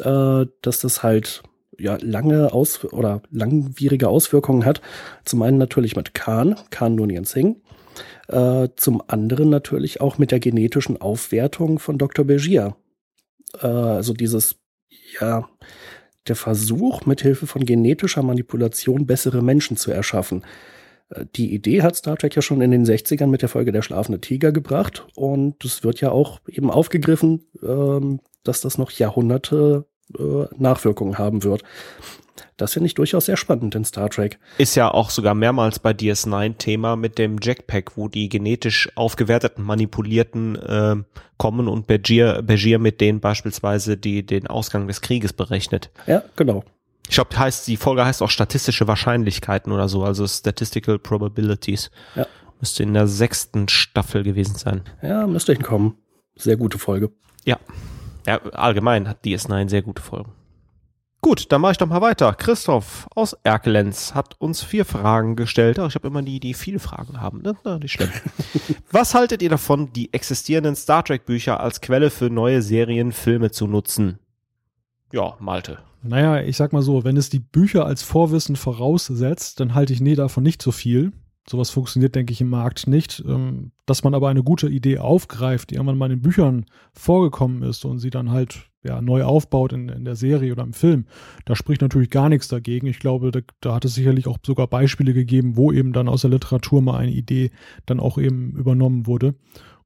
äh, 0.00 0.46
dass 0.62 0.80
das 0.80 1.02
halt 1.02 1.42
ja 1.78 1.98
lange 2.00 2.52
aus 2.52 2.84
oder 2.86 3.20
langwierige 3.30 4.08
Auswirkungen 4.08 4.64
hat. 4.64 4.80
Zum 5.24 5.42
einen 5.42 5.58
natürlich 5.58 5.94
mit 5.94 6.14
Khan, 6.14 6.56
Khan 6.70 6.94
Noonien 6.94 7.24
Singh, 7.24 7.56
äh, 8.28 8.68
zum 8.76 9.02
anderen 9.06 9.50
natürlich 9.50 10.00
auch 10.00 10.18
mit 10.18 10.30
der 10.30 10.40
genetischen 10.40 11.00
Aufwertung 11.00 11.78
von 11.78 11.98
Dr. 11.98 12.24
Begier. 12.24 12.76
Äh, 13.60 13.66
also 13.66 14.14
dieses, 14.14 14.56
ja, 15.20 15.48
der 16.28 16.36
Versuch, 16.36 17.04
mithilfe 17.06 17.46
von 17.46 17.64
genetischer 17.64 18.22
Manipulation 18.22 19.06
bessere 19.06 19.42
Menschen 19.42 19.76
zu 19.76 19.90
erschaffen. 19.90 20.44
Äh, 21.10 21.26
die 21.36 21.52
Idee 21.52 21.82
hat 21.82 21.96
Star 21.96 22.16
Trek 22.16 22.36
ja 22.36 22.42
schon 22.42 22.60
in 22.60 22.70
den 22.70 22.84
60ern 22.84 23.26
mit 23.26 23.42
der 23.42 23.48
Folge 23.48 23.72
Der 23.72 23.82
schlafende 23.82 24.20
Tiger 24.20 24.52
gebracht 24.52 25.06
und 25.14 25.64
es 25.64 25.84
wird 25.84 26.00
ja 26.00 26.10
auch 26.10 26.40
eben 26.48 26.70
aufgegriffen, 26.70 27.46
ähm, 27.62 28.20
dass 28.44 28.60
das 28.60 28.78
noch 28.78 28.90
Jahrhunderte 28.90 29.86
äh, 30.18 30.44
Nachwirkungen 30.56 31.18
haben 31.18 31.42
wird. 31.44 31.62
Das 32.62 32.74
finde 32.74 32.86
ich 32.86 32.94
durchaus 32.94 33.26
sehr 33.26 33.36
spannend 33.36 33.74
in 33.74 33.84
Star 33.84 34.08
Trek. 34.08 34.38
Ist 34.56 34.76
ja 34.76 34.88
auch 34.88 35.10
sogar 35.10 35.34
mehrmals 35.34 35.80
bei 35.80 35.90
DS9 35.90 36.58
Thema 36.58 36.94
mit 36.94 37.18
dem 37.18 37.38
Jackpack, 37.42 37.96
wo 37.96 38.06
die 38.06 38.28
genetisch 38.28 38.88
aufgewerteten, 38.94 39.64
manipulierten 39.64 40.54
äh, 40.54 40.96
kommen 41.38 41.66
und 41.66 41.88
Begier, 41.88 42.40
Begier 42.42 42.78
mit 42.78 43.00
denen 43.00 43.18
beispielsweise 43.18 43.96
die, 43.96 44.24
den 44.24 44.46
Ausgang 44.46 44.86
des 44.86 45.00
Krieges 45.00 45.32
berechnet. 45.32 45.90
Ja, 46.06 46.22
genau. 46.36 46.62
Ich 47.08 47.16
glaube, 47.16 47.36
heißt, 47.36 47.66
die 47.66 47.76
Folge 47.76 48.04
heißt 48.04 48.22
auch 48.22 48.30
statistische 48.30 48.86
Wahrscheinlichkeiten 48.86 49.72
oder 49.72 49.88
so, 49.88 50.04
also 50.04 50.24
Statistical 50.28 51.00
Probabilities. 51.00 51.90
Ja. 52.14 52.28
Müsste 52.60 52.84
in 52.84 52.94
der 52.94 53.08
sechsten 53.08 53.68
Staffel 53.68 54.22
gewesen 54.22 54.54
sein. 54.54 54.82
Ja, 55.02 55.26
müsste 55.26 55.52
hinkommen. 55.52 55.96
Sehr 56.36 56.56
gute 56.56 56.78
Folge. 56.78 57.10
Ja. 57.44 57.58
Ja, 58.24 58.40
allgemein 58.52 59.08
hat 59.08 59.24
DS9 59.24 59.68
sehr 59.68 59.82
gute 59.82 60.00
Folgen. 60.00 60.30
Gut, 61.24 61.52
dann 61.52 61.60
mache 61.60 61.72
ich 61.72 61.78
doch 61.78 61.86
mal 61.86 62.00
weiter. 62.00 62.34
Christoph 62.34 63.06
aus 63.14 63.32
Erkelenz 63.44 64.12
hat 64.12 64.34
uns 64.40 64.60
vier 64.60 64.84
Fragen 64.84 65.36
gestellt. 65.36 65.78
Ach, 65.78 65.88
ich 65.88 65.94
habe 65.94 66.08
immer 66.08 66.20
die, 66.20 66.40
die 66.40 66.52
viele 66.52 66.80
Fragen 66.80 67.20
haben. 67.20 67.42
Ne? 67.42 67.56
Na, 67.62 67.78
nicht 67.78 67.92
schlimm. 67.92 68.10
Was 68.90 69.14
haltet 69.14 69.40
ihr 69.40 69.48
davon, 69.48 69.92
die 69.92 70.12
existierenden 70.12 70.74
Star 70.74 71.04
Trek 71.04 71.24
Bücher 71.24 71.60
als 71.60 71.80
Quelle 71.80 72.10
für 72.10 72.28
neue 72.28 72.60
Serien, 72.60 73.12
Filme 73.12 73.52
zu 73.52 73.68
nutzen? 73.68 74.18
Ja, 75.12 75.36
Malte. 75.38 75.78
Naja, 76.02 76.42
ich 76.42 76.56
sag 76.56 76.72
mal 76.72 76.82
so, 76.82 77.04
wenn 77.04 77.16
es 77.16 77.30
die 77.30 77.38
Bücher 77.38 77.86
als 77.86 78.02
Vorwissen 78.02 78.56
voraussetzt, 78.56 79.60
dann 79.60 79.74
halte 79.76 79.92
ich 79.92 80.00
nee 80.00 80.16
davon 80.16 80.42
nicht 80.42 80.60
so 80.60 80.72
viel. 80.72 81.12
Sowas 81.48 81.70
funktioniert, 81.70 82.16
denke 82.16 82.32
ich, 82.32 82.40
im 82.40 82.50
Markt 82.50 82.88
nicht. 82.88 83.22
Ähm, 83.24 83.70
dass 83.86 84.02
man 84.02 84.14
aber 84.14 84.28
eine 84.28 84.42
gute 84.42 84.68
Idee 84.68 84.98
aufgreift, 84.98 85.70
die 85.70 85.76
irgendwann 85.76 85.98
mal 85.98 86.06
in 86.10 86.18
den 86.18 86.22
Büchern 86.22 86.66
vorgekommen 86.94 87.62
ist 87.62 87.84
und 87.84 88.00
sie 88.00 88.10
dann 88.10 88.32
halt 88.32 88.71
ja, 88.84 89.00
neu 89.00 89.22
aufbaut 89.24 89.72
in, 89.72 89.88
in 89.88 90.04
der 90.04 90.16
Serie 90.16 90.52
oder 90.52 90.62
im 90.62 90.72
Film, 90.72 91.06
da 91.44 91.54
spricht 91.54 91.82
natürlich 91.82 92.10
gar 92.10 92.28
nichts 92.28 92.48
dagegen. 92.48 92.86
Ich 92.86 92.98
glaube, 92.98 93.30
da, 93.30 93.40
da 93.60 93.74
hat 93.74 93.84
es 93.84 93.94
sicherlich 93.94 94.26
auch 94.26 94.38
sogar 94.44 94.66
Beispiele 94.66 95.14
gegeben, 95.14 95.56
wo 95.56 95.72
eben 95.72 95.92
dann 95.92 96.08
aus 96.08 96.22
der 96.22 96.30
Literatur 96.30 96.82
mal 96.82 96.98
eine 96.98 97.12
Idee 97.12 97.50
dann 97.86 98.00
auch 98.00 98.18
eben 98.18 98.52
übernommen 98.56 99.06
wurde. 99.06 99.34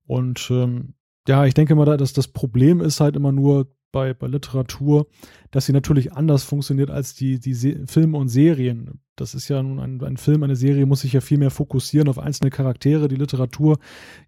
Und 0.07 0.49
ähm, 0.51 0.95
ja, 1.29 1.45
ich 1.45 1.55
denke 1.55 1.75
mal, 1.75 1.85
dass 1.97 2.13
das 2.13 2.29
Problem 2.29 2.81
ist 2.81 3.01
halt 3.01 3.17
immer 3.17 3.33
nur, 3.33 3.69
bei, 3.97 4.13
bei 4.13 4.27
Literatur, 4.27 5.07
dass 5.53 5.65
sie 5.65 5.73
natürlich 5.73 6.13
anders 6.13 6.45
funktioniert 6.45 6.91
als 6.91 7.15
die, 7.15 7.41
die 7.41 7.55
Se 7.55 7.87
Filme 7.87 8.19
und 8.19 8.29
Serien. 8.29 9.01
Das 9.17 9.35
ist 9.35 9.49
ja 9.49 9.63
nun 9.63 9.81
ein, 9.81 10.05
ein 10.05 10.19
Film, 10.19 10.43
eine 10.43 10.55
Serie 10.55 10.85
muss 10.85 11.01
sich 11.01 11.15
ja 11.15 11.23
viel 11.23 11.39
mehr 11.39 11.51
fokussieren 11.51 12.07
auf 12.11 12.19
einzelne 12.19 12.51
Charaktere. 12.51 13.09
Die 13.09 13.17
Literatur, 13.17 13.79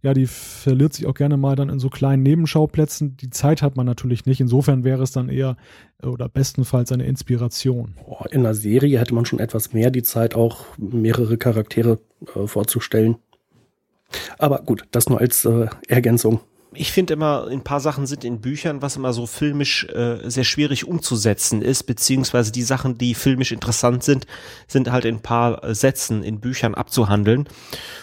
ja, 0.00 0.14
die 0.14 0.24
verliert 0.26 0.94
sich 0.94 1.04
auch 1.04 1.12
gerne 1.12 1.36
mal 1.36 1.54
dann 1.54 1.68
in 1.68 1.80
so 1.80 1.90
kleinen 1.90 2.22
Nebenschauplätzen. 2.22 3.18
Die 3.18 3.28
Zeit 3.28 3.60
hat 3.60 3.76
man 3.76 3.84
natürlich 3.84 4.24
nicht. 4.24 4.40
Insofern 4.40 4.84
wäre 4.84 5.02
es 5.02 5.12
dann 5.12 5.28
eher 5.28 5.58
oder 6.02 6.30
bestenfalls 6.30 6.90
eine 6.90 7.04
Inspiration. 7.04 7.92
In 8.30 8.40
einer 8.40 8.54
Serie 8.54 8.98
hätte 8.98 9.14
man 9.14 9.26
schon 9.26 9.38
etwas 9.38 9.74
mehr 9.74 9.90
die 9.90 10.02
Zeit, 10.02 10.34
auch 10.34 10.64
mehrere 10.78 11.36
Charaktere 11.36 11.98
äh, 12.34 12.46
vorzustellen. 12.46 13.16
Aber 14.38 14.60
gut, 14.60 14.84
das 14.92 15.10
nur 15.10 15.20
als 15.20 15.44
äh, 15.44 15.66
Ergänzung 15.88 16.40
ich 16.72 16.92
finde 16.92 17.14
immer, 17.14 17.46
ein 17.48 17.62
paar 17.62 17.80
Sachen 17.80 18.06
sind 18.06 18.24
in 18.24 18.40
Büchern, 18.40 18.82
was 18.82 18.96
immer 18.96 19.12
so 19.12 19.26
filmisch 19.26 19.84
äh, 19.86 20.28
sehr 20.28 20.44
schwierig 20.44 20.86
umzusetzen 20.86 21.62
ist, 21.62 21.84
beziehungsweise 21.84 22.52
die 22.52 22.62
Sachen, 22.62 22.98
die 22.98 23.14
filmisch 23.14 23.52
interessant 23.52 24.04
sind, 24.04 24.26
sind 24.66 24.90
halt 24.90 25.04
in 25.04 25.16
ein 25.16 25.22
paar 25.22 25.74
Sätzen 25.74 26.22
in 26.22 26.40
Büchern 26.40 26.74
abzuhandeln. 26.74 27.48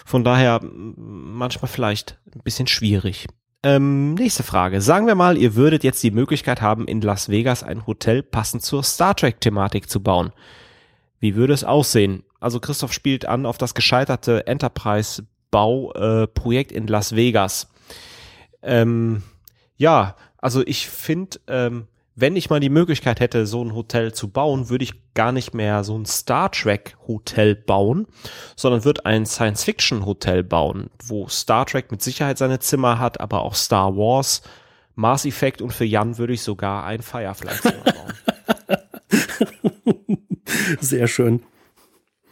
Von 0.04 0.24
daher 0.24 0.60
manchmal 0.62 1.70
vielleicht 1.70 2.18
ein 2.34 2.42
bisschen 2.42 2.66
schwierig. 2.66 3.26
Ähm, 3.62 4.14
nächste 4.14 4.42
Frage. 4.42 4.80
Sagen 4.80 5.06
wir 5.06 5.14
mal, 5.14 5.36
ihr 5.36 5.54
würdet 5.54 5.84
jetzt 5.84 6.02
die 6.02 6.10
Möglichkeit 6.10 6.60
haben, 6.60 6.86
in 6.86 7.00
Las 7.00 7.28
Vegas 7.28 7.62
ein 7.62 7.86
Hotel 7.86 8.22
passend 8.22 8.62
zur 8.62 8.82
Star 8.82 9.16
Trek-Thematik 9.16 9.90
zu 9.90 10.02
bauen. 10.02 10.32
Wie 11.18 11.34
würde 11.34 11.54
es 11.54 11.64
aussehen? 11.64 12.22
Also 12.40 12.60
Christoph 12.60 12.92
spielt 12.92 13.26
an 13.26 13.46
auf 13.46 13.58
das 13.58 13.74
gescheiterte 13.74 14.46
Enterprise-Bauprojekt 14.46 16.72
äh, 16.72 16.76
in 16.76 16.86
Las 16.86 17.16
Vegas. 17.16 17.68
Ähm, 18.62 19.22
ja, 19.76 20.16
also 20.38 20.62
ich 20.66 20.88
finde, 20.88 21.38
ähm, 21.48 21.86
wenn 22.14 22.34
ich 22.34 22.48
mal 22.48 22.60
die 22.60 22.70
Möglichkeit 22.70 23.20
hätte, 23.20 23.46
so 23.46 23.62
ein 23.62 23.74
Hotel 23.74 24.12
zu 24.14 24.28
bauen, 24.28 24.70
würde 24.70 24.84
ich 24.84 25.12
gar 25.12 25.32
nicht 25.32 25.52
mehr 25.52 25.84
so 25.84 25.98
ein 25.98 26.06
Star 26.06 26.50
Trek 26.50 26.96
Hotel 27.06 27.54
bauen, 27.54 28.06
sondern 28.56 28.84
würde 28.84 29.04
ein 29.04 29.26
Science 29.26 29.64
Fiction 29.64 30.06
Hotel 30.06 30.42
bauen, 30.42 30.88
wo 31.04 31.28
Star 31.28 31.66
Trek 31.66 31.90
mit 31.90 32.00
Sicherheit 32.00 32.38
seine 32.38 32.58
Zimmer 32.58 32.98
hat, 32.98 33.20
aber 33.20 33.42
auch 33.42 33.54
Star 33.54 33.96
Wars, 33.96 34.40
Mars 34.94 35.26
Effect 35.26 35.60
und 35.60 35.74
für 35.74 35.84
Jan 35.84 36.16
würde 36.16 36.32
ich 36.32 36.42
sogar 36.42 36.84
ein 36.84 37.02
Firefly 37.02 37.60
Zimmer 37.60 37.84
bauen. 37.84 38.14
Sehr 40.80 41.08
schön. 41.08 41.42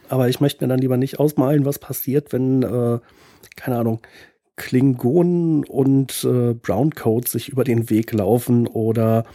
Aber 0.09 0.29
ich 0.29 0.39
möchte 0.39 0.63
mir 0.63 0.69
dann 0.69 0.79
lieber 0.79 0.97
nicht 0.97 1.19
ausmalen, 1.19 1.63
was 1.63 1.77
passiert, 1.77 2.33
wenn, 2.33 2.63
äh, 2.63 2.99
keine 3.55 3.77
Ahnung, 3.77 4.01
Klingonen 4.55 5.63
und 5.65 6.23
äh, 6.23 6.53
Browncoats 6.53 7.31
sich 7.31 7.49
über 7.49 7.63
den 7.63 7.89
Weg 7.89 8.13
laufen 8.13 8.67
oder 8.67 9.25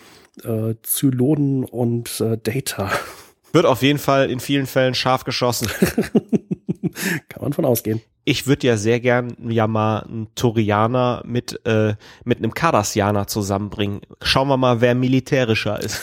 äh, 0.44 0.74
Zylonen 0.82 1.64
und 1.64 2.20
äh, 2.20 2.38
Data. 2.38 2.90
Wird 3.52 3.66
auf 3.66 3.82
jeden 3.82 3.98
Fall 3.98 4.30
in 4.30 4.40
vielen 4.40 4.66
Fällen 4.66 4.94
scharf 4.94 5.24
geschossen. 5.24 5.68
Kann 7.28 7.42
man 7.42 7.52
von 7.52 7.64
ausgehen. 7.64 8.00
Ich 8.24 8.46
würde 8.46 8.66
ja 8.66 8.76
sehr 8.76 9.00
gern 9.00 9.34
ja 9.48 9.66
mal 9.66 10.00
einen 10.00 10.28
Turianer 10.34 11.22
mit, 11.26 11.64
äh, 11.66 11.94
mit 12.24 12.38
einem 12.38 12.52
Cardassianer 12.52 13.26
zusammenbringen. 13.26 14.02
Schauen 14.22 14.48
wir 14.48 14.58
mal, 14.58 14.80
wer 14.80 14.94
militärischer 14.94 15.80
ist. 15.82 16.02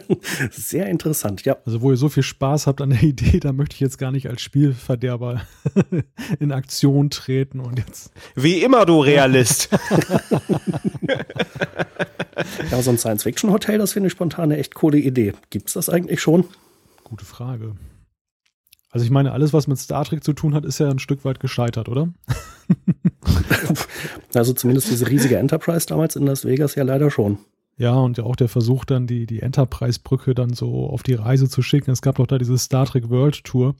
Sehr 0.50 0.86
interessant, 0.86 1.44
ja. 1.44 1.56
Also 1.64 1.82
wo 1.82 1.90
ihr 1.90 1.96
so 1.96 2.08
viel 2.08 2.22
Spaß 2.22 2.66
habt 2.66 2.80
an 2.80 2.90
der 2.90 3.02
Idee, 3.04 3.40
da 3.40 3.52
möchte 3.52 3.74
ich 3.74 3.80
jetzt 3.80 3.98
gar 3.98 4.12
nicht 4.12 4.28
als 4.28 4.42
Spielverderber 4.42 5.42
in 6.38 6.52
Aktion 6.52 7.10
treten 7.10 7.60
und 7.60 7.78
jetzt. 7.78 8.12
Wie 8.34 8.62
immer, 8.62 8.86
du 8.86 9.00
Realist. 9.00 9.68
ja, 12.70 12.82
so 12.82 12.90
ein 12.90 12.98
Science-Fiction-Hotel, 12.98 13.78
das 13.78 13.92
finde 13.92 14.06
ich 14.08 14.12
spontan 14.12 14.44
eine 14.44 14.58
echt 14.58 14.74
coole 14.74 14.98
Idee. 14.98 15.32
Gibt 15.50 15.68
es 15.68 15.74
das 15.74 15.88
eigentlich 15.88 16.20
schon? 16.20 16.44
Gute 17.04 17.24
Frage. 17.24 17.74
Also 18.96 19.04
ich 19.04 19.10
meine, 19.10 19.32
alles, 19.32 19.52
was 19.52 19.66
mit 19.66 19.76
Star 19.76 20.06
Trek 20.06 20.24
zu 20.24 20.32
tun 20.32 20.54
hat, 20.54 20.64
ist 20.64 20.78
ja 20.78 20.88
ein 20.88 20.98
Stück 20.98 21.26
weit 21.26 21.38
gescheitert, 21.38 21.90
oder? 21.90 22.14
also 24.34 24.54
zumindest 24.54 24.90
diese 24.90 25.10
riesige 25.10 25.36
Enterprise 25.36 25.86
damals 25.86 26.16
in 26.16 26.24
Las 26.24 26.46
Vegas 26.46 26.76
ja 26.76 26.82
leider 26.82 27.10
schon. 27.10 27.36
Ja, 27.76 27.92
und 27.92 28.16
ja 28.16 28.24
auch 28.24 28.36
der 28.36 28.48
Versuch, 28.48 28.86
dann 28.86 29.06
die, 29.06 29.26
die 29.26 29.42
Enterprise-Brücke 29.42 30.34
dann 30.34 30.54
so 30.54 30.88
auf 30.88 31.02
die 31.02 31.12
Reise 31.12 31.46
zu 31.46 31.60
schicken. 31.60 31.90
Es 31.90 32.00
gab 32.00 32.14
doch 32.14 32.26
da 32.26 32.38
diese 32.38 32.56
Star 32.56 32.86
Trek 32.86 33.10
World 33.10 33.44
Tour. 33.44 33.74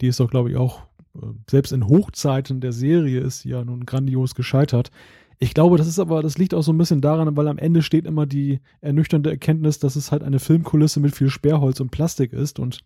Die 0.00 0.06
ist 0.06 0.20
doch, 0.20 0.30
glaube 0.30 0.48
ich, 0.48 0.56
auch, 0.56 0.84
äh, 1.16 1.26
selbst 1.50 1.72
in 1.72 1.86
Hochzeiten 1.86 2.62
der 2.62 2.72
Serie 2.72 3.20
ist 3.20 3.40
sie 3.40 3.50
ja 3.50 3.62
nun 3.62 3.84
grandios 3.84 4.34
gescheitert. 4.34 4.90
Ich 5.38 5.52
glaube, 5.52 5.76
das 5.76 5.86
ist 5.86 5.98
aber, 5.98 6.22
das 6.22 6.38
liegt 6.38 6.54
auch 6.54 6.62
so 6.62 6.72
ein 6.72 6.78
bisschen 6.78 7.02
daran, 7.02 7.36
weil 7.36 7.48
am 7.48 7.58
Ende 7.58 7.82
steht 7.82 8.06
immer 8.06 8.24
die 8.24 8.60
ernüchternde 8.80 9.28
Erkenntnis, 9.28 9.78
dass 9.78 9.96
es 9.96 10.10
halt 10.10 10.22
eine 10.22 10.38
Filmkulisse 10.38 10.98
mit 10.98 11.14
viel 11.14 11.28
Sperrholz 11.28 11.80
und 11.80 11.90
Plastik 11.90 12.32
ist. 12.32 12.58
Und 12.58 12.78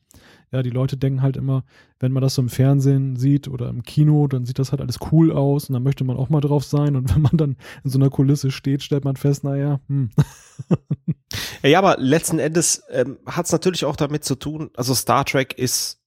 ja, 0.53 0.63
die 0.63 0.71
Leute 0.71 0.97
denken 0.97 1.23
halt 1.23 1.37
immer, 1.37 1.65
wenn 2.01 2.13
man 2.13 2.23
das 2.23 2.35
so 2.35 2.43
im 2.43 2.49
Fernsehen 2.49 3.17
sieht 3.17 3.47
oder 3.47 3.69
im 3.69 3.83
Kino, 3.83 4.27
dann 4.27 4.45
sieht 4.45 4.59
das 4.59 4.73
halt 4.73 4.81
alles 4.81 4.99
cool 5.13 5.33
aus 5.33 5.69
und 5.69 5.75
dann 5.75 5.83
möchte 5.83 6.05
man 6.05 6.17
auch 6.17 6.29
mal 6.29 6.41
drauf 6.41 6.65
sein. 6.65 6.97
Und 6.97 7.09
wenn 7.15 7.23
man 7.23 7.37
dann 7.37 7.57
in 7.85 7.91
so 7.91 7.99
einer 7.99 8.11
Kulisse 8.11 8.51
steht, 8.51 8.83
stellt 8.83 9.05
man 9.05 9.17
fest, 9.17 9.45
naja, 9.45 9.81
hm. 9.89 10.11
Ja, 11.63 11.79
aber 11.79 11.97
letzten 11.99 12.39
Endes 12.39 12.83
ähm, 12.91 13.19
hat 13.27 13.47
es 13.47 13.53
natürlich 13.53 13.85
auch 13.85 13.97
damit 13.97 14.25
zu 14.25 14.35
tun, 14.35 14.71
also 14.75 14.95
Star 14.95 15.25
Trek 15.25 15.57
ist 15.57 16.00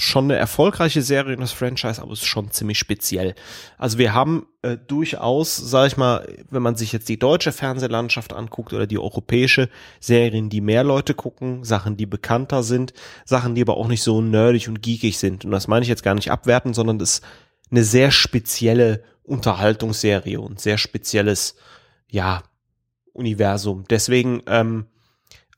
schon 0.00 0.24
eine 0.24 0.36
erfolgreiche 0.36 1.02
Serie 1.02 1.34
in 1.34 1.40
das 1.40 1.50
Franchise, 1.50 2.00
aber 2.00 2.12
es 2.12 2.20
ist 2.20 2.26
schon 2.26 2.52
ziemlich 2.52 2.78
speziell. 2.78 3.34
Also 3.78 3.98
wir 3.98 4.14
haben 4.14 4.46
äh, 4.62 4.76
durchaus, 4.76 5.56
sag 5.56 5.88
ich 5.88 5.96
mal, 5.96 6.26
wenn 6.50 6.62
man 6.62 6.76
sich 6.76 6.92
jetzt 6.92 7.08
die 7.08 7.18
deutsche 7.18 7.50
Fernsehlandschaft 7.50 8.32
anguckt 8.32 8.72
oder 8.72 8.86
die 8.86 8.98
europäische, 8.98 9.68
Serien, 9.98 10.50
die 10.50 10.60
mehr 10.60 10.84
Leute 10.84 11.14
gucken, 11.14 11.64
Sachen, 11.64 11.96
die 11.96 12.06
bekannter 12.06 12.62
sind, 12.62 12.92
Sachen, 13.24 13.56
die 13.56 13.62
aber 13.62 13.76
auch 13.76 13.88
nicht 13.88 14.02
so 14.02 14.20
nerdig 14.20 14.68
und 14.68 14.82
geekig 14.82 15.18
sind. 15.18 15.44
Und 15.44 15.50
das 15.50 15.66
meine 15.66 15.82
ich 15.82 15.88
jetzt 15.88 16.04
gar 16.04 16.14
nicht 16.14 16.30
abwerten, 16.30 16.74
sondern 16.74 17.00
das 17.00 17.14
ist 17.14 17.24
eine 17.70 17.82
sehr 17.82 18.12
spezielle 18.12 19.02
Unterhaltungsserie 19.24 20.40
und 20.40 20.60
sehr 20.60 20.78
spezielles, 20.78 21.56
ja, 22.08 22.44
Universum. 23.12 23.84
Deswegen, 23.90 24.42
ähm, 24.46 24.86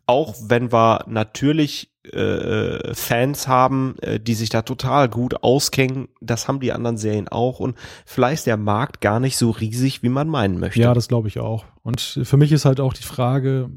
auch 0.07 0.35
wenn 0.41 0.73
wir 0.73 1.05
natürlich 1.07 1.90
äh, 2.05 2.95
Fans 2.95 3.47
haben, 3.47 3.97
äh, 4.01 4.19
die 4.19 4.35
sich 4.35 4.49
da 4.49 4.63
total 4.63 5.09
gut 5.09 5.43
auskennen. 5.43 6.09
Das 6.21 6.49
haben 6.49 6.61
die 6.61 6.73
anderen 6.73 6.97
Serien 6.97 7.29
auch. 7.29 7.61
Und 7.61 7.77
vielleicht 8.07 8.41
ist 8.41 8.47
der 8.47 8.57
Markt 8.57 9.01
gar 9.01 9.21
nicht 9.21 9.37
so 9.37 9.51
riesig, 9.51 10.03
wie 10.03 10.09
man 10.09 10.29
meinen 10.29 10.59
möchte. 10.59 10.81
Ja, 10.81 10.95
das 10.95 11.09
glaube 11.09 11.29
ich 11.29 11.39
auch. 11.39 11.65
Und 11.83 12.01
für 12.23 12.37
mich 12.37 12.53
ist 12.53 12.65
halt 12.65 12.81
auch 12.81 12.95
die 12.95 13.03
Frage, 13.03 13.71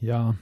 ja, 0.00 0.36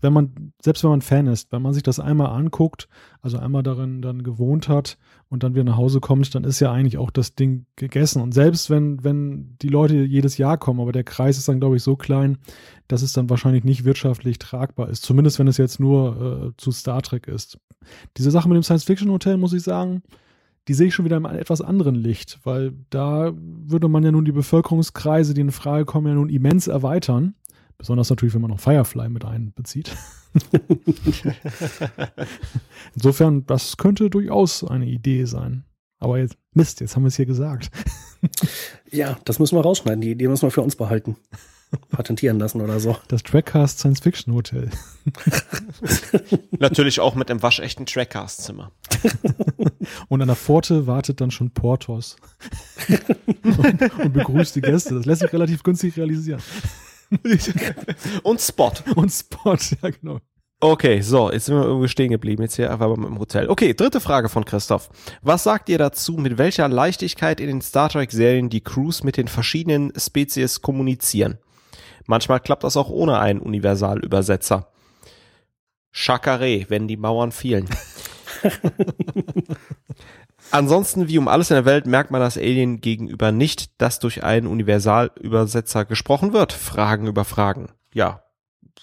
wenn 0.00 0.12
man, 0.12 0.52
selbst 0.62 0.82
wenn 0.84 0.90
man 0.90 1.02
Fan 1.02 1.26
ist, 1.26 1.52
wenn 1.52 1.62
man 1.62 1.72
sich 1.72 1.82
das 1.82 2.00
einmal 2.00 2.28
anguckt, 2.28 2.88
also 3.20 3.38
einmal 3.38 3.62
darin 3.62 4.02
dann 4.02 4.22
gewohnt 4.22 4.68
hat 4.68 4.98
und 5.28 5.42
dann 5.42 5.54
wieder 5.54 5.64
nach 5.64 5.76
Hause 5.76 6.00
kommt, 6.00 6.34
dann 6.34 6.44
ist 6.44 6.60
ja 6.60 6.72
eigentlich 6.72 6.98
auch 6.98 7.10
das 7.10 7.34
Ding 7.34 7.66
gegessen. 7.76 8.22
Und 8.22 8.32
selbst 8.32 8.70
wenn, 8.70 9.02
wenn 9.04 9.56
die 9.62 9.68
Leute 9.68 9.96
jedes 9.96 10.38
Jahr 10.38 10.58
kommen, 10.58 10.80
aber 10.80 10.92
der 10.92 11.04
Kreis 11.04 11.38
ist 11.38 11.48
dann, 11.48 11.60
glaube 11.60 11.76
ich, 11.76 11.82
so 11.82 11.96
klein, 11.96 12.38
dass 12.88 13.02
es 13.02 13.12
dann 13.12 13.30
wahrscheinlich 13.30 13.64
nicht 13.64 13.84
wirtschaftlich 13.84 14.38
tragbar 14.38 14.88
ist. 14.88 15.02
Zumindest 15.02 15.38
wenn 15.38 15.48
es 15.48 15.56
jetzt 15.56 15.80
nur 15.80 16.52
äh, 16.52 16.56
zu 16.56 16.72
Star 16.72 17.02
Trek 17.02 17.28
ist. 17.28 17.58
Diese 18.16 18.30
Sache 18.30 18.48
mit 18.48 18.56
dem 18.56 18.62
Science-Fiction-Hotel, 18.62 19.36
muss 19.36 19.52
ich 19.52 19.62
sagen, 19.62 20.02
die 20.68 20.74
sehe 20.74 20.88
ich 20.88 20.94
schon 20.94 21.04
wieder 21.04 21.16
in 21.16 21.26
einem 21.26 21.38
etwas 21.38 21.60
anderen 21.60 21.94
Licht, 21.94 22.40
weil 22.44 22.72
da 22.90 23.32
würde 23.34 23.88
man 23.88 24.02
ja 24.02 24.10
nun 24.10 24.24
die 24.24 24.32
Bevölkerungskreise, 24.32 25.34
die 25.34 25.40
in 25.40 25.52
Frage 25.52 25.84
kommen, 25.84 26.08
ja 26.08 26.14
nun 26.14 26.28
immens 26.28 26.66
erweitern. 26.66 27.34
Besonders 27.78 28.10
natürlich, 28.10 28.34
wenn 28.34 28.40
man 28.40 28.50
noch 28.50 28.60
Firefly 28.60 29.08
mit 29.08 29.24
einbezieht. 29.24 29.94
Insofern, 32.94 33.46
das 33.46 33.76
könnte 33.76 34.10
durchaus 34.10 34.64
eine 34.64 34.86
Idee 34.86 35.24
sein. 35.26 35.64
Aber 35.98 36.18
jetzt, 36.18 36.36
Mist, 36.52 36.80
jetzt 36.80 36.96
haben 36.96 37.02
wir 37.04 37.08
es 37.08 37.16
hier 37.16 37.26
gesagt. 37.26 37.70
ja, 38.90 39.18
das 39.24 39.38
müssen 39.38 39.56
wir 39.56 39.62
rausschneiden. 39.62 40.00
Die 40.00 40.10
Idee 40.10 40.28
müssen 40.28 40.42
wir 40.42 40.50
für 40.50 40.62
uns 40.62 40.76
behalten. 40.76 41.16
Patentieren 41.90 42.38
lassen 42.38 42.60
oder 42.60 42.78
so. 42.80 42.96
Das 43.08 43.22
Trackcast 43.22 43.78
Science 43.78 44.00
Fiction 44.00 44.34
Hotel. 44.34 44.70
Natürlich 46.58 47.00
auch 47.00 47.14
mit 47.14 47.30
einem 47.30 47.42
waschechten 47.42 47.86
Trackcast-Zimmer. 47.86 48.70
und 50.08 50.22
an 50.22 50.28
der 50.28 50.36
Pforte 50.36 50.86
wartet 50.86 51.20
dann 51.20 51.30
schon 51.30 51.50
Portos 51.50 52.16
und, 52.88 53.98
und 53.98 54.12
begrüßt 54.12 54.56
die 54.56 54.60
Gäste. 54.60 54.94
Das 54.94 55.06
lässt 55.06 55.22
sich 55.22 55.32
relativ 55.32 55.62
günstig 55.62 55.96
realisieren. 55.96 56.40
und 58.22 58.40
Spot. 58.40 58.72
Und 58.94 59.10
Spot, 59.10 59.56
ja 59.82 59.90
genau. 59.90 60.20
Okay, 60.60 61.02
so, 61.02 61.30
jetzt 61.30 61.46
sind 61.46 61.56
wir 61.56 61.64
irgendwie 61.64 61.88
stehen 61.88 62.10
geblieben, 62.10 62.42
jetzt 62.42 62.56
hier 62.56 62.72
einfach 62.72 62.88
mal 62.96 63.06
im 63.06 63.18
Hotel. 63.18 63.50
Okay, 63.50 63.74
dritte 63.74 64.00
Frage 64.00 64.30
von 64.30 64.46
Christoph. 64.46 64.88
Was 65.20 65.44
sagt 65.44 65.68
ihr 65.68 65.76
dazu, 65.76 66.14
mit 66.14 66.38
welcher 66.38 66.66
Leichtigkeit 66.66 67.40
in 67.40 67.48
den 67.48 67.60
Star 67.60 67.90
Trek-Serien 67.90 68.48
die 68.48 68.62
Crews 68.62 69.04
mit 69.04 69.18
den 69.18 69.28
verschiedenen 69.28 69.92
Spezies 69.98 70.62
kommunizieren? 70.62 71.38
Manchmal 72.06 72.40
klappt 72.40 72.64
das 72.64 72.76
auch 72.76 72.88
ohne 72.88 73.18
einen 73.18 73.40
Universalübersetzer. 73.40 74.68
Chakare, 75.90 76.66
wenn 76.68 76.88
die 76.88 76.96
Mauern 76.96 77.32
fielen. 77.32 77.68
Ansonsten, 80.50 81.08
wie 81.08 81.18
um 81.18 81.28
alles 81.28 81.50
in 81.50 81.54
der 81.54 81.64
Welt, 81.64 81.86
merkt 81.86 82.10
man 82.10 82.20
das 82.20 82.36
Alien 82.36 82.80
gegenüber 82.80 83.32
nicht, 83.32 83.80
dass 83.80 83.98
durch 83.98 84.22
einen 84.22 84.46
Universalübersetzer 84.46 85.84
gesprochen 85.84 86.32
wird. 86.32 86.52
Fragen 86.52 87.06
über 87.06 87.24
Fragen. 87.24 87.70
Ja. 87.92 88.22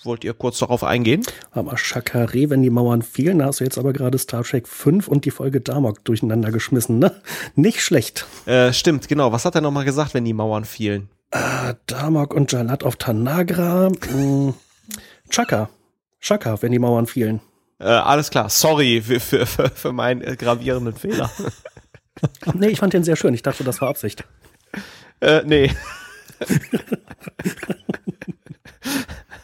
Wollt 0.03 0.25
ihr 0.25 0.33
kurz 0.33 0.59
darauf 0.59 0.83
eingehen? 0.83 1.23
Aber 1.51 1.77
Chakare, 1.77 2.49
wenn 2.49 2.61
die 2.61 2.69
Mauern 2.69 3.03
fielen, 3.03 3.39
da 3.39 3.45
hast 3.45 3.61
du 3.61 3.63
jetzt 3.63 3.77
aber 3.77 3.93
gerade 3.93 4.17
Star 4.17 4.43
Trek 4.43 4.67
5 4.67 5.07
und 5.07 5.23
die 5.23 5.31
Folge 5.31 5.61
Damok 5.61 6.03
durcheinander 6.03 6.51
geschmissen, 6.51 6.99
ne? 6.99 7.21
Nicht 7.55 7.79
schlecht. 7.79 8.25
Äh, 8.45 8.73
stimmt, 8.73 9.07
genau. 9.07 9.31
Was 9.31 9.45
hat 9.45 9.55
er 9.55 9.61
nochmal 9.61 9.85
gesagt, 9.85 10.13
wenn 10.13 10.25
die 10.25 10.33
Mauern 10.33 10.65
fielen? 10.65 11.09
Äh, 11.33 11.73
Damok 11.87 12.33
und 12.35 12.51
Jalat 12.51 12.83
auf 12.83 12.95
Tanagra. 12.97 13.89
Mh, 13.89 14.53
Chaka. 15.29 15.69
Chaka, 16.21 16.61
wenn 16.61 16.71
die 16.71 16.77
Mauern 16.79 17.07
fielen. 17.07 17.41
Äh, 17.79 17.85
alles 17.85 18.29
klar, 18.29 18.49
sorry 18.49 19.01
für, 19.01 19.19
für, 19.19 19.47
für, 19.47 19.69
für 19.69 19.91
meinen 19.91 20.21
äh, 20.21 20.35
gravierenden 20.35 20.93
Fehler. 20.93 21.31
nee, 22.53 22.67
ich 22.67 22.79
fand 22.79 22.93
den 22.93 23.03
sehr 23.03 23.15
schön. 23.15 23.33
Ich 23.33 23.41
dachte, 23.41 23.63
das 23.63 23.81
war 23.81 23.89
Absicht. 23.89 24.23
Äh, 25.21 25.41
nee. 25.43 25.71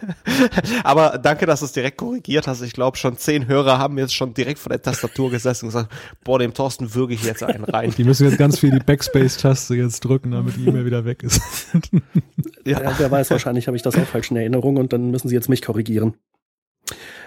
Aber 0.83 1.17
danke, 1.17 1.45
dass 1.45 1.59
du 1.59 1.65
es 1.65 1.71
direkt 1.71 1.97
korrigiert 1.97 2.47
hast. 2.47 2.61
Ich 2.61 2.73
glaube, 2.73 2.97
schon 2.97 3.17
zehn 3.17 3.47
Hörer 3.47 3.77
haben 3.77 3.97
jetzt 3.97 4.13
schon 4.13 4.33
direkt 4.33 4.59
vor 4.59 4.69
der 4.69 4.81
Tastatur 4.81 5.29
gesessen 5.31 5.65
und 5.65 5.69
gesagt, 5.69 5.91
boah, 6.23 6.39
dem 6.39 6.53
Thorsten 6.53 6.93
würge 6.93 7.13
ich 7.13 7.23
jetzt 7.23 7.43
einen 7.43 7.63
rein. 7.63 7.93
Die 7.97 8.03
müssen 8.03 8.27
jetzt 8.27 8.37
ganz 8.37 8.59
viel 8.59 8.71
die 8.71 8.79
Backspace-Taste 8.79 9.75
jetzt 9.75 10.01
drücken, 10.01 10.31
damit 10.31 10.55
die 10.57 10.67
E-Mail 10.67 10.85
wieder 10.85 11.05
weg 11.05 11.23
ist. 11.23 11.41
ja. 12.65 12.81
ja, 12.81 12.93
wer 12.97 13.11
weiß, 13.11 13.31
wahrscheinlich 13.31 13.67
habe 13.67 13.77
ich 13.77 13.83
das 13.83 13.95
auch 13.95 14.05
falsch 14.05 14.31
in 14.31 14.37
Erinnerung 14.37 14.77
und 14.77 14.93
dann 14.93 15.11
müssen 15.11 15.27
sie 15.27 15.35
jetzt 15.35 15.49
mich 15.49 15.61
korrigieren. 15.61 16.15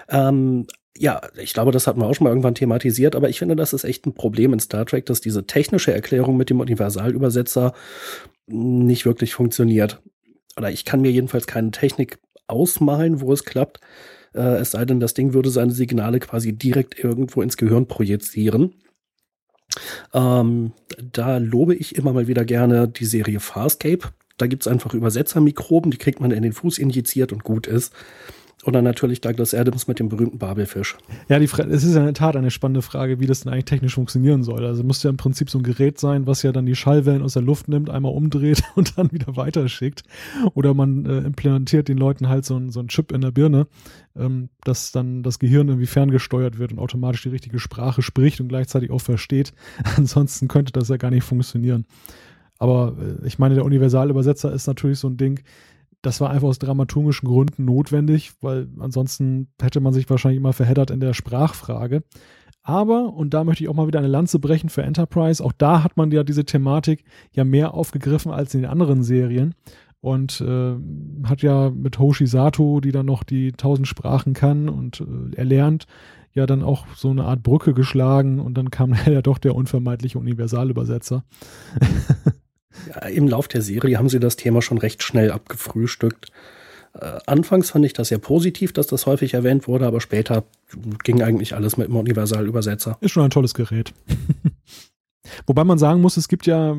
Ähm, 0.09 0.67
ja, 0.97 1.21
ich 1.37 1.53
glaube, 1.53 1.71
das 1.71 1.87
hatten 1.87 1.99
wir 1.99 2.05
auch 2.05 2.13
schon 2.13 2.25
mal 2.25 2.29
irgendwann 2.29 2.55
thematisiert, 2.55 3.15
aber 3.15 3.29
ich 3.29 3.39
finde, 3.39 3.55
das 3.55 3.73
ist 3.73 3.83
echt 3.83 4.05
ein 4.05 4.13
Problem 4.13 4.53
in 4.53 4.59
Star 4.59 4.85
Trek, 4.85 5.05
dass 5.07 5.21
diese 5.21 5.45
technische 5.45 5.93
Erklärung 5.93 6.37
mit 6.37 6.49
dem 6.49 6.59
Universalübersetzer 6.59 7.73
nicht 8.47 9.05
wirklich 9.05 9.33
funktioniert. 9.33 10.01
Oder 10.55 10.71
ich 10.71 10.85
kann 10.85 11.01
mir 11.01 11.11
jedenfalls 11.11 11.47
keine 11.47 11.71
Technik 11.71 12.19
ausmalen, 12.47 13.21
wo 13.21 13.33
es 13.33 13.45
klappt. 13.45 13.79
Äh, 14.33 14.57
es 14.57 14.71
sei 14.71 14.85
denn, 14.85 14.99
das 14.99 15.13
Ding 15.13 15.33
würde 15.33 15.49
seine 15.49 15.71
Signale 15.71 16.19
quasi 16.19 16.53
direkt 16.53 17.01
irgendwo 17.03 17.41
ins 17.41 17.57
Gehirn 17.57 17.87
projizieren. 17.87 18.73
Ähm, 20.13 20.73
da 21.11 21.37
lobe 21.37 21.75
ich 21.75 21.95
immer 21.95 22.13
mal 22.13 22.27
wieder 22.27 22.45
gerne 22.45 22.87
die 22.87 23.05
Serie 23.05 23.39
Farscape. 23.39 24.09
Da 24.37 24.47
gibt 24.47 24.63
es 24.63 24.67
einfach 24.67 24.93
Übersetzermikroben, 24.93 25.91
die 25.91 25.97
kriegt 25.97 26.19
man 26.19 26.31
in 26.31 26.43
den 26.43 26.53
Fuß 26.53 26.77
injiziert 26.77 27.31
und 27.31 27.43
gut 27.43 27.67
ist. 27.67 27.93
Oder 28.65 28.81
natürlich 28.81 29.19
Douglas 29.19 29.53
Adams 29.53 29.87
mit 29.87 29.99
dem 29.99 30.07
berühmten 30.07 30.37
Babelfisch. 30.37 30.95
Ja, 31.27 31.37
die 31.37 31.45
es 31.45 31.83
ist 31.83 31.93
ja 31.95 31.99
in 31.99 32.05
der 32.05 32.13
Tat 32.13 32.37
eine 32.37 32.49
spannende 32.49 32.81
Frage, 32.81 33.19
wie 33.19 33.25
das 33.25 33.41
denn 33.41 33.51
eigentlich 33.51 33.65
technisch 33.65 33.95
funktionieren 33.95 34.43
soll. 34.43 34.65
Also 34.65 34.83
muss 34.83 35.03
ja 35.03 35.09
im 35.09 35.17
Prinzip 35.17 35.49
so 35.49 35.59
ein 35.59 35.63
Gerät 35.63 35.99
sein, 35.99 36.27
was 36.27 36.43
ja 36.43 36.53
dann 36.53 36.65
die 36.65 36.75
Schallwellen 36.75 37.23
aus 37.23 37.33
der 37.33 37.41
Luft 37.41 37.67
nimmt, 37.67 37.89
einmal 37.89 38.13
umdreht 38.13 38.63
und 38.75 38.97
dann 38.97 39.11
wieder 39.11 39.35
weiterschickt. 39.35 40.03
Oder 40.53 40.73
man 40.73 41.05
äh, 41.05 41.19
implementiert 41.19 41.89
den 41.89 41.97
Leuten 41.97 42.29
halt 42.29 42.45
so 42.45 42.55
ein, 42.55 42.69
so 42.69 42.79
ein 42.79 42.87
Chip 42.87 43.11
in 43.11 43.21
der 43.21 43.31
Birne, 43.31 43.67
ähm, 44.15 44.49
dass 44.63 44.93
dann 44.93 45.23
das 45.23 45.39
Gehirn 45.39 45.67
irgendwie 45.67 45.87
ferngesteuert 45.87 46.57
wird 46.57 46.71
und 46.71 46.79
automatisch 46.79 47.23
die 47.23 47.29
richtige 47.29 47.59
Sprache 47.59 48.01
spricht 48.01 48.39
und 48.39 48.47
gleichzeitig 48.47 48.91
auch 48.91 49.01
versteht. 49.01 49.53
Ansonsten 49.97 50.47
könnte 50.47 50.71
das 50.71 50.87
ja 50.87 50.97
gar 50.97 51.11
nicht 51.11 51.23
funktionieren. 51.23 51.85
Aber 52.59 52.95
äh, 52.97 53.27
ich 53.27 53.39
meine, 53.39 53.55
der 53.55 53.65
Universalübersetzer 53.65 54.53
ist 54.53 54.67
natürlich 54.67 54.99
so 54.99 55.09
ein 55.09 55.17
Ding, 55.17 55.41
das 56.03 56.21
war 56.21 56.29
einfach 56.29 56.49
aus 56.49 56.59
dramaturgischen 56.59 57.27
Gründen 57.27 57.65
notwendig, 57.65 58.33
weil 58.41 58.67
ansonsten 58.77 59.47
hätte 59.59 59.79
man 59.79 59.93
sich 59.93 60.09
wahrscheinlich 60.09 60.37
immer 60.37 60.53
verheddert 60.53 60.91
in 60.91 60.99
der 60.99 61.13
Sprachfrage. 61.13 62.03
Aber, 62.61 63.13
und 63.13 63.33
da 63.33 63.43
möchte 63.43 63.63
ich 63.63 63.69
auch 63.69 63.73
mal 63.73 63.87
wieder 63.87 63.99
eine 63.99 64.07
Lanze 64.07 64.39
brechen 64.39 64.69
für 64.69 64.83
Enterprise, 64.83 65.43
auch 65.43 65.53
da 65.53 65.83
hat 65.83 65.97
man 65.97 66.11
ja 66.11 66.23
diese 66.23 66.45
Thematik 66.45 67.03
ja 67.31 67.43
mehr 67.43 67.73
aufgegriffen 67.73 68.31
als 68.31 68.53
in 68.53 68.61
den 68.61 68.69
anderen 68.69 69.03
Serien 69.03 69.55
und 70.01 70.41
äh, 70.41 70.75
hat 71.23 71.41
ja 71.41 71.69
mit 71.69 71.97
Hoshi 71.99 72.27
Sato, 72.27 72.81
die 72.81 72.91
dann 72.91 73.05
noch 73.05 73.23
die 73.23 73.53
tausend 73.53 73.87
Sprachen 73.87 74.33
kann 74.33 74.67
und 74.67 75.01
äh, 75.01 75.35
erlernt, 75.35 75.87
ja 76.33 76.45
dann 76.45 76.63
auch 76.63 76.85
so 76.95 77.09
eine 77.09 77.25
Art 77.25 77.43
Brücke 77.43 77.73
geschlagen 77.73 78.39
und 78.39 78.57
dann 78.57 78.71
kam 78.71 78.93
ja 79.05 79.21
doch 79.21 79.37
der 79.37 79.55
unvermeidliche 79.55 80.19
Universalübersetzer. 80.19 81.23
Im 83.11 83.27
Lauf 83.27 83.47
der 83.47 83.61
Serie 83.61 83.97
haben 83.97 84.09
sie 84.09 84.19
das 84.19 84.35
Thema 84.35 84.61
schon 84.61 84.77
recht 84.77 85.03
schnell 85.03 85.31
abgefrühstückt. 85.31 86.31
Äh, 86.93 87.19
anfangs 87.25 87.71
fand 87.71 87.85
ich 87.85 87.93
das 87.93 88.09
sehr 88.09 88.19
positiv, 88.19 88.73
dass 88.73 88.87
das 88.87 89.05
häufig 89.05 89.33
erwähnt 89.33 89.67
wurde, 89.67 89.87
aber 89.87 90.01
später 90.01 90.43
ging 91.03 91.21
eigentlich 91.21 91.55
alles 91.55 91.77
mit 91.77 91.87
dem 91.87 91.95
Universalübersetzer. 91.95 92.97
Ist 93.01 93.11
schon 93.11 93.23
ein 93.23 93.31
tolles 93.31 93.53
Gerät. 93.53 93.93
Wobei 95.47 95.63
man 95.63 95.77
sagen 95.77 96.01
muss, 96.01 96.17
es 96.17 96.27
gibt 96.27 96.45
ja, 96.45 96.77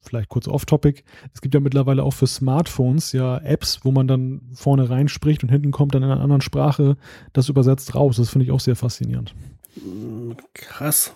vielleicht 0.00 0.28
kurz 0.28 0.48
off-topic, 0.48 1.02
es 1.34 1.40
gibt 1.40 1.54
ja 1.54 1.60
mittlerweile 1.60 2.02
auch 2.02 2.14
für 2.14 2.26
Smartphones 2.26 3.12
ja 3.12 3.38
Apps, 3.38 3.80
wo 3.82 3.90
man 3.90 4.08
dann 4.08 4.40
vorne 4.54 4.88
reinspricht 4.88 5.42
und 5.42 5.50
hinten 5.50 5.72
kommt 5.72 5.94
dann 5.94 6.02
in 6.02 6.10
einer 6.10 6.20
anderen 6.20 6.42
Sprache 6.42 6.96
das 7.32 7.48
übersetzt 7.48 7.94
raus. 7.94 8.16
Das 8.16 8.30
finde 8.30 8.46
ich 8.46 8.52
auch 8.52 8.60
sehr 8.60 8.76
faszinierend. 8.76 9.34
Krass. 10.54 11.12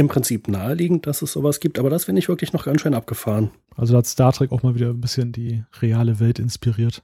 Im 0.00 0.08
Prinzip 0.08 0.48
naheliegend, 0.48 1.06
dass 1.06 1.20
es 1.20 1.30
sowas 1.30 1.60
gibt, 1.60 1.78
aber 1.78 1.90
das 1.90 2.06
finde 2.06 2.20
ich 2.20 2.28
wirklich 2.30 2.54
noch 2.54 2.64
ganz 2.64 2.80
schön 2.80 2.94
abgefahren. 2.94 3.50
Also 3.76 3.92
da 3.92 3.98
hat 3.98 4.06
Star 4.06 4.32
Trek 4.32 4.50
auch 4.50 4.62
mal 4.62 4.74
wieder 4.74 4.88
ein 4.88 5.00
bisschen 5.02 5.30
die 5.30 5.62
reale 5.82 6.20
Welt 6.20 6.38
inspiriert. 6.38 7.02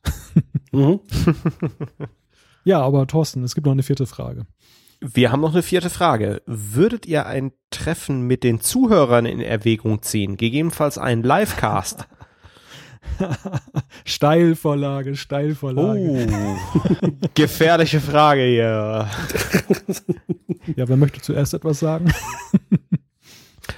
Mhm. 0.73 1.01
ja, 2.65 2.81
aber 2.81 3.07
Thorsten, 3.07 3.45
es 3.45 3.55
gibt 3.55 3.67
noch 3.67 3.75
eine 3.75 3.83
vierte 3.83 4.07
Frage. 4.07 4.47
Wir 5.03 5.31
haben 5.31 5.43
noch 5.43 5.53
eine 5.53 5.63
vierte 5.63 5.91
Frage. 5.91 6.41
Würdet 6.47 7.05
ihr 7.05 7.27
ein 7.27 7.53
Treffen 7.69 8.23
mit 8.23 8.43
den 8.43 8.63
Zuhörern 8.63 9.27
in 9.27 9.41
Erwägung 9.41 10.01
ziehen? 10.01 10.39
Gegebenenfalls 10.39 10.97
einen 10.97 11.23
Livecast? 11.23 12.09
Steilvorlage, 14.05 15.17
Steilvorlage. 15.17 16.29
Oh, 16.31 17.11
gefährliche 17.35 18.01
Frage 18.01 18.43
hier. 18.43 19.09
ja, 20.77 20.89
wer 20.89 20.97
möchte 20.97 21.21
zuerst 21.21 21.55
etwas 21.55 21.81
sagen? 21.81 22.13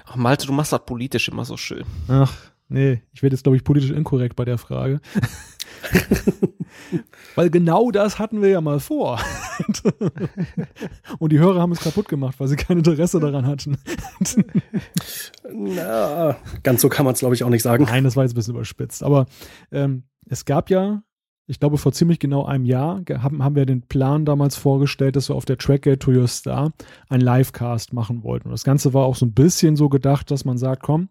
Ach, 0.06 0.16
Malte, 0.16 0.46
du 0.46 0.52
machst 0.52 0.72
das 0.72 0.84
politisch 0.84 1.28
immer 1.28 1.44
so 1.44 1.56
schön. 1.56 1.84
Ach, 2.08 2.32
nee, 2.68 3.02
ich 3.12 3.22
werde 3.22 3.34
jetzt, 3.34 3.42
glaube 3.42 3.56
ich, 3.56 3.64
politisch 3.64 3.90
inkorrekt 3.90 4.36
bei 4.36 4.44
der 4.44 4.58
Frage. 4.58 5.00
weil 7.34 7.50
genau 7.50 7.90
das 7.90 8.18
hatten 8.18 8.42
wir 8.42 8.48
ja 8.48 8.60
mal 8.60 8.80
vor. 8.80 9.20
Und 11.18 11.32
die 11.32 11.38
Hörer 11.38 11.60
haben 11.60 11.72
es 11.72 11.80
kaputt 11.80 12.08
gemacht, 12.08 12.38
weil 12.38 12.48
sie 12.48 12.56
kein 12.56 12.78
Interesse 12.78 13.20
daran 13.20 13.46
hatten. 13.46 13.78
Na, 15.52 16.36
ganz 16.62 16.80
so 16.80 16.88
kann 16.88 17.04
man 17.04 17.14
es, 17.14 17.20
glaube 17.20 17.34
ich, 17.34 17.44
auch 17.44 17.50
nicht 17.50 17.62
sagen. 17.62 17.84
Nein, 17.84 18.04
das 18.04 18.16
war 18.16 18.24
jetzt 18.24 18.32
ein 18.32 18.36
bisschen 18.36 18.54
überspitzt. 18.54 19.02
Aber 19.02 19.26
ähm, 19.72 20.04
es 20.28 20.44
gab 20.44 20.70
ja, 20.70 21.02
ich 21.46 21.60
glaube, 21.60 21.78
vor 21.78 21.92
ziemlich 21.92 22.18
genau 22.18 22.44
einem 22.44 22.64
Jahr 22.64 23.02
haben, 23.10 23.42
haben 23.42 23.56
wir 23.56 23.66
den 23.66 23.82
Plan 23.82 24.24
damals 24.24 24.56
vorgestellt, 24.56 25.16
dass 25.16 25.30
wir 25.30 25.34
auf 25.34 25.46
der 25.46 25.58
Trackgate 25.58 25.98
to 25.98 26.12
Your 26.12 26.28
Star 26.28 26.72
einen 27.08 27.22
Livecast 27.22 27.92
machen 27.92 28.22
wollten. 28.22 28.48
Und 28.48 28.52
das 28.52 28.64
Ganze 28.64 28.92
war 28.92 29.04
auch 29.04 29.16
so 29.16 29.24
ein 29.24 29.32
bisschen 29.32 29.76
so 29.76 29.88
gedacht, 29.88 30.30
dass 30.30 30.44
man 30.44 30.58
sagt, 30.58 30.82
komm, 30.82 31.08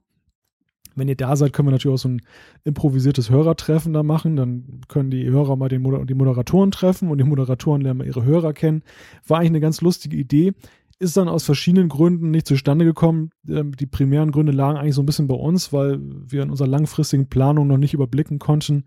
wenn 0.98 1.08
ihr 1.08 1.16
da 1.16 1.36
seid, 1.36 1.54
können 1.54 1.68
wir 1.68 1.72
natürlich 1.72 1.96
auch 1.96 2.02
so 2.02 2.10
ein 2.10 2.22
improvisiertes 2.64 3.30
Hörertreffen 3.30 3.94
da 3.94 4.04
machen. 4.04 4.36
Dann 4.36 4.82
können 4.88 5.12
die 5.12 5.26
Hörer 5.30 5.56
mal 5.56 5.70
den 5.70 5.82
Moder 5.82 6.06
die 6.06 6.14
Moderatoren 6.14 6.72
treffen 6.72 7.10
und 7.10 7.20
die 7.20 7.24
Moderatoren 7.24 7.82
lernen 7.82 8.00
mal 8.00 8.08
ihre 8.08 8.24
Hörer 8.24 8.54
kennen. 8.54 8.84
War 9.28 9.38
eigentlich 9.38 9.52
eine 9.52 9.60
ganz 9.62 9.82
lustige 9.82 10.18
Idee. 10.18 10.54
Ist 11.00 11.16
dann 11.16 11.30
aus 11.30 11.44
verschiedenen 11.44 11.90
Gründen 11.90 12.32
nicht 12.32 12.48
zustande 12.48 12.84
gekommen. 12.84 13.30
Ähm, 13.48 13.76
die 13.76 13.86
primären 13.86 14.32
Gründe 14.32 14.52
lagen 14.52 14.78
eigentlich 14.78 14.96
so 14.96 15.04
ein 15.04 15.06
bisschen 15.06 15.28
bei 15.28 15.36
uns, 15.36 15.72
weil 15.72 16.00
wir 16.02 16.42
in 16.42 16.50
unserer 16.50 16.68
langfristigen 16.68 17.30
Planung 17.30 17.68
noch 17.68 17.78
nicht 17.78 17.94
überblicken 17.94 18.40
konnten, 18.40 18.86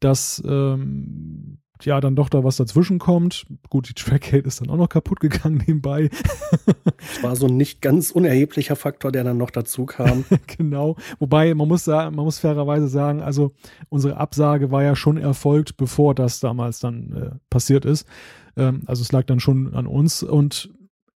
dass 0.00 0.42
ähm, 0.46 1.58
ja 1.84 2.00
dann 2.00 2.16
doch 2.16 2.28
da 2.28 2.44
was 2.44 2.56
dazwischen 2.56 2.98
kommt. 2.98 3.46
Gut, 3.68 3.88
die 3.88 3.94
Trackgate 3.94 4.46
ist 4.46 4.60
dann 4.60 4.70
auch 4.70 4.76
noch 4.76 4.88
kaputt 4.88 5.20
gegangen 5.20 5.62
nebenbei. 5.66 6.10
Das 6.66 7.22
war 7.22 7.36
so 7.36 7.46
ein 7.46 7.56
nicht 7.56 7.82
ganz 7.82 8.10
unerheblicher 8.10 8.76
Faktor, 8.76 9.12
der 9.12 9.24
dann 9.24 9.38
noch 9.38 9.50
dazu 9.50 9.86
kam. 9.86 10.24
genau. 10.58 10.96
Wobei 11.18 11.54
man 11.54 11.68
muss 11.68 11.84
sagen, 11.84 12.16
man 12.16 12.24
muss 12.24 12.38
fairerweise 12.38 12.88
sagen, 12.88 13.22
also 13.22 13.52
unsere 13.88 14.16
Absage 14.16 14.70
war 14.70 14.82
ja 14.82 14.96
schon 14.96 15.16
erfolgt, 15.16 15.76
bevor 15.76 16.14
das 16.14 16.40
damals 16.40 16.80
dann 16.80 17.12
äh, 17.12 17.30
passiert 17.50 17.84
ist. 17.84 18.06
Ähm, 18.56 18.82
also 18.86 19.02
es 19.02 19.12
lag 19.12 19.24
dann 19.24 19.40
schon 19.40 19.74
an 19.74 19.86
uns 19.86 20.22
und 20.22 20.70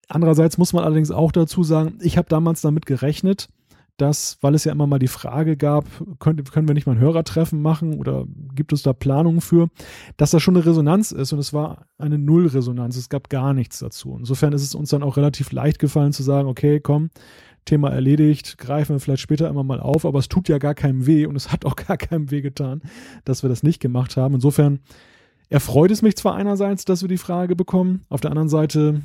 Andererseits 0.08 0.58
muss 0.58 0.72
man 0.72 0.84
allerdings 0.84 1.10
auch 1.10 1.32
dazu 1.32 1.62
sagen, 1.62 1.98
ich 2.00 2.18
habe 2.18 2.28
damals 2.28 2.60
damit 2.60 2.86
gerechnet, 2.86 3.48
dass, 3.96 4.38
weil 4.40 4.54
es 4.54 4.64
ja 4.64 4.72
immer 4.72 4.86
mal 4.86 4.98
die 4.98 5.08
Frage 5.08 5.56
gab, 5.56 5.84
können, 6.18 6.42
können 6.44 6.66
wir 6.66 6.74
nicht 6.74 6.86
mal 6.86 6.96
ein 6.96 7.00
Hörertreffen 7.00 7.62
machen 7.62 7.98
oder 7.98 8.26
gibt 8.54 8.72
es 8.72 8.82
da 8.82 8.92
Planungen 8.92 9.40
für, 9.40 9.68
dass 10.16 10.32
da 10.32 10.40
schon 10.40 10.56
eine 10.56 10.66
Resonanz 10.66 11.12
ist 11.12 11.32
und 11.32 11.38
es 11.38 11.52
war 11.52 11.86
eine 11.96 12.18
Nullresonanz, 12.18 12.96
es 12.96 13.08
gab 13.08 13.30
gar 13.30 13.54
nichts 13.54 13.78
dazu. 13.78 14.16
Insofern 14.18 14.52
ist 14.52 14.62
es 14.62 14.74
uns 14.74 14.90
dann 14.90 15.04
auch 15.04 15.16
relativ 15.16 15.52
leicht 15.52 15.78
gefallen 15.78 16.12
zu 16.12 16.24
sagen, 16.24 16.48
okay, 16.48 16.80
komm, 16.80 17.10
Thema 17.64 17.90
erledigt, 17.90 18.58
greifen 18.58 18.96
wir 18.96 19.00
vielleicht 19.00 19.22
später 19.22 19.48
immer 19.48 19.64
mal 19.64 19.80
auf, 19.80 20.04
aber 20.04 20.18
es 20.18 20.28
tut 20.28 20.48
ja 20.48 20.58
gar 20.58 20.74
keinem 20.74 21.06
weh 21.06 21.26
und 21.26 21.36
es 21.36 21.52
hat 21.52 21.64
auch 21.64 21.76
gar 21.88 21.96
keinem 21.96 22.30
weh 22.30 22.40
getan, 22.40 22.82
dass 23.24 23.42
wir 23.42 23.48
das 23.48 23.62
nicht 23.62 23.80
gemacht 23.80 24.16
haben. 24.16 24.34
Insofern 24.34 24.80
erfreut 25.48 25.92
es 25.92 26.02
mich 26.02 26.16
zwar 26.16 26.34
einerseits, 26.34 26.84
dass 26.84 27.02
wir 27.02 27.08
die 27.08 27.16
Frage 27.16 27.54
bekommen, 27.54 28.02
auf 28.08 28.20
der 28.20 28.32
anderen 28.32 28.48
Seite, 28.48 29.02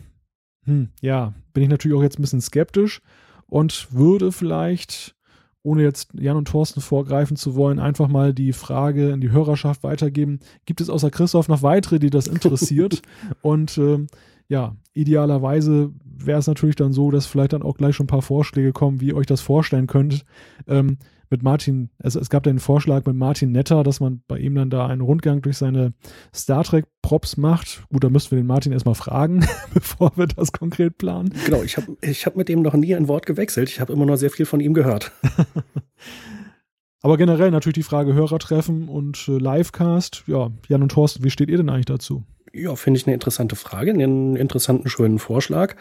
hm, 0.65 0.89
ja, 0.99 1.33
bin 1.53 1.63
ich 1.63 1.69
natürlich 1.69 1.95
auch 1.95 2.03
jetzt 2.03 2.17
ein 2.17 2.23
bisschen 2.23 2.41
skeptisch 2.41 3.01
und 3.49 3.87
würde 3.91 4.31
vielleicht, 4.31 5.15
ohne 5.63 5.83
jetzt 5.83 6.11
Jan 6.13 6.37
und 6.37 6.47
Thorsten 6.47 6.81
vorgreifen 6.81 7.35
zu 7.35 7.55
wollen, 7.55 7.79
einfach 7.79 8.07
mal 8.07 8.33
die 8.33 8.53
Frage 8.53 9.09
in 9.09 9.21
die 9.21 9.31
Hörerschaft 9.31 9.83
weitergeben. 9.83 10.39
Gibt 10.65 10.81
es 10.81 10.89
außer 10.89 11.11
Christoph 11.11 11.47
noch 11.47 11.63
weitere, 11.63 11.99
die 11.99 12.09
das 12.09 12.27
interessiert? 12.27 13.01
und 13.41 13.77
äh, 13.77 14.05
ja, 14.47 14.75
idealerweise 14.93 15.91
wäre 16.03 16.39
es 16.39 16.47
natürlich 16.47 16.75
dann 16.75 16.91
so, 16.91 17.11
dass 17.11 17.25
vielleicht 17.25 17.53
dann 17.53 17.61
auch 17.61 17.77
gleich 17.77 17.95
schon 17.95 18.05
ein 18.05 18.07
paar 18.07 18.21
Vorschläge 18.21 18.73
kommen, 18.73 18.99
wie 18.99 19.07
ihr 19.07 19.15
euch 19.15 19.27
das 19.27 19.41
vorstellen 19.41 19.87
könnt. 19.87 20.25
Ähm, 20.67 20.97
mit 21.29 21.43
Martin, 21.43 21.89
es, 21.99 22.15
es 22.15 22.29
gab 22.29 22.43
den 22.43 22.59
Vorschlag 22.59 23.05
mit 23.05 23.15
Martin 23.15 23.51
Netter, 23.51 23.83
dass 23.83 23.99
man 23.99 24.21
bei 24.27 24.39
ihm 24.39 24.55
dann 24.55 24.69
da 24.69 24.87
einen 24.87 25.01
Rundgang 25.01 25.41
durch 25.41 25.57
seine 25.57 25.93
Star 26.33 26.63
Trek 26.63 26.85
Props 27.01 27.37
macht. 27.37 27.83
Gut, 27.89 28.03
da 28.03 28.09
müssten 28.09 28.31
wir 28.31 28.41
den 28.41 28.47
Martin 28.47 28.71
erstmal 28.71 28.95
fragen, 28.95 29.45
bevor 29.73 30.11
wir 30.15 30.27
das 30.27 30.51
konkret 30.51 30.97
planen. 30.97 31.33
Genau, 31.45 31.63
ich 31.63 31.77
habe 31.77 31.97
ich 32.01 32.25
hab 32.25 32.35
mit 32.35 32.49
dem 32.49 32.61
noch 32.61 32.73
nie 32.73 32.95
ein 32.95 33.07
Wort 33.07 33.25
gewechselt. 33.25 33.69
Ich 33.69 33.79
habe 33.79 33.93
immer 33.93 34.05
nur 34.05 34.17
sehr 34.17 34.31
viel 34.31 34.45
von 34.45 34.59
ihm 34.59 34.73
gehört. 34.73 35.11
Aber 37.01 37.17
generell 37.17 37.51
natürlich 37.51 37.75
die 37.75 37.83
Frage 37.83 38.13
Hörertreffen 38.13 38.89
und 38.89 39.27
äh, 39.27 39.37
Livecast. 39.37 40.23
Ja, 40.27 40.51
Jan 40.67 40.83
und 40.83 40.91
Thorsten, 40.91 41.23
wie 41.23 41.29
steht 41.29 41.49
ihr 41.49 41.57
denn 41.57 41.69
eigentlich 41.69 41.85
dazu? 41.85 42.23
Ja, 42.51 42.75
finde 42.75 42.99
ich 42.99 43.07
eine 43.07 43.13
interessante 43.13 43.55
Frage, 43.55 43.91
einen 43.91 44.35
interessanten, 44.35 44.89
schönen 44.89 45.19
Vorschlag. 45.19 45.75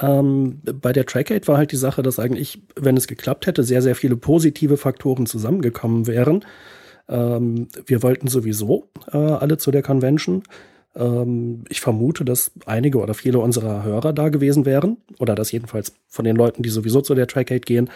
Ähm, 0.00 0.60
bei 0.62 0.92
der 0.92 1.06
Trackgate 1.06 1.48
war 1.48 1.58
halt 1.58 1.72
die 1.72 1.76
Sache, 1.76 2.02
dass 2.02 2.18
eigentlich, 2.18 2.62
wenn 2.76 2.96
es 2.96 3.06
geklappt 3.06 3.46
hätte, 3.46 3.62
sehr, 3.62 3.82
sehr 3.82 3.94
viele 3.94 4.16
positive 4.16 4.76
Faktoren 4.76 5.26
zusammengekommen 5.26 6.06
wären. 6.06 6.44
Ähm, 7.08 7.68
wir 7.86 8.02
wollten 8.02 8.28
sowieso 8.28 8.88
äh, 9.12 9.16
alle 9.16 9.58
zu 9.58 9.70
der 9.70 9.82
Convention. 9.82 10.42
Ähm, 10.94 11.64
ich 11.68 11.80
vermute, 11.80 12.24
dass 12.24 12.52
einige 12.66 12.98
oder 12.98 13.14
viele 13.14 13.38
unserer 13.38 13.82
Hörer 13.82 14.12
da 14.12 14.28
gewesen 14.28 14.64
wären. 14.64 14.96
Oder 15.18 15.34
dass 15.34 15.52
jedenfalls 15.52 15.94
von 16.08 16.24
den 16.24 16.36
Leuten, 16.36 16.62
die 16.62 16.70
sowieso 16.70 17.00
zu 17.00 17.14
der 17.14 17.26
Trackgate 17.26 17.66
gehen, 17.66 17.90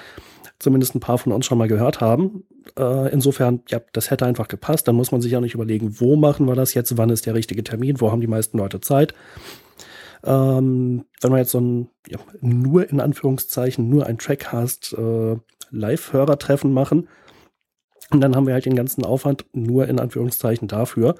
zumindest 0.58 0.94
ein 0.94 1.00
paar 1.00 1.18
von 1.18 1.32
uns 1.32 1.46
schon 1.46 1.58
mal 1.58 1.68
gehört 1.68 2.00
haben. 2.00 2.44
Äh, 2.78 3.12
insofern, 3.12 3.60
ja, 3.68 3.80
das 3.92 4.10
hätte 4.10 4.26
einfach 4.26 4.48
gepasst. 4.48 4.88
Dann 4.88 4.96
muss 4.96 5.12
man 5.12 5.20
sich 5.20 5.36
auch 5.36 5.40
nicht 5.40 5.54
überlegen, 5.54 6.00
wo 6.00 6.16
machen 6.16 6.46
wir 6.46 6.54
das 6.54 6.74
jetzt, 6.74 6.96
wann 6.98 7.10
ist 7.10 7.26
der 7.26 7.34
richtige 7.34 7.64
Termin, 7.64 8.00
wo 8.00 8.10
haben 8.10 8.20
die 8.20 8.26
meisten 8.26 8.58
Leute 8.58 8.80
Zeit. 8.80 9.14
Ähm, 10.26 11.04
wenn 11.20 11.30
man 11.30 11.38
jetzt 11.38 11.52
so 11.52 11.60
ein, 11.60 11.88
ja, 12.08 12.18
nur 12.40 12.90
in 12.90 13.00
Anführungszeichen, 13.00 13.88
nur 13.88 14.06
ein 14.06 14.18
Trackcast 14.18 14.94
äh, 14.98 15.36
Live-Hörertreffen 15.70 16.72
machen, 16.72 17.08
und 18.10 18.20
dann 18.20 18.36
haben 18.36 18.46
wir 18.46 18.54
halt 18.54 18.66
den 18.66 18.76
ganzen 18.76 19.04
Aufwand 19.04 19.46
nur 19.52 19.88
in 19.88 19.98
Anführungszeichen 19.98 20.68
dafür. 20.68 21.16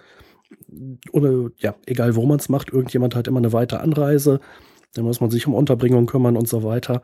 Oder 1.11 1.51
ja, 1.59 1.75
egal 1.87 2.15
wo 2.15 2.25
man 2.27 2.39
es 2.39 2.49
macht, 2.49 2.73
irgendjemand 2.73 3.17
hat 3.17 3.27
immer 3.27 3.39
eine 3.39 3.53
weite 3.53 3.81
Anreise, 3.81 4.41
dann 4.95 5.05
muss 5.05 5.21
man 5.21 5.31
sich 5.31 5.47
um 5.47 5.55
Unterbringung 5.55 6.07
kümmern 6.07 6.37
und 6.37 6.49
so 6.49 6.63
weiter. 6.63 7.03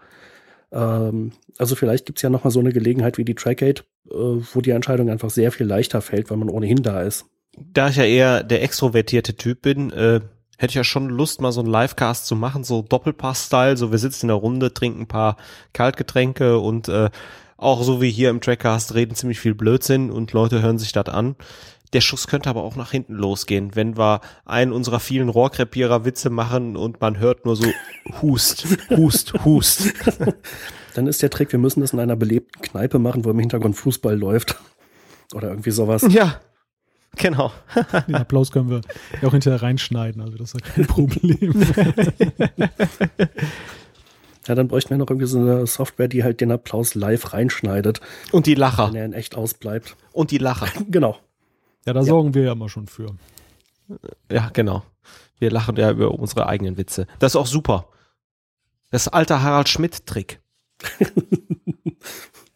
Ähm, 0.71 1.33
also 1.59 1.75
vielleicht 1.75 2.07
gibt 2.07 2.19
es 2.19 2.23
ja 2.23 2.31
nochmal 2.31 2.53
so 2.53 2.61
eine 2.61 2.73
Gelegenheit 2.73 3.19
wie 3.19 3.25
die 3.25 3.35
Trackgate, 3.35 3.85
äh, 4.09 4.15
wo 4.15 4.61
die 4.61 4.71
Entscheidung 4.71 5.11
einfach 5.11 5.31
sehr 5.31 5.51
viel 5.51 5.67
leichter 5.67 6.01
fällt, 6.01 6.31
weil 6.31 6.39
man 6.39 6.49
ohnehin 6.49 6.83
da 6.83 7.03
ist. 7.03 7.27
Da 7.57 7.89
ich 7.89 7.97
ja 7.97 8.05
eher 8.05 8.45
der 8.45 8.63
extrovertierte 8.63 9.35
Typ 9.35 9.63
bin, 9.63 9.91
äh, 9.91 10.21
hätte 10.63 10.71
ich 10.71 10.77
ja 10.77 10.85
schon 10.85 11.09
Lust, 11.09 11.41
mal 11.41 11.51
so 11.51 11.61
einen 11.61 11.71
Livecast 11.71 12.25
zu 12.25 12.37
machen, 12.37 12.63
so 12.63 12.83
Doppelpass-Style, 12.83 13.77
so 13.77 13.91
wir 13.91 13.99
sitzen 13.99 14.27
in 14.27 14.29
der 14.29 14.37
Runde, 14.37 14.73
trinken 14.73 15.03
ein 15.03 15.09
paar 15.09 15.37
Kaltgetränke 15.73 16.59
und 16.59 16.89
äh, 16.89 17.11
auch 17.57 17.83
so 17.83 18.01
wie 18.01 18.11
hier 18.11 18.31
im 18.31 18.41
Trackcast 18.41 18.95
reden 18.95 19.17
ziemlich 19.17 19.41
viel 19.41 19.55
Blödsinn 19.55 20.11
und 20.11 20.33
Leute 20.33 20.63
hören 20.63 20.79
sich 20.79 20.93
das 20.93 21.09
an. 21.09 21.35
Der 21.93 22.01
Schuss 22.01 22.27
könnte 22.27 22.49
aber 22.49 22.63
auch 22.63 22.77
nach 22.77 22.93
hinten 22.93 23.15
losgehen, 23.15 23.75
wenn 23.75 23.99
wir 23.99 24.21
einen 24.47 24.73
unserer 24.73 25.01
vielen 25.01 25.29
Rohrkrepierer 25.29 26.05
Witze 26.05 26.31
machen 26.31 26.77
und 26.77 27.01
man 27.01 27.19
hört 27.19 27.45
nur 27.45 27.57
so 27.57 27.67
Hust, 28.23 28.67
Hust, 28.91 29.35
Hust. 29.45 29.93
Dann 30.95 31.07
ist 31.07 31.23
der 31.23 31.31
Trick, 31.31 31.53
wir 31.53 31.59
müssen 31.59 31.81
das 31.81 31.93
in 31.93 31.99
einer 31.99 32.17
belebten 32.17 32.63
Kneipe 32.63 32.99
machen, 32.99 33.25
wo 33.25 33.31
im 33.31 33.39
Hintergrund 33.39 33.77
Fußball 33.77 34.17
läuft. 34.17 34.57
Oder 35.35 35.49
irgendwie 35.49 35.71
sowas. 35.71 36.07
Ja, 36.09 36.41
Genau. 37.17 37.53
Den 38.09 38.15
Applaus 38.15 38.51
können 38.53 38.71
wir 38.71 38.81
ja 39.21 39.29
auch 39.29 39.33
hinterher 39.33 39.61
reinschneiden, 39.61 40.23
also 40.23 40.39
das 40.39 40.55
ist 40.55 40.65
ja 40.65 40.73
kein 40.73 40.87
Problem. 40.87 41.55
Ja, 44.49 44.57
dann 44.57 44.67
bräuchten 44.67 44.91
wir 44.91 44.99
noch 44.99 45.09
irgendwie 45.09 45.27
so 45.27 45.39
eine 45.39 45.67
Software, 45.67 46.09
die 46.09 46.25
halt 46.25 46.41
den 46.41 46.51
Applaus 46.51 46.95
live 46.95 47.33
reinschneidet. 47.33 48.01
Und 48.33 48.47
die 48.47 48.55
Lacher. 48.55 48.89
Wenn 48.89 48.97
er 48.97 49.05
in 49.05 49.13
echt 49.13 49.37
ausbleibt. 49.37 49.97
Und 50.13 50.31
die 50.31 50.39
Lacher. 50.39 50.67
genau. 50.91 51.19
Ja, 51.87 51.93
da 51.93 52.01
ja. 52.01 52.07
sorgen 52.07 52.35
wir 52.35 52.43
ja 52.43 52.53
immer 52.53 52.69
schon 52.69 52.87
für. 52.87 53.15
Ja, 54.31 54.51
genau. 54.53 54.83
Wir 55.39 55.51
lachen 55.51 55.77
ja 55.77 55.91
über 55.91 56.11
unsere 56.13 56.47
eigenen 56.47 56.77
Witze. 56.77 57.07
Das 57.19 57.33
ist 57.33 57.37
auch 57.37 57.47
super. 57.47 57.89
Das 58.91 59.07
ist 59.07 59.13
alter 59.13 59.43
Harald 59.43 59.69
Schmidt-Trick. 59.69 60.41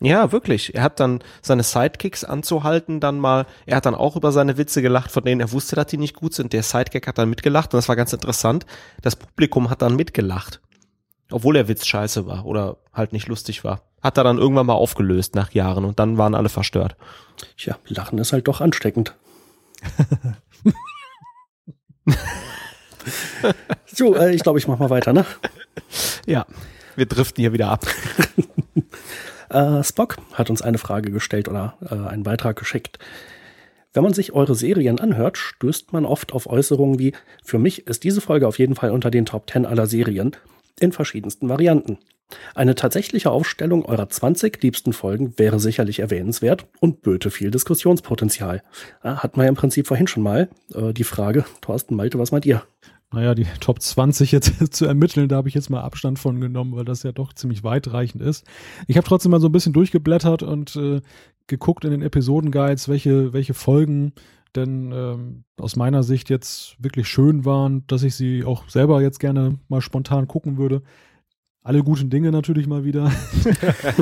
Ja, 0.00 0.30
wirklich. 0.30 0.74
Er 0.74 0.82
hat 0.82 1.00
dann 1.00 1.20
seine 1.40 1.62
Sidekicks 1.62 2.22
anzuhalten, 2.22 3.00
dann 3.00 3.18
mal, 3.18 3.46
er 3.64 3.78
hat 3.78 3.86
dann 3.86 3.94
auch 3.94 4.14
über 4.14 4.30
seine 4.30 4.58
Witze 4.58 4.82
gelacht, 4.82 5.10
von 5.10 5.24
denen 5.24 5.40
er 5.40 5.52
wusste, 5.52 5.74
dass 5.74 5.86
die 5.86 5.96
nicht 5.96 6.14
gut 6.14 6.34
sind. 6.34 6.52
Der 6.52 6.62
Sidekick 6.62 7.06
hat 7.06 7.16
dann 7.16 7.30
mitgelacht 7.30 7.72
und 7.72 7.78
das 7.78 7.88
war 7.88 7.96
ganz 7.96 8.12
interessant. 8.12 8.66
Das 9.00 9.16
Publikum 9.16 9.70
hat 9.70 9.80
dann 9.80 9.96
mitgelacht. 9.96 10.60
Obwohl 11.30 11.54
der 11.54 11.66
Witz 11.68 11.86
scheiße 11.86 12.26
war 12.26 12.44
oder 12.44 12.76
halt 12.92 13.12
nicht 13.12 13.26
lustig 13.26 13.64
war. 13.64 13.80
Hat 14.02 14.18
er 14.18 14.24
dann 14.24 14.36
irgendwann 14.38 14.66
mal 14.66 14.74
aufgelöst 14.74 15.34
nach 15.34 15.52
Jahren 15.52 15.86
und 15.86 15.98
dann 15.98 16.18
waren 16.18 16.34
alle 16.34 16.50
verstört. 16.50 16.94
Tja, 17.56 17.78
Lachen 17.88 18.18
ist 18.18 18.32
halt 18.32 18.46
doch 18.46 18.60
ansteckend. 18.60 19.14
so, 23.86 24.14
äh, 24.14 24.34
ich 24.34 24.42
glaube, 24.42 24.58
ich 24.58 24.68
mach 24.68 24.78
mal 24.78 24.90
weiter, 24.90 25.14
ne? 25.14 25.24
Ja, 26.26 26.46
wir 26.96 27.06
driften 27.06 27.40
hier 27.40 27.52
wieder 27.52 27.70
ab. 27.70 27.86
Äh, 29.50 29.82
Spock 29.82 30.16
hat 30.32 30.50
uns 30.50 30.62
eine 30.62 30.78
Frage 30.78 31.10
gestellt 31.10 31.48
oder 31.48 31.76
äh, 31.82 32.08
einen 32.08 32.22
Beitrag 32.22 32.56
geschickt. 32.56 32.98
Wenn 33.92 34.02
man 34.02 34.12
sich 34.12 34.32
eure 34.32 34.54
Serien 34.54 35.00
anhört, 35.00 35.38
stößt 35.38 35.92
man 35.92 36.04
oft 36.04 36.32
auf 36.32 36.46
Äußerungen 36.46 36.98
wie, 36.98 37.12
für 37.42 37.58
mich 37.58 37.86
ist 37.86 38.04
diese 38.04 38.20
Folge 38.20 38.46
auf 38.46 38.58
jeden 38.58 38.74
Fall 38.74 38.90
unter 38.90 39.10
den 39.10 39.24
Top 39.24 39.48
10 39.50 39.64
aller 39.64 39.86
Serien 39.86 40.36
in 40.78 40.92
verschiedensten 40.92 41.48
Varianten. 41.48 41.98
Eine 42.54 42.74
tatsächliche 42.74 43.30
Aufstellung 43.30 43.84
eurer 43.84 44.08
20 44.08 44.60
liebsten 44.62 44.92
Folgen 44.92 45.38
wäre 45.38 45.60
sicherlich 45.60 46.00
erwähnenswert 46.00 46.66
und 46.80 47.02
böte 47.02 47.30
viel 47.30 47.50
Diskussionspotenzial. 47.50 48.62
Ah, 49.00 49.22
hat 49.22 49.36
man 49.36 49.44
ja 49.44 49.48
im 49.48 49.56
Prinzip 49.56 49.86
vorhin 49.86 50.08
schon 50.08 50.24
mal 50.24 50.48
äh, 50.74 50.92
die 50.92 51.04
Frage, 51.04 51.44
Thorsten 51.60 51.94
Malte, 51.94 52.18
was 52.18 52.32
meint 52.32 52.44
ihr? 52.44 52.62
Naja, 53.16 53.34
die 53.34 53.44
Top 53.60 53.80
20 53.80 54.30
jetzt 54.30 54.52
zu 54.74 54.86
ermitteln, 54.86 55.28
da 55.28 55.36
habe 55.36 55.48
ich 55.48 55.54
jetzt 55.54 55.70
mal 55.70 55.80
Abstand 55.80 56.18
von 56.18 56.40
genommen, 56.40 56.76
weil 56.76 56.84
das 56.84 57.02
ja 57.02 57.12
doch 57.12 57.32
ziemlich 57.32 57.64
weitreichend 57.64 58.22
ist. 58.22 58.46
Ich 58.86 58.96
habe 58.96 59.06
trotzdem 59.06 59.32
mal 59.32 59.40
so 59.40 59.48
ein 59.48 59.52
bisschen 59.52 59.72
durchgeblättert 59.72 60.42
und 60.42 60.76
äh, 60.76 61.00
geguckt 61.46 61.84
in 61.84 61.90
den 61.90 62.02
Episodenguides, 62.02 62.88
welche, 62.88 63.32
welche 63.32 63.54
Folgen 63.54 64.12
denn 64.54 64.92
ähm, 64.92 65.44
aus 65.58 65.76
meiner 65.76 66.02
Sicht 66.02 66.30
jetzt 66.30 66.76
wirklich 66.78 67.08
schön 67.08 67.44
waren, 67.44 67.86
dass 67.86 68.02
ich 68.02 68.14
sie 68.14 68.44
auch 68.44 68.68
selber 68.68 69.02
jetzt 69.02 69.18
gerne 69.20 69.58
mal 69.68 69.80
spontan 69.80 70.28
gucken 70.28 70.56
würde. 70.56 70.82
Alle 71.62 71.82
guten 71.82 72.10
Dinge 72.10 72.30
natürlich 72.32 72.66
mal 72.66 72.84
wieder. 72.84 73.10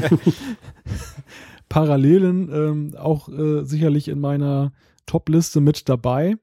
Parallelen 1.69 2.51
ähm, 2.53 2.97
auch 2.97 3.29
äh, 3.29 3.65
sicherlich 3.65 4.09
in 4.09 4.21
meiner 4.21 4.73
Top-Liste 5.07 5.61
mit 5.61 5.89
dabei. 5.89 6.37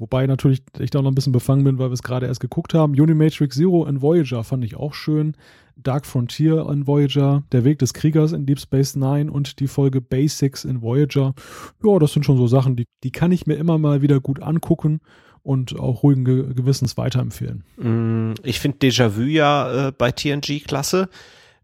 Wobei 0.00 0.26
natürlich 0.26 0.62
ich 0.78 0.88
da 0.88 1.02
noch 1.02 1.10
ein 1.10 1.14
bisschen 1.14 1.32
befangen 1.32 1.62
bin, 1.62 1.78
weil 1.78 1.90
wir 1.90 1.94
es 1.94 2.02
gerade 2.02 2.26
erst 2.26 2.40
geguckt 2.40 2.72
haben. 2.72 2.98
Unimatrix 2.98 3.54
Zero 3.54 3.84
in 3.84 4.00
Voyager 4.00 4.42
fand 4.44 4.64
ich 4.64 4.74
auch 4.74 4.94
schön. 4.94 5.36
Dark 5.76 6.06
Frontier 6.06 6.66
in 6.70 6.86
Voyager, 6.86 7.42
Der 7.52 7.64
Weg 7.64 7.78
des 7.80 7.92
Kriegers 7.92 8.32
in 8.32 8.46
Deep 8.46 8.60
Space 8.60 8.96
Nine 8.96 9.30
und 9.30 9.60
die 9.60 9.68
Folge 9.68 10.00
Basics 10.00 10.64
in 10.64 10.80
Voyager. 10.80 11.34
Ja, 11.84 11.98
das 11.98 12.14
sind 12.14 12.24
schon 12.24 12.38
so 12.38 12.46
Sachen, 12.46 12.76
die, 12.76 12.86
die 13.04 13.12
kann 13.12 13.30
ich 13.30 13.46
mir 13.46 13.56
immer 13.56 13.76
mal 13.76 14.00
wieder 14.00 14.20
gut 14.20 14.42
angucken 14.42 15.00
und 15.42 15.78
auch 15.78 16.02
ruhigen 16.02 16.24
Ge 16.24 16.54
Gewissens 16.54 16.96
weiterempfehlen. 16.96 17.64
Mm, 17.76 18.34
ich 18.42 18.58
finde 18.58 18.78
Déjà-vu 18.78 19.22
ja 19.22 19.88
äh, 19.88 19.92
bei 19.92 20.12
TNG 20.12 20.64
klasse. 20.66 21.10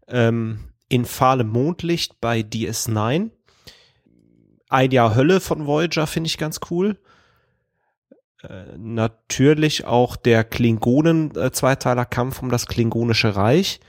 Ähm, 0.07 0.59
in 0.89 1.05
fahle 1.05 1.43
Mondlicht 1.43 2.21
bei 2.21 2.41
DS9. 2.41 3.31
Ein 4.69 4.91
Jahr 4.91 5.15
Hölle 5.15 5.39
von 5.39 5.65
Voyager 5.65 6.05
finde 6.05 6.27
ich 6.27 6.37
ganz 6.37 6.59
cool. 6.69 6.97
Äh, 8.43 8.77
natürlich 8.77 9.85
auch 9.85 10.15
der 10.15 10.43
Klingonen-Zweiteiler 10.43 12.07
äh, 12.11 12.31
um 12.41 12.49
das 12.49 12.67
Klingonische 12.67 13.35
Reich. 13.35 13.79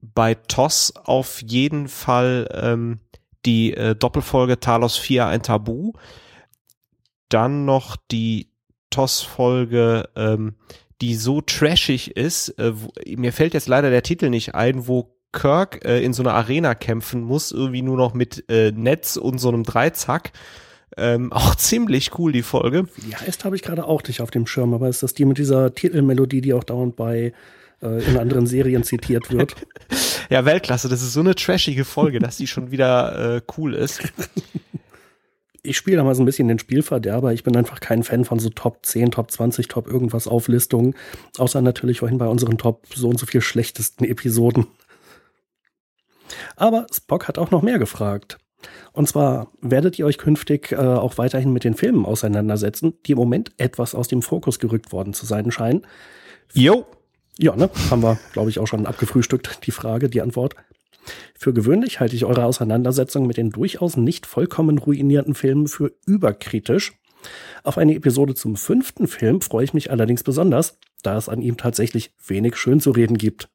Bei 0.00 0.34
TOS 0.34 0.94
auf 0.96 1.42
jeden 1.42 1.88
Fall 1.88 2.48
ähm, 2.52 3.00
die 3.44 3.74
äh, 3.74 3.94
Doppelfolge 3.94 4.58
Talos 4.60 4.96
4 4.96 5.26
ein 5.26 5.42
Tabu. 5.42 5.92
Dann 7.28 7.64
noch 7.64 7.96
die 8.10 8.52
TOS-Folge, 8.90 10.08
ähm, 10.16 10.54
die 11.00 11.14
so 11.14 11.40
trashig 11.40 12.16
ist. 12.16 12.58
Äh, 12.58 12.80
wo, 12.80 12.92
mir 13.16 13.32
fällt 13.32 13.54
jetzt 13.54 13.68
leider 13.68 13.90
der 13.90 14.02
Titel 14.02 14.30
nicht 14.30 14.54
ein, 14.54 14.86
wo 14.86 15.14
Kirk 15.32 15.84
äh, 15.84 16.02
in 16.02 16.12
so 16.12 16.22
einer 16.22 16.34
Arena 16.34 16.74
kämpfen 16.74 17.22
muss, 17.22 17.52
irgendwie 17.52 17.82
nur 17.82 17.96
noch 17.96 18.14
mit 18.14 18.48
äh, 18.50 18.70
Netz 18.72 19.16
und 19.16 19.38
so 19.38 19.48
einem 19.48 19.64
Dreizack. 19.64 20.32
Ähm, 20.96 21.32
auch 21.32 21.54
ziemlich 21.54 22.18
cool, 22.18 22.32
die 22.32 22.42
Folge. 22.42 22.86
Wie 22.96 23.08
die 23.08 23.16
heißt, 23.16 23.44
habe 23.44 23.56
ich 23.56 23.62
gerade 23.62 23.86
auch 23.86 24.02
nicht 24.02 24.20
auf 24.20 24.30
dem 24.30 24.46
Schirm, 24.46 24.74
aber 24.74 24.88
ist 24.88 25.02
das 25.02 25.14
die 25.14 25.24
mit 25.24 25.38
dieser 25.38 25.74
Titelmelodie, 25.74 26.40
die 26.40 26.52
auch 26.52 26.64
dauernd 26.64 26.96
bei 26.96 27.32
äh, 27.82 28.04
in 28.04 28.18
anderen 28.18 28.46
Serien 28.46 28.84
zitiert 28.84 29.30
wird? 29.30 29.54
ja, 30.30 30.44
Weltklasse. 30.44 30.88
Das 30.88 31.02
ist 31.02 31.14
so 31.14 31.20
eine 31.20 31.34
trashige 31.34 31.84
Folge, 31.84 32.18
dass 32.18 32.36
die 32.36 32.46
schon 32.46 32.70
wieder 32.70 33.36
äh, 33.36 33.40
cool 33.56 33.74
ist. 33.74 34.02
Ich 35.62 35.76
spiele 35.76 35.98
da 35.98 36.04
mal 36.04 36.14
so 36.14 36.22
ein 36.22 36.26
bisschen 36.26 36.48
den 36.48 36.58
Spielverderber. 36.58 37.32
Ich 37.32 37.44
bin 37.44 37.56
einfach 37.56 37.78
kein 37.80 38.02
Fan 38.02 38.24
von 38.24 38.40
so 38.40 38.50
Top 38.50 38.84
10, 38.84 39.12
Top 39.12 39.30
20, 39.30 39.68
Top 39.68 39.86
irgendwas 39.86 40.26
Auflistungen. 40.26 40.94
Außer 41.38 41.62
natürlich 41.62 42.00
vorhin 42.00 42.18
bei 42.18 42.26
unseren 42.26 42.58
Top 42.58 42.86
so 42.94 43.08
und 43.08 43.18
so 43.18 43.26
viel 43.26 43.40
schlechtesten 43.40 44.04
Episoden. 44.04 44.66
Aber 46.56 46.86
Spock 46.92 47.28
hat 47.28 47.38
auch 47.38 47.50
noch 47.50 47.62
mehr 47.62 47.78
gefragt. 47.78 48.38
Und 48.92 49.08
zwar 49.08 49.50
werdet 49.60 49.98
ihr 49.98 50.06
euch 50.06 50.18
künftig 50.18 50.72
äh, 50.72 50.76
auch 50.76 51.18
weiterhin 51.18 51.52
mit 51.52 51.64
den 51.64 51.74
Filmen 51.74 52.04
auseinandersetzen, 52.04 52.94
die 53.06 53.12
im 53.12 53.18
Moment 53.18 53.52
etwas 53.56 53.94
aus 53.94 54.08
dem 54.08 54.22
Fokus 54.22 54.58
gerückt 54.58 54.92
worden 54.92 55.14
zu 55.14 55.26
sein 55.26 55.50
scheinen. 55.50 55.86
Jo. 56.52 56.86
Ja, 57.38 57.56
ne? 57.56 57.70
Haben 57.90 58.02
wir, 58.02 58.18
glaube 58.32 58.50
ich, 58.50 58.58
auch 58.58 58.66
schon 58.66 58.86
abgefrühstückt, 58.86 59.66
die 59.66 59.70
Frage, 59.70 60.10
die 60.10 60.20
Antwort. 60.20 60.54
Für 61.34 61.52
gewöhnlich 61.54 61.98
halte 61.98 62.14
ich 62.14 62.26
eure 62.26 62.44
Auseinandersetzung 62.44 63.26
mit 63.26 63.38
den 63.38 63.50
durchaus 63.50 63.96
nicht 63.96 64.26
vollkommen 64.26 64.78
ruinierten 64.78 65.34
Filmen 65.34 65.66
für 65.66 65.92
überkritisch. 66.06 66.92
Auf 67.64 67.78
eine 67.78 67.94
Episode 67.94 68.34
zum 68.34 68.56
fünften 68.56 69.06
Film 69.06 69.40
freue 69.40 69.64
ich 69.64 69.74
mich 69.74 69.90
allerdings 69.90 70.22
besonders, 70.22 70.78
da 71.02 71.16
es 71.16 71.28
an 71.28 71.40
ihm 71.40 71.56
tatsächlich 71.56 72.12
wenig 72.26 72.56
schön 72.56 72.80
zu 72.80 72.90
reden 72.90 73.16
gibt. 73.16 73.48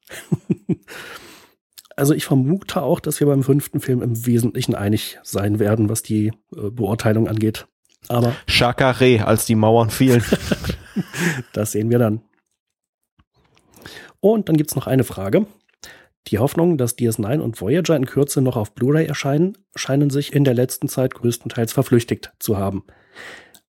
Also 1.98 2.14
ich 2.14 2.24
vermute 2.24 2.80
auch, 2.82 3.00
dass 3.00 3.18
wir 3.18 3.26
beim 3.26 3.42
fünften 3.42 3.80
Film 3.80 4.02
im 4.02 4.24
Wesentlichen 4.24 4.76
einig 4.76 5.18
sein 5.24 5.58
werden, 5.58 5.88
was 5.88 6.04
die 6.04 6.28
äh, 6.54 6.70
Beurteilung 6.70 7.26
angeht. 7.26 7.66
Aber 8.06 8.36
Chakare, 8.46 9.26
als 9.26 9.46
die 9.46 9.56
Mauern 9.56 9.90
fielen. 9.90 10.22
das 11.52 11.72
sehen 11.72 11.90
wir 11.90 11.98
dann. 11.98 12.22
Und 14.20 14.48
dann 14.48 14.56
gibt's 14.56 14.76
noch 14.76 14.86
eine 14.86 15.02
Frage. 15.02 15.48
Die 16.28 16.38
Hoffnung, 16.38 16.78
dass 16.78 16.96
DS9 16.96 17.40
und 17.40 17.60
Voyager 17.60 17.96
in 17.96 18.06
Kürze 18.06 18.42
noch 18.42 18.56
auf 18.56 18.76
Blu-ray 18.76 19.06
erscheinen, 19.06 19.58
scheinen 19.74 20.10
sich 20.10 20.32
in 20.32 20.44
der 20.44 20.54
letzten 20.54 20.88
Zeit 20.88 21.14
größtenteils 21.14 21.72
verflüchtigt 21.72 22.32
zu 22.38 22.56
haben. 22.56 22.84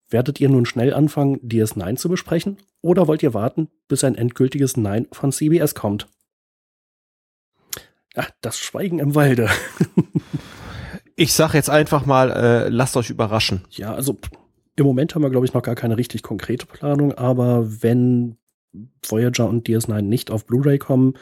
Werdet 0.09 0.41
ihr 0.41 0.49
nun 0.49 0.65
schnell 0.65 0.95
anfangen, 0.95 1.39
DS9 1.41 1.97
zu 1.97 2.09
besprechen, 2.09 2.57
oder 2.81 3.07
wollt 3.07 3.21
ihr 3.21 3.35
warten, 3.35 3.69
bis 3.87 4.03
ein 4.03 4.15
endgültiges 4.15 4.77
Nein 4.77 5.07
von 5.11 5.31
CBS 5.31 5.75
kommt? 5.75 6.07
Ach, 8.15 8.29
das 8.41 8.57
Schweigen 8.57 8.99
im 8.99 9.15
Walde. 9.15 9.49
ich 11.15 11.33
sag 11.33 11.53
jetzt 11.53 11.69
einfach 11.69 12.05
mal, 12.05 12.31
äh, 12.31 12.69
lasst 12.69 12.97
euch 12.97 13.09
überraschen. 13.09 13.61
Ja, 13.71 13.93
also 13.93 14.17
im 14.75 14.85
Moment 14.85 15.15
haben 15.15 15.21
wir, 15.21 15.29
glaube 15.29 15.45
ich, 15.45 15.53
noch 15.53 15.63
gar 15.63 15.75
keine 15.75 15.97
richtig 15.97 16.23
konkrete 16.23 16.65
Planung, 16.65 17.13
aber 17.13 17.81
wenn 17.81 18.37
Voyager 19.07 19.47
und 19.47 19.67
DS9 19.67 20.01
nicht 20.01 20.31
auf 20.31 20.45
Blu-ray 20.45 20.77
kommen, 20.77 21.13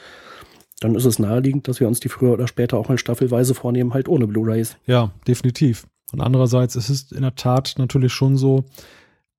dann 0.79 0.95
ist 0.95 1.05
es 1.05 1.19
naheliegend, 1.19 1.67
dass 1.67 1.79
wir 1.79 1.87
uns 1.87 1.99
die 1.99 2.09
früher 2.09 2.33
oder 2.33 2.47
später 2.47 2.77
auch 2.77 2.89
mal 2.89 2.97
staffelweise 2.97 3.53
vornehmen, 3.53 3.93
halt 3.93 4.09
ohne 4.09 4.27
Blu-rays. 4.27 4.75
Ja, 4.85 5.11
definitiv. 5.27 5.85
Und 6.11 6.21
andererseits 6.21 6.75
ist 6.75 6.89
es 6.89 7.11
in 7.11 7.21
der 7.21 7.35
Tat 7.35 7.75
natürlich 7.77 8.13
schon 8.13 8.37
so, 8.37 8.65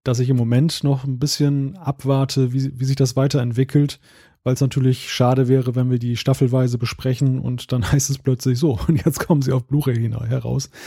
dass 0.03 0.19
ich 0.19 0.29
im 0.29 0.37
Moment 0.37 0.83
noch 0.83 1.03
ein 1.03 1.19
bisschen 1.19 1.77
abwarte, 1.77 2.53
wie, 2.53 2.79
wie 2.79 2.85
sich 2.85 2.95
das 2.95 3.15
weiterentwickelt, 3.15 3.99
weil 4.45 4.53
es 4.53 4.61
natürlich 4.61 5.11
schade 5.11 5.49
wäre, 5.49 5.75
wenn 5.75 5.91
wir 5.91 5.99
die 5.99 6.15
staffelweise 6.15 6.77
besprechen 6.77 7.39
und 7.39 7.73
dann 7.73 7.91
heißt 7.91 8.09
es 8.09 8.19
plötzlich 8.19 8.57
so, 8.57 8.79
und 8.87 9.03
jetzt 9.03 9.19
kommen 9.19 9.41
sie 9.41 9.51
auf 9.51 9.65
Blu-ray 9.65 10.09
heraus. 10.29 10.69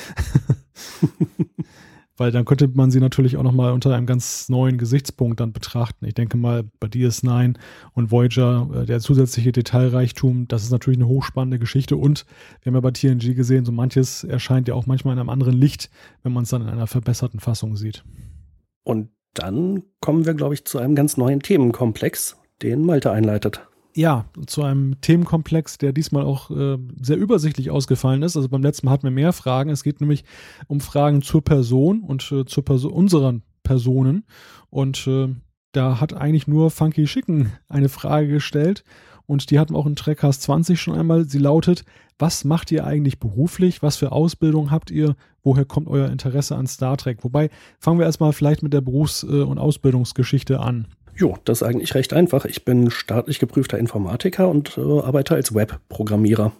weil 2.16 2.32
dann 2.32 2.44
könnte 2.44 2.68
man 2.68 2.90
sie 2.90 3.00
natürlich 3.00 3.36
auch 3.36 3.42
nochmal 3.42 3.72
unter 3.72 3.94
einem 3.94 4.06
ganz 4.06 4.48
neuen 4.48 4.76
Gesichtspunkt 4.76 5.40
dann 5.40 5.52
betrachten. 5.52 6.04
Ich 6.04 6.14
denke 6.14 6.36
mal, 6.36 6.64
bei 6.80 6.88
DS9 6.88 7.54
und 7.92 8.10
Voyager, 8.10 8.68
äh, 8.74 8.86
der 8.86 9.00
zusätzliche 9.00 9.52
Detailreichtum, 9.52 10.48
das 10.48 10.62
ist 10.62 10.70
natürlich 10.70 10.98
eine 10.98 11.08
hochspannende 11.08 11.58
Geschichte 11.58 11.96
und 11.96 12.26
wir 12.62 12.70
haben 12.70 12.76
ja 12.76 12.80
bei 12.80 12.90
TNG 12.90 13.34
gesehen, 13.34 13.64
so 13.64 13.72
manches 13.72 14.24
erscheint 14.24 14.68
ja 14.68 14.74
auch 14.74 14.86
manchmal 14.86 15.14
in 15.14 15.20
einem 15.20 15.30
anderen 15.30 15.54
Licht, 15.54 15.90
wenn 16.22 16.32
man 16.32 16.44
es 16.44 16.50
dann 16.50 16.62
in 16.62 16.68
einer 16.68 16.86
verbesserten 16.86 17.40
Fassung 17.40 17.76
sieht. 17.76 18.04
Und 18.84 19.10
dann 19.34 19.82
kommen 20.00 20.26
wir, 20.26 20.34
glaube 20.34 20.54
ich, 20.54 20.64
zu 20.64 20.78
einem 20.78 20.94
ganz 20.94 21.16
neuen 21.16 21.40
Themenkomplex, 21.40 22.37
den 22.62 22.84
Malte 22.84 23.10
einleitet. 23.10 23.66
Ja, 23.94 24.26
zu 24.46 24.62
einem 24.62 25.00
Themenkomplex, 25.00 25.78
der 25.78 25.92
diesmal 25.92 26.24
auch 26.24 26.50
äh, 26.50 26.78
sehr 27.00 27.16
übersichtlich 27.16 27.70
ausgefallen 27.70 28.22
ist. 28.22 28.36
Also 28.36 28.48
beim 28.48 28.62
letzten 28.62 28.86
Mal 28.86 28.92
hatten 28.92 29.04
wir 29.04 29.10
mehr 29.10 29.32
Fragen. 29.32 29.70
Es 29.70 29.82
geht 29.82 30.00
nämlich 30.00 30.24
um 30.68 30.80
Fragen 30.80 31.20
zur 31.22 31.42
Person 31.42 32.02
und 32.02 32.30
äh, 32.30 32.44
zur 32.44 32.64
Person 32.64 32.92
unseren 32.92 33.42
Personen. 33.64 34.24
Und 34.70 35.06
äh, 35.08 35.28
da 35.72 36.00
hat 36.00 36.14
eigentlich 36.14 36.46
nur 36.46 36.70
Funky 36.70 37.06
Schicken 37.06 37.52
eine 37.68 37.88
Frage 37.88 38.28
gestellt. 38.28 38.84
und 39.26 39.50
die 39.50 39.58
hatten 39.58 39.74
auch 39.74 39.86
in 39.86 39.96
Trackcast 39.96 40.42
20 40.42 40.80
schon 40.80 40.94
einmal. 40.94 41.24
Sie 41.28 41.38
lautet, 41.38 41.84
was 42.18 42.44
macht 42.44 42.70
ihr 42.70 42.86
eigentlich 42.86 43.18
beruflich? 43.18 43.82
Was 43.82 43.96
für 43.96 44.12
Ausbildung 44.12 44.70
habt 44.70 44.90
ihr? 44.90 45.16
Woher 45.42 45.64
kommt 45.64 45.88
euer 45.88 46.08
Interesse 46.08 46.56
an 46.56 46.66
Star 46.66 46.96
Trek? 46.96 47.24
Wobei, 47.24 47.50
fangen 47.78 47.98
wir 47.98 48.06
erstmal 48.06 48.32
vielleicht 48.32 48.62
mit 48.62 48.72
der 48.72 48.80
Berufs- 48.80 49.24
äh, 49.24 49.42
und 49.42 49.58
Ausbildungsgeschichte 49.58 50.60
an. 50.60 50.86
Jo, 51.18 51.36
das 51.44 51.62
ist 51.62 51.68
eigentlich 51.68 51.94
recht 51.96 52.12
einfach. 52.12 52.44
Ich 52.44 52.64
bin 52.64 52.92
staatlich 52.92 53.40
geprüfter 53.40 53.76
Informatiker 53.76 54.48
und 54.48 54.78
äh, 54.78 55.00
arbeite 55.00 55.34
als 55.34 55.52
Webprogrammierer. 55.52 56.52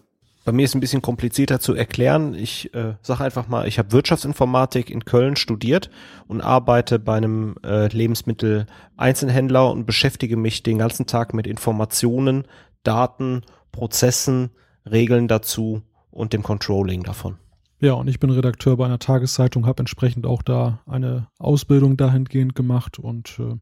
Bei 0.45 0.51
mir 0.51 0.65
ist 0.65 0.75
ein 0.75 0.81
bisschen 0.81 1.03
komplizierter 1.03 1.61
zu 1.61 1.75
erklären. 1.75 2.35
Ich 2.35 2.75
äh, 2.75 2.95
sage 3.03 3.23
einfach 3.23 3.47
mal, 3.47 3.69
ich 3.69 3.79
habe 3.79 3.93
Wirtschaftsinformatik 3.93 4.91
in 4.91 5.05
Köln 5.05 5.37
studiert 5.37 5.91
und 6.27 6.41
arbeite 6.41 6.99
bei 6.99 7.17
einem 7.17 7.55
äh, 7.65 7.87
Lebensmittel-Einzelhändler 7.87 9.71
und 9.71 9.87
beschäftige 9.87 10.37
mich 10.37 10.65
den 10.65 10.79
ganzen 10.79 11.07
Tag 11.07 11.35
mit 11.35 11.47
Informationen, 11.47 12.45
Daten, 12.83 13.43
Prozessen, 13.71 14.51
Regeln 14.91 15.29
dazu 15.29 15.83
und 16.11 16.33
dem 16.33 16.43
Controlling 16.43 17.05
davon. 17.05 17.37
Ja, 17.79 17.93
und 17.93 18.09
ich 18.09 18.19
bin 18.19 18.31
Redakteur 18.31 18.77
bei 18.77 18.87
einer 18.87 18.99
Tageszeitung, 18.99 19.67
habe 19.67 19.81
entsprechend 19.81 20.27
auch 20.27 20.43
da 20.43 20.81
eine 20.87 21.29
Ausbildung 21.39 21.97
dahingehend 21.97 22.57
gemacht 22.57 22.99
und 22.99 23.39
äh, 23.39 23.55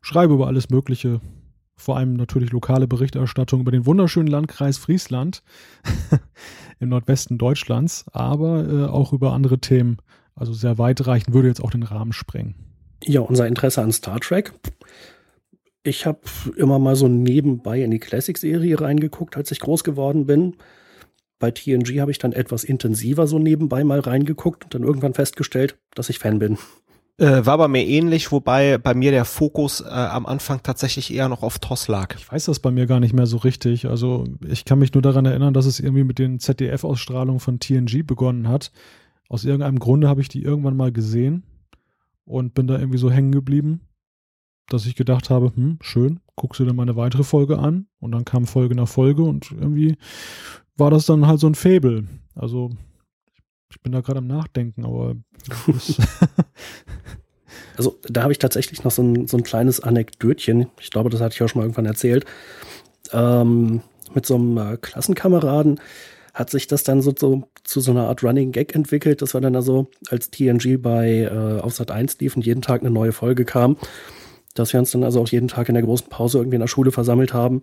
schreibe 0.00 0.34
über 0.34 0.46
alles 0.46 0.70
Mögliche, 0.70 1.20
vor 1.76 1.96
allem 1.96 2.14
natürlich 2.14 2.50
lokale 2.50 2.86
Berichterstattung 2.86 3.60
über 3.60 3.70
den 3.70 3.86
wunderschönen 3.86 4.28
Landkreis 4.28 4.76
Friesland 4.78 5.42
im 6.78 6.90
Nordwesten 6.90 7.38
Deutschlands, 7.38 8.04
aber 8.12 8.68
äh, 8.68 8.84
auch 8.84 9.12
über 9.12 9.32
andere 9.32 9.58
Themen. 9.58 9.98
Also 10.34 10.52
sehr 10.52 10.78
weitreichend 10.78 11.34
würde 11.34 11.48
jetzt 11.48 11.62
auch 11.62 11.70
den 11.70 11.82
Rahmen 11.82 12.12
sprengen. 12.12 12.54
Ja, 13.02 13.20
unser 13.20 13.46
Interesse 13.46 13.82
an 13.82 13.92
Star 13.92 14.20
Trek. 14.20 14.52
Ich 15.82 16.04
habe 16.04 16.20
immer 16.56 16.78
mal 16.78 16.96
so 16.96 17.08
nebenbei 17.08 17.82
in 17.82 17.90
die 17.90 17.98
Classic-Serie 17.98 18.80
reingeguckt, 18.80 19.36
als 19.36 19.50
ich 19.50 19.60
groß 19.60 19.82
geworden 19.82 20.26
bin. 20.26 20.56
Bei 21.38 21.50
TNG 21.50 22.00
habe 22.00 22.10
ich 22.10 22.18
dann 22.18 22.32
etwas 22.32 22.64
intensiver 22.64 23.26
so 23.26 23.38
nebenbei 23.38 23.82
mal 23.82 24.00
reingeguckt 24.00 24.64
und 24.64 24.74
dann 24.74 24.82
irgendwann 24.82 25.14
festgestellt, 25.14 25.78
dass 25.94 26.10
ich 26.10 26.18
Fan 26.18 26.38
bin. 26.38 26.58
Äh, 27.20 27.44
war 27.44 27.58
bei 27.58 27.68
mir 27.68 27.86
ähnlich, 27.86 28.32
wobei 28.32 28.78
bei 28.78 28.94
mir 28.94 29.10
der 29.10 29.26
Fokus 29.26 29.82
äh, 29.82 29.88
am 29.90 30.24
Anfang 30.24 30.62
tatsächlich 30.62 31.12
eher 31.12 31.28
noch 31.28 31.42
auf 31.42 31.58
TOS 31.58 31.86
lag. 31.86 32.14
Ich 32.16 32.32
weiß 32.32 32.46
das 32.46 32.60
bei 32.60 32.70
mir 32.70 32.86
gar 32.86 32.98
nicht 32.98 33.12
mehr 33.12 33.26
so 33.26 33.36
richtig. 33.36 33.86
Also 33.86 34.24
ich 34.48 34.64
kann 34.64 34.78
mich 34.78 34.94
nur 34.94 35.02
daran 35.02 35.26
erinnern, 35.26 35.52
dass 35.52 35.66
es 35.66 35.80
irgendwie 35.80 36.04
mit 36.04 36.18
den 36.18 36.40
ZDF-Ausstrahlungen 36.40 37.38
von 37.38 37.60
TNG 37.60 38.06
begonnen 38.06 38.48
hat. 38.48 38.72
Aus 39.28 39.44
irgendeinem 39.44 39.78
Grunde 39.80 40.08
habe 40.08 40.22
ich 40.22 40.30
die 40.30 40.42
irgendwann 40.42 40.78
mal 40.78 40.92
gesehen 40.92 41.42
und 42.24 42.54
bin 42.54 42.66
da 42.66 42.78
irgendwie 42.78 42.96
so 42.96 43.10
hängen 43.10 43.32
geblieben, 43.32 43.82
dass 44.70 44.86
ich 44.86 44.96
gedacht 44.96 45.28
habe, 45.28 45.52
hm, 45.54 45.76
schön, 45.82 46.20
guckst 46.36 46.58
du 46.58 46.64
dir 46.64 46.72
mal 46.72 46.84
eine 46.84 46.96
weitere 46.96 47.24
Folge 47.24 47.58
an 47.58 47.86
und 47.98 48.12
dann 48.12 48.24
kam 48.24 48.46
Folge 48.46 48.74
nach 48.74 48.88
Folge 48.88 49.24
und 49.24 49.52
irgendwie 49.52 49.98
war 50.78 50.90
das 50.90 51.04
dann 51.04 51.26
halt 51.26 51.38
so 51.38 51.48
ein 51.48 51.54
Fable. 51.54 52.04
Also 52.34 52.70
ich 53.70 53.80
bin 53.80 53.92
da 53.92 54.00
gerade 54.00 54.18
am 54.18 54.26
Nachdenken, 54.26 54.84
aber. 54.84 55.16
also 57.76 57.98
da 58.08 58.22
habe 58.22 58.32
ich 58.32 58.38
tatsächlich 58.38 58.84
noch 58.84 58.90
so 58.90 59.02
ein, 59.02 59.26
so 59.26 59.36
ein 59.36 59.42
kleines 59.42 59.80
Anekdötchen. 59.80 60.66
Ich 60.80 60.90
glaube, 60.90 61.10
das 61.10 61.20
hatte 61.20 61.34
ich 61.34 61.42
auch 61.42 61.48
schon 61.48 61.60
mal 61.60 61.64
irgendwann 61.64 61.86
erzählt. 61.86 62.24
Ähm, 63.12 63.82
mit 64.14 64.26
so 64.26 64.34
einem 64.34 64.58
äh, 64.58 64.76
Klassenkameraden 64.76 65.80
hat 66.34 66.50
sich 66.50 66.66
das 66.66 66.84
dann 66.84 67.02
so, 67.02 67.12
so, 67.16 67.48
zu 67.64 67.80
so 67.80 67.90
einer 67.90 68.08
Art 68.08 68.22
Running 68.22 68.52
Gag 68.52 68.74
entwickelt. 68.74 69.22
Das 69.22 69.34
war 69.34 69.40
dann 69.40 69.56
also, 69.56 69.88
als 70.08 70.30
TNG 70.30 70.80
bei 70.80 71.22
äh, 71.22 71.60
auf 71.60 71.74
Sat 71.74 71.90
1 71.90 72.18
lief 72.20 72.36
und 72.36 72.46
jeden 72.46 72.62
Tag 72.62 72.82
eine 72.82 72.90
neue 72.90 73.12
Folge 73.12 73.44
kam, 73.44 73.76
dass 74.54 74.72
wir 74.72 74.80
uns 74.80 74.90
dann 74.90 75.04
also 75.04 75.20
auch 75.20 75.28
jeden 75.28 75.48
Tag 75.48 75.68
in 75.68 75.74
der 75.74 75.84
großen 75.84 76.08
Pause 76.08 76.38
irgendwie 76.38 76.56
in 76.56 76.60
der 76.60 76.68
Schule 76.68 76.92
versammelt 76.92 77.32
haben 77.32 77.62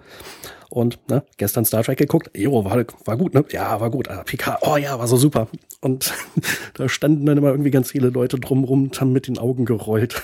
und 0.69 0.99
ne, 1.09 1.23
gestern 1.37 1.65
Star 1.65 1.83
Trek 1.83 1.97
geguckt. 1.97 2.31
Jo, 2.35 2.63
war, 2.63 2.85
war 3.05 3.17
gut, 3.17 3.33
ne? 3.33 3.45
Ja, 3.51 3.79
war 3.79 3.89
gut. 3.89 4.09
Ah, 4.09 4.23
PK, 4.23 4.59
oh 4.61 4.77
ja, 4.77 4.97
war 4.97 5.07
so 5.07 5.17
super. 5.17 5.47
Und 5.81 6.13
da 6.75 6.87
standen 6.89 7.25
dann 7.25 7.37
immer 7.37 7.49
irgendwie 7.49 7.71
ganz 7.71 7.91
viele 7.91 8.09
Leute 8.09 8.39
drumrum 8.39 8.83
und 8.83 9.01
haben 9.01 9.11
mit 9.11 9.27
den 9.27 9.37
Augen 9.37 9.65
gerollt. 9.65 10.21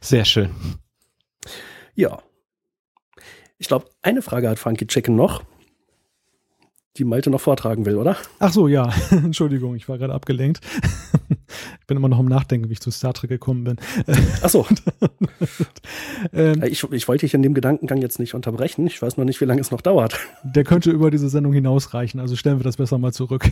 Sehr 0.00 0.24
schön. 0.24 0.50
Ja. 1.94 2.22
Ich 3.58 3.68
glaube, 3.68 3.86
eine 4.02 4.22
Frage 4.22 4.48
hat 4.48 4.58
Funky 4.58 4.86
Chicken 4.86 5.16
noch 5.16 5.42
die 6.98 7.04
Malte 7.04 7.30
noch 7.30 7.40
vortragen 7.40 7.86
will, 7.86 7.96
oder? 7.96 8.16
Ach 8.38 8.52
so, 8.52 8.68
ja. 8.68 8.92
Entschuldigung, 9.10 9.76
ich 9.76 9.88
war 9.88 9.98
gerade 9.98 10.14
abgelenkt. 10.14 10.60
ich 11.80 11.86
bin 11.86 11.96
immer 11.96 12.08
noch 12.08 12.20
im 12.20 12.26
Nachdenken, 12.26 12.68
wie 12.68 12.74
ich 12.74 12.80
zu 12.80 12.90
Star 12.90 13.14
Trek 13.14 13.30
gekommen 13.30 13.64
bin. 13.64 13.76
Ach 14.42 14.48
so. 14.48 14.66
ähm, 16.32 16.62
ich, 16.64 16.84
ich 16.92 17.08
wollte 17.08 17.26
dich 17.26 17.34
in 17.34 17.42
dem 17.42 17.54
Gedankengang 17.54 18.00
jetzt 18.00 18.18
nicht 18.18 18.34
unterbrechen. 18.34 18.86
Ich 18.86 19.00
weiß 19.00 19.16
noch 19.16 19.24
nicht, 19.24 19.40
wie 19.40 19.44
lange 19.44 19.60
es 19.60 19.70
noch 19.70 19.80
dauert. 19.80 20.18
Der 20.42 20.64
könnte 20.64 20.90
über 20.90 21.10
diese 21.10 21.28
Sendung 21.28 21.52
hinausreichen, 21.52 22.20
also 22.20 22.36
stellen 22.36 22.58
wir 22.58 22.64
das 22.64 22.76
besser 22.76 22.98
mal 22.98 23.12
zurück. 23.12 23.50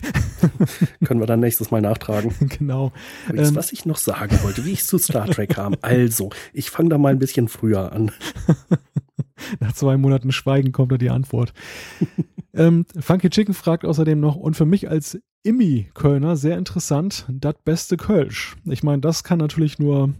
Können 1.05 1.19
wir 1.19 1.27
dann 1.27 1.39
nächstes 1.39 1.71
Mal 1.71 1.81
nachtragen. 1.81 2.33
Genau. 2.57 2.93
Ähm, 3.33 3.55
was 3.55 3.73
ich 3.73 3.85
noch 3.85 3.97
sagen 3.97 4.39
wollte, 4.43 4.65
wie 4.65 4.71
ich 4.71 4.85
zu 4.85 4.97
Star 4.97 5.25
Trek 5.25 5.51
kam. 5.51 5.75
Also, 5.81 6.29
ich 6.53 6.69
fange 6.69 6.89
da 6.89 6.97
mal 6.97 7.09
ein 7.09 7.19
bisschen 7.19 7.47
früher 7.47 7.91
an. 7.91 8.11
Nach 9.59 9.73
zwei 9.73 9.97
Monaten 9.97 10.31
Schweigen 10.31 10.71
kommt 10.71 10.91
da 10.91 10.97
die 10.97 11.09
Antwort. 11.09 11.53
ähm, 12.53 12.85
Funky 12.99 13.29
Chicken 13.29 13.53
fragt 13.53 13.85
außerdem 13.85 14.19
noch, 14.19 14.35
und 14.35 14.55
für 14.55 14.65
mich 14.65 14.89
als 14.89 15.19
Immi-Kölner 15.43 16.35
sehr 16.35 16.57
interessant, 16.57 17.25
das 17.29 17.55
beste 17.63 17.97
Kölsch. 17.97 18.55
Ich 18.65 18.83
meine, 18.83 19.01
das 19.01 19.23
kann 19.23 19.39
natürlich 19.39 19.77
nur 19.77 20.13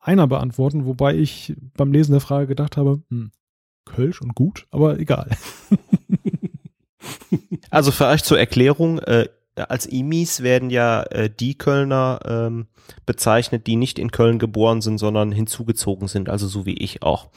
einer 0.00 0.26
beantworten, 0.26 0.86
wobei 0.86 1.14
ich 1.14 1.54
beim 1.76 1.92
Lesen 1.92 2.12
der 2.12 2.20
Frage 2.20 2.46
gedacht 2.46 2.76
habe, 2.76 3.02
hm, 3.10 3.30
Kölsch 3.84 4.22
und 4.22 4.34
gut, 4.34 4.66
aber 4.70 4.98
egal. 4.98 5.30
also 7.70 7.90
für 7.90 8.06
euch 8.06 8.22
zur 8.22 8.38
Erklärung, 8.38 8.98
äh, 9.00 9.28
als 9.56 9.86
Imis 9.86 10.42
werden 10.42 10.70
ja 10.70 11.02
äh, 11.04 11.30
die 11.30 11.56
Kölner 11.56 12.20
ähm, 12.24 12.66
bezeichnet, 13.06 13.66
die 13.66 13.76
nicht 13.76 13.98
in 13.98 14.10
Köln 14.10 14.38
geboren 14.38 14.80
sind, 14.80 14.98
sondern 14.98 15.32
hinzugezogen 15.32 16.08
sind, 16.08 16.28
also 16.28 16.46
so 16.46 16.66
wie 16.66 16.76
ich 16.76 17.02
auch. 17.02 17.28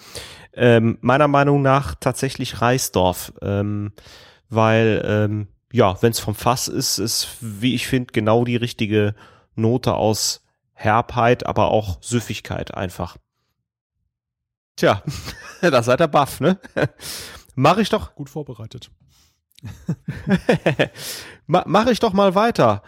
Ähm, 0.53 0.97
meiner 1.01 1.27
Meinung 1.27 1.61
nach 1.61 1.95
tatsächlich 1.95 2.61
Reisdorf, 2.61 3.33
ähm, 3.41 3.93
weil 4.49 5.03
ähm, 5.05 5.47
ja, 5.71 6.01
wenn 6.01 6.11
es 6.11 6.19
vom 6.19 6.35
Fass 6.35 6.67
ist, 6.67 6.97
ist, 6.97 7.37
wie 7.41 7.75
ich 7.75 7.87
finde, 7.87 8.11
genau 8.13 8.45
die 8.45 8.55
richtige 8.55 9.13
Note 9.55 9.93
aus 9.95 10.43
Herbheit, 10.73 11.45
aber 11.45 11.69
auch 11.69 12.01
Süffigkeit 12.01 12.73
einfach. 12.73 13.17
Tja, 14.75 15.03
da 15.61 15.83
seid 15.83 16.01
ihr 16.01 16.07
baff, 16.07 16.39
ne? 16.39 16.59
Mach 17.55 17.77
ich 17.77 17.89
doch. 17.89 18.15
Gut 18.15 18.29
vorbereitet. 18.29 18.91
Mache 21.47 21.91
ich 21.91 21.99
doch 21.99 22.13
mal 22.13 22.35
weiter. 22.35 22.83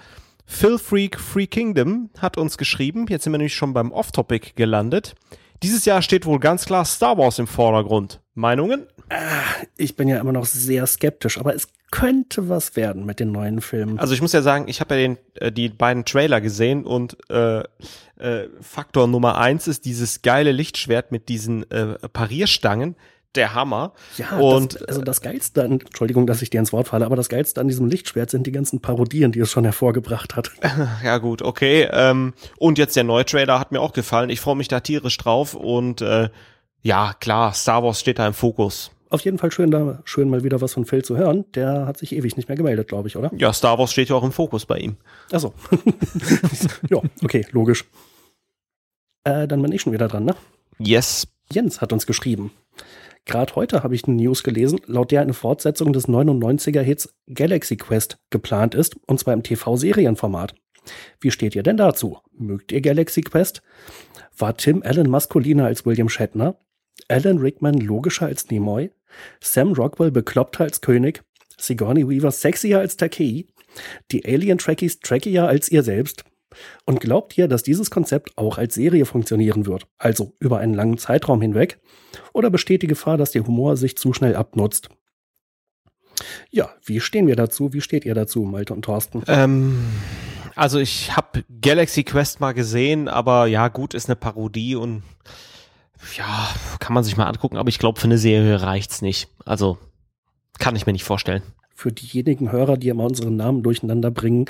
Phil 0.46 0.78
Freak 0.78 1.20
Free 1.20 1.48
Kingdom 1.48 2.10
hat 2.18 2.38
uns 2.38 2.58
geschrieben, 2.58 3.06
jetzt 3.08 3.24
sind 3.24 3.34
wir 3.34 3.38
nämlich 3.38 3.56
schon 3.56 3.74
beim 3.74 3.92
Off-Topic 3.92 4.52
gelandet. 4.56 5.16
Dieses 5.64 5.86
Jahr 5.86 6.02
steht 6.02 6.26
wohl 6.26 6.40
ganz 6.40 6.66
klar 6.66 6.86
Star 6.86 7.18
Wars 7.18 7.40
im 7.40 7.48
Vordergrund. 7.48 8.20
Meinungen? 8.34 8.88
Ah, 9.10 9.44
ich 9.78 9.96
bin 9.96 10.08
ja 10.08 10.20
immer 10.20 10.32
noch 10.32 10.46
sehr 10.46 10.88
skeptisch, 10.88 11.38
aber 11.38 11.56
es 11.56 11.68
könnte 11.92 12.50
was 12.50 12.76
werden 12.76 13.06
mit 13.06 13.20
den 13.20 13.32
neuen 13.32 13.62
Filmen. 13.62 14.00
Also 14.00 14.14
ich 14.14 14.22
muss 14.22 14.34
ja 14.34 14.42
sagen, 14.42 14.68
ich 14.68 14.80
habe 14.80 14.96
ja 14.96 15.02
den, 15.02 15.18
äh, 15.36 15.52
die 15.52 15.70
beiden 15.70 16.06
Trailer 16.06 16.42
gesehen 16.42 16.86
und 16.86 17.18
äh, 17.30 17.60
äh, 18.20 18.50
Faktor 18.62 19.08
Nummer 19.08 19.38
eins 19.38 19.68
ist 19.68 19.86
dieses 19.86 20.22
geile 20.22 20.52
Lichtschwert 20.52 21.12
mit 21.12 21.30
diesen 21.30 21.70
äh, 21.72 21.98
Parierstangen 22.10 22.96
der 23.36 23.54
Hammer. 23.54 23.94
Ja, 24.18 24.38
und 24.38 24.76
das, 24.76 24.84
also 24.84 25.02
das 25.02 25.22
Geilste 25.22 25.64
an, 25.64 25.72
Entschuldigung, 25.74 26.26
dass 26.26 26.42
ich 26.42 26.50
dir 26.50 26.60
ins 26.60 26.74
Wort 26.74 26.88
falle, 26.88 27.06
aber 27.06 27.16
das 27.16 27.30
Geilste 27.30 27.62
an 27.62 27.68
diesem 27.68 27.88
Lichtschwert 27.88 28.30
sind 28.30 28.48
die 28.48 28.52
ganzen 28.52 28.82
Parodien, 28.82 29.32
die 29.32 29.40
es 29.40 29.52
schon 29.52 29.64
hervorgebracht 29.64 30.36
hat. 30.36 30.52
Ja, 31.04 31.18
gut, 31.18 31.42
okay. 31.42 31.88
Ähm, 31.92 32.34
und 32.58 32.78
jetzt 32.78 32.96
der 32.96 33.04
neue 33.04 33.26
Trailer 33.26 33.60
hat 33.60 33.72
mir 33.72 33.80
auch 33.80 33.94
gefallen. 33.94 34.30
Ich 34.30 34.40
freue 34.40 34.56
mich 34.56 34.68
da 34.68 34.80
tierisch 34.80 35.18
drauf 35.18 35.54
und 35.54 36.02
äh, 36.02 36.30
ja, 36.82 37.14
klar, 37.20 37.54
Star 37.54 37.84
Wars 37.84 38.00
steht 38.00 38.20
da 38.20 38.28
im 38.28 38.34
Fokus. 38.34 38.92
Auf 39.10 39.22
jeden 39.22 39.38
Fall 39.38 39.52
schön, 39.52 39.72
da 39.72 40.02
schön 40.06 40.30
mal 40.30 40.44
wieder 40.44 40.62
was 40.62 40.74
von 40.74 40.86
Phil 40.86 41.04
zu 41.04 41.18
hören. 41.18 41.46
Der 41.56 41.86
hat 41.86 41.98
sich 41.98 42.16
ewig 42.16 42.38
nicht 42.38 42.48
mehr 42.48 42.58
gemeldet, 42.58 42.88
glaube 42.88 43.08
ich, 43.08 43.18
oder? 43.18 43.32
Ja, 43.36 43.52
Star 43.54 43.78
Wars 43.78 43.92
steht 43.92 44.10
ja 44.10 44.16
auch 44.16 44.24
im 44.24 44.32
Fokus 44.32 44.66
bei 44.66 44.78
ihm. 44.78 44.98
Achso. 45.32 45.54
ja, 46.90 47.02
okay, 47.24 47.46
logisch. 47.52 47.86
Äh, 49.24 49.48
dann 49.48 49.62
bin 49.62 49.72
ich 49.72 49.82
schon 49.82 49.94
wieder 49.94 50.08
dran, 50.08 50.26
ne? 50.26 50.36
Yes. 50.78 51.28
Jens 51.52 51.82
hat 51.82 51.92
uns 51.92 52.06
geschrieben. 52.06 52.52
Gerade 53.30 53.54
heute 53.54 53.84
habe 53.84 53.94
ich 53.94 54.06
eine 54.06 54.16
News 54.16 54.42
gelesen, 54.42 54.80
laut 54.88 55.12
der 55.12 55.22
eine 55.22 55.36
Fortsetzung 55.36 55.94
des 55.94 56.08
99er-Hits 56.08 57.14
Galaxy 57.32 57.78
Quest 57.78 58.18
geplant 58.32 58.74
ist, 58.74 58.96
und 59.06 59.20
zwar 59.20 59.36
im 59.36 59.44
TV-Serienformat. 59.44 60.56
Wie 61.20 61.30
steht 61.30 61.56
ihr 61.56 61.62
denn 61.62 61.78
dazu? 61.78 62.18
Mögt 62.32 62.72
ihr 62.72 62.82
Galaxy 62.82 63.22
Quest? 63.22 63.62
War 64.36 64.58
Tim 64.58 64.82
Allen 64.84 65.12
maskuliner 65.12 65.66
als 65.66 65.86
William 65.86 66.10
Shatner? 66.10 66.58
Alan 67.08 67.38
Rickman 67.38 67.76
logischer 67.76 68.26
als 68.26 68.50
Nimoy? 68.50 68.90
Sam 69.42 69.74
Rockwell 69.74 70.10
bekloppter 70.10 70.64
als 70.64 70.82
König? 70.82 71.22
Sigourney 71.56 72.10
Weaver 72.10 72.32
sexier 72.32 72.80
als 72.80 72.98
Takei? 72.98 73.46
Die 74.12 74.26
Alien-Trekkies 74.26 75.02
trackier 75.02 75.48
als 75.48 75.70
ihr 75.70 75.84
selbst? 75.84 76.24
Und 76.86 77.00
glaubt 77.00 77.38
ihr, 77.38 77.48
dass 77.48 77.64
dieses 77.64 77.92
Konzept 77.92 78.38
auch 78.38 78.58
als 78.58 78.74
Serie 78.74 79.06
funktionieren 79.06 79.66
wird, 79.66 79.88
also 79.98 80.34
über 80.40 80.60
einen 80.60 80.74
langen 80.74 80.98
Zeitraum 80.98 81.42
hinweg? 81.42 81.80
Oder 82.34 82.50
besteht 82.50 82.82
die 82.82 82.88
Gefahr, 82.88 83.18
dass 83.18 83.32
der 83.32 83.46
Humor 83.46 83.78
sich 83.78 83.98
zu 83.98 84.14
schnell 84.14 84.36
abnutzt? 84.36 84.90
Ja, 86.50 86.70
wie 86.84 87.00
stehen 87.00 87.28
wir 87.28 87.36
dazu? 87.36 87.74
Wie 87.74 87.82
steht 87.82 88.06
ihr 88.06 88.16
dazu, 88.16 88.42
Malte 88.42 88.74
und 88.74 88.84
Thorsten? 88.84 89.24
Ähm, 89.28 89.78
also 90.56 90.80
ich 90.80 91.16
habe 91.16 91.46
Galaxy 91.62 92.04
Quest 92.04 92.40
mal 92.40 92.54
gesehen, 92.54 93.08
aber 93.08 93.48
ja, 93.48 93.68
gut, 93.70 93.94
ist 93.94 94.10
eine 94.10 94.16
Parodie 94.16 94.76
und 94.76 95.04
ja, 96.18 96.50
kann 96.80 96.94
man 96.94 97.04
sich 97.04 97.18
mal 97.18 97.28
angucken, 97.28 97.58
aber 97.58 97.70
ich 97.70 97.80
glaube, 97.80 98.00
für 98.00 98.08
eine 98.08 98.18
Serie 98.18 98.62
reicht's 98.62 99.02
nicht. 99.02 99.30
Also 99.46 99.78
kann 100.58 100.76
ich 100.76 100.86
mir 100.86 100.94
nicht 100.94 101.04
vorstellen. 101.04 101.44
Für 101.74 101.92
diejenigen 101.92 102.52
Hörer, 102.52 102.78
die 102.78 102.90
immer 102.90 103.06
unseren 103.06 103.38
Namen 103.38 103.64
durcheinander 103.64 104.12
bringen, 104.12 104.46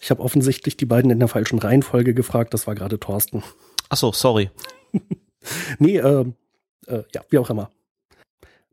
ich 0.00 0.10
habe 0.10 0.22
offensichtlich 0.22 0.76
die 0.76 0.86
beiden 0.86 1.10
in 1.10 1.18
der 1.18 1.28
falschen 1.28 1.58
Reihenfolge 1.58 2.14
gefragt, 2.14 2.54
das 2.54 2.66
war 2.66 2.74
gerade 2.74 2.98
Thorsten. 2.98 3.42
Ach 3.90 3.96
so, 3.96 4.12
sorry. 4.12 4.50
nee, 5.78 5.98
äh, 5.98 6.24
äh, 6.86 7.02
ja, 7.14 7.22
wie 7.28 7.38
auch 7.38 7.50
immer. 7.50 7.70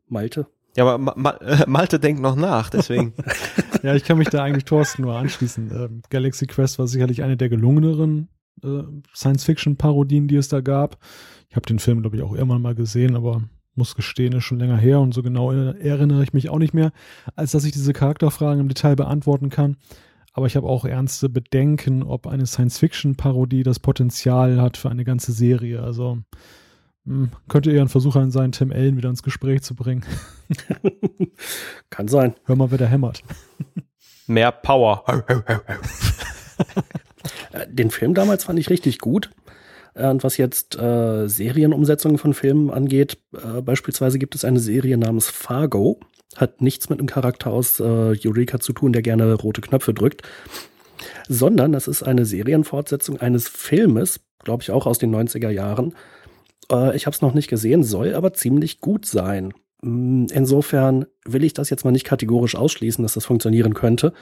Malte. 0.08 0.46
Ja, 0.76 0.84
aber 0.84 0.98
Ma 0.98 1.14
Ma 1.16 1.64
Malte 1.66 2.00
denkt 2.00 2.22
noch 2.22 2.36
nach, 2.36 2.70
deswegen. 2.70 3.12
ja, 3.82 3.94
ich 3.94 4.04
kann 4.04 4.18
mich 4.18 4.28
da 4.28 4.42
eigentlich 4.42 4.64
Thorsten 4.64 5.02
nur 5.02 5.16
anschließen. 5.16 5.70
Ähm, 5.70 6.02
Galaxy 6.08 6.46
Quest 6.46 6.78
war 6.78 6.88
sicherlich 6.88 7.22
eine 7.22 7.36
der 7.36 7.48
gelungeneren 7.48 8.28
äh, 8.64 8.82
Science-Fiction-Parodien, 9.14 10.28
die 10.28 10.36
es 10.36 10.48
da 10.48 10.60
gab. 10.60 10.98
Ich 11.50 11.56
habe 11.56 11.66
den 11.66 11.78
Film, 11.78 12.00
glaube 12.00 12.16
ich, 12.16 12.22
auch 12.22 12.34
irgendwann 12.34 12.62
mal 12.62 12.74
gesehen, 12.74 13.16
aber 13.16 13.42
muss 13.74 13.94
gestehen, 13.94 14.32
ist 14.32 14.44
schon 14.44 14.58
länger 14.58 14.76
her 14.76 14.98
und 15.00 15.14
so 15.14 15.22
genau 15.22 15.52
erinnere 15.52 16.22
ich 16.24 16.32
mich 16.32 16.50
auch 16.50 16.58
nicht 16.58 16.74
mehr, 16.74 16.90
als 17.36 17.52
dass 17.52 17.64
ich 17.64 17.70
diese 17.70 17.92
Charakterfragen 17.92 18.60
im 18.60 18.68
Detail 18.68 18.96
beantworten 18.96 19.50
kann. 19.50 19.76
Aber 20.38 20.46
ich 20.46 20.54
habe 20.54 20.68
auch 20.68 20.84
ernste 20.84 21.28
Bedenken, 21.28 22.04
ob 22.04 22.28
eine 22.28 22.46
Science-Fiction-Parodie 22.46 23.64
das 23.64 23.80
Potenzial 23.80 24.62
hat 24.62 24.76
für 24.76 24.88
eine 24.88 25.02
ganze 25.02 25.32
Serie. 25.32 25.82
Also 25.82 26.18
hm, 27.04 27.32
könnte 27.48 27.72
eher 27.72 27.82
ein 27.82 27.88
Versuch 27.88 28.16
sein, 28.28 28.52
Tim 28.52 28.70
Allen 28.70 28.96
wieder 28.96 29.08
ins 29.08 29.24
Gespräch 29.24 29.62
zu 29.62 29.74
bringen. 29.74 30.04
Kann 31.90 32.06
sein. 32.06 32.36
Hör 32.44 32.54
mal, 32.54 32.70
wer 32.70 32.78
da 32.78 32.86
hämmert. 32.86 33.24
Mehr 34.28 34.52
Power. 34.52 35.02
Äh, 37.52 37.66
den 37.68 37.90
Film 37.90 38.14
damals 38.14 38.44
fand 38.44 38.60
ich 38.60 38.70
richtig 38.70 39.00
gut. 39.00 39.30
Äh, 39.94 40.08
und 40.08 40.22
was 40.22 40.36
jetzt 40.36 40.78
äh, 40.78 41.26
Serienumsetzungen 41.26 42.16
von 42.16 42.32
Filmen 42.32 42.70
angeht, 42.70 43.18
äh, 43.34 43.60
beispielsweise 43.60 44.20
gibt 44.20 44.36
es 44.36 44.44
eine 44.44 44.60
Serie 44.60 44.98
namens 44.98 45.28
Fargo. 45.28 45.98
Hat 46.36 46.60
nichts 46.60 46.88
mit 46.88 46.98
einem 46.98 47.08
Charakter 47.08 47.50
aus 47.50 47.80
äh, 47.80 47.84
Eureka 48.24 48.60
zu 48.60 48.72
tun, 48.72 48.92
der 48.92 49.02
gerne 49.02 49.32
rote 49.34 49.60
Knöpfe 49.60 49.94
drückt. 49.94 50.22
Sondern 51.28 51.74
es 51.74 51.88
ist 51.88 52.02
eine 52.02 52.26
Serienfortsetzung 52.26 53.18
eines 53.18 53.48
Filmes, 53.48 54.20
glaube 54.42 54.62
ich 54.62 54.70
auch 54.70 54.86
aus 54.86 54.98
den 54.98 55.14
90er 55.14 55.50
Jahren. 55.50 55.94
Äh, 56.70 56.96
ich 56.96 57.06
habe 57.06 57.14
es 57.14 57.22
noch 57.22 57.34
nicht 57.34 57.48
gesehen, 57.48 57.82
soll 57.82 58.14
aber 58.14 58.32
ziemlich 58.34 58.80
gut 58.80 59.06
sein. 59.06 59.54
Mm, 59.82 60.26
insofern 60.32 61.06
will 61.24 61.44
ich 61.44 61.54
das 61.54 61.70
jetzt 61.70 61.84
mal 61.84 61.92
nicht 61.92 62.04
kategorisch 62.04 62.56
ausschließen, 62.56 63.02
dass 63.02 63.14
das 63.14 63.26
funktionieren 63.26 63.74
könnte. 63.74 64.12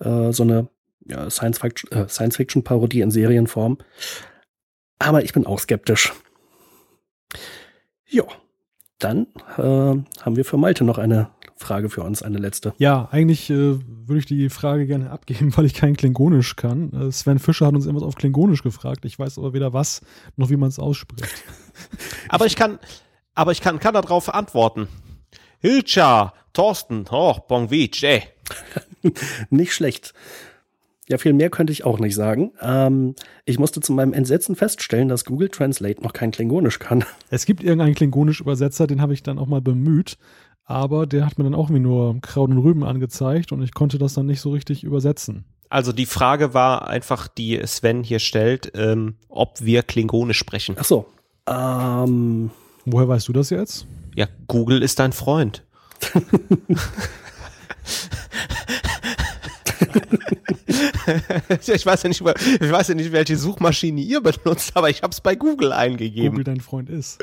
Äh, 0.00 0.32
so 0.32 0.42
eine 0.42 0.68
ja, 1.06 1.28
Science-Fiction-Parodie 1.30 3.00
in 3.00 3.10
Serienform. 3.10 3.78
Aber 4.98 5.22
ich 5.24 5.32
bin 5.32 5.46
auch 5.46 5.60
skeptisch. 5.60 6.12
Ja, 8.06 8.24
dann 8.98 9.26
äh, 9.56 9.62
haben 9.62 10.36
wir 10.36 10.44
für 10.44 10.56
Malte 10.56 10.84
noch 10.84 10.98
eine 10.98 11.30
Frage 11.56 11.88
für 11.88 12.02
uns, 12.02 12.22
eine 12.22 12.38
letzte. 12.38 12.72
Ja, 12.78 13.08
eigentlich 13.10 13.50
äh, 13.50 13.54
würde 13.56 14.18
ich 14.18 14.26
die 14.26 14.48
Frage 14.48 14.86
gerne 14.86 15.10
abgeben, 15.10 15.52
weil 15.56 15.66
ich 15.66 15.74
kein 15.74 15.96
Klingonisch 15.96 16.56
kann. 16.56 16.92
Äh, 16.92 17.12
Sven 17.12 17.38
Fischer 17.38 17.66
hat 17.66 17.74
uns 17.74 17.86
irgendwas 17.86 18.06
auf 18.06 18.14
Klingonisch 18.14 18.62
gefragt. 18.62 19.04
Ich 19.04 19.18
weiß 19.18 19.38
aber 19.38 19.52
weder 19.52 19.72
was, 19.72 20.00
noch 20.36 20.50
wie 20.50 20.56
man 20.56 20.68
es 20.68 20.78
ausspricht. 20.78 21.44
aber 22.28 22.46
ich 22.46 22.56
kann, 22.56 22.78
aber 23.34 23.52
ich 23.52 23.60
kann, 23.60 23.78
kann 23.78 23.94
darauf 23.94 24.32
antworten. 24.32 24.88
Hilcha, 25.60 26.32
Thorsten, 26.52 27.04
oh, 27.10 27.36
Bongwitsch, 27.46 28.04
ey. 28.04 28.22
Nicht 29.50 29.74
schlecht. 29.74 30.14
Ja, 31.08 31.16
viel 31.16 31.32
mehr 31.32 31.48
könnte 31.48 31.72
ich 31.72 31.84
auch 31.84 31.98
nicht 31.98 32.14
sagen. 32.14 32.52
Ähm, 32.60 33.14
ich 33.46 33.58
musste 33.58 33.80
zu 33.80 33.92
meinem 33.92 34.12
Entsetzen 34.12 34.56
feststellen, 34.56 35.08
dass 35.08 35.24
Google 35.24 35.48
Translate 35.48 36.02
noch 36.02 36.12
kein 36.12 36.30
Klingonisch 36.30 36.78
kann. 36.78 37.04
Es 37.30 37.46
gibt 37.46 37.62
irgendeinen 37.62 37.94
Klingonisch-Übersetzer, 37.94 38.86
den 38.86 39.00
habe 39.00 39.14
ich 39.14 39.22
dann 39.22 39.38
auch 39.38 39.46
mal 39.46 39.60
bemüht, 39.60 40.18
aber 40.64 41.06
der 41.06 41.26
hat 41.26 41.38
mir 41.38 41.44
dann 41.44 41.54
auch 41.54 41.70
wie 41.70 41.78
nur 41.78 42.20
Kraut 42.20 42.50
und 42.50 42.58
Rüben 42.58 42.84
angezeigt 42.84 43.52
und 43.52 43.62
ich 43.62 43.72
konnte 43.72 43.98
das 43.98 44.14
dann 44.14 44.26
nicht 44.26 44.40
so 44.40 44.50
richtig 44.50 44.84
übersetzen. 44.84 45.44
Also 45.70 45.92
die 45.92 46.06
Frage 46.06 46.54
war 46.54 46.88
einfach, 46.88 47.28
die 47.28 47.60
Sven 47.66 48.02
hier 48.02 48.18
stellt, 48.18 48.72
ähm, 48.74 49.16
ob 49.28 49.60
wir 49.60 49.82
Klingonisch 49.82 50.38
sprechen. 50.38 50.76
Ach 50.78 50.84
so. 50.84 51.06
Ähm, 51.46 52.50
Woher 52.84 53.08
weißt 53.08 53.28
du 53.28 53.32
das 53.32 53.50
jetzt? 53.50 53.86
Ja, 54.14 54.26
Google 54.46 54.82
ist 54.82 54.98
dein 54.98 55.12
Freund. 55.12 55.64
ich, 61.66 61.86
weiß 61.86 62.02
ja 62.02 62.08
nicht, 62.08 62.20
ich 62.20 62.70
weiß 62.70 62.88
ja 62.88 62.94
nicht, 62.94 63.12
welche 63.12 63.36
Suchmaschine 63.36 64.00
ihr 64.00 64.20
benutzt, 64.20 64.72
aber 64.74 64.90
ich 64.90 65.02
habe 65.02 65.12
es 65.12 65.20
bei 65.20 65.34
Google 65.34 65.72
eingegeben. 65.72 66.30
Google 66.30 66.44
dein 66.44 66.60
Freund 66.60 66.90
ist. 66.90 67.18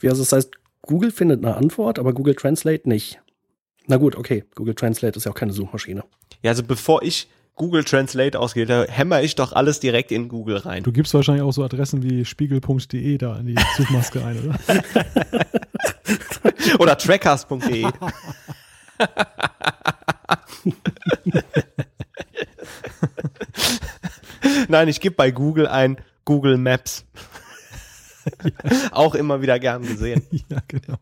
Wie 0.00 0.08
also 0.08 0.22
das 0.22 0.32
heißt, 0.32 0.50
Google 0.82 1.10
findet 1.10 1.44
eine 1.44 1.56
Antwort, 1.56 1.98
aber 1.98 2.12
Google 2.12 2.34
Translate 2.34 2.88
nicht. 2.88 3.20
Na 3.86 3.96
gut, 3.96 4.16
okay. 4.16 4.44
Google 4.54 4.74
Translate 4.74 5.16
ist 5.16 5.24
ja 5.24 5.32
auch 5.32 5.36
keine 5.36 5.52
Suchmaschine. 5.52 6.04
Ja, 6.42 6.50
also 6.50 6.62
bevor 6.62 7.02
ich 7.02 7.28
Google 7.56 7.84
Translate 7.84 8.38
ausgeht, 8.38 8.68
da 8.68 8.84
hämmer 8.84 9.22
ich 9.22 9.34
doch 9.36 9.52
alles 9.52 9.78
direkt 9.80 10.10
in 10.10 10.28
Google 10.28 10.56
rein. 10.56 10.82
Du 10.82 10.92
gibst 10.92 11.14
wahrscheinlich 11.14 11.42
auch 11.42 11.52
so 11.52 11.62
Adressen 11.62 12.02
wie 12.02 12.24
spiegel.de 12.24 13.18
da 13.18 13.38
in 13.38 13.46
die 13.46 13.56
Suchmaske 13.76 14.24
ein, 14.24 14.38
oder? 14.40 14.58
oder 16.78 16.98
trackers.de. 16.98 17.86
Nein, 24.68 24.88
ich 24.88 25.00
gebe 25.00 25.16
bei 25.16 25.30
Google 25.30 25.66
ein 25.66 25.96
Google 26.24 26.58
Maps. 26.58 27.04
auch 28.92 29.14
immer 29.14 29.42
wieder 29.42 29.58
gern 29.58 29.82
gesehen. 29.82 30.22
Ja, 30.48 30.58
genau. 30.68 30.98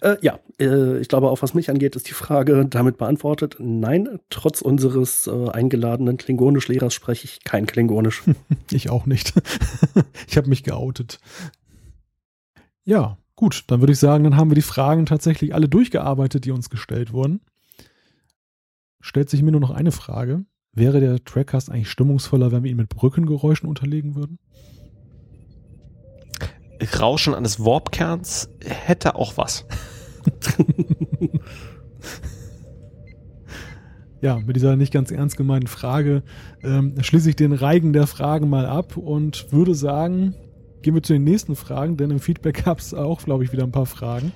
Äh, 0.00 0.16
ja, 0.20 0.38
äh, 0.60 0.98
ich 0.98 1.08
glaube, 1.08 1.30
auch 1.30 1.42
was 1.42 1.54
mich 1.54 1.70
angeht, 1.70 1.96
ist 1.96 2.08
die 2.08 2.14
Frage 2.14 2.66
damit 2.66 2.98
beantwortet. 2.98 3.56
Nein, 3.58 4.20
trotz 4.28 4.60
unseres 4.60 5.26
äh, 5.26 5.48
eingeladenen 5.50 6.18
Klingonisch-Lehrers 6.18 6.92
spreche 6.92 7.24
ich 7.24 7.42
kein 7.44 7.66
Klingonisch. 7.66 8.22
ich 8.70 8.90
auch 8.90 9.06
nicht. 9.06 9.32
ich 10.28 10.36
habe 10.36 10.48
mich 10.48 10.62
geoutet. 10.62 11.18
Ja, 12.84 13.16
gut, 13.42 13.64
dann 13.66 13.80
würde 13.80 13.92
ich 13.92 13.98
sagen, 13.98 14.22
dann 14.22 14.36
haben 14.36 14.52
wir 14.52 14.54
die 14.54 14.62
Fragen 14.62 15.04
tatsächlich 15.04 15.52
alle 15.52 15.68
durchgearbeitet, 15.68 16.44
die 16.44 16.52
uns 16.52 16.70
gestellt 16.70 17.12
wurden. 17.12 17.40
Stellt 19.00 19.30
sich 19.30 19.42
mir 19.42 19.50
nur 19.50 19.60
noch 19.60 19.72
eine 19.72 19.90
Frage. 19.90 20.44
Wäre 20.72 21.00
der 21.00 21.24
Trackcast 21.24 21.68
eigentlich 21.68 21.90
stimmungsvoller, 21.90 22.52
wenn 22.52 22.62
wir 22.62 22.70
ihn 22.70 22.76
mit 22.76 22.88
Brückengeräuschen 22.88 23.68
unterlegen 23.68 24.14
würden? 24.14 24.38
Rauschen 27.00 27.34
eines 27.34 27.58
Warpkerns 27.58 28.48
hätte 28.64 29.16
auch 29.16 29.36
was. 29.36 29.66
ja, 34.20 34.38
mit 34.38 34.54
dieser 34.54 34.76
nicht 34.76 34.92
ganz 34.92 35.10
ernst 35.10 35.36
gemeinten 35.36 35.66
Frage 35.66 36.22
ähm, 36.62 36.94
schließe 37.02 37.30
ich 37.30 37.34
den 37.34 37.52
Reigen 37.52 37.92
der 37.92 38.06
Fragen 38.06 38.48
mal 38.48 38.66
ab 38.66 38.96
und 38.96 39.50
würde 39.50 39.74
sagen, 39.74 40.36
gehen 40.82 40.94
wir 40.94 41.02
zu 41.02 41.12
den 41.12 41.24
nächsten 41.24 41.56
Fragen, 41.56 41.96
denn 41.96 42.10
im 42.10 42.20
Feedback 42.20 42.64
gab 42.64 42.78
es 42.78 42.94
auch, 42.94 43.22
glaube 43.22 43.44
ich, 43.44 43.52
wieder 43.52 43.64
ein 43.64 43.72
paar 43.72 43.86
Fragen. 43.86 44.32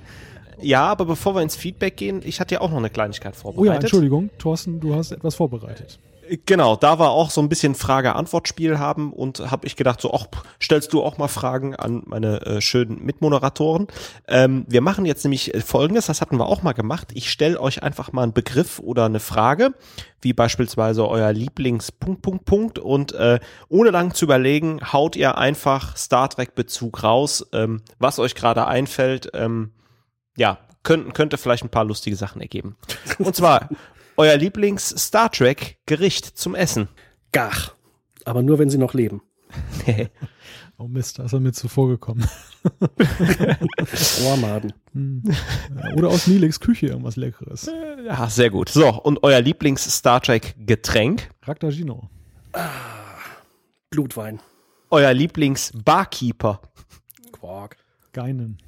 Ja, 0.61 0.87
aber 0.87 1.05
bevor 1.05 1.35
wir 1.35 1.43
ins 1.43 1.57
Feedback 1.57 1.97
gehen, 1.97 2.23
ich 2.25 2.41
hatte 2.41 2.55
ja 2.55 2.61
auch 2.63 2.71
noch 2.71 2.79
eine 2.79 2.89
Kleinigkeit 2.89 3.37
vorbereitet. 3.37 3.71
Oh 3.71 3.75
ja, 3.75 3.79
Entschuldigung, 3.79 4.31
Thorsten, 4.39 4.81
du 4.81 4.95
hast 4.95 5.13
etwas 5.13 5.35
vorbereitet. 5.35 5.99
Genau, 6.45 6.77
da 6.77 6.99
war 6.99 7.11
auch 7.11 7.31
so 7.31 7.41
ein 7.41 7.49
bisschen 7.49 7.75
Frage-Antwort-Spiel 7.75 8.79
haben 8.79 9.13
und 9.13 9.51
habe 9.51 9.67
ich 9.67 9.77
gedacht, 9.77 10.01
so, 10.01 10.13
ach, 10.13 10.27
stellst 10.61 10.93
du 10.93 11.03
auch 11.03 11.19
mal 11.19 11.29
Fragen 11.29 11.77
an 11.77 12.03
meine 12.07 12.41
äh, 12.43 12.61
schönen 12.61 13.05
Mitmoderatoren. 13.05 13.87
Ähm, 14.27 14.65
wir 14.69 14.81
machen 14.81 15.07
jetzt 15.07 15.25
nämlich 15.25 15.55
äh, 15.55 15.61
folgendes, 15.61 16.07
das 16.07 16.21
hatten 16.21 16.39
wir 16.39 16.47
auch 16.47 16.63
mal 16.63 16.73
gemacht. 16.73 17.09
Ich 17.15 17.31
stelle 17.31 17.61
euch 17.61 17.83
einfach 17.83 18.13
mal 18.13 18.25
einen 18.25 18.33
Begriff 18.33 18.79
oder 18.81 19.05
eine 19.05 19.21
Frage, 19.21 19.75
wie 20.21 20.33
beispielsweise 20.33 21.09
euer 21.09 21.33
Lieblings 21.33 21.93
Punkt, 21.93 22.23
Punkt, 22.23 22.45
Punkt 22.45 22.79
und 22.79 23.13
äh, 23.13 23.39
ohne 23.69 23.91
lang 23.91 24.15
zu 24.15 24.25
überlegen, 24.25 24.81
haut 24.93 25.17
ihr 25.17 25.39
einfach 25.39 25.97
Star 25.97 26.29
Trek-Bezug 26.29 27.03
raus, 27.03 27.47
ähm, 27.53 27.83
was 27.99 28.19
euch 28.19 28.35
gerade 28.35 28.67
einfällt. 28.67 29.31
Ähm, 29.35 29.73
ja, 30.37 30.59
könnten, 30.83 31.13
könnte 31.13 31.37
vielleicht 31.37 31.65
ein 31.65 31.71
paar 31.71 31.85
lustige 31.85 32.17
Sachen 32.17 32.41
ergeben. 32.41 32.77
Und 33.19 33.37
zwar 33.37 33.69
euer 34.17 34.37
Lieblings-Star 34.37 35.31
Trek-Gericht 35.31 36.39
zum 36.39 36.55
Essen? 36.55 36.89
Gach. 37.33 37.75
Aber 38.25 38.43
nur, 38.43 38.59
wenn 38.59 38.71
sie 38.71 38.79
noch 38.79 38.95
leben. 38.95 39.23
oh 40.79 40.89
Mist, 40.89 41.19
da 41.19 41.25
ist 41.25 41.33
er 41.33 41.41
mir 41.41 41.53
zuvor 41.53 41.89
gekommen. 41.89 42.27
Ohrmaden. 44.25 44.73
Hm. 44.93 45.23
Oder 45.97 46.09
aus 46.09 46.27
Nilix 46.27 46.59
Küche 46.61 46.89
irgendwas 46.89 47.17
Leckeres. 47.17 47.71
Ja, 48.05 48.29
sehr 48.29 48.51
gut. 48.51 48.69
So, 48.69 48.89
und 48.89 49.23
euer 49.23 49.41
Lieblings-Star 49.41 50.21
Trek-Getränk? 50.21 51.31
Raktagino. 51.43 52.09
Ah, 52.53 52.71
Blutwein. 53.91 54.41
Euer 54.91 55.13
Lieblings-Barkeeper? 55.13 56.61
Quark. 57.33 57.77
Geinen. 58.13 58.59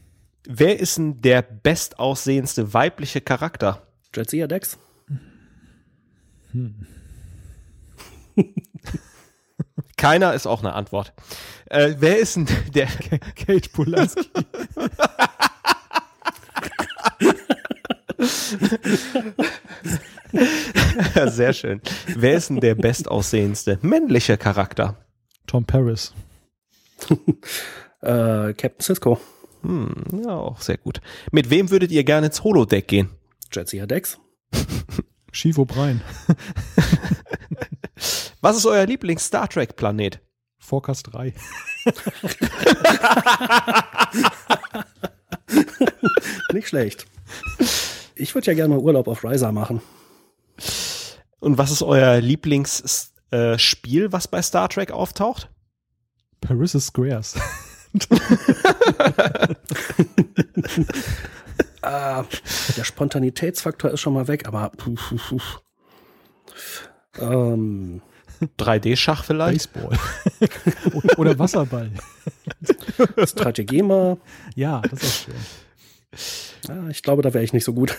Wer 0.46 0.78
ist 0.78 0.98
denn 0.98 1.20
der 1.20 1.42
bestaussehendste 1.42 2.72
weibliche 2.72 3.20
Charakter? 3.20 3.82
Jetsia 4.14 4.46
Dex? 4.46 4.78
Keiner 9.96 10.34
ist 10.34 10.46
auch 10.46 10.60
eine 10.60 10.74
Antwort. 10.74 11.14
Äh, 11.66 11.94
wer 11.98 12.18
ist 12.18 12.36
denn 12.36 12.46
der 12.74 12.86
Kate 12.86 13.68
Pulaski. 13.70 14.28
Sehr 21.26 21.52
schön. 21.52 21.80
Wer 22.16 22.34
ist 22.34 22.50
denn 22.50 22.60
der 22.60 22.74
bestaussehendste 22.74 23.78
männliche 23.82 24.36
Charakter? 24.36 24.96
Tom 25.46 25.64
Paris. 25.64 26.12
Äh, 28.00 28.54
Captain 28.54 28.80
Cisco. 28.80 29.18
Hm, 29.62 30.04
ja, 30.22 30.30
auch 30.30 30.60
sehr 30.60 30.78
gut. 30.78 31.00
Mit 31.32 31.50
wem 31.50 31.72
würdet 31.72 31.90
ihr 31.90 32.04
gerne 32.04 32.28
ins 32.28 32.44
Holodeck 32.44 32.86
gehen? 32.86 33.10
Jetsia 33.52 33.86
Dex. 33.86 34.20
Chief 35.32 35.58
O'Brien. 35.58 36.00
Was 38.40 38.56
ist 38.56 38.66
euer 38.66 38.86
Lieblings-Star 38.86 39.48
Trek-Planet? 39.48 40.20
Forecast 40.58 41.12
3. 41.12 41.34
Nicht 46.52 46.68
schlecht. 46.68 47.06
Ich 48.14 48.34
würde 48.34 48.48
ja 48.48 48.54
gerne 48.54 48.74
mal 48.74 48.80
Urlaub 48.80 49.08
auf 49.08 49.24
Riser 49.24 49.52
machen. 49.52 49.80
Und 51.40 51.56
was 51.56 51.70
ist 51.70 51.82
euer 51.82 52.20
Lieblingsspiel, 52.20 54.12
was 54.12 54.28
bei 54.28 54.42
Star 54.42 54.68
Trek 54.68 54.90
auftaucht? 54.90 55.48
Paris 56.40 56.72
Squares. 56.72 57.36
Ah, 61.88 62.26
der 62.76 62.84
Spontanitätsfaktor 62.84 63.90
ist 63.90 64.00
schon 64.00 64.12
mal 64.12 64.28
weg, 64.28 64.46
aber 64.46 64.70
puh, 64.76 64.94
puh, 64.94 65.16
puh. 65.16 65.40
Ähm, 67.18 68.02
3D-Schach 68.58 69.24
vielleicht? 69.24 69.72
Baseball. 69.72 69.98
Oder 71.16 71.38
Wasserball. 71.38 71.90
Strategie 73.24 73.80
mal. 73.80 74.18
Ja, 74.54 74.82
das 74.82 75.02
ist 75.02 75.24
schön. 75.24 76.76
Ah, 76.76 76.90
ich 76.90 77.02
glaube, 77.02 77.22
da 77.22 77.32
wäre 77.32 77.44
ich 77.44 77.54
nicht 77.54 77.64
so 77.64 77.72
gut. 77.72 77.96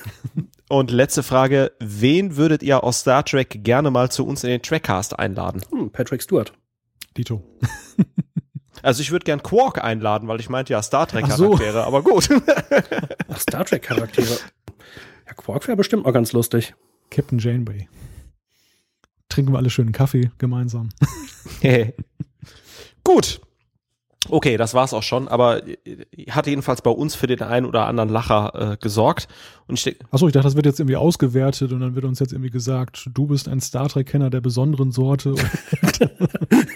Und 0.69 0.91
letzte 0.91 1.23
Frage, 1.23 1.71
wen 1.79 2.37
würdet 2.37 2.61
ihr 2.61 2.83
aus 2.83 2.99
Star 2.99 3.25
Trek 3.25 3.63
gerne 3.63 3.89
mal 3.89 4.11
zu 4.11 4.23
uns 4.23 4.43
in 4.43 4.51
den 4.51 4.61
Trackcast 4.61 5.17
einladen? 5.17 5.63
Hm, 5.71 5.89
Patrick 5.89 6.21
Stewart. 6.21 6.53
Dito. 7.17 7.43
Also 8.81 9.01
ich 9.01 9.11
würde 9.11 9.25
gern 9.25 9.43
Quark 9.43 9.83
einladen, 9.83 10.27
weil 10.27 10.39
ich 10.39 10.49
meinte 10.49 10.73
ja 10.73 10.81
Star 10.81 11.07
Trek 11.07 11.25
Ach 11.27 11.37
so. 11.37 11.51
Charaktere, 11.51 11.83
aber 11.83 12.03
gut. 12.03 12.29
Ach, 13.27 13.39
Star 13.39 13.65
Trek 13.65 13.83
Charaktere. 13.83 14.37
Ja, 15.27 15.33
Quark 15.35 15.67
wäre 15.67 15.77
bestimmt 15.77 16.05
mal 16.05 16.11
ganz 16.11 16.33
lustig. 16.33 16.73
Captain 17.09 17.39
Janeway. 17.39 17.87
Trinken 19.29 19.53
wir 19.53 19.57
alle 19.57 19.69
schönen 19.69 19.91
Kaffee 19.91 20.31
gemeinsam. 20.37 20.89
gut. 23.03 23.41
Okay, 24.27 24.57
das 24.57 24.73
war's 24.73 24.93
auch 24.93 25.03
schon, 25.03 25.27
aber 25.27 25.61
hat 26.29 26.45
jedenfalls 26.45 26.81
bei 26.81 26.91
uns 26.91 27.15
für 27.15 27.25
den 27.25 27.41
einen 27.41 27.65
oder 27.65 27.87
anderen 27.87 28.09
Lacher 28.09 28.73
äh, 28.73 28.77
gesorgt. 28.77 29.27
Und 29.67 29.79
ich 29.79 29.97
Achso, 30.11 30.27
ich 30.27 30.33
dachte, 30.33 30.47
das 30.47 30.55
wird 30.55 30.65
jetzt 30.65 30.79
irgendwie 30.79 30.97
ausgewertet 30.97 31.71
und 31.71 31.79
dann 31.79 31.95
wird 31.95 32.05
uns 32.05 32.19
jetzt 32.19 32.33
irgendwie 32.33 32.51
gesagt, 32.51 33.09
du 33.13 33.27
bist 33.27 33.47
ein 33.47 33.61
Star 33.61 33.87
Trek-Kenner 33.87 34.29
der 34.29 34.41
besonderen 34.41 34.91
Sorte. 34.91 35.35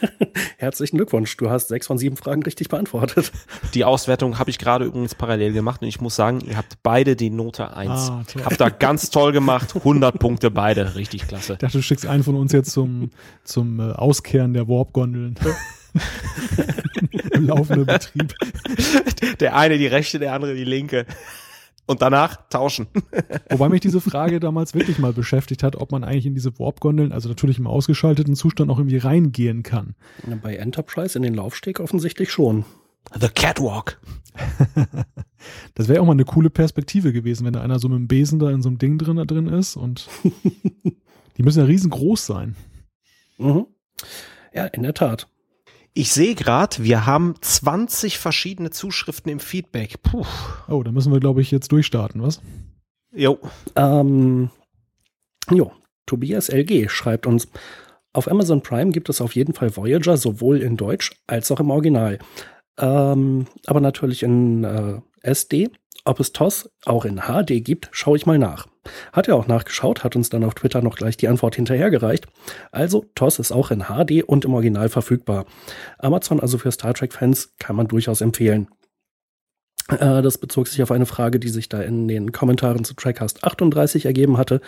Herzlichen 0.63 0.95
Glückwunsch. 0.95 1.35
Du 1.35 1.49
hast 1.49 1.67
sechs 1.67 1.87
von 1.87 1.97
sieben 1.97 2.15
Fragen 2.15 2.41
richtig 2.41 2.69
beantwortet. 2.69 3.33
die 3.73 3.83
Auswertung 3.83 4.39
habe 4.39 4.49
ich 4.49 4.57
gerade 4.57 4.85
übrigens 4.85 5.13
parallel 5.13 5.51
gemacht 5.51 5.81
und 5.81 5.89
ich 5.89 5.99
muss 5.99 6.15
sagen, 6.15 6.39
ihr 6.39 6.55
habt 6.55 6.77
beide 6.83 7.17
die 7.17 7.29
Note 7.29 7.75
1. 7.75 7.91
Ah, 7.91 8.23
toll. 8.31 8.45
habt 8.45 8.61
da 8.61 8.69
ganz 8.69 9.09
toll 9.09 9.33
gemacht, 9.33 9.75
100 9.75 10.17
Punkte 10.17 10.51
beide, 10.51 10.95
richtig 10.95 11.27
klasse. 11.27 11.53
Ich 11.53 11.59
dachte, 11.59 11.77
du 11.77 11.83
schickst 11.83 12.05
einen 12.05 12.23
von 12.23 12.35
uns 12.35 12.53
jetzt 12.53 12.71
zum, 12.71 13.09
zum 13.43 13.81
äh, 13.81 13.91
Auskehren 13.91 14.53
der 14.53 14.69
Warp-Gondeln. 14.69 15.35
Im 17.33 17.47
laufenden 17.47 17.85
Betrieb. 17.85 18.33
Der 19.41 19.57
eine 19.57 19.77
die 19.77 19.87
rechte, 19.87 20.17
der 20.17 20.33
andere 20.33 20.55
die 20.55 20.63
linke. 20.63 21.05
Und 21.85 22.01
danach 22.01 22.47
tauschen. 22.49 22.87
Wobei 23.49 23.67
mich 23.69 23.81
diese 23.81 23.99
Frage 23.99 24.39
damals 24.39 24.73
wirklich 24.73 24.99
mal 24.99 25.11
beschäftigt 25.11 25.63
hat, 25.63 25.75
ob 25.75 25.91
man 25.91 26.03
eigentlich 26.03 26.25
in 26.25 26.33
diese 26.33 26.57
Warp-Gondeln, 26.57 27.11
also 27.11 27.27
natürlich 27.27 27.59
im 27.59 27.67
ausgeschalteten 27.67 28.35
Zustand, 28.35 28.71
auch 28.71 28.77
irgendwie 28.77 28.97
reingehen 28.97 29.63
kann. 29.63 29.95
Bei 30.41 30.55
Enterprise 30.55 31.17
in 31.17 31.23
den 31.23 31.33
Laufsteg 31.33 31.81
offensichtlich 31.81 32.31
schon. 32.31 32.63
The 33.19 33.27
Catwalk. 33.27 33.99
Das 35.75 35.87
wäre 35.87 36.01
auch 36.01 36.05
mal 36.05 36.13
eine 36.13 36.25
coole 36.25 36.49
Perspektive 36.49 37.11
gewesen, 37.11 37.45
wenn 37.45 37.53
da 37.53 37.61
einer 37.61 37.79
so 37.79 37.89
mit 37.89 37.97
dem 37.97 38.07
Besen 38.07 38.39
da 38.39 38.49
in 38.49 38.61
so 38.61 38.69
einem 38.69 38.77
Ding 38.77 38.97
drin, 38.97 39.17
drin 39.27 39.47
ist 39.47 39.75
und 39.75 40.07
die 41.37 41.43
müssen 41.43 41.59
ja 41.59 41.65
riesengroß 41.65 42.25
sein. 42.25 42.55
Mhm. 43.37 43.65
Ja, 44.53 44.65
in 44.67 44.83
der 44.83 44.93
Tat. 44.93 45.27
Ich 45.95 46.11
sehe 46.11 46.33
gerade, 46.33 46.83
wir 46.83 47.05
haben 47.05 47.35
20 47.39 48.17
verschiedene 48.17 48.71
Zuschriften 48.71 49.31
im 49.31 49.39
Feedback. 49.39 50.01
Puh. 50.01 50.25
Oh, 50.67 50.81
da 50.81 50.91
müssen 50.91 51.13
wir, 51.13 51.19
glaube 51.19 51.41
ich, 51.41 51.51
jetzt 51.51 51.71
durchstarten, 51.71 52.21
was? 52.21 52.41
Jo. 53.11 53.37
Ähm, 53.75 54.49
jo, 55.51 55.71
Tobias 56.07 56.49
LG 56.49 56.89
schreibt 56.89 57.27
uns, 57.27 57.47
auf 58.11 58.29
Amazon 58.29 58.61
Prime 58.61 58.91
gibt 58.91 59.09
es 59.09 59.21
auf 59.21 59.35
jeden 59.35 59.53
Fall 59.53 59.75
Voyager 59.75 60.17
sowohl 60.17 60.61
in 60.61 60.77
Deutsch 60.77 61.11
als 61.27 61.51
auch 61.51 61.59
im 61.59 61.69
Original. 61.69 62.17
Ähm, 62.79 63.45
aber 63.67 63.79
natürlich 63.79 64.23
in 64.23 64.63
äh, 64.63 64.99
SD. 65.21 65.69
Ob 66.05 66.19
es 66.19 66.33
TOS 66.33 66.69
auch 66.85 67.05
in 67.05 67.21
HD 67.21 67.63
gibt, 67.63 67.89
schaue 67.91 68.17
ich 68.17 68.25
mal 68.25 68.39
nach. 68.39 68.67
Hat 69.11 69.27
er 69.27 69.35
auch 69.35 69.47
nachgeschaut, 69.47 70.03
hat 70.03 70.15
uns 70.15 70.29
dann 70.29 70.43
auf 70.43 70.55
Twitter 70.55 70.81
noch 70.81 70.95
gleich 70.95 71.17
die 71.17 71.27
Antwort 71.27 71.55
hinterhergereicht. 71.55 72.27
Also, 72.71 73.05
TOS 73.15 73.39
ist 73.39 73.51
auch 73.51 73.71
in 73.71 73.83
HD 73.83 74.23
und 74.23 74.45
im 74.45 74.53
Original 74.53 74.89
verfügbar. 74.89 75.45
Amazon 75.97 76.39
also 76.39 76.57
für 76.57 76.71
Star 76.71 76.93
Trek-Fans 76.93 77.53
kann 77.59 77.75
man 77.75 77.87
durchaus 77.87 78.21
empfehlen. 78.21 78.67
Äh, 79.89 80.21
Das 80.21 80.37
bezog 80.37 80.67
sich 80.67 80.81
auf 80.83 80.91
eine 80.91 81.05
Frage, 81.05 81.39
die 81.39 81.49
sich 81.49 81.69
da 81.69 81.81
in 81.81 82.07
den 82.07 82.31
Kommentaren 82.31 82.83
zu 82.83 82.93
Trackcast 82.93 83.43
38 83.43 84.05
ergeben 84.05 84.37
hatte, 84.37 84.61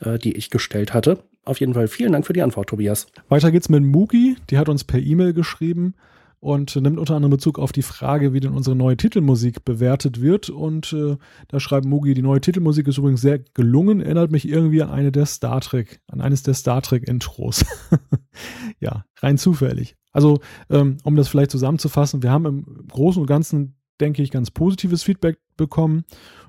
äh, 0.00 0.18
die 0.18 0.36
ich 0.36 0.50
gestellt 0.50 0.94
hatte. 0.94 1.18
Auf 1.44 1.60
jeden 1.60 1.74
Fall 1.74 1.88
vielen 1.88 2.12
Dank 2.12 2.26
für 2.26 2.32
die 2.32 2.42
Antwort, 2.42 2.68
Tobias. 2.68 3.06
Weiter 3.28 3.50
geht's 3.50 3.68
mit 3.68 3.82
Mugi, 3.82 4.36
die 4.50 4.58
hat 4.58 4.68
uns 4.68 4.84
per 4.84 5.00
E-Mail 5.00 5.32
geschrieben 5.32 5.94
und 6.40 6.76
nimmt 6.76 6.98
unter 6.98 7.16
anderem 7.16 7.32
Bezug 7.32 7.58
auf 7.58 7.72
die 7.72 7.82
Frage, 7.82 8.32
wie 8.32 8.40
denn 8.40 8.52
unsere 8.52 8.76
neue 8.76 8.96
Titelmusik 8.96 9.64
bewertet 9.64 10.20
wird. 10.20 10.50
Und 10.50 10.92
äh, 10.92 11.16
da 11.48 11.58
schreibt 11.58 11.86
Mugi, 11.86 12.14
die 12.14 12.22
neue 12.22 12.40
Titelmusik 12.40 12.86
ist 12.86 12.98
übrigens 12.98 13.20
sehr 13.20 13.40
gelungen, 13.54 14.00
erinnert 14.00 14.30
mich 14.30 14.48
irgendwie 14.48 14.82
an 14.82 14.90
eine 14.90 15.10
der 15.10 15.26
Star 15.26 15.60
Trek, 15.60 16.00
an 16.06 16.20
eines 16.20 16.42
der 16.42 16.54
Star 16.54 16.80
Trek-Intros. 16.82 17.64
ja, 18.80 19.04
rein 19.20 19.38
zufällig. 19.38 19.96
Also, 20.12 20.40
ähm, 20.70 20.98
um 21.02 21.16
das 21.16 21.28
vielleicht 21.28 21.50
zusammenzufassen, 21.50 22.22
wir 22.22 22.30
haben 22.30 22.46
im 22.46 22.86
Großen 22.88 23.20
und 23.20 23.26
Ganzen, 23.26 23.76
denke 24.00 24.22
ich, 24.22 24.30
ganz 24.30 24.50
positives 24.50 25.02
Feedback 25.02 25.38
bekommen. 25.56 26.04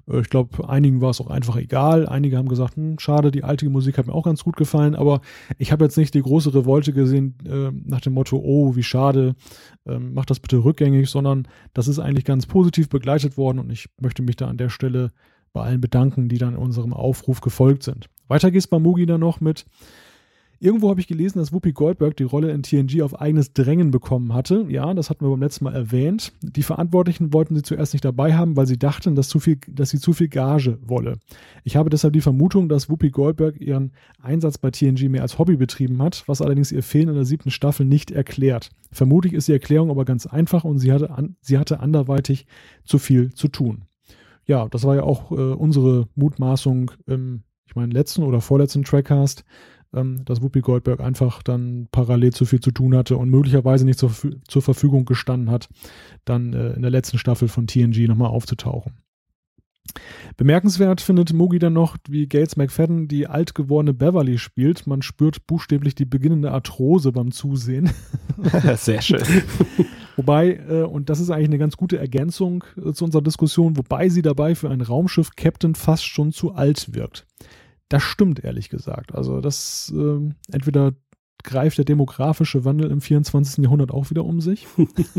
Äh, 0.10 0.20
Ich 0.22 0.30
glaube, 0.30 0.68
einigen 0.70 1.02
war 1.02 1.12
es 1.12 1.22
auch 1.22 1.30
einfach 1.30 1.56
egal. 1.56 2.08
Einige 2.08 2.38
haben 2.38 2.50
gesagt, 2.50 2.76
hm, 2.76 3.00
schade, 3.00 3.32
die 3.32 3.44
alte 3.44 3.70
Musik 3.70 3.98
hat 3.98 4.08
mir 4.08 4.14
auch 4.14 4.26
ganz 4.26 4.44
gut 4.44 4.56
gefallen, 4.58 4.96
aber 4.96 5.22
ich 5.58 5.72
habe 5.72 5.86
jetzt 5.86 5.98
nicht 5.98 6.14
die 6.14 6.22
große 6.22 6.54
Revolte 6.54 6.94
gesehen 6.94 7.36
äh, 7.46 7.72
nach 7.86 8.02
dem 8.02 8.14
Motto, 8.14 8.38
oh, 8.44 8.76
wie 8.76 8.84
schade, 8.84 9.36
ähm, 9.86 10.14
mach 10.14 10.26
das 10.26 10.40
bitte 10.40 10.64
rückgängig, 10.64 11.10
sondern 11.10 11.48
das 11.74 11.88
ist 11.88 12.00
eigentlich 12.00 12.26
ganz 12.26 12.46
positiv 12.46 12.90
begleitet 12.90 13.38
worden 13.38 13.60
und 13.60 13.70
ich 13.70 13.88
möchte 14.00 14.22
mich 14.22 14.36
da 14.36 14.48
an 14.48 14.58
der 14.58 14.70
Stelle 14.70 15.12
bei 15.54 15.62
allen 15.64 15.82
bedanken, 15.82 16.30
die 16.30 16.38
dann 16.38 16.56
unserem 16.56 16.94
Aufruf 16.94 17.42
gefolgt 17.42 17.84
sind. 17.84 18.08
Weiter 18.28 18.52
geht's 18.52 18.68
bei 18.68 18.78
Mugi 18.78 19.06
dann 19.08 19.22
noch 19.22 19.42
mit 19.42 19.66
Irgendwo 20.62 20.90
habe 20.90 21.00
ich 21.00 21.08
gelesen, 21.08 21.40
dass 21.40 21.54
Whoopi 21.54 21.72
Goldberg 21.72 22.18
die 22.18 22.24
Rolle 22.24 22.52
in 22.52 22.64
TNG 22.64 23.02
auf 23.02 23.20
eigenes 23.20 23.54
Drängen 23.54 23.92
bekommen 23.92 24.34
hatte. 24.34 24.66
Ja, 24.68 24.94
das 24.94 25.10
hatten 25.10 25.26
wir 25.26 25.30
beim 25.30 25.42
letzten 25.42 25.64
Mal 25.64 25.74
erwähnt. 25.74 26.34
Die 26.42 26.64
Verantwortlichen 26.64 27.32
wollten 27.32 27.56
sie 27.56 27.62
zuerst 27.62 27.94
nicht 27.94 28.04
dabei 28.04 28.36
haben, 28.36 28.58
weil 28.58 28.68
sie 28.68 28.78
dachten, 28.78 29.16
dass, 29.16 29.30
zu 29.30 29.40
viel, 29.40 29.58
dass 29.70 29.90
sie 29.90 30.00
zu 30.00 30.12
viel 30.12 30.28
Gage 30.28 30.78
wolle. 30.82 31.18
Ich 31.64 31.78
habe 31.78 31.90
deshalb 31.90 32.12
die 32.12 32.20
Vermutung, 32.20 32.68
dass 32.68 32.90
Whoopi 32.90 33.10
Goldberg 33.10 33.62
ihren 33.62 33.94
Einsatz 34.22 34.58
bei 34.58 34.70
TNG 34.70 35.08
mehr 35.08 35.22
als 35.22 35.40
Hobby 35.40 35.56
betrieben 35.56 36.02
hat, 36.02 36.24
was 36.28 36.42
allerdings 36.42 36.74
ihr 36.74 36.84
Fehlen 36.84 37.08
in 37.08 37.16
der 37.16 37.26
siebten 37.26 37.52
Staffel 37.52 37.86
nicht 37.86 38.12
erklärt. 38.12 38.70
Vermutlich 38.92 39.32
ist 39.34 39.48
die 39.48 39.54
Erklärung 39.54 39.90
aber 39.90 40.04
ganz 40.04 40.28
einfach 40.28 40.66
und 40.66 40.80
sie 40.80 40.92
hatte, 40.92 41.12
an, 41.12 41.38
sie 41.40 41.58
hatte 41.58 41.80
anderweitig 41.80 42.48
zu 42.84 42.98
viel 42.98 43.34
zu 43.34 43.48
tun. 43.48 43.86
Ja, 44.46 44.68
das 44.68 44.84
war 44.84 44.96
ja 44.96 45.04
auch 45.04 45.32
äh, 45.32 45.36
unsere 45.36 46.10
Mutmaßung 46.16 46.92
im, 47.06 47.44
ich 47.66 47.76
meine, 47.76 47.94
letzten 47.94 48.24
oder 48.24 48.42
vorletzten 48.42 48.84
Trackcast, 48.84 49.46
ähm, 49.94 50.24
dass 50.26 50.42
Whoopi 50.42 50.62
Goldberg 50.62 51.00
einfach 51.00 51.44
dann 51.44 51.88
parallel 51.92 52.34
zu 52.34 52.46
viel 52.46 52.60
zu 52.60 52.72
tun 52.72 52.96
hatte 52.96 53.18
und 53.18 53.30
möglicherweise 53.30 53.86
nicht 53.86 54.00
zur, 54.00 54.12
zur 54.48 54.62
Verfügung 54.62 55.06
gestanden 55.06 55.52
hat, 55.52 55.70
dann 56.26 56.54
äh, 56.54 56.74
in 56.74 56.82
der 56.82 56.92
letzten 56.92 57.18
Staffel 57.18 57.48
von 57.48 57.68
TNG 57.68 58.08
nochmal 58.08 58.30
aufzutauchen. 58.30 58.94
Bemerkenswert 60.38 61.02
findet 61.02 61.34
Mugi 61.34 61.60
dann 61.60 61.74
noch, 61.74 61.98
wie 62.08 62.28
Gates 62.28 62.56
McFadden 62.56 63.08
die 63.08 63.28
alt 63.28 63.56
gewordene 63.56 63.94
Beverly 63.94 64.38
spielt. 64.38 64.88
Man 64.88 65.02
spürt 65.02 65.48
buchstäblich 65.48 65.96
die 65.96 66.06
beginnende 66.06 66.52
Arthrose 66.52 67.12
beim 67.12 67.32
Zusehen. 67.32 67.90
Sehr 68.76 69.02
schön. 69.02 69.24
Wobei, 70.16 70.60
äh, 70.70 70.84
und 70.84 71.10
das 71.10 71.20
ist 71.20 71.30
eigentlich 71.30 71.50
eine 71.50 71.58
ganz 71.58 71.78
gute 71.78 71.98
Ergänzung 71.98 72.64
äh, 72.78 72.94
zu 72.94 73.06
unserer 73.06 73.22
Diskussion, 73.22 73.78
wobei 73.78 74.10
sie 74.10 74.22
dabei 74.22 74.56
für 74.56 74.70
ein 74.70 74.82
Raumschiff 74.82 75.32
Captain 75.36 75.76
fast 75.76 76.06
schon 76.06 76.32
zu 76.32 76.54
alt 76.54 76.94
wirkt. 76.94 77.26
Das 77.90 78.04
stimmt, 78.04 78.44
ehrlich 78.44 78.70
gesagt. 78.70 79.16
Also 79.16 79.42
das 79.42 79.92
äh, 79.96 80.34
entweder 80.52 80.94
greift 81.44 81.78
der 81.78 81.86
demografische 81.86 82.66
Wandel 82.66 82.92
im 82.92 83.02
24. 83.02 83.64
Jahrhundert 83.64 83.92
auch 83.92 84.10
wieder 84.10 84.26
um 84.26 84.42
sich. 84.42 84.68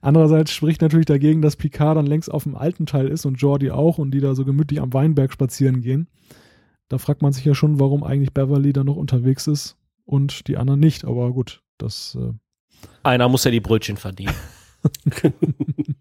Andererseits 0.00 0.52
spricht 0.52 0.80
natürlich 0.80 1.06
dagegen, 1.06 1.42
dass 1.42 1.56
Picard 1.56 1.96
dann 1.96 2.06
längst 2.06 2.30
auf 2.30 2.44
dem 2.44 2.56
alten 2.56 2.86
Teil 2.86 3.08
ist 3.08 3.26
und 3.26 3.34
Jordi 3.34 3.70
auch 3.70 3.98
und 3.98 4.12
die 4.12 4.20
da 4.20 4.34
so 4.34 4.44
gemütlich 4.44 4.80
am 4.80 4.92
Weinberg 4.92 5.32
spazieren 5.32 5.82
gehen. 5.82 6.08
Da 6.88 6.98
fragt 6.98 7.22
man 7.22 7.32
sich 7.32 7.44
ja 7.44 7.54
schon, 7.54 7.78
warum 7.78 8.02
eigentlich 8.02 8.32
Beverly 8.32 8.72
da 8.72 8.84
noch 8.84 8.96
unterwegs 8.96 9.46
ist 9.46 9.76
und 10.04 10.48
die 10.48 10.56
anderen 10.56 10.80
nicht. 10.80 11.04
Aber 11.04 11.32
gut, 11.32 11.62
das. 11.78 12.16
Äh 12.20 12.32
Einer 13.02 13.28
muss 13.28 13.44
ja 13.44 13.50
die 13.50 13.60
Brötchen 13.60 13.96
verdienen. 13.96 14.34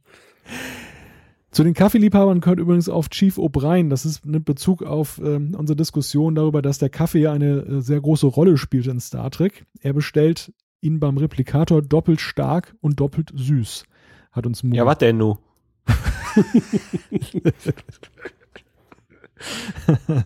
Zu 1.59 1.65
den 1.65 1.73
Kaffeeliebhabern 1.73 2.39
gehört 2.39 2.61
übrigens 2.61 2.87
auf 2.87 3.09
Chief 3.09 3.37
O'Brien. 3.37 3.89
Das 3.89 4.05
ist 4.05 4.25
mit 4.25 4.45
Bezug 4.45 4.81
auf 4.81 5.19
ähm, 5.21 5.53
unsere 5.57 5.75
Diskussion 5.75 6.33
darüber, 6.33 6.61
dass 6.61 6.77
der 6.77 6.87
Kaffee 6.87 7.19
ja 7.19 7.33
eine 7.33 7.57
äh, 7.57 7.81
sehr 7.81 7.99
große 7.99 8.27
Rolle 8.27 8.55
spielt 8.55 8.87
in 8.87 9.01
Star 9.01 9.29
Trek. 9.29 9.65
Er 9.81 9.91
bestellt 9.91 10.53
ihn 10.79 11.01
beim 11.01 11.17
Replikator 11.17 11.81
doppelt 11.81 12.21
stark 12.21 12.77
und 12.79 13.01
doppelt 13.01 13.33
süß. 13.35 13.83
Hat 14.31 14.47
uns 14.47 14.63
Mo 14.63 14.73
Ja, 14.73 14.85
was 14.85 14.99
denn 14.99 15.17
nu? 15.17 15.37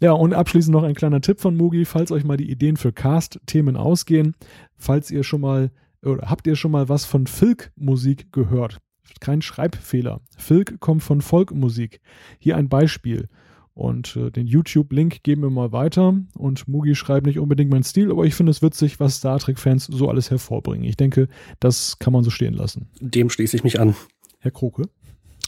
ja, 0.00 0.12
und 0.12 0.32
abschließend 0.32 0.72
noch 0.72 0.84
ein 0.84 0.94
kleiner 0.94 1.20
Tipp 1.20 1.38
von 1.38 1.54
Mugi, 1.54 1.84
falls 1.84 2.10
euch 2.10 2.24
mal 2.24 2.38
die 2.38 2.50
Ideen 2.50 2.78
für 2.78 2.94
Cast-Themen 2.94 3.76
ausgehen, 3.76 4.34
falls 4.78 5.10
ihr 5.10 5.22
schon 5.22 5.42
mal 5.42 5.70
oder 6.02 6.30
habt 6.30 6.46
ihr 6.46 6.56
schon 6.56 6.70
mal 6.70 6.88
was 6.88 7.04
von 7.04 7.26
Filk-Musik 7.26 8.32
gehört? 8.32 8.80
Kein 9.20 9.42
Schreibfehler. 9.42 10.20
Filk 10.36 10.80
kommt 10.80 11.02
von 11.02 11.20
Folkmusik. 11.20 12.00
Hier 12.38 12.56
ein 12.56 12.68
Beispiel. 12.68 13.28
Und 13.74 14.16
äh, 14.16 14.30
den 14.30 14.46
YouTube-Link 14.46 15.22
geben 15.22 15.42
wir 15.42 15.50
mal 15.50 15.72
weiter. 15.72 16.14
Und 16.36 16.68
Mugi 16.68 16.94
schreibt 16.94 17.26
nicht 17.26 17.38
unbedingt 17.38 17.70
mein 17.70 17.82
Stil, 17.82 18.10
aber 18.10 18.24
ich 18.24 18.34
finde 18.34 18.50
es 18.50 18.62
witzig, 18.62 19.00
was 19.00 19.16
Star 19.16 19.38
Trek-Fans 19.38 19.86
so 19.86 20.08
alles 20.08 20.30
hervorbringen. 20.30 20.84
Ich 20.84 20.96
denke, 20.96 21.28
das 21.60 21.98
kann 21.98 22.12
man 22.12 22.22
so 22.22 22.30
stehen 22.30 22.54
lassen. 22.54 22.88
Dem 23.00 23.30
schließe 23.30 23.56
ich 23.56 23.64
mich 23.64 23.80
an. 23.80 23.96
Herr 24.38 24.50
Kroke. 24.50 24.84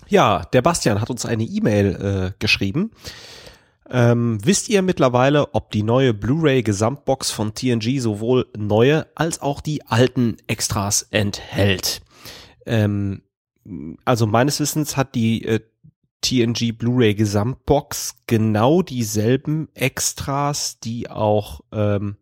Ja, 0.08 0.44
der 0.52 0.62
Bastian 0.62 1.00
hat 1.00 1.10
uns 1.10 1.26
eine 1.26 1.44
E-Mail 1.44 2.32
äh, 2.32 2.32
geschrieben. 2.38 2.90
Ähm, 3.90 4.38
wisst 4.42 4.68
ihr 4.70 4.80
mittlerweile, 4.80 5.54
ob 5.54 5.70
die 5.70 5.82
neue 5.82 6.14
Blu-ray 6.14 6.62
Gesamtbox 6.62 7.30
von 7.30 7.54
TNG 7.54 8.00
sowohl 8.00 8.46
neue 8.56 9.06
als 9.14 9.42
auch 9.42 9.60
die 9.60 9.86
alten 9.86 10.36
Extras 10.46 11.06
enthält? 11.10 12.00
Ähm, 12.64 13.22
also 14.04 14.26
meines 14.26 14.60
Wissens 14.60 14.96
hat 14.96 15.14
die 15.14 15.44
äh, 15.44 15.60
TNG 16.22 16.72
Blu-ray 16.72 17.14
Gesamtbox 17.14 18.16
genau 18.26 18.82
dieselben 18.82 19.68
Extras, 19.74 20.78
die 20.78 21.10
auch 21.10 21.60
ähm, 21.72 22.16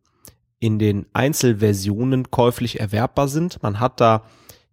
in 0.58 0.78
den 0.78 1.06
Einzelversionen 1.12 2.30
käuflich 2.30 2.80
erwerbbar 2.80 3.28
sind. 3.28 3.62
Man 3.62 3.80
hat 3.80 4.00
da 4.00 4.24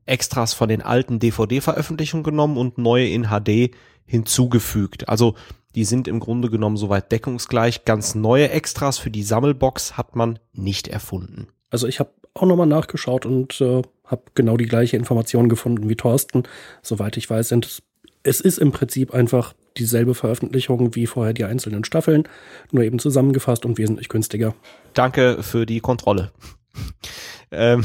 Extras 0.06 0.54
von 0.54 0.70
den 0.70 0.82
alten 0.82 1.20
DVD-Veröffentlichungen 1.20 2.24
genommen 2.24 2.58
und 2.58 2.78
neue 2.78 3.08
in 3.08 3.28
HD 3.28 3.72
hinzugefügt. 4.06 5.10
Also 5.10 5.36
die 5.76 5.86
sind 5.86 6.08
im 6.08 6.20
Grunde 6.20 6.50
genommen 6.50 6.78
soweit 6.78 7.12
deckungsgleich. 7.12 7.86
Ganz 7.86 8.16
neue 8.16 8.50
Extras 8.50 8.98
für 8.98 9.12
die 9.12 9.24
Sammelbox 9.24 9.98
hat 9.98 10.16
man 10.16 10.40
nicht 10.54 10.88
erfunden. 10.88 11.48
Also 11.70 11.88
ich 11.88 12.00
habe 12.00 12.12
auch 12.38 12.48
nochmal 12.48 12.68
nachgeschaut 12.68 13.26
und 13.26 13.60
äh, 13.62 13.82
habe 14.06 14.22
genau 14.36 14.58
die 14.58 14.66
gleiche 14.66 14.98
Information 14.98 15.50
gefunden 15.50 15.90
wie 15.90 15.96
Thorsten. 15.96 16.44
Soweit 16.82 17.18
ich 17.18 17.30
weiß, 17.30 17.50
sind 17.50 17.82
es, 18.24 18.42
ist 18.42 18.58
im 18.58 18.72
Prinzip 18.72 19.14
einfach 19.14 19.54
dieselbe 19.78 20.16
Veröffentlichung 20.16 20.96
wie 20.96 21.08
vorher 21.08 21.34
die 21.34 21.46
einzelnen 21.46 21.84
Staffeln, 21.84 22.28
nur 22.72 22.84
eben 22.84 23.00
zusammengefasst 23.00 23.66
und 23.66 23.78
wesentlich 23.78 24.10
günstiger. 24.10 24.56
Danke 24.94 25.44
für 25.44 25.66
die 25.66 25.80
Kontrolle. 25.80 26.32
Ähm, 27.50 27.82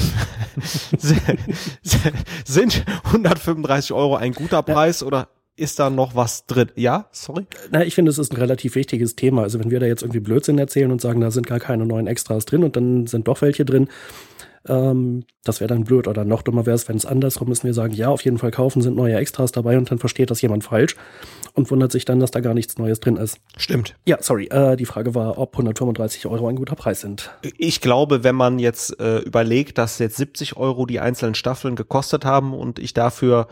sind 2.44 2.84
135 3.04 3.92
Euro 3.92 4.16
ein 4.16 4.32
guter 4.32 4.60
Preis 4.64 5.04
oder 5.04 5.28
ist 5.54 5.78
da 5.78 5.90
noch 5.90 6.16
was 6.16 6.46
drin? 6.46 6.72
Ja, 6.74 7.06
sorry? 7.12 7.46
Na, 7.70 7.84
ich 7.84 7.94
finde, 7.94 8.10
es 8.10 8.18
ist 8.18 8.32
ein 8.32 8.38
relativ 8.38 8.74
wichtiges 8.74 9.14
Thema. 9.14 9.42
Also 9.42 9.60
wenn 9.60 9.70
wir 9.70 9.80
da 9.80 9.86
jetzt 9.86 10.02
irgendwie 10.02 10.20
Blödsinn 10.20 10.58
erzählen 10.58 10.90
und 10.90 11.00
sagen, 11.00 11.20
da 11.20 11.30
sind 11.30 11.46
gar 11.46 11.60
keine 11.60 11.86
neuen 11.86 12.06
Extras 12.06 12.44
drin 12.44 12.64
und 12.64 12.74
dann 12.76 13.06
sind 13.06 13.28
doch 13.28 13.40
welche 13.42 13.64
drin, 13.64 13.88
ähm, 14.68 15.24
das 15.44 15.60
wäre 15.60 15.68
dann 15.68 15.84
blöd. 15.84 16.06
Oder 16.08 16.24
noch 16.24 16.42
dummer 16.42 16.66
wäre 16.66 16.74
es, 16.74 16.88
wenn 16.88 16.96
es 16.96 17.06
andersrum 17.06 17.50
ist 17.50 17.60
und 17.60 17.68
wir 17.68 17.74
sagen, 17.74 17.94
ja, 17.94 18.08
auf 18.08 18.24
jeden 18.24 18.38
Fall 18.38 18.50
kaufen, 18.50 18.82
sind 18.82 18.96
neue 18.96 19.16
Extras 19.16 19.52
dabei 19.52 19.78
und 19.78 19.90
dann 19.90 19.98
versteht 19.98 20.30
das 20.30 20.42
jemand 20.42 20.64
falsch 20.64 20.96
und 21.54 21.70
wundert 21.70 21.92
sich 21.92 22.04
dann, 22.04 22.20
dass 22.20 22.30
da 22.30 22.40
gar 22.40 22.54
nichts 22.54 22.78
Neues 22.78 23.00
drin 23.00 23.16
ist. 23.16 23.38
Stimmt. 23.56 23.94
Ja, 24.04 24.18
sorry. 24.20 24.46
Äh, 24.46 24.76
die 24.76 24.86
Frage 24.86 25.14
war, 25.14 25.38
ob 25.38 25.54
135 25.54 26.26
Euro 26.26 26.48
ein 26.48 26.56
guter 26.56 26.76
Preis 26.76 27.00
sind. 27.00 27.30
Ich 27.58 27.80
glaube, 27.80 28.24
wenn 28.24 28.34
man 28.34 28.58
jetzt 28.58 28.98
äh, 29.00 29.18
überlegt, 29.18 29.78
dass 29.78 29.98
jetzt 29.98 30.16
70 30.16 30.56
Euro 30.56 30.86
die 30.86 31.00
einzelnen 31.00 31.34
Staffeln 31.34 31.76
gekostet 31.76 32.24
haben 32.24 32.54
und 32.54 32.78
ich 32.78 32.94
dafür 32.94 33.48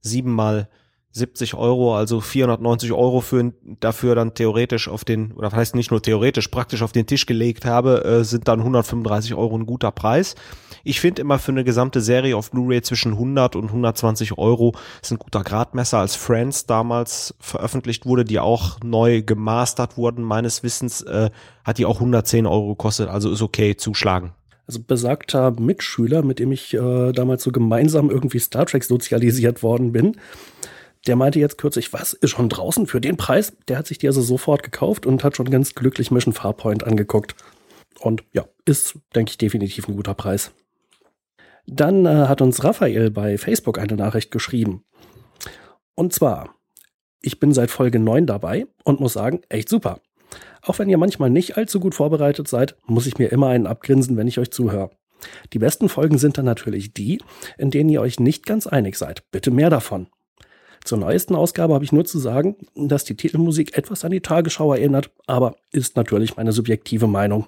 siebenmal 0.00 0.68
70 1.16 1.54
Euro, 1.54 1.96
also 1.96 2.20
490 2.20 2.92
Euro 2.92 3.20
für, 3.20 3.52
dafür 3.78 4.16
dann 4.16 4.34
theoretisch 4.34 4.88
auf 4.88 5.04
den, 5.04 5.32
oder 5.32 5.52
was 5.52 5.54
heißt 5.56 5.74
nicht 5.76 5.92
nur 5.92 6.02
theoretisch, 6.02 6.48
praktisch 6.48 6.82
auf 6.82 6.90
den 6.90 7.06
Tisch 7.06 7.26
gelegt 7.26 7.64
habe, 7.64 8.04
äh, 8.04 8.24
sind 8.24 8.48
dann 8.48 8.58
135 8.58 9.34
Euro 9.34 9.56
ein 9.56 9.64
guter 9.64 9.92
Preis. 9.92 10.34
Ich 10.82 11.00
finde 11.00 11.22
immer 11.22 11.38
für 11.38 11.52
eine 11.52 11.62
gesamte 11.62 12.00
Serie 12.00 12.36
auf 12.36 12.50
Blu-ray 12.50 12.82
zwischen 12.82 13.12
100 13.12 13.54
und 13.54 13.66
120 13.66 14.36
Euro 14.38 14.74
ist 15.00 15.12
ein 15.12 15.18
guter 15.18 15.44
Gradmesser, 15.44 15.98
als 15.98 16.16
Friends 16.16 16.66
damals 16.66 17.36
veröffentlicht 17.38 18.06
wurde, 18.06 18.24
die 18.24 18.40
auch 18.40 18.80
neu 18.82 19.22
gemastert 19.22 19.96
wurden. 19.96 20.24
Meines 20.24 20.64
Wissens 20.64 21.00
äh, 21.02 21.30
hat 21.64 21.78
die 21.78 21.86
auch 21.86 22.00
110 22.00 22.44
Euro 22.44 22.70
gekostet, 22.70 23.08
also 23.08 23.30
ist 23.30 23.40
okay, 23.40 23.76
zuschlagen. 23.76 24.32
Also 24.66 24.80
besagter 24.84 25.52
Mitschüler, 25.52 26.22
mit 26.22 26.38
dem 26.38 26.50
ich 26.50 26.74
äh, 26.74 27.12
damals 27.12 27.44
so 27.44 27.52
gemeinsam 27.52 28.10
irgendwie 28.10 28.38
Star 28.40 28.66
Trek 28.66 28.82
sozialisiert 28.82 29.62
worden 29.62 29.92
bin, 29.92 30.16
der 31.06 31.16
meinte 31.16 31.38
jetzt 31.38 31.58
kürzlich, 31.58 31.92
was, 31.92 32.12
ist 32.12 32.30
schon 32.30 32.48
draußen 32.48 32.86
für 32.86 33.00
den 33.00 33.16
Preis? 33.16 33.52
Der 33.68 33.78
hat 33.78 33.86
sich 33.86 33.98
die 33.98 34.06
also 34.06 34.22
sofort 34.22 34.62
gekauft 34.62 35.06
und 35.06 35.22
hat 35.24 35.36
schon 35.36 35.50
ganz 35.50 35.74
glücklich 35.74 36.10
Mission 36.10 36.32
Farpoint 36.32 36.84
angeguckt. 36.84 37.34
Und 38.00 38.24
ja, 38.32 38.44
ist, 38.64 38.98
denke 39.14 39.30
ich, 39.30 39.38
definitiv 39.38 39.88
ein 39.88 39.96
guter 39.96 40.14
Preis. 40.14 40.52
Dann 41.66 42.06
äh, 42.06 42.26
hat 42.26 42.42
uns 42.42 42.62
Raphael 42.64 43.10
bei 43.10 43.38
Facebook 43.38 43.78
eine 43.78 43.96
Nachricht 43.96 44.30
geschrieben. 44.30 44.84
Und 45.94 46.12
zwar, 46.12 46.54
ich 47.20 47.40
bin 47.40 47.52
seit 47.52 47.70
Folge 47.70 47.98
9 47.98 48.26
dabei 48.26 48.66
und 48.84 49.00
muss 49.00 49.14
sagen, 49.14 49.40
echt 49.48 49.68
super. 49.68 50.00
Auch 50.62 50.78
wenn 50.78 50.88
ihr 50.88 50.98
manchmal 50.98 51.30
nicht 51.30 51.56
allzu 51.56 51.80
gut 51.80 51.94
vorbereitet 51.94 52.48
seid, 52.48 52.76
muss 52.86 53.06
ich 53.06 53.18
mir 53.18 53.30
immer 53.30 53.48
einen 53.48 53.66
abgrinsen, 53.66 54.16
wenn 54.16 54.28
ich 54.28 54.38
euch 54.38 54.50
zuhöre. 54.50 54.90
Die 55.52 55.58
besten 55.58 55.88
Folgen 55.88 56.18
sind 56.18 56.36
dann 56.36 56.44
natürlich 56.44 56.92
die, 56.92 57.22
in 57.56 57.70
denen 57.70 57.88
ihr 57.88 58.00
euch 58.00 58.20
nicht 58.20 58.44
ganz 58.44 58.66
einig 58.66 58.96
seid. 58.96 59.30
Bitte 59.30 59.50
mehr 59.50 59.70
davon. 59.70 60.08
Zur 60.84 60.98
neuesten 60.98 61.34
Ausgabe 61.34 61.72
habe 61.72 61.84
ich 61.84 61.92
nur 61.92 62.04
zu 62.04 62.18
sagen, 62.18 62.56
dass 62.74 63.04
die 63.04 63.16
Titelmusik 63.16 63.76
etwas 63.76 64.04
an 64.04 64.10
die 64.10 64.20
Tagesschau 64.20 64.74
erinnert, 64.74 65.10
aber 65.26 65.56
ist 65.72 65.96
natürlich 65.96 66.36
meine 66.36 66.52
subjektive 66.52 67.06
Meinung. 67.06 67.46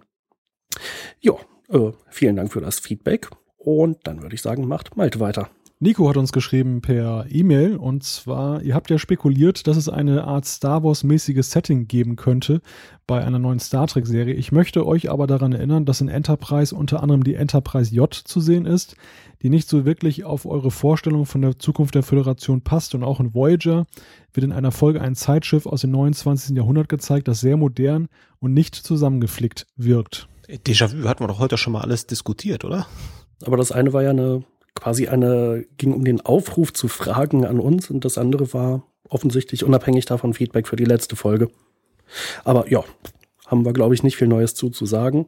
Jo, 1.21 1.39
äh, 1.69 1.93
vielen 2.09 2.37
Dank 2.37 2.53
für 2.53 2.63
das 2.63 2.81
Feedback 2.81 3.29
und 3.59 3.99
dann 4.07 4.23
würde 4.23 4.35
ich 4.35 4.43
sagen, 4.43 4.67
macht 4.67 4.97
Malte 4.97 5.21
weiter. 5.21 5.51
Nico 5.79 6.09
hat 6.09 6.17
uns 6.17 6.33
geschrieben 6.33 6.81
per 6.81 7.27
E-Mail 7.29 7.77
und 7.77 8.03
zwar, 8.03 8.63
ihr 8.63 8.75
habt 8.75 8.89
ja 8.89 8.99
spekuliert, 8.99 9.67
dass 9.67 9.77
es 9.77 9.91
eine 9.91 10.25
Art 10.25 10.47
Star 10.47 10.83
Wars-mäßiges 10.83 11.51
Setting 11.51 11.87
geben 11.87 12.17
könnte 12.17 12.63
bei 13.07 13.23
einer 13.23 13.39
neuen 13.39 13.59
Star 13.59 13.87
Trek-Serie. 13.87 14.33
Ich 14.33 14.53
möchte 14.53 14.87
euch 14.87 15.11
aber 15.11 15.27
daran 15.27 15.53
erinnern, 15.53 15.85
dass 15.85 16.01
in 16.01 16.09
Enterprise 16.09 16.75
unter 16.75 17.03
anderem 17.03 17.25
die 17.25 17.35
Enterprise 17.35 17.95
J 17.95 18.11
zu 18.15 18.41
sehen 18.41 18.65
ist, 18.65 18.97
die 19.43 19.51
nicht 19.51 19.69
so 19.69 19.85
wirklich 19.85 20.25
auf 20.25 20.47
eure 20.47 20.71
Vorstellung 20.71 21.27
von 21.27 21.43
der 21.43 21.59
Zukunft 21.59 21.95
der 21.95 22.03
Föderation 22.03 22.63
passt 22.63 22.95
und 22.95 23.05
auch 23.05 23.21
in 23.21 23.35
Voyager 23.35 23.85
wird 24.33 24.45
in 24.45 24.53
einer 24.53 24.73
Folge 24.73 25.03
ein 25.03 25.15
Zeitschiff 25.15 25.67
aus 25.67 25.83
dem 25.83 25.91
29. 25.91 26.57
Jahrhundert 26.57 26.89
gezeigt, 26.89 27.29
das 27.29 27.41
sehr 27.41 27.59
modern 27.59 28.09
und 28.39 28.55
nicht 28.55 28.77
zusammengeflickt 28.77 29.67
wirkt. 29.77 30.27
Déjà-vu 30.49 31.07
hatten 31.07 31.23
wir 31.23 31.29
doch 31.29 31.39
heute 31.39 31.59
schon 31.59 31.75
mal 31.75 31.83
alles 31.83 32.07
diskutiert, 32.07 32.65
oder? 32.65 32.87
Aber 33.45 33.59
das 33.59 33.73
eine 33.73 33.93
war 33.93 34.03
ja 34.03 34.11
eine 34.11 34.43
quasi 34.77 35.09
eine, 35.09 35.67
ging 35.79 35.93
um 35.93 36.05
den 36.05 36.21
Aufruf 36.21 36.73
zu 36.73 36.87
Fragen 36.87 37.45
an 37.45 37.59
uns 37.59 37.91
und 37.91 38.05
das 38.05 38.19
andere 38.19 38.53
war 38.53 38.85
offensichtlich 39.09 39.65
unabhängig 39.65 40.05
davon 40.05 40.35
Feedback 40.35 40.69
für 40.69 40.77
die 40.77 40.85
letzte 40.85 41.17
Folge. 41.17 41.51
Aber 42.45 42.71
ja, 42.71 42.85
haben 43.47 43.65
wir, 43.65 43.73
glaube 43.73 43.95
ich, 43.95 44.03
nicht 44.03 44.17
viel 44.17 44.29
Neues 44.29 44.55
zu, 44.55 44.71
zu 44.71 44.87
sagen, 44.87 45.27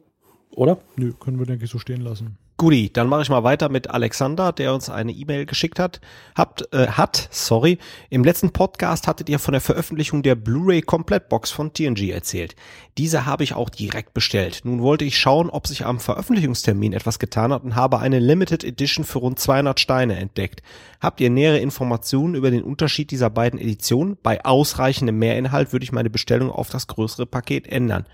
oder? 0.51 0.79
Nö, 0.95 1.13
können 1.13 1.39
wir, 1.39 1.45
denke 1.45 1.65
ich, 1.65 1.71
so 1.71 1.79
stehen 1.79 2.01
lassen. 2.01 2.37
Guti, 2.59 2.91
dann 2.91 3.07
mache 3.07 3.21
ich 3.21 3.29
mal 3.29 3.45
weiter 3.45 3.69
mit 3.69 3.89
Alexander, 3.89 4.51
der 4.51 4.73
uns 4.73 4.89
eine 4.89 5.13
E-Mail 5.13 5.45
geschickt 5.45 5.79
hat. 5.79 6.01
Habt, 6.35 6.67
äh, 6.73 6.87
hat, 6.87 7.29
sorry, 7.31 7.77
im 8.09 8.25
letzten 8.25 8.51
Podcast 8.51 9.07
hattet 9.07 9.29
ihr 9.29 9.39
von 9.39 9.53
der 9.53 9.61
Veröffentlichung 9.61 10.23
der 10.23 10.35
Blu-ray 10.35 10.81
Komplettbox 10.81 11.51
von 11.51 11.71
TNG 11.71 12.11
erzählt. 12.11 12.57
Diese 12.97 13.25
habe 13.25 13.45
ich 13.45 13.53
auch 13.53 13.69
direkt 13.69 14.13
bestellt. 14.13 14.59
Nun 14.65 14.81
wollte 14.81 15.05
ich 15.05 15.17
schauen, 15.17 15.49
ob 15.49 15.67
sich 15.67 15.85
am 15.85 16.01
Veröffentlichungstermin 16.01 16.91
etwas 16.91 17.17
getan 17.17 17.53
hat 17.53 17.63
und 17.63 17.75
habe 17.75 17.99
eine 17.99 18.19
Limited 18.19 18.65
Edition 18.65 19.05
für 19.05 19.19
rund 19.19 19.39
200 19.39 19.79
Steine 19.79 20.17
entdeckt. 20.17 20.61
Habt 20.99 21.21
ihr 21.21 21.29
nähere 21.29 21.59
Informationen 21.59 22.35
über 22.35 22.51
den 22.51 22.63
Unterschied 22.63 23.09
dieser 23.11 23.29
beiden 23.29 23.57
Editionen? 23.57 24.17
Bei 24.21 24.43
ausreichendem 24.43 25.17
Mehrinhalt 25.17 25.71
würde 25.71 25.85
ich 25.85 25.93
meine 25.93 26.09
Bestellung 26.09 26.51
auf 26.51 26.69
das 26.69 26.87
größere 26.87 27.25
Paket 27.25 27.67
ändern 27.67 28.05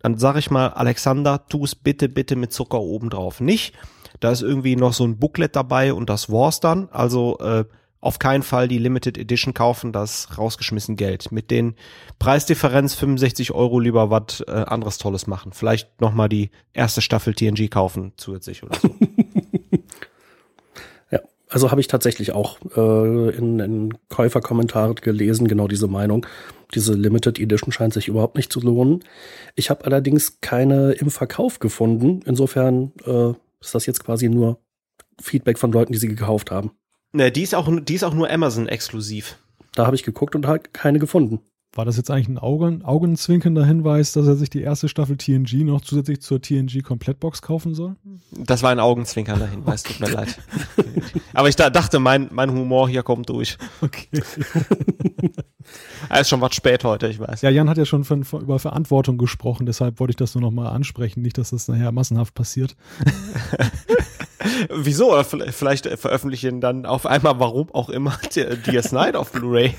dann 0.00 0.18
sag 0.18 0.36
ich 0.36 0.50
mal, 0.50 0.68
Alexander, 0.68 1.46
tu 1.48 1.64
es 1.64 1.74
bitte, 1.74 2.08
bitte 2.08 2.36
mit 2.36 2.52
Zucker 2.52 2.80
oben 2.80 3.10
drauf. 3.10 3.40
Nicht. 3.40 3.74
Da 4.20 4.30
ist 4.30 4.42
irgendwie 4.42 4.76
noch 4.76 4.92
so 4.92 5.04
ein 5.04 5.18
Booklet 5.18 5.56
dabei 5.56 5.92
und 5.92 6.08
das 6.08 6.30
war's 6.30 6.60
dann. 6.60 6.88
Also 6.90 7.38
äh, 7.38 7.64
auf 8.00 8.18
keinen 8.18 8.42
Fall 8.42 8.68
die 8.68 8.78
Limited 8.78 9.18
Edition 9.18 9.52
kaufen, 9.52 9.92
das 9.92 10.38
rausgeschmissen 10.38 10.96
Geld. 10.96 11.32
Mit 11.32 11.50
den 11.50 11.74
Preisdifferenz 12.18 12.94
65 12.94 13.52
Euro 13.52 13.80
lieber 13.80 14.10
was 14.10 14.40
äh, 14.46 14.52
anderes 14.52 14.98
Tolles 14.98 15.26
machen. 15.26 15.52
Vielleicht 15.52 16.00
nochmal 16.00 16.28
die 16.28 16.50
erste 16.72 17.02
Staffel 17.02 17.34
TNG 17.34 17.68
kaufen 17.68 18.12
zusätzlich 18.16 18.62
oder 18.62 18.78
so. 18.78 18.88
also 21.48 21.70
habe 21.70 21.80
ich 21.80 21.88
tatsächlich 21.88 22.32
auch 22.32 22.58
äh, 22.76 23.36
in, 23.36 23.60
in 23.60 23.94
Käuferkommentaren 24.08 24.96
gelesen, 24.96 25.48
genau 25.48 25.68
diese 25.68 25.86
Meinung. 25.86 26.26
Diese 26.74 26.94
Limited 26.94 27.38
Edition 27.38 27.72
scheint 27.72 27.94
sich 27.94 28.08
überhaupt 28.08 28.36
nicht 28.36 28.52
zu 28.52 28.60
lohnen. 28.60 29.04
Ich 29.54 29.70
habe 29.70 29.84
allerdings 29.84 30.40
keine 30.40 30.92
im 30.92 31.10
Verkauf 31.10 31.60
gefunden. 31.60 32.20
Insofern 32.26 32.92
äh, 33.04 33.30
ist 33.60 33.74
das 33.74 33.86
jetzt 33.86 34.04
quasi 34.04 34.28
nur 34.28 34.58
Feedback 35.20 35.58
von 35.58 35.72
Leuten, 35.72 35.92
die 35.92 35.98
sie 35.98 36.08
gekauft 36.08 36.50
haben. 36.50 36.72
Ne, 37.12 37.30
die 37.30 37.42
ist 37.42 37.54
auch, 37.54 37.70
die 37.80 37.94
ist 37.94 38.04
auch 38.04 38.14
nur 38.14 38.30
Amazon 38.30 38.68
exklusiv. 38.68 39.38
Da 39.74 39.86
habe 39.86 39.96
ich 39.96 40.02
geguckt 40.02 40.34
und 40.34 40.46
halt 40.46 40.74
keine 40.74 40.98
gefunden. 40.98 41.40
War 41.76 41.84
das 41.84 41.98
jetzt 41.98 42.10
eigentlich 42.10 42.28
ein 42.28 42.38
Augen, 42.38 42.82
augenzwinkender 42.84 43.64
Hinweis, 43.66 44.12
dass 44.12 44.26
er 44.26 44.36
sich 44.36 44.48
die 44.48 44.62
erste 44.62 44.88
Staffel 44.88 45.18
TNG 45.18 45.62
noch 45.62 45.82
zusätzlich 45.82 46.22
zur 46.22 46.40
TNG 46.40 46.82
Komplettbox 46.82 47.42
kaufen 47.42 47.74
soll? 47.74 47.96
Das 48.30 48.62
war 48.62 48.70
ein 48.70 48.80
augenzwinkernder 48.80 49.46
Hinweis, 49.46 49.82
tut 49.82 50.00
mir 50.00 50.08
leid. 50.08 50.38
Aber 51.34 51.50
ich 51.50 51.56
da, 51.56 51.68
dachte, 51.68 51.98
mein, 51.98 52.30
mein 52.32 52.50
Humor 52.50 52.88
hier 52.88 53.02
kommt 53.02 53.28
durch. 53.28 53.58
Okay. 53.82 54.08
Er 56.08 56.20
ist 56.20 56.28
schon 56.28 56.40
was 56.40 56.54
spät 56.54 56.84
heute, 56.84 57.08
ich 57.08 57.18
weiß. 57.18 57.42
Ja, 57.42 57.50
Jan 57.50 57.68
hat 57.68 57.76
ja 57.76 57.84
schon 57.84 58.04
von, 58.04 58.22
von, 58.22 58.40
über 58.40 58.60
Verantwortung 58.60 59.18
gesprochen, 59.18 59.66
deshalb 59.66 59.98
wollte 59.98 60.12
ich 60.12 60.16
das 60.16 60.36
nur 60.36 60.42
nochmal 60.42 60.68
ansprechen, 60.68 61.22
nicht, 61.22 61.38
dass 61.38 61.50
das 61.50 61.66
nachher 61.66 61.90
massenhaft 61.90 62.34
passiert. 62.34 62.76
Wieso? 64.70 65.20
Vielleicht 65.24 65.88
veröffentlichen 65.98 66.60
dann 66.60 66.86
auf 66.86 67.04
einmal, 67.04 67.40
warum 67.40 67.74
auch 67.74 67.88
immer, 67.88 68.12
DS9 68.12 69.14
auf 69.14 69.32
Blu-ray. 69.32 69.74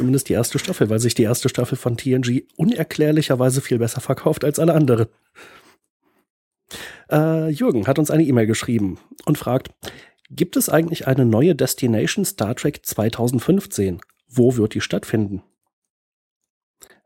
Zumindest 0.00 0.30
die 0.30 0.32
erste 0.32 0.58
Staffel, 0.58 0.88
weil 0.88 0.98
sich 0.98 1.14
die 1.14 1.24
erste 1.24 1.50
Staffel 1.50 1.76
von 1.76 1.98
TNG 1.98 2.44
unerklärlicherweise 2.56 3.60
viel 3.60 3.78
besser 3.78 4.00
verkauft 4.00 4.46
als 4.46 4.58
alle 4.58 4.72
anderen. 4.72 5.08
Äh, 7.12 7.50
Jürgen 7.50 7.86
hat 7.86 7.98
uns 7.98 8.10
eine 8.10 8.22
E-Mail 8.22 8.46
geschrieben 8.46 8.98
und 9.26 9.36
fragt, 9.36 9.68
gibt 10.30 10.56
es 10.56 10.70
eigentlich 10.70 11.06
eine 11.06 11.26
neue 11.26 11.54
Destination 11.54 12.24
Star 12.24 12.54
Trek 12.54 12.80
2015? 12.82 14.00
Wo 14.26 14.56
wird 14.56 14.72
die 14.72 14.80
stattfinden? 14.80 15.42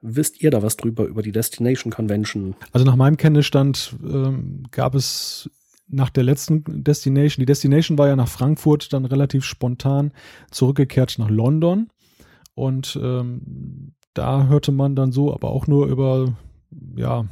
Wisst 0.01 0.41
ihr 0.41 0.53
da 0.53 0.62
was 0.62 0.77
drüber 0.77 1.07
über 1.07 1.23
die 1.23 1.33
Destination 1.33 1.93
Convention? 1.93 2.55
Also 2.71 2.87
nach 2.87 2.95
meinem 2.95 3.16
Kenntnisstand 3.16 3.97
ähm, 4.05 4.62
gab 4.71 4.95
es 4.95 5.51
nach 5.89 6.11
der 6.11 6.23
letzten 6.23 6.62
Destination, 6.85 7.43
die 7.43 7.47
Destination 7.47 7.99
war 7.99 8.07
ja 8.07 8.15
nach 8.15 8.29
Frankfurt 8.29 8.93
dann 8.93 9.05
relativ 9.05 9.45
spontan 9.45 10.12
zurückgekehrt 10.53 11.16
nach 11.19 11.29
London. 11.29 11.89
Und 12.55 12.98
ähm, 13.02 13.94
da 14.14 14.47
hörte 14.47 14.72
man 14.72 14.94
dann 14.94 15.12
so, 15.12 15.32
aber 15.35 15.51
auch 15.51 15.66
nur 15.66 15.86
über 15.86 16.35
ja, 16.97 17.26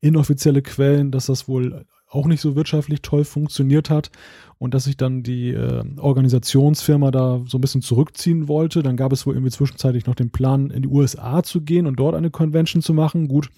inoffizielle 0.00 0.62
Quellen, 0.62 1.10
dass 1.10 1.26
das 1.26 1.48
wohl 1.48 1.86
auch 2.08 2.26
nicht 2.26 2.40
so 2.40 2.54
wirtschaftlich 2.54 3.02
toll 3.02 3.24
funktioniert 3.24 3.90
hat 3.90 4.10
und 4.58 4.74
dass 4.74 4.84
sich 4.84 4.96
dann 4.96 5.22
die 5.22 5.50
äh, 5.50 5.84
Organisationsfirma 5.98 7.10
da 7.10 7.42
so 7.46 7.58
ein 7.58 7.60
bisschen 7.60 7.82
zurückziehen 7.82 8.48
wollte. 8.48 8.82
Dann 8.82 8.96
gab 8.96 9.12
es 9.12 9.26
wohl 9.26 9.34
irgendwie 9.34 9.50
zwischenzeitlich 9.50 10.06
noch 10.06 10.14
den 10.14 10.30
Plan, 10.30 10.70
in 10.70 10.82
die 10.82 10.88
USA 10.88 11.42
zu 11.42 11.62
gehen 11.62 11.86
und 11.86 11.96
dort 11.96 12.14
eine 12.14 12.30
Convention 12.30 12.80
zu 12.80 12.94
machen. 12.94 13.28
Gut, 13.28 13.50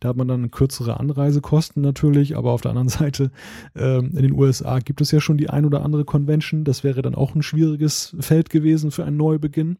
da 0.00 0.08
hat 0.08 0.16
man 0.16 0.28
dann 0.28 0.50
kürzere 0.50 0.98
Anreisekosten 0.98 1.80
natürlich, 1.80 2.36
aber 2.36 2.50
auf 2.50 2.60
der 2.60 2.70
anderen 2.70 2.88
Seite 2.90 3.30
äh, 3.76 3.98
in 3.98 4.16
den 4.16 4.32
USA 4.32 4.80
gibt 4.80 5.00
es 5.00 5.12
ja 5.12 5.20
schon 5.20 5.38
die 5.38 5.48
ein 5.48 5.64
oder 5.64 5.84
andere 5.84 6.04
Convention. 6.04 6.64
Das 6.64 6.82
wäre 6.82 7.02
dann 7.02 7.14
auch 7.14 7.34
ein 7.34 7.42
schwieriges 7.42 8.16
Feld 8.18 8.50
gewesen 8.50 8.90
für 8.90 9.04
einen 9.04 9.16
Neubeginn. 9.16 9.78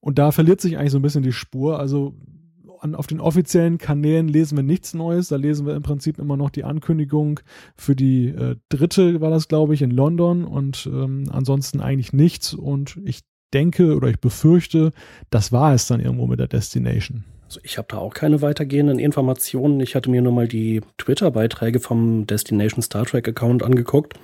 Und 0.00 0.18
da 0.18 0.32
verliert 0.32 0.60
sich 0.60 0.78
eigentlich 0.78 0.92
so 0.92 0.98
ein 0.98 1.02
bisschen 1.02 1.22
die 1.22 1.32
Spur. 1.32 1.78
Also 1.78 2.14
an, 2.80 2.94
auf 2.94 3.06
den 3.06 3.20
offiziellen 3.20 3.78
Kanälen 3.78 4.28
lesen 4.28 4.56
wir 4.56 4.62
nichts 4.62 4.94
Neues. 4.94 5.28
Da 5.28 5.36
lesen 5.36 5.66
wir 5.66 5.76
im 5.76 5.82
Prinzip 5.82 6.18
immer 6.18 6.36
noch 6.36 6.50
die 6.50 6.64
Ankündigung 6.64 7.40
für 7.76 7.94
die 7.94 8.28
äh, 8.28 8.56
dritte, 8.68 9.20
war 9.20 9.30
das 9.30 9.48
glaube 9.48 9.74
ich, 9.74 9.82
in 9.82 9.90
London 9.90 10.44
und 10.44 10.88
ähm, 10.92 11.24
ansonsten 11.30 11.80
eigentlich 11.80 12.12
nichts. 12.12 12.54
Und 12.54 12.98
ich 13.04 13.20
denke 13.52 13.96
oder 13.96 14.08
ich 14.08 14.20
befürchte, 14.20 14.92
das 15.28 15.52
war 15.52 15.74
es 15.74 15.86
dann 15.86 16.00
irgendwo 16.00 16.26
mit 16.26 16.38
der 16.38 16.48
Destination. 16.48 17.24
Also 17.44 17.60
ich 17.64 17.78
habe 17.78 17.88
da 17.90 17.98
auch 17.98 18.14
keine 18.14 18.42
weitergehenden 18.42 19.00
Informationen. 19.00 19.80
Ich 19.80 19.96
hatte 19.96 20.08
mir 20.08 20.22
nur 20.22 20.32
mal 20.32 20.46
die 20.46 20.82
Twitter-Beiträge 20.98 21.80
vom 21.80 22.24
Destination 22.24 22.80
Star 22.80 23.04
Trek 23.04 23.26
Account 23.26 23.64
angeguckt. 23.64 24.14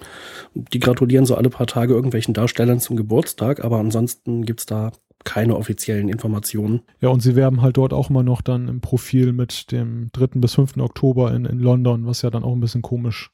Die 0.54 0.78
gratulieren 0.78 1.26
so 1.26 1.34
alle 1.34 1.50
paar 1.50 1.66
Tage 1.66 1.92
irgendwelchen 1.92 2.34
Darstellern 2.34 2.78
zum 2.78 2.96
Geburtstag, 2.96 3.64
aber 3.64 3.78
ansonsten 3.78 4.44
gibt's 4.44 4.64
da 4.64 4.92
keine 5.26 5.56
offiziellen 5.56 6.08
Informationen. 6.08 6.80
Ja, 7.00 7.10
und 7.10 7.20
sie 7.20 7.36
werben 7.36 7.60
halt 7.60 7.76
dort 7.76 7.92
auch 7.92 8.08
immer 8.08 8.22
noch 8.22 8.40
dann 8.40 8.68
im 8.68 8.80
Profil 8.80 9.32
mit 9.32 9.72
dem 9.72 10.08
3. 10.12 10.40
bis 10.40 10.54
5. 10.54 10.78
Oktober 10.78 11.34
in, 11.34 11.44
in 11.44 11.58
London, 11.58 12.06
was 12.06 12.22
ja 12.22 12.30
dann 12.30 12.44
auch 12.44 12.54
ein 12.54 12.60
bisschen 12.60 12.80
komisch 12.80 13.30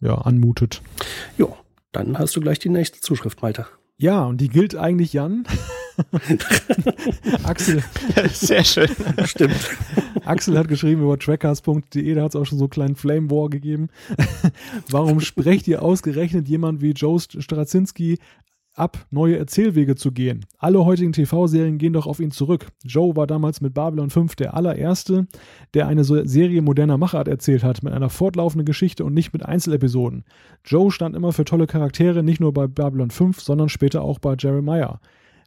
ja, 0.00 0.14
anmutet. 0.14 0.80
Jo, 1.36 1.56
dann 1.90 2.18
hast 2.18 2.34
du 2.36 2.40
gleich 2.40 2.58
die 2.60 2.70
nächste 2.70 3.00
Zuschrift, 3.00 3.42
Malte. 3.42 3.66
Ja, 3.98 4.24
und 4.24 4.40
die 4.40 4.48
gilt 4.48 4.74
eigentlich 4.74 5.12
Jan. 5.12 5.44
Axel. 7.42 7.82
Sehr 8.32 8.64
schön. 8.64 8.88
Stimmt. 9.24 9.70
Axel 10.24 10.56
hat 10.58 10.68
geschrieben 10.68 11.02
über 11.02 11.18
trackers.de, 11.18 12.14
da 12.14 12.22
hat 12.22 12.30
es 12.30 12.36
auch 12.36 12.46
schon 12.46 12.58
so 12.58 12.64
einen 12.64 12.70
kleinen 12.70 12.96
Flame 12.96 13.30
War 13.30 13.50
gegeben. 13.50 13.88
Warum 14.90 15.20
sprecht 15.20 15.68
ihr 15.68 15.82
ausgerechnet 15.82 16.48
jemand 16.48 16.80
wie 16.80 16.92
Joe 16.92 17.20
Straczynski 17.20 18.18
ab, 18.74 19.06
neue 19.10 19.36
Erzählwege 19.36 19.96
zu 19.96 20.12
gehen. 20.12 20.46
Alle 20.58 20.84
heutigen 20.84 21.12
TV-Serien 21.12 21.78
gehen 21.78 21.92
doch 21.92 22.06
auf 22.06 22.20
ihn 22.20 22.30
zurück. 22.30 22.68
Joe 22.84 23.16
war 23.16 23.26
damals 23.26 23.60
mit 23.60 23.74
Babylon 23.74 24.10
5 24.10 24.34
der 24.36 24.54
allererste, 24.54 25.26
der 25.74 25.88
eine 25.88 26.04
Serie 26.04 26.62
moderner 26.62 26.98
Machart 26.98 27.28
erzählt 27.28 27.64
hat, 27.64 27.82
mit 27.82 27.92
einer 27.92 28.08
fortlaufenden 28.08 28.64
Geschichte 28.64 29.04
und 29.04 29.14
nicht 29.14 29.32
mit 29.32 29.44
Einzelepisoden. 29.44 30.24
Joe 30.64 30.90
stand 30.90 31.14
immer 31.14 31.32
für 31.32 31.44
tolle 31.44 31.66
Charaktere, 31.66 32.22
nicht 32.22 32.40
nur 32.40 32.52
bei 32.52 32.66
Babylon 32.66 33.10
5, 33.10 33.40
sondern 33.40 33.68
später 33.68 34.02
auch 34.02 34.18
bei 34.18 34.34
Jeremiah. 34.38 35.00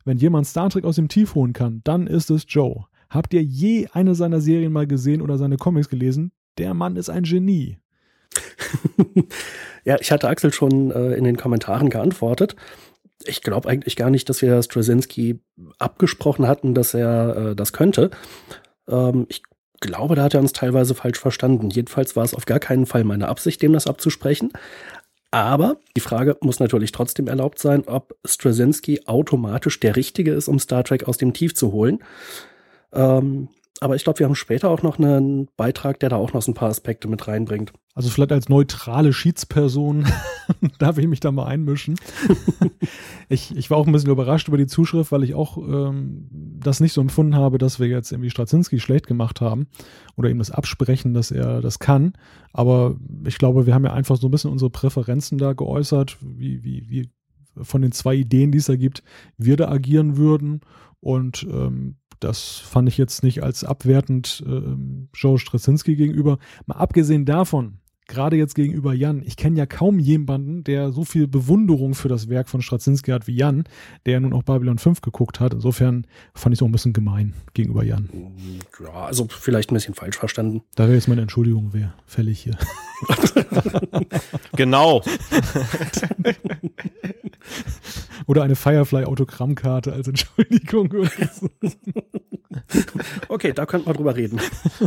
Wenn 0.04 0.18
jemand 0.18 0.46
Star 0.46 0.70
Trek 0.70 0.86
aus 0.86 0.98
dem 0.98 1.08
Tief 1.08 1.36
holen 1.36 1.54
kann, 1.54 1.82
dann 1.84 2.08
ist 2.08 2.30
es 2.30 2.46
Joe. 2.48 2.86
Habt 3.10 3.34
ihr 3.34 3.44
je 3.44 3.88
eine 3.92 4.14
seiner 4.14 4.42
Serien 4.42 4.72
mal 4.72 4.88
gesehen 4.88 5.22
oder 5.22 5.38
seine 5.38 5.58
Comics 5.58 5.90
gelesen? 5.90 6.32
Der 6.58 6.74
Mann 6.74 6.96
ist 6.96 7.10
ein 7.10 7.24
Genie. 7.24 7.78
ja, 9.84 9.98
ich 10.00 10.12
hatte 10.12 10.28
Axel 10.28 10.54
schon 10.54 10.92
äh, 10.92 11.16
in 11.16 11.24
den 11.24 11.38
Kommentaren 11.38 11.90
geantwortet 11.90 12.56
ich 13.24 13.42
glaube 13.42 13.70
eigentlich 13.70 13.96
gar 13.96 14.10
nicht, 14.10 14.30
dass 14.30 14.42
wir 14.42 14.62
Straczynski 14.62 15.40
abgesprochen 15.80 16.48
hatten, 16.48 16.74
dass 16.74 16.94
er 16.94 17.38
äh, 17.38 17.56
das 17.56 17.74
könnte. 17.74 18.12
Ähm, 18.88 19.26
ich 19.30 19.42
glaube, 19.80 20.16
da 20.16 20.24
hat 20.24 20.34
er 20.34 20.40
uns 20.40 20.54
teilweise 20.54 20.96
falsch 20.96 21.20
verstanden. 21.20 21.70
Jedenfalls 21.70 22.16
war 22.16 22.24
es 22.24 22.34
auf 22.34 22.46
gar 22.46 22.60
keinen 22.60 22.86
Fall 22.86 23.04
meine 23.04 23.28
Absicht, 23.28 23.62
dem 23.62 23.74
das 23.74 23.88
abzusprechen. 23.88 24.52
Aber 25.32 25.78
die 25.96 26.02
Frage 26.02 26.38
muss 26.42 26.60
natürlich 26.60 26.92
trotzdem 26.92 27.28
erlaubt 27.28 27.60
sein, 27.60 27.84
ob 27.88 28.16
Straczynski 28.26 29.02
automatisch 29.06 29.80
der 29.80 29.96
Richtige 29.96 30.32
ist, 30.32 30.48
um 30.48 30.60
Star 30.60 30.84
Trek 30.84 31.08
aus 31.08 31.18
dem 31.18 31.34
Tief 31.34 31.54
zu 31.56 31.72
holen. 31.72 32.00
Ähm, 32.94 33.50
aber 33.82 33.96
ich 33.96 34.04
glaube, 34.06 34.20
wir 34.20 34.26
haben 34.26 34.36
später 34.36 34.70
auch 34.70 34.84
noch 34.84 34.98
einen 34.98 35.50
Beitrag, 35.58 36.00
der 36.00 36.10
da 36.10 36.16
auch 36.16 36.32
noch 36.32 36.42
so 36.42 36.52
ein 36.52 36.56
paar 36.56 36.70
Aspekte 36.70 37.10
mit 37.10 37.28
reinbringt. 37.28 37.74
Also 37.94 38.10
vielleicht 38.10 38.32
als 38.32 38.48
neutrale 38.48 39.12
Schiedsperson 39.12 40.06
darf 40.80 40.98
ich 40.98 41.08
mich 41.08 41.20
da 41.20 41.32
mal 41.32 41.46
einmischen. 41.46 41.96
ich, 43.30 43.56
ich 43.56 43.70
war 43.70 43.78
auch 43.78 43.86
ein 43.86 43.92
bisschen 43.92 44.12
überrascht 44.12 44.48
über 44.48 44.58
die 44.58 44.68
Zuschrift, 44.68 45.12
weil 45.12 45.24
ich 45.24 45.34
auch 45.34 45.58
ähm, 45.58 46.28
das 46.32 46.80
nicht 46.80 46.94
so 46.94 47.02
empfunden 47.02 47.36
habe, 47.36 47.58
dass 47.58 47.80
wir 47.80 47.88
jetzt 47.88 48.12
irgendwie 48.14 48.30
Straczynski 48.30 48.80
schlecht 48.80 49.08
gemacht 49.08 49.42
haben 49.42 49.68
oder 50.16 50.30
ihm 50.30 50.40
das 50.40 50.52
absprechen, 50.52 51.14
dass 51.14 51.32
er 51.32 51.62
das 51.62 51.80
kann. 51.80 52.14
Aber 52.54 52.96
ich 53.26 53.38
glaube, 53.38 53.66
wir 53.66 53.74
haben 53.74 53.86
ja 53.86 53.94
einfach 53.94 54.16
so 54.16 54.28
ein 54.30 54.32
bisschen 54.32 54.52
unsere 54.52 54.70
Präferenzen 54.70 55.38
da 55.38 55.52
geäußert, 55.52 56.18
wie, 56.22 56.64
wie, 56.64 56.90
wie 56.90 57.10
von 57.62 57.82
den 57.82 57.92
zwei 57.92 58.16
Ideen, 58.16 58.52
die 58.52 58.58
es 58.58 58.66
da 58.66 58.76
gibt, 58.78 59.04
wir 59.38 59.58
da 59.58 59.70
agieren 59.70 60.18
würden. 60.18 60.62
Und 61.02 61.46
ähm, 61.50 61.98
das 62.26 62.58
fand 62.58 62.90
ich 62.90 62.98
jetzt 62.98 63.24
nicht 63.24 63.44
als 63.44 63.64
abwertend 63.64 64.44
äh, 64.48 64.62
Joe 65.14 65.38
Straczynski 65.38 65.96
gegenüber. 65.96 66.40
Mal 66.66 66.78
abgesehen 66.78 67.26
davon, 67.26 67.78
gerade 68.08 68.36
jetzt 68.36 68.56
gegenüber 68.56 68.94
Jan, 68.94 69.24
ich 69.26 69.38
kenne 69.38 69.58
ja 69.58 69.66
kaum 69.66 70.00
jemanden, 70.00 70.64
der 70.64 70.92
so 70.92 71.04
viel 71.04 71.28
Bewunderung 71.28 71.96
für 71.96 72.08
das 72.08 72.30
Werk 72.30 72.50
von 72.50 72.62
Straczynski 72.62 73.12
hat 73.12 73.28
wie 73.28 73.36
Jan, 73.36 73.64
der 74.06 74.20
nun 74.20 74.34
auch 74.34 74.44
Babylon 74.44 74.78
5 74.78 75.02
geguckt 75.02 75.40
hat. 75.40 75.54
Insofern 75.54 76.06
fand 76.34 76.54
ich 76.54 76.60
es 76.60 76.64
auch 76.64 76.68
ein 76.68 76.72
bisschen 76.72 76.94
gemein 76.94 77.34
gegenüber 77.54 77.84
Jan. 77.84 78.10
Ja, 78.82 79.06
also 79.06 79.28
vielleicht 79.30 79.72
ein 79.72 79.76
bisschen 79.76 79.96
falsch 79.96 80.18
verstanden. 80.18 80.62
Da 80.76 80.84
wäre 80.86 80.96
jetzt 80.96 81.08
meine 81.08 81.22
Entschuldigung 81.22 81.74
wäre 81.74 81.94
fällig 82.06 82.40
hier. 82.40 82.58
genau. 84.56 85.02
Oder 88.28 88.44
eine 88.44 88.56
Firefly-Autogrammkarte 88.56 89.94
als 89.94 90.08
Entschuldigung. 90.08 90.92
okay, 93.28 93.54
da 93.54 93.66
könnte 93.66 93.88
man 93.88 93.96
drüber 93.96 94.16
reden. 94.16 94.40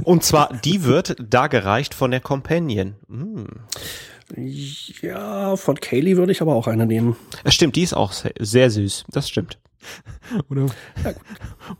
Und 0.04 0.24
zwar, 0.24 0.52
die 0.64 0.84
wird 0.84 1.16
da 1.20 1.46
gereicht 1.46 1.94
von 1.94 2.10
der 2.10 2.20
Companion. 2.20 2.94
Mm. 3.08 3.44
Ja, 5.00 5.56
von 5.56 5.76
Kaylee 5.80 6.16
würde 6.16 6.32
ich 6.32 6.42
aber 6.42 6.54
auch 6.54 6.66
eine 6.66 6.86
nehmen. 6.86 7.16
Das 7.44 7.54
stimmt, 7.54 7.76
die 7.76 7.82
ist 7.82 7.94
auch 7.94 8.12
sehr 8.12 8.70
süß. 8.70 9.04
Das 9.08 9.28
stimmt. 9.28 9.58
Oder, 10.50 10.66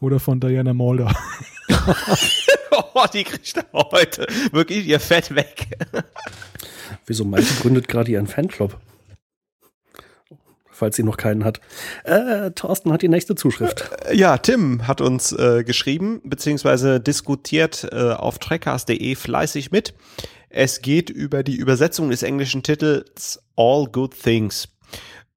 oder 0.01 0.21
von 0.21 0.39
Diana 0.39 0.73
Mulder. 0.73 1.13
oh, 2.95 3.05
die 3.13 3.25
kriegt 3.25 3.55
heute 3.75 4.27
wirklich 4.53 4.87
ihr 4.87 5.01
Fett 5.01 5.35
weg. 5.35 5.67
Wieso 7.07 7.25
Malte 7.25 7.53
gründet 7.61 7.89
gerade 7.89 8.13
ihren 8.13 8.29
Fanclub? 8.29 8.79
falls 10.79 10.97
sie 10.97 11.03
noch 11.03 11.17
keinen 11.17 11.45
hat. 11.45 11.61
Äh, 12.05 12.53
Thorsten 12.53 12.93
hat 12.93 13.03
die 13.03 13.09
nächste 13.09 13.35
Zuschrift. 13.35 13.91
Äh, 14.07 14.17
ja, 14.17 14.39
Tim 14.39 14.87
hat 14.87 15.01
uns 15.01 15.33
äh, 15.33 15.65
geschrieben, 15.65 16.21
beziehungsweise 16.25 17.01
diskutiert 17.01 17.89
äh, 17.91 18.13
auf 18.13 18.39
trackcast.de 18.39 19.15
fleißig 19.17 19.71
mit. 19.73 19.93
Es 20.51 20.81
geht 20.83 21.11
über 21.11 21.43
die 21.43 21.57
Übersetzung 21.57 22.11
des 22.11 22.23
englischen 22.23 22.63
Titels 22.63 23.43
All 23.57 23.87
Good 23.87 24.15
Things. 24.21 24.69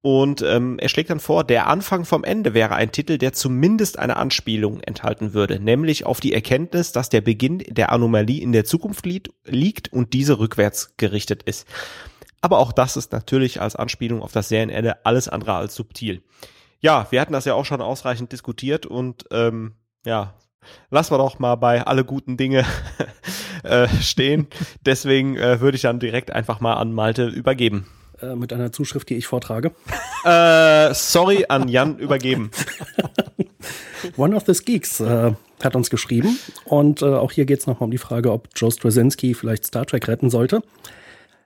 Und 0.02 0.42
ähm, 0.42 0.80
er 0.80 0.90
schlägt 0.90 1.12
dann 1.12 1.20
vor, 1.20 1.44
der 1.44 1.68
Anfang 1.68 2.06
vom 2.06 2.24
Ende 2.24 2.56
wäre 2.56 2.74
ein 2.74 2.92
Titel, 2.92 3.20
der 3.20 3.34
zumindest 3.34 4.00
eine 4.00 4.18
Anspielung 4.18 4.82
enthalten 4.82 5.34
würde, 5.34 5.60
nämlich 5.60 6.06
auf 6.08 6.20
die 6.20 6.34
Erkenntnis, 6.34 6.92
dass 6.92 7.10
der 7.10 7.22
Beginn 7.22 7.60
der 7.60 7.92
Anomalie 7.92 8.42
in 8.42 8.52
der 8.52 8.66
Zukunft 8.66 9.06
liegt 9.06 9.94
und 9.94 10.14
diese 10.14 10.40
rückwärts 10.40 10.96
gerichtet 10.98 11.44
ist. 11.44 11.68
Aber 12.42 12.58
auch 12.58 12.72
das 12.72 12.98
ist 12.98 13.12
natürlich 13.12 13.62
als 13.62 13.76
Anspielung 13.76 14.24
auf 14.24 14.32
das 14.32 14.50
Serienende 14.50 15.06
alles 15.06 15.28
andere 15.28 15.54
als 15.54 15.76
subtil. 15.76 16.24
Ja, 16.80 17.06
wir 17.12 17.22
hatten 17.22 17.34
das 17.34 17.46
ja 17.46 17.54
auch 17.54 17.66
schon 17.66 17.82
ausreichend 17.82 18.32
diskutiert 18.32 18.88
und 18.88 19.26
ähm, 19.30 19.76
ja, 20.04 20.34
lassen 20.90 21.14
wir 21.14 21.18
doch 21.18 21.40
mal 21.40 21.56
bei 21.56 21.86
alle 21.86 22.06
guten 22.06 22.38
Dinge 22.38 22.66
äh, 23.64 23.88
stehen. 24.02 24.48
Deswegen 24.86 25.38
äh, 25.38 25.62
würde 25.62 25.76
ich 25.76 25.82
dann 25.82 26.00
direkt 26.00 26.32
einfach 26.32 26.60
mal 26.60 26.74
an 26.74 26.94
Malte 26.94 27.28
übergeben. 27.28 27.88
Äh, 28.22 28.36
mit 28.36 28.54
einer 28.54 28.72
Zuschrift, 28.72 29.10
die 29.10 29.16
ich 29.16 29.28
vortrage. 29.28 29.72
Äh, 30.24 30.94
sorry, 30.94 31.46
an 31.50 31.68
Jan 31.68 31.98
übergeben. 32.00 32.52
One 34.18 34.36
of 34.36 34.44
the 34.46 34.54
Geeks 34.54 35.00
äh, 35.00 35.34
hat 35.64 35.76
uns 35.76 35.90
geschrieben 35.90 36.40
und 36.66 37.02
äh, 37.02 37.06
auch 37.06 37.32
hier 37.32 37.46
geht 37.46 37.60
es 37.60 37.68
nochmal 37.68 37.86
um 37.86 37.92
die 37.92 37.98
Frage, 37.98 38.32
ob 38.32 38.50
Joe 38.56 38.72
Straczynski 38.72 39.34
vielleicht 39.34 39.66
Star 39.66 39.86
Trek 39.86 40.08
retten 40.08 40.30
sollte. 40.30 40.62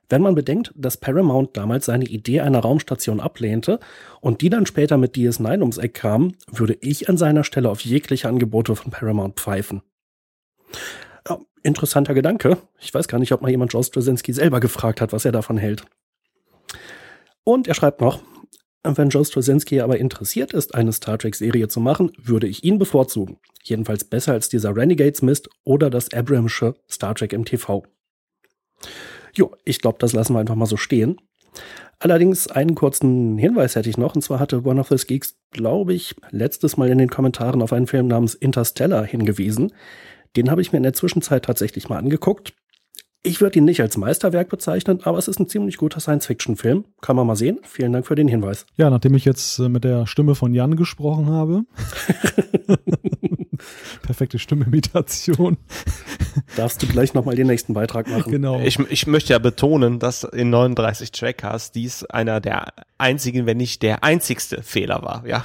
Wenn 0.09 0.21
man 0.21 0.35
bedenkt, 0.35 0.71
dass 0.75 0.97
Paramount 0.97 1.57
damals 1.57 1.85
seine 1.85 2.05
Idee 2.05 2.41
einer 2.41 2.59
Raumstation 2.59 3.19
ablehnte 3.19 3.79
und 4.21 4.41
die 4.41 4.49
dann 4.49 4.65
später 4.65 4.97
mit 4.97 5.15
DS9 5.15 5.59
ums 5.61 5.77
Eck 5.77 5.95
kam, 5.95 6.33
würde 6.51 6.77
ich 6.81 7.09
an 7.09 7.17
seiner 7.17 7.43
Stelle 7.43 7.69
auf 7.69 7.81
jegliche 7.81 8.27
Angebote 8.27 8.75
von 8.75 8.91
Paramount 8.91 9.39
pfeifen. 9.39 9.81
Ja, 11.27 11.39
interessanter 11.63 12.13
Gedanke. 12.13 12.57
Ich 12.79 12.93
weiß 12.93 13.07
gar 13.07 13.19
nicht, 13.19 13.31
ob 13.31 13.41
mal 13.41 13.49
jemand 13.49 13.73
Joe 13.73 13.83
Straczynski 13.83 14.33
selber 14.33 14.59
gefragt 14.59 15.01
hat, 15.01 15.11
was 15.11 15.25
er 15.25 15.31
davon 15.31 15.57
hält. 15.57 15.83
Und 17.43 17.67
er 17.67 17.73
schreibt 17.75 18.01
noch, 18.01 18.21
wenn 18.83 19.09
Joe 19.09 19.25
Straczynski 19.25 19.81
aber 19.81 19.97
interessiert 19.97 20.53
ist, 20.53 20.75
eine 20.75 20.93
Star 20.93 21.17
Trek-Serie 21.17 21.67
zu 21.67 21.79
machen, 21.79 22.11
würde 22.21 22.45
ich 22.45 22.63
ihn 22.63 22.77
bevorzugen. 22.77 23.39
Jedenfalls 23.63 24.03
besser 24.03 24.33
als 24.33 24.47
dieser 24.49 24.75
Renegades-Mist 24.75 25.49
oder 25.63 25.89
das 25.89 26.13
Abramsche 26.13 26.75
Star 26.87 27.15
Trek 27.15 27.33
im 27.33 27.45
TV. 27.45 27.83
Jo, 29.35 29.51
ich 29.65 29.81
glaube, 29.81 29.97
das 29.99 30.13
lassen 30.13 30.33
wir 30.33 30.39
einfach 30.39 30.55
mal 30.55 30.65
so 30.65 30.77
stehen. 30.77 31.17
Allerdings 31.99 32.47
einen 32.47 32.75
kurzen 32.75 33.37
Hinweis 33.37 33.75
hätte 33.75 33.89
ich 33.89 33.97
noch, 33.97 34.15
und 34.15 34.21
zwar 34.21 34.39
hatte 34.39 34.65
One 34.65 34.79
of 34.79 34.89
the 34.89 34.97
Geeks, 34.97 35.37
glaube 35.51 35.93
ich, 35.93 36.15
letztes 36.29 36.77
Mal 36.77 36.89
in 36.89 36.97
den 36.97 37.09
Kommentaren 37.09 37.61
auf 37.61 37.71
einen 37.71 37.87
Film 37.87 38.07
namens 38.07 38.33
Interstellar 38.33 39.05
hingewiesen. 39.05 39.73
Den 40.35 40.51
habe 40.51 40.61
ich 40.61 40.71
mir 40.71 40.77
in 40.77 40.83
der 40.83 40.93
Zwischenzeit 40.93 41.45
tatsächlich 41.45 41.87
mal 41.87 41.97
angeguckt. 41.97 42.53
Ich 43.25 43.41
würde 43.41 43.57
ihn 43.57 43.65
nicht 43.65 43.81
als 43.81 43.97
Meisterwerk 43.97 44.49
bezeichnen, 44.49 44.99
aber 45.01 45.17
es 45.17 45.27
ist 45.27 45.39
ein 45.39 45.49
ziemlich 45.49 45.77
guter 45.77 45.99
Science-Fiction-Film. 45.99 46.85
Kann 47.01 47.15
man 47.15 47.25
mal 47.25 47.35
sehen. 47.35 47.57
Vielen 47.63 47.91
Dank 47.91 48.05
für 48.05 48.13
den 48.13 48.27
Hinweis. 48.27 48.67
Ja, 48.77 48.91
nachdem 48.91 49.15
ich 49.15 49.25
jetzt 49.25 49.57
äh, 49.57 49.67
mit 49.67 49.83
der 49.83 50.05
Stimme 50.05 50.35
von 50.35 50.53
Jan 50.53 50.75
gesprochen 50.75 51.31
habe. 51.31 51.63
Perfekte 54.03 54.37
Stimmimitation. 54.37 55.57
Darfst 56.55 56.83
du 56.83 56.87
gleich 56.87 57.15
nochmal 57.15 57.35
den 57.35 57.47
nächsten 57.47 57.73
Beitrag 57.73 58.07
machen. 58.07 58.31
Genau. 58.31 58.59
Ich, 58.59 58.77
ich 58.91 59.07
möchte 59.07 59.33
ja 59.33 59.39
betonen, 59.39 59.97
dass 59.97 60.23
in 60.23 60.51
39 60.51 61.11
Trackers 61.11 61.71
dies 61.71 62.03
einer 62.03 62.39
der 62.39 62.73
einzigen, 62.99 63.47
wenn 63.47 63.57
nicht 63.57 63.81
der 63.81 64.03
einzigste 64.03 64.61
Fehler 64.61 65.01
war, 65.01 65.25
ja. 65.25 65.43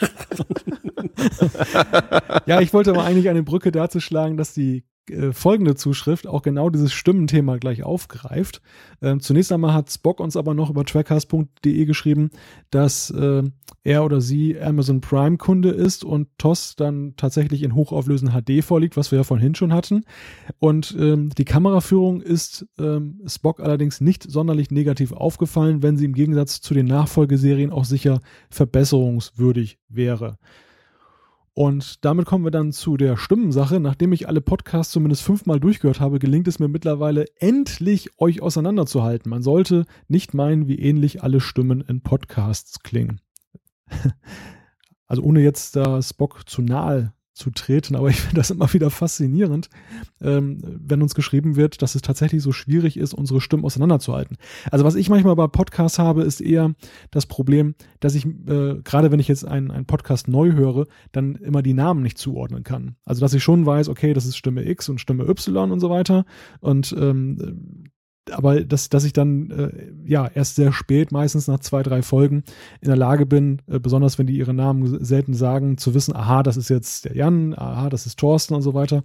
ja, 2.46 2.60
ich 2.60 2.72
wollte 2.72 2.90
aber 2.90 3.04
eigentlich 3.04 3.28
eine 3.28 3.44
Brücke 3.44 3.70
dazu 3.70 4.00
schlagen, 4.00 4.36
dass 4.36 4.54
die 4.54 4.82
äh, 5.08 5.32
folgende 5.32 5.74
Zuschrift 5.74 6.26
auch 6.26 6.42
genau 6.42 6.70
dieses 6.70 6.92
Stimmenthema 6.92 7.56
gleich 7.58 7.82
aufgreift. 7.82 8.60
Ähm, 9.02 9.20
zunächst 9.20 9.52
einmal 9.52 9.74
hat 9.74 9.90
Spock 9.90 10.20
uns 10.20 10.36
aber 10.36 10.54
noch 10.54 10.70
über 10.70 10.84
trackcast.de 10.84 11.84
geschrieben, 11.84 12.30
dass 12.70 13.10
äh, 13.10 13.42
er 13.84 14.04
oder 14.04 14.20
sie 14.20 14.60
Amazon 14.60 15.00
Prime 15.00 15.36
Kunde 15.36 15.70
ist 15.70 16.04
und 16.04 16.28
TOS 16.38 16.76
dann 16.76 17.14
tatsächlich 17.16 17.62
in 17.62 17.74
hochauflösenden 17.74 18.40
HD 18.40 18.64
vorliegt, 18.64 18.96
was 18.96 19.10
wir 19.10 19.18
ja 19.18 19.24
vorhin 19.24 19.54
schon 19.54 19.72
hatten. 19.72 20.04
Und 20.58 20.96
ähm, 20.98 21.30
die 21.30 21.44
Kameraführung 21.44 22.20
ist 22.20 22.66
ähm, 22.78 23.20
Spock 23.26 23.60
allerdings 23.60 24.00
nicht 24.00 24.30
sonderlich 24.30 24.70
negativ 24.70 25.12
aufgefallen, 25.12 25.82
wenn 25.82 25.96
sie 25.96 26.04
im 26.04 26.14
Gegensatz 26.14 26.60
zu 26.60 26.74
den 26.74 26.86
Nachfolgeserien 26.86 27.72
auch 27.72 27.84
sicher 27.84 28.20
verbesserungswürdig 28.50 29.78
wäre. 29.88 30.36
Und 31.52 32.04
damit 32.04 32.26
kommen 32.26 32.44
wir 32.44 32.50
dann 32.50 32.72
zu 32.72 32.96
der 32.96 33.16
Stimmensache. 33.16 33.80
Nachdem 33.80 34.12
ich 34.12 34.28
alle 34.28 34.40
Podcasts 34.40 34.92
zumindest 34.92 35.22
fünfmal 35.22 35.60
durchgehört 35.60 36.00
habe, 36.00 36.18
gelingt 36.18 36.48
es 36.48 36.58
mir 36.58 36.68
mittlerweile 36.68 37.26
endlich, 37.36 38.18
euch 38.18 38.40
auseinanderzuhalten. 38.40 39.28
Man 39.28 39.42
sollte 39.42 39.84
nicht 40.08 40.32
meinen, 40.32 40.68
wie 40.68 40.78
ähnlich 40.78 41.22
alle 41.22 41.40
Stimmen 41.40 41.80
in 41.80 42.02
Podcasts 42.02 42.80
klingen. 42.82 43.20
Also 45.06 45.24
ohne 45.24 45.40
jetzt 45.40 45.74
da 45.74 46.00
Spock 46.00 46.48
zu 46.48 46.62
nahe 46.62 47.12
zu 47.32 47.50
treten, 47.50 47.96
aber 47.96 48.08
ich 48.10 48.20
finde 48.20 48.36
das 48.36 48.50
immer 48.50 48.72
wieder 48.72 48.90
faszinierend, 48.90 49.68
ähm, 50.20 50.58
wenn 50.62 51.02
uns 51.02 51.14
geschrieben 51.14 51.56
wird, 51.56 51.82
dass 51.82 51.94
es 51.94 52.02
tatsächlich 52.02 52.42
so 52.42 52.52
schwierig 52.52 52.96
ist, 52.96 53.14
unsere 53.14 53.40
Stimmen 53.40 53.64
auseinanderzuhalten. 53.64 54.36
Also 54.70 54.84
was 54.84 54.94
ich 54.94 55.08
manchmal 55.08 55.36
bei 55.36 55.46
Podcasts 55.46 55.98
habe, 55.98 56.22
ist 56.22 56.40
eher 56.40 56.74
das 57.10 57.26
Problem, 57.26 57.74
dass 58.00 58.14
ich, 58.14 58.26
äh, 58.26 58.80
gerade 58.82 59.10
wenn 59.10 59.20
ich 59.20 59.28
jetzt 59.28 59.44
einen, 59.44 59.70
einen 59.70 59.86
Podcast 59.86 60.28
neu 60.28 60.52
höre, 60.52 60.86
dann 61.12 61.36
immer 61.36 61.62
die 61.62 61.74
Namen 61.74 62.02
nicht 62.02 62.18
zuordnen 62.18 62.64
kann. 62.64 62.96
Also 63.04 63.20
dass 63.20 63.34
ich 63.34 63.42
schon 63.42 63.66
weiß, 63.66 63.88
okay, 63.88 64.14
das 64.14 64.26
ist 64.26 64.36
Stimme 64.36 64.68
X 64.68 64.88
und 64.88 65.00
Stimme 65.00 65.24
Y 65.24 65.70
und 65.70 65.80
so 65.80 65.90
weiter. 65.90 66.24
Und 66.60 66.94
ähm, 66.98 67.90
aber 68.30 68.62
dass, 68.62 68.88
dass 68.88 69.04
ich 69.04 69.12
dann 69.12 69.50
äh, 69.50 69.92
ja 70.04 70.26
erst 70.26 70.56
sehr 70.56 70.72
spät, 70.72 71.12
meistens 71.12 71.48
nach 71.48 71.60
zwei, 71.60 71.82
drei 71.82 72.02
Folgen, 72.02 72.44
in 72.80 72.88
der 72.88 72.96
Lage 72.96 73.26
bin, 73.26 73.62
äh, 73.66 73.78
besonders 73.78 74.18
wenn 74.18 74.26
die 74.26 74.36
ihre 74.36 74.54
Namen 74.54 75.04
selten 75.04 75.34
sagen, 75.34 75.78
zu 75.78 75.94
wissen, 75.94 76.14
aha, 76.14 76.42
das 76.42 76.56
ist 76.56 76.68
jetzt 76.68 77.06
der 77.06 77.16
Jan, 77.16 77.54
aha, 77.56 77.88
das 77.88 78.06
ist 78.06 78.18
Thorsten 78.18 78.54
und 78.54 78.62
so 78.62 78.74
weiter. 78.74 79.04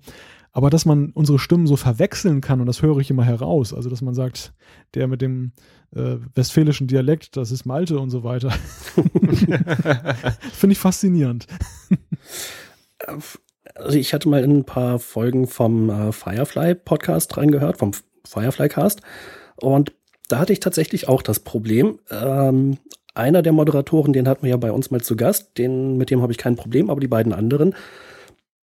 Aber 0.52 0.70
dass 0.70 0.86
man 0.86 1.10
unsere 1.10 1.38
Stimmen 1.38 1.68
so 1.68 1.76
verwechseln 1.76 2.40
kann, 2.40 2.62
und 2.62 2.68
das 2.68 2.82
höre 2.82 2.98
ich 3.00 3.10
immer 3.10 3.26
heraus, 3.26 3.74
also 3.74 3.90
dass 3.90 4.02
man 4.02 4.14
sagt, 4.14 4.54
der 4.94 5.08
mit 5.08 5.22
dem 5.22 5.52
äh, 5.94 6.16
westfälischen 6.34 6.88
Dialekt, 6.88 7.36
das 7.36 7.52
ist 7.52 7.66
Malte 7.66 8.00
und 8.00 8.10
so 8.10 8.24
weiter. 8.24 8.52
Finde 10.54 10.72
ich 10.72 10.80
faszinierend. 10.80 11.48
Also 13.76 13.98
ich 13.98 14.14
hatte 14.14 14.30
mal 14.30 14.44
in 14.44 14.60
ein 14.60 14.66
paar 14.66 15.00
Folgen 15.00 15.48
vom 15.48 15.90
äh, 15.90 16.14
Firefly 16.14 16.76
Podcast 16.76 17.36
reingehört, 17.36 17.78
vom 17.78 17.92
Firefly 18.26 18.70
Cast. 18.70 19.02
Und 19.56 19.94
da 20.28 20.40
hatte 20.40 20.54
ich 20.54 20.60
tatsächlich 20.60 21.08
auch 21.08 21.22
das 21.22 21.40
Problem. 21.40 22.00
Ähm, 22.10 22.78
einer 23.14 23.42
der 23.42 23.54
Moderatoren, 23.54 24.14
den 24.14 24.28
hatten 24.28 24.44
wir 24.44 24.50
ja 24.52 24.58
bei 24.58 24.72
uns 24.72 24.92
mal 24.92 25.02
zu 25.02 25.16
Gast, 25.16 25.58
den, 25.58 25.98
mit 25.98 26.10
dem 26.10 26.22
habe 26.22 26.32
ich 26.32 26.38
kein 26.38 26.56
Problem, 26.56 26.90
aber 26.90 27.00
die 27.00 27.08
beiden 27.08 27.34
anderen, 27.34 27.74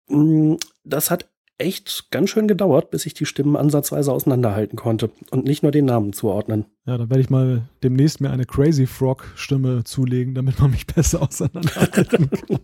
mm, 0.10 0.56
das 0.84 1.10
hat 1.10 1.28
echt 1.58 2.10
ganz 2.12 2.32
schön 2.32 2.48
gedauert, 2.48 2.90
bis 2.90 3.06
ich 3.06 3.14
die 3.14 3.26
Stimmen 3.26 3.56
ansatzweise 3.56 4.12
auseinanderhalten 4.12 4.78
konnte 4.78 5.12
und 5.30 5.46
nicht 5.46 5.64
nur 5.64 5.72
den 5.72 5.86
Namen 5.86 6.12
zuordnen. 6.12 6.66
Ja, 6.86 6.98
dann 6.98 7.10
werde 7.10 7.22
ich 7.22 7.30
mal 7.30 7.62
demnächst 7.84 8.20
mir 8.20 8.32
eine 8.32 8.46
Crazy 8.46 8.88
Frog 8.88 9.32
Stimme 9.36 9.84
zulegen, 9.84 10.34
damit 10.34 10.60
man 10.60 10.72
mich 10.72 10.88
besser 10.96 11.22
auseinanderhalten 11.22 12.08
kann. 12.08 12.30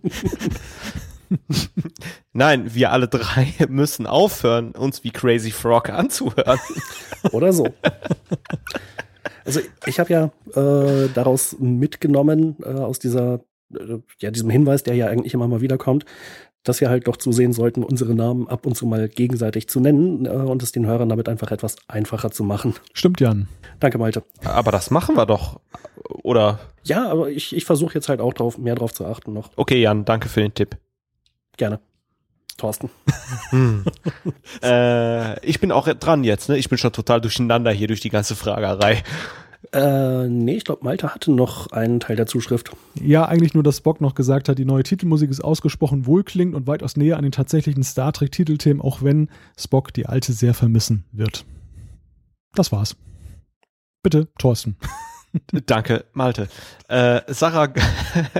Nein, 2.33 2.73
wir 2.73 2.91
alle 2.91 3.07
drei 3.07 3.53
müssen 3.67 4.05
aufhören, 4.05 4.71
uns 4.71 5.03
wie 5.03 5.11
Crazy 5.11 5.51
Frog 5.51 5.89
anzuhören. 5.89 6.59
Oder 7.31 7.53
so. 7.53 7.67
Also 9.45 9.61
ich 9.85 9.99
habe 9.99 10.13
ja 10.13 10.25
äh, 10.55 11.09
daraus 11.13 11.57
mitgenommen, 11.59 12.57
äh, 12.63 12.69
aus 12.69 12.99
dieser, 12.99 13.41
äh, 13.73 13.99
ja, 14.19 14.31
diesem 14.31 14.49
Hinweis, 14.49 14.83
der 14.83 14.95
ja 14.95 15.07
eigentlich 15.07 15.33
immer 15.33 15.47
mal 15.47 15.61
wiederkommt, 15.61 16.05
dass 16.63 16.81
wir 16.81 16.89
halt 16.89 17.07
doch 17.07 17.17
zusehen 17.17 17.53
sollten, 17.53 17.83
unsere 17.83 18.13
Namen 18.13 18.47
ab 18.47 18.65
und 18.65 18.75
zu 18.75 18.85
mal 18.85 19.07
gegenseitig 19.07 19.69
zu 19.69 19.79
nennen 19.79 20.25
äh, 20.25 20.29
und 20.29 20.61
es 20.63 20.71
den 20.71 20.85
Hörern 20.85 21.09
damit 21.09 21.29
einfach 21.29 21.51
etwas 21.51 21.77
einfacher 21.87 22.31
zu 22.31 22.43
machen. 22.43 22.75
Stimmt, 22.93 23.21
Jan. 23.21 23.47
Danke, 23.79 23.97
Malte. 23.97 24.23
Aber 24.43 24.71
das 24.71 24.91
machen 24.91 25.15
wir 25.15 25.25
doch. 25.25 25.59
Oder? 26.23 26.59
Ja, 26.83 27.09
aber 27.09 27.29
ich, 27.29 27.55
ich 27.55 27.65
versuche 27.65 27.93
jetzt 27.93 28.09
halt 28.09 28.19
auch 28.19 28.33
drauf, 28.33 28.57
mehr 28.57 28.75
drauf 28.75 28.93
zu 28.93 29.05
achten 29.05 29.33
noch. 29.33 29.51
Okay, 29.55 29.81
Jan, 29.81 30.03
danke 30.05 30.29
für 30.29 30.41
den 30.41 30.53
Tipp. 30.53 30.77
Gerne. 31.57 31.79
Thorsten. 32.57 32.89
Hm. 33.51 33.85
äh, 34.63 35.45
ich 35.45 35.59
bin 35.59 35.71
auch 35.71 35.87
dran 35.87 36.23
jetzt, 36.23 36.49
ne? 36.49 36.57
Ich 36.57 36.69
bin 36.69 36.77
schon 36.77 36.91
total 36.91 37.21
durcheinander 37.21 37.71
hier 37.71 37.87
durch 37.87 38.01
die 38.01 38.09
ganze 38.09 38.35
Fragerei. 38.35 39.03
Äh, 39.73 40.27
nee, 40.27 40.55
ich 40.55 40.65
glaube, 40.65 40.83
Malte 40.83 41.13
hatte 41.13 41.31
noch 41.31 41.71
einen 41.71 41.99
Teil 41.99 42.15
der 42.15 42.25
Zuschrift. 42.25 42.71
Ja, 43.01 43.25
eigentlich 43.25 43.53
nur, 43.53 43.63
dass 43.63 43.77
Spock 43.77 44.01
noch 44.01 44.15
gesagt 44.15 44.49
hat, 44.49 44.57
die 44.57 44.65
neue 44.65 44.83
Titelmusik 44.83 45.29
ist 45.29 45.43
ausgesprochen 45.43 46.05
wohlklingend 46.05 46.55
und 46.55 46.67
weitaus 46.67 46.95
näher 46.95 47.17
an 47.17 47.23
den 47.23 47.31
tatsächlichen 47.31 47.83
Star 47.83 48.13
Trek-Titelthemen, 48.13 48.81
auch 48.81 49.01
wenn 49.01 49.29
Spock 49.57 49.93
die 49.93 50.05
alte 50.05 50.33
sehr 50.33 50.53
vermissen 50.53 51.05
wird. 51.11 51.45
Das 52.53 52.71
war's. 52.71 52.95
Bitte, 54.03 54.27
Thorsten. 54.39 54.77
Danke, 55.65 56.05
Malte. 56.13 56.47
Äh, 56.87 57.21
Sarah, 57.27 57.67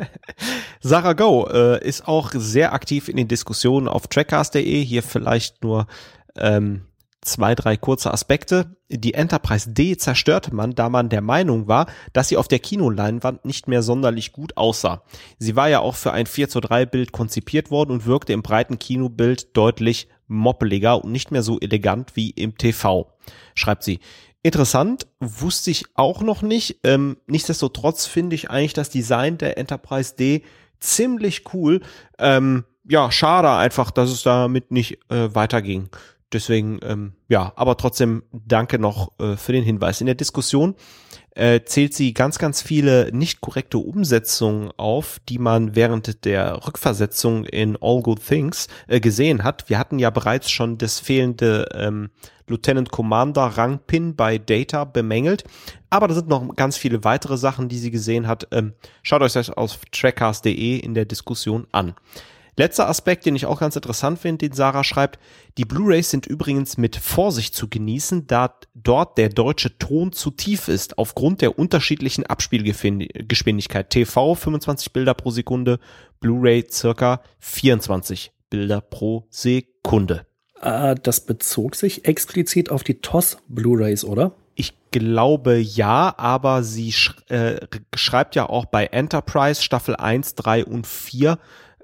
Sarah 0.82 1.14
Go 1.14 1.48
äh, 1.52 1.86
ist 1.86 2.08
auch 2.08 2.32
sehr 2.34 2.74
aktiv 2.74 3.10
in 3.10 3.18
den 3.18 3.28
Diskussionen 3.28 3.88
auf 3.88 4.08
trackcast.de. 4.08 4.84
Hier 4.84 5.04
vielleicht 5.04 5.64
nur 5.64 5.88
ähm, 6.36 6.82
zwei, 7.22 7.56
drei 7.56 7.78
kurze 7.78 8.12
Aspekte. 8.12 8.78
Die 8.90 9.14
Enterprise 9.14 9.72
D 9.72 9.98
zerstörte 9.98 10.56
man, 10.56 10.74
da 10.74 10.90
man 10.90 11.10
der 11.10 11.22
Meinung 11.22 11.68
war, 11.68 11.88
dass 12.14 12.30
sie 12.30 12.38
auf 12.38 12.48
der 12.48 12.60
Kinoleinwand 12.60 13.44
nicht 13.44 13.68
mehr 13.68 13.84
sonderlich 13.84 14.32
gut 14.32 14.56
aussah. 14.56 15.04
Sie 15.38 15.56
war 15.56 15.68
ja 15.70 15.80
auch 15.80 15.96
für 15.96 16.14
ein 16.14 16.26
4 16.26 16.50
zu 16.50 16.62
3 16.62 16.86
Bild 16.86 17.12
konzipiert 17.12 17.70
worden 17.70 17.92
und 17.92 18.06
wirkte 18.06 18.34
im 18.34 18.44
breiten 18.44 18.80
Kinobild 18.80 19.56
deutlich 19.58 20.08
moppeliger 20.28 21.04
und 21.04 21.12
nicht 21.12 21.32
mehr 21.32 21.44
so 21.44 21.60
elegant 21.60 22.16
wie 22.16 22.32
im 22.32 22.58
TV, 22.58 23.14
schreibt 23.56 23.84
sie. 23.84 24.00
Interessant, 24.44 25.08
wusste 25.20 25.72
ich 25.72 25.86
auch 25.96 26.22
noch 26.22 26.42
nicht. 26.42 26.80
Ähm, 26.84 27.18
nichtsdestotrotz 27.28 28.06
finde 28.06 28.36
ich 28.36 28.50
eigentlich 28.50 28.74
das 28.74 28.90
Design 28.90 29.38
der 29.38 29.58
Enterprise 29.58 30.16
D 30.16 30.44
ziemlich 30.80 31.44
cool. 31.54 31.82
Ähm, 32.18 32.66
ja, 32.90 33.12
schade 33.12 33.52
einfach, 33.52 33.92
dass 33.92 34.10
es 34.10 34.24
damit 34.24 34.72
nicht 34.72 35.00
äh, 35.10 35.34
weiterging. 35.34 35.90
Deswegen, 36.34 36.80
ähm, 36.84 37.14
ja, 37.30 37.54
aber 37.56 37.78
trotzdem 37.78 38.24
danke 38.34 38.80
noch 38.80 39.14
äh, 39.20 39.38
für 39.38 39.54
den 39.54 39.64
Hinweis. 39.64 40.02
In 40.02 40.08
der 40.08 40.16
Diskussion 40.16 40.76
äh, 41.36 41.62
zählt 41.64 41.94
sie 41.94 42.14
ganz, 42.14 42.38
ganz 42.38 42.62
viele 42.62 43.12
nicht 43.14 43.40
korrekte 43.40 43.78
Umsetzungen 43.78 44.72
auf, 44.76 45.20
die 45.30 45.40
man 45.40 45.76
während 45.76 46.26
der 46.26 46.68
Rückversetzung 46.68 47.46
in 47.46 47.78
All 47.80 48.02
Good 48.02 48.26
Things 48.26 48.68
äh, 48.88 49.00
gesehen 49.00 49.46
hat. 49.46 49.70
Wir 49.70 49.80
hatten 49.80 50.00
ja 50.00 50.10
bereits 50.10 50.50
schon 50.50 50.78
das 50.78 51.00
fehlende 51.00 51.70
ähm, 51.74 52.10
Lieutenant 52.48 52.92
Commander 52.92 53.44
Rangpin 53.44 54.16
bei 54.16 54.38
Data 54.38 54.84
bemängelt, 54.84 55.46
aber 55.90 56.10
da 56.10 56.14
sind 56.14 56.28
noch 56.28 56.56
ganz 56.56 56.76
viele 56.76 57.04
weitere 57.06 57.38
Sachen, 57.38 57.70
die 57.70 57.78
sie 57.78 57.92
gesehen 57.92 58.28
hat. 58.28 58.48
Ähm, 58.52 58.74
schaut 59.02 59.22
euch 59.22 59.34
das 59.34 59.50
auf 59.50 59.80
trackcast.de 59.92 60.78
in 60.78 60.94
der 60.94 61.06
Diskussion 61.06 61.68
an. 61.72 61.94
Letzter 62.60 62.90
Aspekt, 62.90 63.28
den 63.28 63.36
ich 63.36 63.46
auch 63.46 63.60
ganz 63.60 63.76
interessant 63.76 64.18
finde, 64.18 64.50
den 64.50 64.56
Sarah 64.56 64.84
schreibt, 64.84 65.20
die 65.60 65.66
Blu-rays 65.66 66.10
sind 66.10 66.26
übrigens 66.26 66.78
mit 66.78 66.96
Vorsicht 66.96 67.54
zu 67.54 67.70
genießen, 67.70 68.26
da 68.26 68.56
dort 68.74 69.20
der 69.20 69.30
deutsche 69.30 69.78
Ton 69.78 70.12
zu 70.12 70.32
tief 70.32 70.68
ist, 70.68 70.98
aufgrund 70.98 71.42
der 71.42 71.60
unterschiedlichen 71.60 72.26
Abspielgeschwindigkeit. 72.26 73.92
TV 73.92 74.34
25 74.34 74.92
Bilder 74.92 75.14
pro 75.14 75.30
Sekunde, 75.30 75.80
Blu-ray 76.20 76.66
circa 76.68 77.22
24 77.40 78.32
Bilder 78.50 78.82
pro 78.82 79.28
Sekunde. 79.30 80.26
Ah, 80.60 80.96
das 80.96 81.28
bezog 81.28 81.76
sich 81.76 82.06
explizit 82.06 82.72
auf 82.72 82.84
die 82.84 83.02
TOS 83.02 83.38
Blu-rays, 83.48 84.04
oder? 84.04 84.32
Ich 84.56 84.74
glaube 84.90 85.58
ja, 85.58 86.16
aber 86.18 86.64
sie 86.64 86.92
sch 86.92 87.14
äh, 87.30 87.60
schreibt 87.96 88.34
ja 88.34 88.50
auch 88.50 88.66
bei 88.66 88.88
Enterprise 88.88 89.62
Staffel 89.62 89.96
1, 89.96 90.34
3 90.34 90.66
und 90.66 90.88
4 90.88 91.38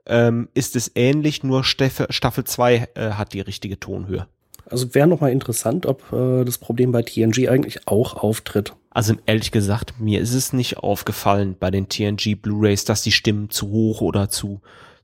ähm, 0.05 0.49
ist 0.53 0.75
es 0.75 0.91
ähnlich, 0.95 1.43
nur 1.43 1.63
Staffel, 1.63 2.07
Staffel 2.09 2.43
2 2.43 2.89
äh, 2.95 3.09
hat 3.11 3.33
die 3.33 3.41
richtige 3.41 3.79
Tonhöhe. 3.79 4.27
Also 4.65 4.93
wäre 4.95 5.07
nochmal 5.07 5.31
interessant, 5.31 5.85
ob 5.85 6.11
äh, 6.13 6.45
das 6.45 6.57
Problem 6.57 6.91
bei 6.91 7.01
TNG 7.03 7.49
eigentlich 7.49 7.87
auch 7.87 8.15
auftritt. 8.15 8.73
Also 8.89 9.15
ehrlich 9.25 9.51
gesagt, 9.51 9.99
mir 9.99 10.21
ist 10.21 10.33
es 10.33 10.53
nicht 10.53 10.77
aufgefallen 10.77 11.55
bei 11.59 11.71
den 11.71 11.89
TNG 11.89 12.35
Blu-rays, 12.35 12.85
dass 12.85 13.01
die 13.01 13.11
Stimmen 13.11 13.49
zu 13.49 13.69
hoch 13.69 14.01
oder 14.01 14.29
zu 14.29 14.61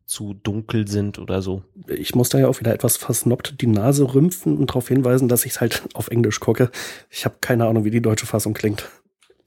zu 0.10 0.34
dunkel 0.34 0.88
sind 0.88 1.20
oder 1.20 1.44
so. 1.44 1.62
Ich 1.88 2.16
muss 2.16 2.30
da 2.30 2.40
ja 2.40 2.48
auch 2.48 2.60
wieder 2.60 2.74
etwas 2.74 2.98
versnoppt 2.98 3.62
die 3.62 3.68
Nase 3.68 4.12
rümpfen 4.16 4.58
und 4.58 4.72
darauf 4.72 4.88
hinweisen, 4.88 5.28
dass 5.28 5.46
ich 5.46 5.52
es 5.52 5.62
halt 5.62 5.84
auf 5.94 6.08
Englisch 6.08 6.40
gucke. 6.40 6.72
Ich 7.12 7.26
habe 7.26 7.36
keine 7.42 7.68
Ahnung, 7.68 7.86
wie 7.86 7.92
die 7.92 8.02
deutsche 8.02 8.26
Fassung 8.26 8.56
klingt. 8.56 8.90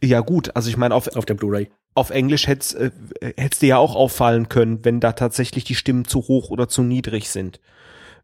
Ja 0.02 0.20
gut, 0.20 0.54
also 0.56 0.68
ich 0.68 0.76
meine 0.76 0.94
auf 0.94 1.14
auf 1.16 1.24
der 1.24 1.34
Blu-ray 1.34 1.68
auf 1.94 2.10
Englisch 2.10 2.46
hätte 2.46 2.92
äh, 3.20 3.32
hätt's 3.36 3.58
dir 3.58 3.68
ja 3.68 3.76
auch 3.78 3.94
auffallen 3.94 4.48
können, 4.48 4.84
wenn 4.84 5.00
da 5.00 5.12
tatsächlich 5.12 5.64
die 5.64 5.74
Stimmen 5.74 6.06
zu 6.06 6.20
hoch 6.20 6.50
oder 6.50 6.68
zu 6.68 6.82
niedrig 6.82 7.28
sind. 7.30 7.60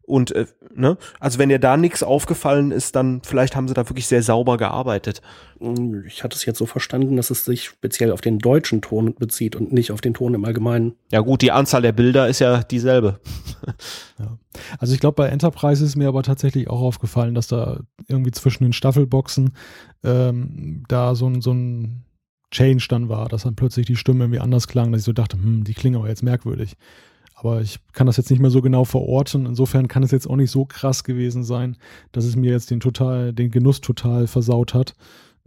Und 0.09 0.31
äh, 0.31 0.47
ne, 0.73 0.97
also 1.19 1.37
wenn 1.37 1.49
dir 1.49 1.59
da 1.59 1.77
nichts 1.77 2.01
aufgefallen 2.01 2.71
ist, 2.71 2.95
dann 2.95 3.21
vielleicht 3.23 3.55
haben 3.55 3.67
sie 3.67 3.75
da 3.75 3.87
wirklich 3.87 4.07
sehr 4.07 4.23
sauber 4.23 4.57
gearbeitet. 4.57 5.21
Mm, 5.59 6.01
ich 6.07 6.23
hatte 6.23 6.35
es 6.35 6.45
jetzt 6.45 6.57
so 6.57 6.65
verstanden, 6.65 7.15
dass 7.15 7.29
es 7.29 7.45
sich 7.45 7.65
speziell 7.65 8.11
auf 8.11 8.19
den 8.19 8.39
deutschen 8.39 8.81
Ton 8.81 9.13
bezieht 9.13 9.55
und 9.55 9.71
nicht 9.71 9.91
auf 9.91 10.01
den 10.01 10.15
Ton 10.15 10.33
im 10.33 10.43
Allgemeinen. 10.45 10.95
Ja 11.11 11.19
gut, 11.19 11.43
die 11.43 11.51
Anzahl 11.51 11.83
der 11.83 11.91
Bilder 11.91 12.27
ist 12.27 12.39
ja 12.39 12.63
dieselbe. 12.63 13.19
ja. 14.19 14.37
Also 14.79 14.95
ich 14.95 14.99
glaube, 14.99 15.15
bei 15.15 15.27
Enterprise 15.27 15.85
ist 15.85 15.95
mir 15.95 16.07
aber 16.07 16.23
tatsächlich 16.23 16.71
auch 16.71 16.81
aufgefallen, 16.81 17.35
dass 17.35 17.45
da 17.45 17.81
irgendwie 18.07 18.31
zwischen 18.31 18.63
den 18.63 18.73
Staffelboxen 18.73 19.51
ähm, 20.03 20.85
da 20.87 21.13
so 21.13 21.27
ein, 21.27 21.41
so 21.41 21.53
ein 21.53 22.03
Change 22.49 22.87
dann 22.89 23.09
war, 23.09 23.29
dass 23.29 23.43
dann 23.43 23.55
plötzlich 23.55 23.85
die 23.85 23.95
Stimme 23.95 24.23
irgendwie 24.23 24.39
anders 24.39 24.67
klang, 24.67 24.91
dass 24.91 25.01
ich 25.01 25.05
so 25.05 25.13
dachte, 25.13 25.37
hm, 25.37 25.65
die 25.65 25.75
klingen 25.75 25.97
aber 25.97 26.09
jetzt 26.09 26.23
merkwürdig. 26.23 26.77
Aber 27.39 27.61
ich 27.61 27.79
kann 27.93 28.05
das 28.05 28.17
jetzt 28.17 28.29
nicht 28.29 28.41
mehr 28.41 28.51
so 28.51 28.61
genau 28.61 28.83
verorten. 28.83 29.45
Insofern 29.45 29.87
kann 29.87 30.03
es 30.03 30.11
jetzt 30.11 30.29
auch 30.29 30.35
nicht 30.35 30.51
so 30.51 30.65
krass 30.65 31.05
gewesen 31.05 31.45
sein, 31.45 31.77
dass 32.11 32.25
es 32.25 32.35
mir 32.35 32.51
jetzt 32.51 32.69
den 32.69 32.81
total, 32.81 33.31
den 33.31 33.49
Genuss 33.49 33.79
total 33.79 34.27
versaut 34.27 34.73
hat. 34.73 34.93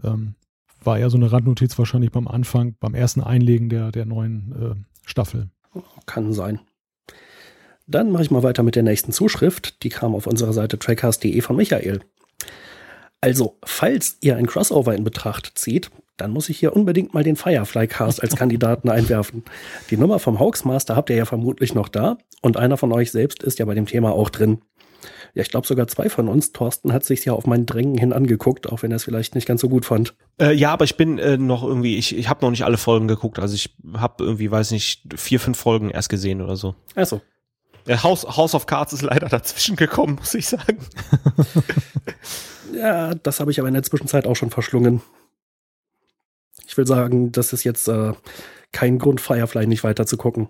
Ähm, 0.02 0.34
war 0.82 0.98
eher 0.98 1.10
so 1.10 1.18
eine 1.18 1.30
Randnotiz 1.30 1.78
wahrscheinlich 1.78 2.10
beim 2.10 2.28
Anfang, 2.28 2.76
beim 2.80 2.94
ersten 2.94 3.20
Einlegen 3.20 3.68
der, 3.68 3.92
der 3.92 4.06
neuen 4.06 4.54
äh, 4.58 4.74
Staffel. 5.06 5.50
Kann 6.06 6.32
sein. 6.32 6.60
Dann 7.86 8.10
mache 8.10 8.22
ich 8.22 8.30
mal 8.30 8.42
weiter 8.42 8.62
mit 8.62 8.74
der 8.74 8.82
nächsten 8.84 9.12
Zuschrift. 9.12 9.82
Die 9.82 9.90
kam 9.90 10.14
auf 10.14 10.26
unserer 10.26 10.54
Seite 10.54 10.78
trackcast.de 10.78 11.40
von 11.42 11.56
Michael. 11.56 12.00
Also, 13.20 13.58
falls 13.64 14.16
ihr 14.22 14.36
ein 14.36 14.46
Crossover 14.46 14.94
in 14.94 15.04
Betracht 15.04 15.52
zieht, 15.56 15.90
dann 16.16 16.30
muss 16.30 16.48
ich 16.48 16.58
hier 16.58 16.76
unbedingt 16.76 17.14
mal 17.14 17.24
den 17.24 17.36
Firefly 17.36 17.86
Cast 17.88 18.22
als 18.22 18.36
Kandidaten 18.36 18.88
einwerfen. 18.88 19.44
Die 19.90 19.96
Nummer 19.96 20.18
vom 20.18 20.38
Hoaxmaster 20.38 20.96
habt 20.96 21.10
ihr 21.10 21.16
ja 21.16 21.24
vermutlich 21.24 21.74
noch 21.74 21.88
da 21.88 22.18
und 22.42 22.56
einer 22.56 22.76
von 22.76 22.92
euch 22.92 23.10
selbst 23.10 23.42
ist 23.42 23.58
ja 23.58 23.64
bei 23.64 23.74
dem 23.74 23.86
Thema 23.86 24.12
auch 24.12 24.30
drin. 24.30 24.60
Ja, 25.34 25.42
ich 25.42 25.50
glaube 25.50 25.66
sogar 25.66 25.88
zwei 25.88 26.10
von 26.10 26.28
uns. 26.28 26.52
Thorsten 26.52 26.92
hat 26.92 27.04
sich 27.04 27.24
ja 27.24 27.32
auf 27.32 27.46
meinen 27.46 27.64
Drängen 27.64 27.96
hin 27.96 28.12
angeguckt, 28.12 28.70
auch 28.70 28.82
wenn 28.82 28.92
er 28.92 28.96
es 28.96 29.04
vielleicht 29.04 29.34
nicht 29.34 29.48
ganz 29.48 29.62
so 29.62 29.68
gut 29.68 29.86
fand. 29.86 30.14
Äh, 30.38 30.52
ja, 30.52 30.72
aber 30.72 30.84
ich 30.84 30.96
bin 30.96 31.18
äh, 31.18 31.38
noch 31.38 31.62
irgendwie, 31.62 31.96
ich, 31.96 32.16
ich 32.16 32.28
habe 32.28 32.44
noch 32.44 32.50
nicht 32.50 32.64
alle 32.64 32.76
Folgen 32.76 33.08
geguckt. 33.08 33.38
Also 33.38 33.54
ich 33.54 33.74
habe 33.94 34.22
irgendwie, 34.24 34.50
weiß 34.50 34.72
nicht, 34.72 35.02
vier, 35.16 35.40
fünf 35.40 35.58
Folgen 35.58 35.90
erst 35.90 36.10
gesehen 36.10 36.42
oder 36.42 36.56
so. 36.56 36.74
Ach 36.94 37.06
so. 37.06 37.22
House, 37.88 38.24
House 38.24 38.54
of 38.54 38.66
Cards 38.66 38.92
ist 38.92 39.02
leider 39.02 39.28
dazwischen 39.28 39.74
gekommen, 39.76 40.16
muss 40.16 40.34
ich 40.34 40.46
sagen. 40.46 40.78
ja, 42.74 43.14
das 43.14 43.40
habe 43.40 43.50
ich 43.50 43.58
aber 43.58 43.68
in 43.68 43.74
der 43.74 43.82
Zwischenzeit 43.82 44.26
auch 44.26 44.36
schon 44.36 44.50
verschlungen. 44.50 45.00
Ich 46.72 46.78
will 46.78 46.86
sagen, 46.86 47.32
das 47.32 47.52
ist 47.52 47.64
jetzt 47.64 47.86
äh, 47.88 48.14
kein 48.72 48.98
Grund, 48.98 49.20
Firefly 49.20 49.66
nicht 49.66 49.84
weiter 49.84 50.06
zu 50.06 50.16
gucken. 50.16 50.48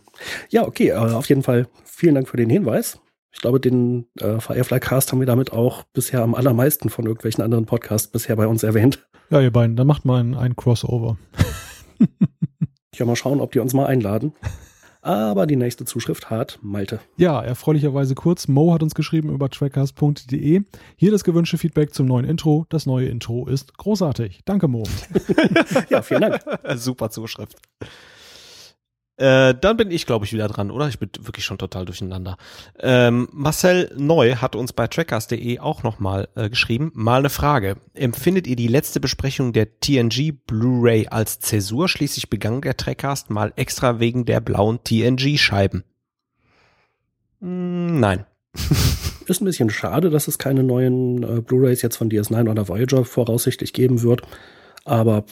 Ja, 0.51 0.65
okay, 0.65 0.91
äh, 0.91 0.95
auf 0.95 1.29
jeden 1.29 1.43
Fall 1.43 1.67
vielen 1.85 2.15
Dank 2.15 2.29
für 2.29 2.37
den 2.37 2.49
Hinweis. 2.49 3.01
Ich 3.33 3.41
glaube, 3.41 3.59
den 3.59 4.07
äh, 4.21 4.39
Firefly 4.39 4.79
Cast 4.79 5.11
haben 5.11 5.19
wir 5.19 5.27
damit 5.27 5.53
auch 5.53 5.83
bisher 5.93 6.23
am 6.23 6.37
allermeisten 6.37 6.91
von 6.91 7.07
irgendwelchen 7.07 7.43
anderen 7.43 7.67
Podcasts 7.67 8.07
bisher 8.07 8.37
bei 8.37 8.47
uns 8.47 8.63
erwähnt. 8.63 9.05
Ja, 9.31 9.41
ihr 9.41 9.51
beiden, 9.51 9.75
dann 9.75 9.89
macht 9.89 10.05
mal 10.05 10.21
ein, 10.21 10.37
ein 10.37 10.55
Crossover. 10.55 11.19
ja, 12.95 13.05
mal 13.05 13.17
schauen, 13.17 13.41
ob 13.41 13.51
die 13.51 13.59
uns 13.59 13.75
mal 13.75 13.87
einladen. 13.87 14.33
Aber 15.03 15.47
die 15.47 15.57
nächste 15.57 15.85
Zuschrift 15.85 16.31
hat 16.31 16.61
Malte. 16.63 17.01
Ja, 17.17 17.43
erfreulicherweise 17.43 18.15
kurz. 18.15 18.47
Mo 18.47 18.73
hat 18.73 18.85
uns 18.85 18.95
geschrieben 18.95 19.31
über 19.31 19.51
trackcast.de. 19.51 20.63
Hier 20.97 21.11
das 21.11 21.25
gewünschte 21.25 21.59
Feedback 21.59 21.93
zum 21.93 22.07
neuen 22.07 22.25
Intro. 22.25 22.67
Das 22.69 22.87
neue 22.87 23.09
Intro 23.09 23.47
ist 23.49 23.77
großartig. 23.77 24.43
Danke, 24.45 24.69
Mo. 24.69 24.85
ja, 25.91 26.03
vielen 26.03 26.21
Dank. 26.21 26.41
Super 26.77 27.11
Zuschrift. 27.11 27.57
Äh, 29.23 29.55
dann 29.55 29.77
bin 29.77 29.93
ich, 29.93 30.05
glaube 30.05 30.25
ich, 30.25 30.33
wieder 30.33 30.49
dran, 30.49 30.73
oder? 30.73 30.89
Ich 30.89 30.99
bin 30.99 31.09
wirklich 31.21 31.45
schon 31.45 31.57
total 31.57 31.85
durcheinander. 31.85 32.37
Ähm, 32.81 33.29
Marcel 33.31 33.95
Neu 33.97 34.35
hat 34.35 34.57
uns 34.57 34.73
bei 34.73 34.89
trackers.de 34.89 35.61
auch 35.61 35.85
nochmal 35.85 36.27
äh, 36.35 36.51
geschrieben. 36.51 36.91
Mal 36.97 37.21
eine 37.21 37.31
Frage. 37.31 37.77
Empfindet 37.95 38.49
ihr 38.49 38.57
die 38.57 38.67
letzte 38.67 38.99
Besprechung 38.99 39.53
der 39.53 39.79
TNG 39.79 40.33
Blu-ray 40.45 41.07
als 41.07 41.39
Zäsur? 41.39 41.89
Schließlich 41.89 42.31
begann 42.31 42.63
der 42.63 42.77
Trackcast 42.77 43.31
mal 43.31 43.53
extra 43.55 44.01
wegen 44.01 44.25
der 44.25 44.41
blauen 44.41 44.81
TNG-Scheiben. 44.83 45.85
Mm, 47.39 48.01
nein. 48.01 48.27
Ist 49.29 49.41
ein 49.41 49.45
bisschen 49.45 49.71
schade, 49.71 50.11
dass 50.11 50.27
es 50.27 50.39
keine 50.39 50.65
neuen 50.65 51.23
äh, 51.23 51.41
Blu-rays 51.41 51.81
jetzt 51.81 51.97
von 51.97 52.11
DS9 52.11 52.51
oder 52.51 52.67
Voyager 52.67 53.05
voraussichtlich 53.05 53.73
geben 53.73 54.03
wird. 54.03 54.23
Aber 54.85 55.27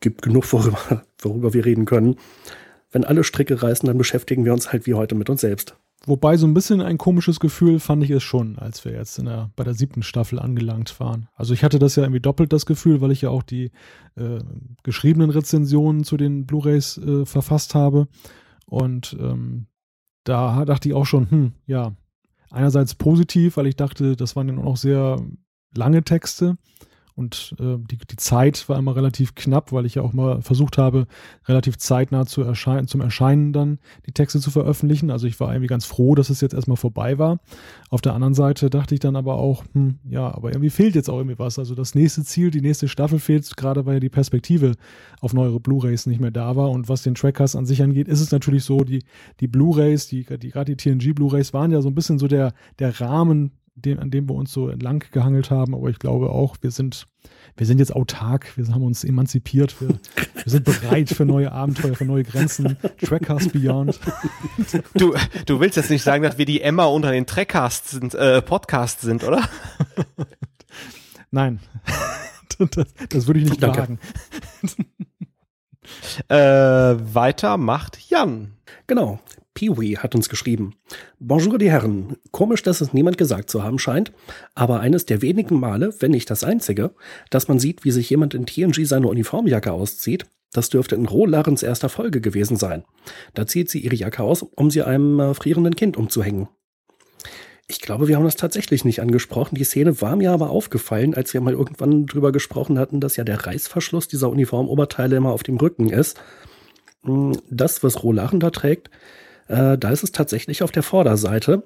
gibt 0.00 0.22
genug, 0.22 0.50
worüber, 0.50 1.04
worüber 1.18 1.52
wir 1.52 1.66
reden 1.66 1.84
können 1.84 2.16
wenn 2.94 3.04
alle 3.04 3.24
Stricke 3.24 3.60
reißen, 3.60 3.86
dann 3.88 3.98
beschäftigen 3.98 4.44
wir 4.44 4.52
uns 4.52 4.72
halt 4.72 4.86
wie 4.86 4.94
heute 4.94 5.16
mit 5.16 5.28
uns 5.28 5.40
selbst. 5.40 5.76
Wobei 6.06 6.36
so 6.36 6.46
ein 6.46 6.54
bisschen 6.54 6.80
ein 6.80 6.96
komisches 6.96 7.40
Gefühl 7.40 7.80
fand 7.80 8.04
ich 8.04 8.10
es 8.10 8.22
schon, 8.22 8.58
als 8.58 8.84
wir 8.84 8.92
jetzt 8.92 9.18
der, 9.18 9.50
bei 9.56 9.64
der 9.64 9.74
siebten 9.74 10.02
Staffel 10.02 10.38
angelangt 10.38 11.00
waren. 11.00 11.28
Also 11.34 11.54
ich 11.54 11.64
hatte 11.64 11.78
das 11.78 11.96
ja 11.96 12.04
irgendwie 12.04 12.20
doppelt 12.20 12.52
das 12.52 12.66
Gefühl, 12.66 13.00
weil 13.00 13.10
ich 13.10 13.22
ja 13.22 13.30
auch 13.30 13.42
die 13.42 13.72
äh, 14.16 14.38
geschriebenen 14.84 15.30
Rezensionen 15.30 16.04
zu 16.04 16.16
den 16.16 16.46
Blu-rays 16.46 16.98
äh, 16.98 17.26
verfasst 17.26 17.74
habe. 17.74 18.06
Und 18.66 19.16
ähm, 19.18 19.66
da 20.22 20.64
dachte 20.64 20.88
ich 20.88 20.94
auch 20.94 21.06
schon, 21.06 21.30
hm, 21.30 21.52
ja, 21.66 21.96
einerseits 22.50 22.94
positiv, 22.94 23.56
weil 23.56 23.66
ich 23.66 23.76
dachte, 23.76 24.14
das 24.14 24.36
waren 24.36 24.48
ja 24.48 24.54
noch 24.54 24.76
sehr 24.76 25.20
lange 25.74 26.04
Texte. 26.04 26.56
Und 27.16 27.54
äh, 27.60 27.76
die, 27.78 27.98
die 27.98 28.16
Zeit 28.16 28.68
war 28.68 28.76
immer 28.76 28.96
relativ 28.96 29.36
knapp, 29.36 29.72
weil 29.72 29.86
ich 29.86 29.94
ja 29.94 30.02
auch 30.02 30.12
mal 30.12 30.42
versucht 30.42 30.78
habe, 30.78 31.06
relativ 31.46 31.78
zeitnah 31.78 32.26
zu 32.26 32.42
erscheinen, 32.42 32.88
zum 32.88 33.00
Erscheinen 33.00 33.52
dann 33.52 33.78
die 34.06 34.12
Texte 34.12 34.40
zu 34.40 34.50
veröffentlichen. 34.50 35.10
Also 35.10 35.28
ich 35.28 35.38
war 35.38 35.52
irgendwie 35.52 35.68
ganz 35.68 35.84
froh, 35.84 36.16
dass 36.16 36.28
es 36.28 36.40
jetzt 36.40 36.54
erstmal 36.54 36.76
vorbei 36.76 37.16
war. 37.18 37.38
Auf 37.88 38.00
der 38.00 38.14
anderen 38.14 38.34
Seite 38.34 38.68
dachte 38.68 38.94
ich 38.94 39.00
dann 39.00 39.14
aber 39.14 39.36
auch, 39.36 39.64
hm, 39.74 39.98
ja, 40.08 40.34
aber 40.34 40.50
irgendwie 40.50 40.70
fehlt 40.70 40.96
jetzt 40.96 41.08
auch 41.08 41.18
irgendwie 41.18 41.38
was. 41.38 41.56
Also 41.58 41.76
das 41.76 41.94
nächste 41.94 42.24
Ziel, 42.24 42.50
die 42.50 42.60
nächste 42.60 42.88
Staffel 42.88 43.20
fehlt, 43.20 43.56
gerade 43.56 43.86
weil 43.86 43.94
ja 43.94 44.00
die 44.00 44.08
Perspektive 44.08 44.72
auf 45.20 45.32
neuere 45.32 45.60
Blu-Rays 45.60 46.06
nicht 46.06 46.20
mehr 46.20 46.32
da 46.32 46.56
war. 46.56 46.70
Und 46.70 46.88
was 46.88 47.02
den 47.02 47.14
Trackers 47.14 47.54
an 47.54 47.64
sich 47.64 47.80
angeht, 47.80 48.08
ist 48.08 48.20
es 48.20 48.32
natürlich 48.32 48.64
so, 48.64 48.80
die, 48.80 49.04
die 49.38 49.46
Blu-Rays, 49.46 50.08
die, 50.08 50.24
die 50.24 50.50
gerade 50.50 50.74
die 50.74 50.76
TNG 50.76 51.14
Blu-Rays 51.14 51.52
waren 51.54 51.70
ja 51.70 51.80
so 51.80 51.88
ein 51.88 51.94
bisschen 51.94 52.18
so 52.18 52.26
der, 52.26 52.52
der 52.80 53.00
Rahmen 53.00 53.52
dem, 53.74 53.98
an 53.98 54.10
dem 54.10 54.28
wir 54.28 54.34
uns 54.34 54.52
so 54.52 54.68
entlang 54.68 55.04
gehangelt 55.10 55.50
haben. 55.50 55.74
Aber 55.74 55.88
ich 55.88 55.98
glaube 55.98 56.30
auch, 56.30 56.56
wir 56.60 56.70
sind, 56.70 57.06
wir 57.56 57.66
sind 57.66 57.78
jetzt 57.78 57.94
autark, 57.94 58.56
wir 58.56 58.66
haben 58.68 58.82
uns 58.82 59.04
emanzipiert, 59.04 59.80
wir, 59.80 59.88
wir 59.88 59.98
sind 60.46 60.64
bereit 60.64 61.10
für 61.10 61.24
neue 61.24 61.52
Abenteuer, 61.52 61.94
für 61.94 62.04
neue 62.04 62.24
Grenzen. 62.24 62.76
Trackcast 63.02 63.52
Beyond. 63.52 63.98
Du, 64.94 65.14
du 65.46 65.60
willst 65.60 65.76
jetzt 65.76 65.90
nicht 65.90 66.02
sagen, 66.02 66.22
dass 66.22 66.38
wir 66.38 66.46
die 66.46 66.60
Emma 66.60 66.84
unter 66.84 67.10
den 67.10 67.26
Trackcasts 67.26 67.90
sind, 67.90 68.14
äh, 68.14 68.40
Podcasts 68.42 69.02
sind, 69.02 69.24
oder? 69.24 69.42
Nein. 71.30 71.60
Das, 72.56 72.86
das 73.08 73.26
würde 73.26 73.40
ich 73.40 73.50
nicht 73.50 73.60
Danke. 73.60 73.80
wagen. 73.80 73.98
Äh, 76.28 77.14
weiter 77.14 77.56
macht 77.56 77.98
Jan. 78.08 78.52
Genau. 78.86 79.18
Peewee 79.54 79.96
hat 79.96 80.14
uns 80.14 80.28
geschrieben. 80.28 80.74
Bonjour, 81.18 81.58
die 81.58 81.70
Herren. 81.70 82.16
Komisch, 82.32 82.62
dass 82.62 82.80
es 82.80 82.92
niemand 82.92 83.16
gesagt 83.16 83.48
zu 83.48 83.62
haben 83.62 83.78
scheint, 83.78 84.12
aber 84.54 84.80
eines 84.80 85.06
der 85.06 85.22
wenigen 85.22 85.58
Male, 85.58 85.94
wenn 86.00 86.10
nicht 86.10 86.28
das 86.28 86.44
einzige, 86.44 86.90
dass 87.30 87.48
man 87.48 87.58
sieht, 87.58 87.84
wie 87.84 87.92
sich 87.92 88.10
jemand 88.10 88.34
in 88.34 88.46
TNG 88.46 88.84
seine 88.84 89.08
Uniformjacke 89.08 89.72
auszieht, 89.72 90.26
das 90.52 90.68
dürfte 90.68 90.94
in 90.94 91.06
Rohlarens 91.06 91.62
erster 91.62 91.88
Folge 91.88 92.20
gewesen 92.20 92.56
sein. 92.56 92.84
Da 93.34 93.46
zieht 93.46 93.70
sie 93.70 93.80
ihre 93.80 93.96
Jacke 93.96 94.22
aus, 94.22 94.42
um 94.42 94.70
sie 94.70 94.82
einem 94.82 95.18
äh, 95.18 95.34
frierenden 95.34 95.74
Kind 95.74 95.96
umzuhängen. 95.96 96.48
Ich 97.66 97.80
glaube, 97.80 98.08
wir 98.08 98.16
haben 98.16 98.24
das 98.24 98.36
tatsächlich 98.36 98.84
nicht 98.84 99.00
angesprochen. 99.00 99.54
Die 99.54 99.64
Szene 99.64 100.00
war 100.00 100.16
mir 100.16 100.32
aber 100.32 100.50
aufgefallen, 100.50 101.14
als 101.14 101.32
wir 101.32 101.40
mal 101.40 101.54
irgendwann 101.54 102.06
drüber 102.06 102.30
gesprochen 102.30 102.78
hatten, 102.78 103.00
dass 103.00 103.16
ja 103.16 103.24
der 103.24 103.46
Reißverschluss 103.46 104.06
dieser 104.06 104.28
Uniformoberteile 104.30 105.16
immer 105.16 105.32
auf 105.32 105.42
dem 105.42 105.56
Rücken 105.56 105.88
ist. 105.88 106.20
Hm, 107.04 107.38
das, 107.50 107.82
was 107.82 108.02
Rohlaren 108.02 108.38
da 108.38 108.50
trägt, 108.50 108.90
äh, 109.48 109.78
da 109.78 109.90
ist 109.90 110.02
es 110.02 110.12
tatsächlich 110.12 110.62
auf 110.62 110.70
der 110.70 110.82
Vorderseite. 110.82 111.62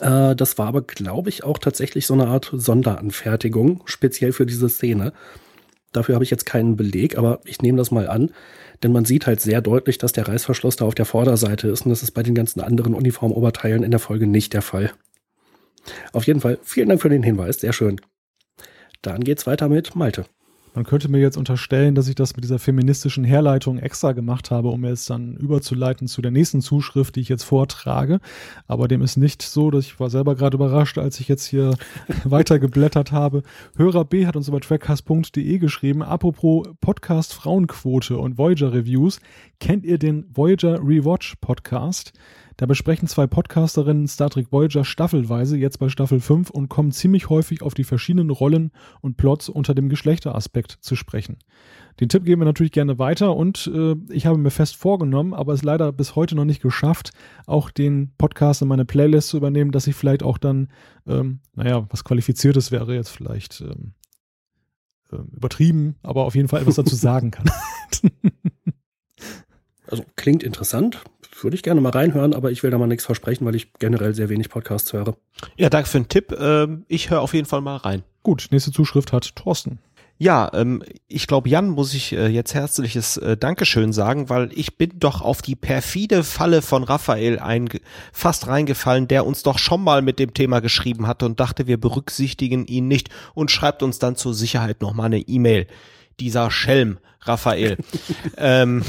Äh, 0.00 0.34
das 0.34 0.58
war 0.58 0.68
aber, 0.68 0.82
glaube 0.82 1.28
ich, 1.28 1.44
auch 1.44 1.58
tatsächlich 1.58 2.06
so 2.06 2.14
eine 2.14 2.26
Art 2.26 2.50
Sonderanfertigung, 2.52 3.82
speziell 3.86 4.32
für 4.32 4.46
diese 4.46 4.68
Szene. 4.68 5.12
Dafür 5.92 6.14
habe 6.14 6.24
ich 6.24 6.30
jetzt 6.30 6.46
keinen 6.46 6.76
Beleg, 6.76 7.16
aber 7.16 7.40
ich 7.44 7.62
nehme 7.62 7.78
das 7.78 7.90
mal 7.90 8.08
an, 8.08 8.30
denn 8.82 8.92
man 8.92 9.04
sieht 9.04 9.26
halt 9.26 9.40
sehr 9.40 9.62
deutlich, 9.62 9.98
dass 9.98 10.12
der 10.12 10.28
Reißverschluss 10.28 10.76
da 10.76 10.84
auf 10.84 10.94
der 10.94 11.06
Vorderseite 11.06 11.68
ist 11.68 11.86
und 11.86 11.90
das 11.90 12.02
ist 12.02 12.10
bei 12.10 12.22
den 12.22 12.34
ganzen 12.34 12.60
anderen 12.60 12.94
Uniformoberteilen 12.94 13.82
in 13.82 13.90
der 13.90 14.00
Folge 14.00 14.26
nicht 14.26 14.52
der 14.52 14.62
Fall. 14.62 14.92
Auf 16.12 16.26
jeden 16.26 16.40
Fall, 16.40 16.58
vielen 16.62 16.88
Dank 16.88 17.00
für 17.00 17.08
den 17.08 17.22
Hinweis, 17.22 17.60
sehr 17.60 17.72
schön. 17.72 18.00
Dann 19.00 19.24
geht's 19.24 19.46
weiter 19.46 19.68
mit 19.68 19.94
Malte. 19.94 20.26
Man 20.76 20.84
könnte 20.84 21.10
mir 21.10 21.20
jetzt 21.20 21.38
unterstellen, 21.38 21.94
dass 21.94 22.06
ich 22.06 22.16
das 22.16 22.36
mit 22.36 22.44
dieser 22.44 22.58
feministischen 22.58 23.24
Herleitung 23.24 23.78
extra 23.78 24.12
gemacht 24.12 24.50
habe, 24.50 24.68
um 24.68 24.84
es 24.84 25.06
dann 25.06 25.34
überzuleiten 25.34 26.06
zu 26.06 26.20
der 26.20 26.30
nächsten 26.30 26.60
Zuschrift, 26.60 27.16
die 27.16 27.20
ich 27.20 27.30
jetzt 27.30 27.44
vortrage. 27.44 28.20
Aber 28.66 28.86
dem 28.86 29.00
ist 29.00 29.16
nicht 29.16 29.40
so, 29.40 29.70
dass 29.70 29.86
ich 29.86 29.98
war 29.98 30.10
selber 30.10 30.34
gerade 30.34 30.56
überrascht, 30.56 30.98
als 30.98 31.18
ich 31.18 31.28
jetzt 31.28 31.46
hier 31.46 31.78
weitergeblättert 32.24 33.10
habe. 33.10 33.42
Hörer 33.78 34.04
B 34.04 34.26
hat 34.26 34.36
uns 34.36 34.48
über 34.48 34.60
trackcast.de 34.60 35.58
geschrieben, 35.58 36.02
apropos 36.02 36.68
Podcast 36.82 37.32
Frauenquote 37.32 38.18
und 38.18 38.36
Voyager 38.36 38.74
Reviews. 38.74 39.20
Kennt 39.60 39.86
ihr 39.86 39.96
den 39.96 40.26
Voyager 40.28 40.78
Rewatch 40.86 41.36
Podcast? 41.40 42.12
Da 42.58 42.64
besprechen 42.64 43.06
zwei 43.06 43.26
Podcasterinnen 43.26 44.08
Star 44.08 44.30
Trek 44.30 44.50
Voyager 44.50 44.82
staffelweise, 44.82 45.58
jetzt 45.58 45.78
bei 45.78 45.90
Staffel 45.90 46.20
5, 46.20 46.48
und 46.48 46.70
kommen 46.70 46.90
ziemlich 46.90 47.28
häufig 47.28 47.60
auf 47.60 47.74
die 47.74 47.84
verschiedenen 47.84 48.30
Rollen 48.30 48.72
und 49.02 49.18
Plots 49.18 49.50
unter 49.50 49.74
dem 49.74 49.90
Geschlechteraspekt 49.90 50.78
zu 50.80 50.96
sprechen. 50.96 51.36
Den 52.00 52.08
Tipp 52.08 52.24
geben 52.24 52.40
wir 52.40 52.46
natürlich 52.46 52.72
gerne 52.72 52.98
weiter 52.98 53.36
und 53.36 53.70
äh, 53.74 53.94
ich 54.10 54.24
habe 54.24 54.38
mir 54.38 54.50
fest 54.50 54.76
vorgenommen, 54.76 55.34
aber 55.34 55.52
es 55.52 55.62
leider 55.64 55.92
bis 55.92 56.16
heute 56.16 56.34
noch 56.34 56.46
nicht 56.46 56.62
geschafft, 56.62 57.10
auch 57.46 57.70
den 57.70 58.12
Podcast 58.16 58.62
in 58.62 58.68
meine 58.68 58.86
Playlist 58.86 59.28
zu 59.28 59.36
übernehmen, 59.36 59.70
dass 59.70 59.86
ich 59.86 59.94
vielleicht 59.94 60.22
auch 60.22 60.38
dann, 60.38 60.68
ähm, 61.06 61.40
naja, 61.54 61.86
was 61.90 62.04
Qualifiziertes 62.04 62.72
wäre 62.72 62.94
jetzt 62.94 63.10
vielleicht 63.10 63.60
ähm, 63.60 63.92
äh, 65.12 65.16
übertrieben, 65.16 65.96
aber 66.02 66.24
auf 66.24 66.34
jeden 66.34 66.48
Fall 66.48 66.62
etwas 66.62 66.76
dazu 66.76 66.96
sagen 66.96 67.32
kann. 67.32 67.50
also 69.88 70.04
klingt 70.16 70.42
interessant 70.42 71.02
würde 71.42 71.56
ich 71.56 71.62
gerne 71.62 71.80
mal 71.80 71.90
reinhören, 71.90 72.34
aber 72.34 72.50
ich 72.50 72.62
will 72.62 72.70
da 72.70 72.78
mal 72.78 72.86
nichts 72.86 73.04
versprechen, 73.04 73.44
weil 73.46 73.54
ich 73.54 73.72
generell 73.74 74.14
sehr 74.14 74.28
wenig 74.28 74.48
Podcasts 74.48 74.92
höre. 74.92 75.16
Ja, 75.56 75.70
danke 75.70 75.88
für 75.88 76.00
den 76.00 76.08
Tipp. 76.08 76.36
Ähm, 76.38 76.84
ich 76.88 77.10
höre 77.10 77.20
auf 77.20 77.34
jeden 77.34 77.46
Fall 77.46 77.60
mal 77.60 77.76
rein. 77.76 78.02
Gut, 78.22 78.48
nächste 78.50 78.72
Zuschrift 78.72 79.12
hat 79.12 79.36
Thorsten. 79.36 79.78
Ja, 80.18 80.50
ähm, 80.54 80.82
ich 81.08 81.26
glaube, 81.26 81.50
Jan 81.50 81.68
muss 81.68 81.92
ich 81.92 82.12
äh, 82.12 82.28
jetzt 82.28 82.54
herzliches 82.54 83.18
äh, 83.18 83.36
Dankeschön 83.36 83.92
sagen, 83.92 84.30
weil 84.30 84.50
ich 84.54 84.78
bin 84.78 84.92
doch 84.94 85.20
auf 85.20 85.42
die 85.42 85.56
perfide 85.56 86.24
Falle 86.24 86.62
von 86.62 86.84
Raphael 86.84 87.38
fast 88.12 88.46
reingefallen, 88.46 89.08
der 89.08 89.26
uns 89.26 89.42
doch 89.42 89.58
schon 89.58 89.84
mal 89.84 90.00
mit 90.00 90.18
dem 90.18 90.32
Thema 90.32 90.60
geschrieben 90.60 91.06
hatte 91.06 91.26
und 91.26 91.38
dachte, 91.38 91.66
wir 91.66 91.78
berücksichtigen 91.78 92.66
ihn 92.66 92.88
nicht 92.88 93.10
und 93.34 93.50
schreibt 93.50 93.82
uns 93.82 93.98
dann 93.98 94.16
zur 94.16 94.32
Sicherheit 94.32 94.80
noch 94.80 94.94
mal 94.94 95.04
eine 95.04 95.20
E-Mail. 95.20 95.66
Dieser 96.20 96.50
Schelm. 96.50 96.98
Raphael. 97.20 97.76
ähm, 98.36 98.84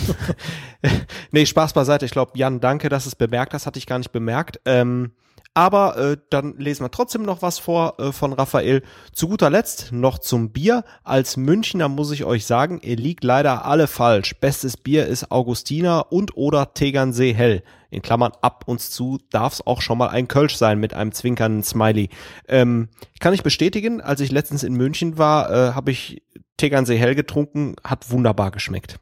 nee, 1.32 1.46
Spaß 1.46 1.74
beiseite. 1.74 2.06
Ich 2.06 2.12
glaube, 2.12 2.34
Jan, 2.36 2.60
danke, 2.60 2.90
dass 2.90 3.06
es 3.06 3.16
bemerkt 3.16 3.54
hast. 3.54 3.66
Hatte 3.66 3.80
ich 3.80 3.88
gar 3.88 3.98
nicht 3.98 4.12
bemerkt. 4.12 4.60
Ähm, 4.66 5.12
aber 5.58 5.98
äh, 5.98 6.18
dann 6.30 6.54
lesen 6.60 6.84
wir 6.84 6.92
trotzdem 6.92 7.24
noch 7.24 7.42
was 7.42 7.58
vor 7.58 8.00
äh, 8.00 8.12
von 8.12 8.32
Raphael. 8.32 8.84
Zu 9.12 9.28
guter 9.28 9.50
Letzt 9.50 9.92
noch 9.92 10.20
zum 10.20 10.52
Bier. 10.52 10.84
Als 11.04 11.36
Münchner 11.36 11.90
muss 11.90 12.12
ich 12.12 12.26
euch 12.26 12.46
sagen, 12.46 12.80
ihr 12.84 12.96
liegt 12.96 13.24
leider 13.24 13.66
alle 13.66 13.88
falsch. 13.88 14.36
Bestes 14.40 14.78
Bier 14.78 15.08
ist 15.08 15.32
Augustiner 15.32 16.12
und 16.12 16.38
oder 16.38 16.76
Tegernsee 16.76 17.34
Hell. 17.34 17.64
In 17.90 18.04
Klammern 18.04 18.34
ab 18.44 18.66
uns 18.68 18.92
zu 18.92 19.18
darf 19.32 19.54
es 19.54 19.66
auch 19.66 19.82
schon 19.82 19.98
mal 19.98 20.10
ein 20.10 20.28
Kölsch 20.28 20.58
sein 20.58 20.78
mit 20.80 20.94
einem 20.94 21.12
zwinkernden 21.12 21.64
Smiley. 21.64 22.10
Ähm, 22.48 22.90
kann 23.20 23.34
ich 23.34 23.42
bestätigen, 23.42 24.00
als 24.00 24.22
ich 24.22 24.30
letztens 24.30 24.62
in 24.62 24.74
München 24.74 25.18
war, 25.18 25.50
äh, 25.50 25.74
habe 25.74 25.90
ich 25.90 26.22
Tegernsee 26.58 26.98
Hell 27.00 27.16
getrunken, 27.16 27.78
hat 27.84 28.12
wunderbar 28.12 28.52
geschmeckt. 28.52 29.00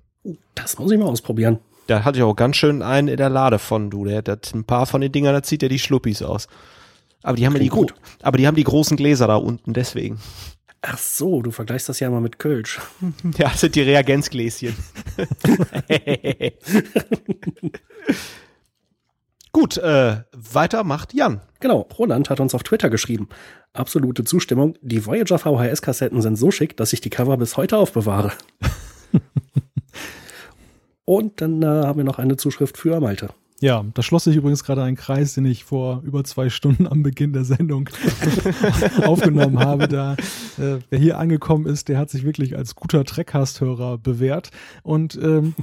Das 0.53 0.79
muss 0.79 0.89
ich 0.89 0.97
mal 0.97 1.07
ausprobieren. 1.07 1.59
Da 1.87 2.03
hatte 2.03 2.17
ich 2.17 2.23
auch 2.23 2.35
ganz 2.35 2.55
schön 2.57 2.81
einen 2.81 3.07
in 3.07 3.17
der 3.17 3.29
Lade 3.29 3.59
von, 3.59 3.89
du. 3.89 4.05
Der 4.05 4.17
hat 4.17 4.53
ein 4.53 4.63
paar 4.63 4.85
von 4.85 5.01
den 5.01 5.11
Dingern, 5.11 5.33
da 5.33 5.43
zieht 5.43 5.61
ja 5.61 5.69
die 5.69 5.79
Schluppis 5.79 6.21
aus. 6.21 6.47
Aber 7.21 7.37
die 7.37 7.45
haben 7.45 7.57
die, 7.57 7.69
gut. 7.69 7.93
aber 8.21 8.37
die 8.37 8.47
haben 8.47 8.55
die 8.55 8.63
großen 8.63 8.97
Gläser 8.97 9.27
da 9.27 9.35
unten, 9.35 9.73
deswegen. 9.73 10.19
Ach 10.81 10.99
so, 10.99 11.41
du 11.41 11.49
vergleichst 11.49 11.89
das 11.89 11.99
ja 11.99 12.07
immer 12.07 12.21
mit 12.21 12.37
Kölsch. 12.37 12.79
Ja, 13.37 13.49
das 13.49 13.61
sind 13.61 13.75
die 13.75 13.81
Reagenzgläschen. 13.81 14.75
Gut, 19.51 19.77
äh, 19.77 20.17
weiter 20.33 20.83
macht 20.83 21.13
Jan. 21.13 21.41
Genau, 21.59 21.87
Roland 21.97 22.29
hat 22.29 22.39
uns 22.39 22.53
auf 22.53 22.61
Twitter 22.61 22.89
geschrieben. 22.89 23.29
Absolute 23.73 24.23
Zustimmung. 24.25 24.77
Die 24.81 25.05
Voyager 25.05 25.39
VHS-Kassetten 25.39 26.21
sind 26.21 26.35
so 26.35 26.51
schick, 26.51 26.77
dass 26.77 26.93
ich 26.93 27.01
die 27.01 27.09
Cover 27.09 27.37
bis 27.37 27.57
heute 27.57 27.77
aufbewahre. 27.77 28.33
Und 31.05 31.41
dann 31.41 31.61
äh, 31.61 31.65
haben 31.65 31.97
wir 31.97 32.03
noch 32.03 32.19
eine 32.19 32.35
Zuschrift 32.35 32.77
für 32.77 32.99
Malte. 32.99 33.29
Ja, 33.61 33.85
da 33.93 34.03
schloss 34.03 34.25
sich 34.25 34.35
übrigens 34.35 34.65
gerade 34.65 34.83
ein 34.83 34.97
Kreis, 34.97 35.35
den 35.35 35.45
ich 35.45 35.63
vor 35.63 36.01
über 36.03 36.25
zwei 36.25 36.49
Stunden 36.49 36.87
am 36.87 37.03
Beginn 37.03 37.31
der 37.31 37.45
Sendung 37.45 37.89
aufgenommen 39.03 39.59
habe. 39.59 39.87
Da, 39.87 40.13
äh, 40.57 40.79
wer 40.89 40.99
hier 40.99 41.17
angekommen 41.17 41.65
ist, 41.65 41.87
der 41.87 41.97
hat 41.97 42.09
sich 42.09 42.25
wirklich 42.25 42.57
als 42.57 42.75
guter 42.75 43.05
Trackcast-Hörer 43.05 43.97
bewährt. 43.97 44.51
Und 44.83 45.17
ähm, 45.21 45.55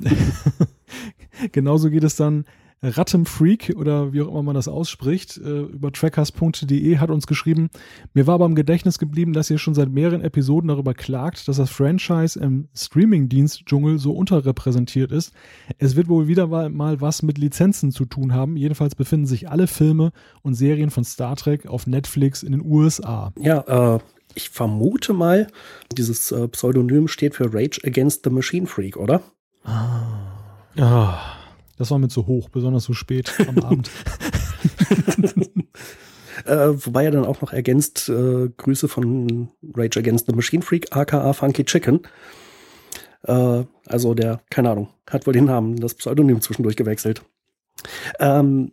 genauso 1.53 1.91
geht 1.91 2.05
es 2.05 2.17
dann 2.17 2.47
Rattemfreak 2.83 3.75
oder 3.77 4.13
wie 4.13 4.23
auch 4.23 4.29
immer 4.29 4.43
man 4.43 4.55
das 4.55 4.67
ausspricht, 4.67 5.39
äh, 5.39 5.63
über 5.63 5.93
trackers.de 5.93 6.99
hat 6.99 7.11
uns 7.11 7.27
geschrieben, 7.27 7.71
mir 8.13 8.27
war 8.27 8.35
aber 8.35 8.47
im 8.47 8.57
Gedächtnis 8.57 8.99
geblieben, 8.99 9.33
dass 9.33 9.51
ihr 9.51 9.59
schon 9.59 9.75
seit 9.75 9.91
mehreren 9.91 10.23
Episoden 10.23 10.69
darüber 10.69 10.93
klagt, 10.93 11.47
dass 11.47 11.59
das 11.59 11.71
Franchise 11.71 12.39
im 12.39 12.69
Streamingdienst-Dschungel 12.75 13.99
so 13.99 14.13
unterrepräsentiert 14.13 15.13
ist. 15.13 15.33
Es 15.79 15.95
wird 15.95 16.09
wohl 16.09 16.27
wieder 16.27 16.47
mal 16.47 17.01
was 17.01 17.23
mit 17.23 17.39
Lizenzen 17.39 17.93
zu 17.93 18.05
tun 18.05 18.35
haben. 18.35 18.57
Jedenfalls 18.57 18.95
befinden 18.95 19.27
sich 19.27 19.49
alle 19.49 19.69
Filme 19.69 20.13
und 20.43 20.55
Serien 20.55 20.91
von 20.91 21.05
Star 21.05 21.37
Trek 21.37 21.67
auf 21.67 21.87
Netflix 21.87 22.43
in 22.43 22.53
den 22.53 22.65
USA. 22.65 23.33
Ja, 23.39 23.95
äh, 23.95 23.99
ich 24.35 24.51
vermute 24.51 25.13
mal, 25.13 25.47
dieses 25.97 26.33
äh, 26.33 26.49
Pseudonym 26.49 27.07
steht 27.07 27.35
für 27.35 27.53
Rage 27.53 27.81
Against 27.85 28.25
the 28.25 28.31
Machine 28.31 28.67
Freak, 28.67 28.97
oder? 28.97 29.23
Ah. 29.65 30.35
ah. 30.79 31.42
Das 31.83 31.91
war 31.91 31.99
mir 31.99 32.07
zu 32.07 32.29
hoch, 32.29 32.49
besonders 32.49 32.85
so 32.85 32.93
spät 32.93 33.35
am 33.49 33.59
Abend. 33.65 33.91
äh, 36.45 36.69
wobei 36.77 37.07
er 37.07 37.11
dann 37.11 37.25
auch 37.25 37.41
noch 37.41 37.53
ergänzt 37.53 38.09
äh, 38.09 38.51
Grüße 38.57 38.87
von 38.87 39.49
Rage 39.75 39.99
Against 39.99 40.27
the 40.27 40.33
Machine 40.33 40.63
Freak, 40.63 40.95
aka 40.97 41.33
Funky 41.33 41.65
Chicken. 41.65 42.03
Äh, 43.25 43.65
also 43.87 44.15
der, 44.15 44.43
keine 44.49 44.71
Ahnung, 44.71 44.91
hat 45.11 45.27
wohl 45.27 45.33
den 45.33 45.47
Namen, 45.47 45.75
das 45.75 45.95
Pseudonym 45.95 46.41
zwischendurch 46.41 46.77
gewechselt. 46.77 47.23
Ähm, 48.21 48.71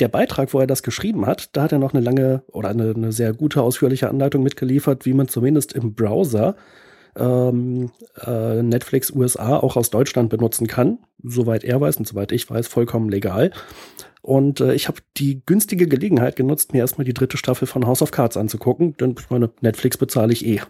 der 0.00 0.08
Beitrag, 0.08 0.52
wo 0.52 0.58
er 0.58 0.66
das 0.66 0.82
geschrieben 0.82 1.26
hat, 1.26 1.50
da 1.52 1.62
hat 1.62 1.70
er 1.70 1.78
noch 1.78 1.94
eine 1.94 2.02
lange 2.02 2.42
oder 2.48 2.70
eine, 2.70 2.90
eine 2.96 3.12
sehr 3.12 3.32
gute, 3.32 3.62
ausführliche 3.62 4.08
Anleitung 4.08 4.42
mitgeliefert, 4.42 5.06
wie 5.06 5.14
man 5.14 5.28
zumindest 5.28 5.72
im 5.72 5.94
Browser 5.94 6.56
ähm, 7.16 7.90
äh, 8.24 8.62
Netflix 8.62 9.10
USA 9.10 9.58
auch 9.58 9.76
aus 9.76 9.90
Deutschland 9.90 10.30
benutzen 10.30 10.66
kann. 10.66 10.98
Soweit 11.22 11.64
er 11.64 11.80
weiß 11.80 11.96
und 11.96 12.06
soweit 12.06 12.32
ich 12.32 12.48
weiß, 12.48 12.68
vollkommen 12.68 13.08
legal. 13.08 13.52
Und 14.22 14.60
äh, 14.60 14.74
ich 14.74 14.88
habe 14.88 15.00
die 15.16 15.42
günstige 15.46 15.86
Gelegenheit 15.86 16.36
genutzt, 16.36 16.72
mir 16.72 16.80
erstmal 16.80 17.04
die 17.04 17.14
dritte 17.14 17.36
Staffel 17.36 17.66
von 17.66 17.86
House 17.86 18.02
of 18.02 18.10
Cards 18.10 18.36
anzugucken, 18.36 18.96
denn 18.98 19.14
meine 19.30 19.50
Netflix 19.60 19.96
bezahle 19.96 20.32
ich 20.32 20.46
eh. 20.46 20.60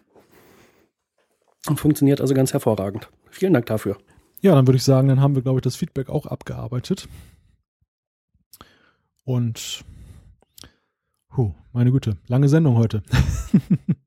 Und 1.67 1.79
funktioniert 1.79 2.21
also 2.21 2.33
ganz 2.35 2.53
hervorragend. 2.53 3.11
Vielen 3.31 3.53
Dank 3.53 3.67
dafür. 3.67 3.99
Ja, 4.41 4.55
dann 4.55 4.67
würde 4.67 4.79
ich 4.79 4.85
sagen, 4.85 5.09
dann 5.09 5.21
haben 5.21 5.35
wir, 5.35 5.43
glaube 5.43 5.59
ich, 5.59 5.63
das 5.63 5.77
Feedback 5.77 6.09
auch 6.09 6.27
abgearbeitet. 6.27 7.09
Und, 9.25 9.85
huh, 11.37 11.53
meine 11.73 11.93
Güte, 11.93 12.17
lange 12.27 12.49
Sendung 12.49 12.77
heute. 12.77 13.03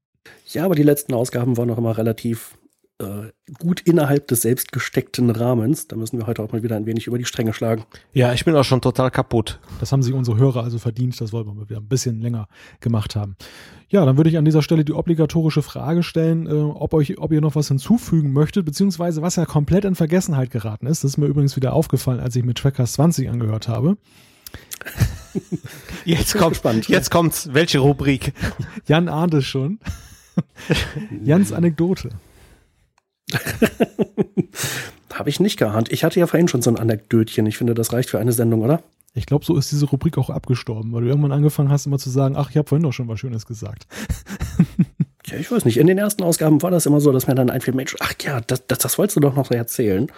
Ja, 0.54 0.66
aber 0.66 0.76
die 0.76 0.84
letzten 0.84 1.14
Ausgaben 1.14 1.58
waren 1.58 1.68
noch 1.68 1.78
immer 1.78 1.98
relativ 1.98 2.58
äh, 3.00 3.32
gut 3.60 3.82
innerhalb 3.82 4.28
des 4.28 4.42
selbst 4.42 4.72
gesteckten 4.72 5.30
Rahmens. 5.32 5.88
Da 5.88 5.96
müssen 5.96 6.20
wir 6.20 6.28
heute 6.28 6.44
auch 6.44 6.52
mal 6.52 6.62
wieder 6.62 6.76
ein 6.76 6.86
wenig 6.86 7.08
über 7.08 7.18
die 7.18 7.26
Stränge 7.26 7.54
schlagen. 7.54 7.86
Ja, 8.14 8.34
ich 8.34 8.46
bin 8.46 8.56
auch 8.56 8.64
schon 8.64 8.82
total 8.82 9.10
kaputt. 9.10 9.60
Das 9.80 9.92
haben 9.92 10.04
sich 10.04 10.14
unsere 10.14 10.38
Hörer 10.38 10.64
also 10.64 10.78
verdient. 10.78 11.20
Das 11.20 11.34
wollen 11.34 11.48
wir 11.48 11.70
wieder 11.70 11.80
ein 11.80 11.88
bisschen 11.88 12.22
länger 12.22 12.48
gemacht 12.82 13.16
haben. 13.16 13.36
Ja, 13.90 14.06
dann 14.06 14.18
würde 14.18 14.30
ich 14.30 14.38
an 14.38 14.46
dieser 14.46 14.62
Stelle 14.62 14.86
die 14.86 14.94
obligatorische 14.94 15.64
Frage 15.64 16.04
stellen, 16.04 16.46
äh, 16.48 16.52
ob, 16.52 16.94
euch, 16.94 17.18
ob 17.18 17.32
ihr 17.32 17.42
noch 17.42 17.56
was 17.56 17.68
hinzufügen 17.68 18.32
möchtet, 18.32 18.66
beziehungsweise 18.66 19.22
was 19.22 19.36
ja 19.38 19.46
komplett 19.46 19.86
in 19.86 19.96
Vergessenheit 19.96 20.52
geraten 20.52 20.86
ist. 20.86 21.04
Das 21.04 21.12
ist 21.12 21.18
mir 21.18 21.28
übrigens 21.28 21.56
wieder 21.56 21.74
aufgefallen, 21.74 22.20
als 22.20 22.36
ich 22.36 22.44
mir 22.44 22.54
Trackers 22.54 22.94
20 22.94 23.30
angehört 23.30 23.68
habe. 23.68 23.98
Jetzt 26.06 26.38
kommt 26.38 26.58
spannend. 26.58 26.88
Jetzt 26.88 27.10
kommt's. 27.10 27.50
Welche 27.54 27.80
Rubrik? 27.80 28.34
Jan 28.88 29.10
ahnt 29.10 29.34
es 29.34 29.46
schon. 29.46 29.80
Jans 31.24 31.52
Anekdote. 31.52 32.10
Habe 35.14 35.30
ich 35.30 35.40
nicht 35.40 35.58
geahnt. 35.58 35.92
Ich 35.92 36.04
hatte 36.04 36.20
ja 36.20 36.28
vorhin 36.28 36.48
schon 36.48 36.62
so 36.62 36.72
ein 36.72 36.78
Anekdötchen. 36.78 37.46
Ich 37.46 37.58
finde, 37.58 37.74
das 37.74 37.94
reicht 37.94 38.10
für 38.10 38.20
eine 38.20 38.32
Sendung, 38.32 38.62
oder? 38.62 38.82
Ich 39.14 39.28
glaube, 39.28 39.46
so 39.46 39.56
ist 39.56 39.72
diese 39.72 39.86
Rubrik 39.86 40.18
auch 40.18 40.32
abgestorben, 40.32 40.92
weil 40.92 41.04
du 41.04 41.08
irgendwann 41.08 41.32
angefangen 41.32 41.70
hast, 41.70 41.86
immer 41.86 42.00
zu 42.00 42.10
sagen, 42.10 42.36
ach, 42.36 42.50
ich 42.50 42.58
habe 42.58 42.68
vorhin 42.68 42.84
doch 42.84 42.94
schon 42.94 43.08
was 43.08 43.20
Schönes 43.20 43.46
gesagt. 43.46 43.86
ja, 45.28 45.38
ich 45.38 45.52
weiß 45.52 45.66
nicht. 45.66 45.78
In 45.78 45.86
den 45.86 46.00
ersten 46.00 46.24
Ausgaben 46.24 46.64
war 46.64 46.72
das 46.72 46.88
immer 46.88 47.00
so, 47.00 47.12
dass 47.12 47.28
mir 47.28 47.36
dann 47.36 47.52
einfiel, 47.52 47.76
Mensch, 47.76 47.96
ach 48.00 48.14
ja, 48.24 48.42
das, 48.42 48.66
das, 48.66 48.80
das 48.80 48.98
wolltest 48.98 49.18
du 49.18 49.22
doch 49.22 49.36
noch 49.36 49.52
erzählen. 49.52 50.12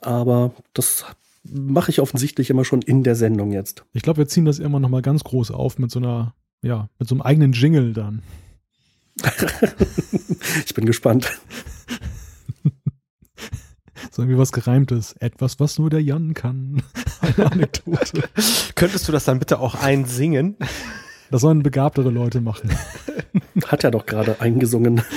Aber 0.00 0.52
das 0.74 1.04
mache 1.44 1.90
ich 1.90 2.00
offensichtlich 2.00 2.50
immer 2.50 2.64
schon 2.64 2.82
in 2.82 3.04
der 3.04 3.14
Sendung 3.14 3.52
jetzt. 3.52 3.84
Ich 3.92 4.02
glaube, 4.02 4.18
wir 4.18 4.28
ziehen 4.28 4.44
das 4.44 4.58
immer 4.58 4.80
noch 4.80 4.88
mal 4.88 5.02
ganz 5.02 5.22
groß 5.22 5.52
auf 5.52 5.78
mit 5.78 5.92
so 5.92 6.00
einer, 6.00 6.34
ja, 6.62 6.88
mit 6.98 7.08
so 7.08 7.14
einem 7.14 7.22
eigenen 7.22 7.52
Jingle 7.52 7.92
dann. 7.92 8.22
ich 10.66 10.74
bin 10.74 10.86
gespannt. 10.86 11.30
So 14.10 14.22
irgendwie 14.22 14.38
was 14.38 14.52
Gereimtes. 14.52 15.14
Etwas, 15.20 15.60
was 15.60 15.78
nur 15.78 15.88
der 15.88 16.02
Jan 16.02 16.34
kann. 16.34 16.82
Eine 17.20 17.52
Anekdote. 17.52 18.28
Könntest 18.74 19.06
du 19.08 19.12
das 19.12 19.24
dann 19.24 19.38
bitte 19.38 19.60
auch 19.60 19.74
einsingen? 19.76 20.56
Das 21.30 21.42
sollen 21.42 21.62
begabtere 21.62 22.10
Leute 22.10 22.40
machen. 22.40 22.70
Hat 23.66 23.84
er 23.84 23.92
doch 23.92 24.06
gerade 24.06 24.40
eingesungen. 24.40 25.02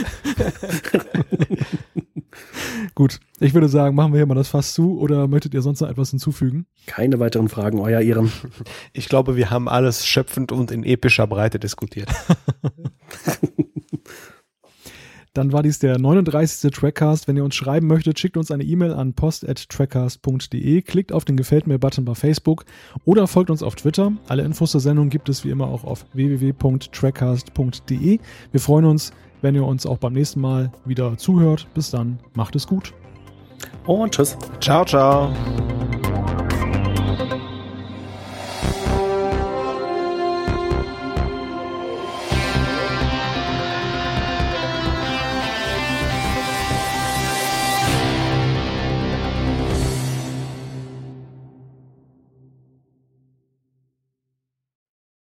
Gut, 2.96 3.20
ich 3.40 3.56
würde 3.56 3.70
sagen, 3.70 3.96
machen 3.96 4.14
wir 4.14 4.20
hier 4.20 4.28
mal 4.28 4.36
das 4.36 4.50
Fass 4.50 4.74
zu 4.74 5.00
oder 5.00 5.28
möchtet 5.28 5.56
ihr 5.56 5.64
sonst 5.64 5.82
noch 5.82 5.90
etwas 5.90 6.12
hinzufügen? 6.12 6.68
Keine 6.86 7.20
weiteren 7.20 7.50
Fragen, 7.50 7.80
euer 7.80 8.02
Ehren. 8.02 8.32
Ich 8.92 9.10
glaube, 9.10 9.36
wir 9.36 9.50
haben 9.50 9.68
alles 9.68 10.06
schöpfend 10.06 10.52
und 10.52 10.70
in 10.70 10.84
epischer 10.84 11.26
Breite 11.26 11.58
diskutiert. 11.58 12.10
Dann 15.34 15.52
war 15.52 15.64
dies 15.64 15.80
der 15.80 15.98
39. 15.98 16.72
Trackcast. 16.72 17.28
Wenn 17.28 17.36
ihr 17.38 17.44
uns 17.44 17.56
schreiben 17.56 17.88
möchtet, 17.88 18.20
schickt 18.20 18.38
uns 18.38 18.52
eine 18.52 18.64
E-Mail 18.64 18.94
an 18.94 19.14
post.trackcast.de, 19.14 20.84
klickt 20.84 21.12
auf 21.12 21.26
den 21.26 21.38
Gefällt 21.38 21.66
mir-Button 21.66 22.06
bei 22.06 22.14
Facebook 22.14 22.66
oder 23.04 23.26
folgt 23.26 23.50
uns 23.50 23.64
auf 23.64 23.74
Twitter. 23.76 24.14
Alle 24.28 24.44
Infos 24.44 24.70
zur 24.72 24.82
Sendung 24.82 25.10
gibt 25.10 25.28
es 25.30 25.44
wie 25.44 25.50
immer 25.50 25.66
auch 25.68 25.86
auf 25.86 26.06
www.trackcast.de. 26.14 28.20
Wir 28.52 28.60
freuen 28.60 28.86
uns, 28.86 29.12
wenn 29.42 29.56
ihr 29.56 29.66
uns 29.66 29.88
auch 29.88 29.98
beim 29.98 30.14
nächsten 30.14 30.40
Mal 30.40 30.72
wieder 30.86 31.18
zuhört. 31.18 31.68
Bis 31.74 31.90
dann, 31.90 32.20
macht 32.36 32.56
es 32.56 32.68
gut. 32.68 32.94
Und 33.86 34.14
tschüss. 34.14 34.38
Ciao, 34.60 34.86
ciao. 34.86 35.34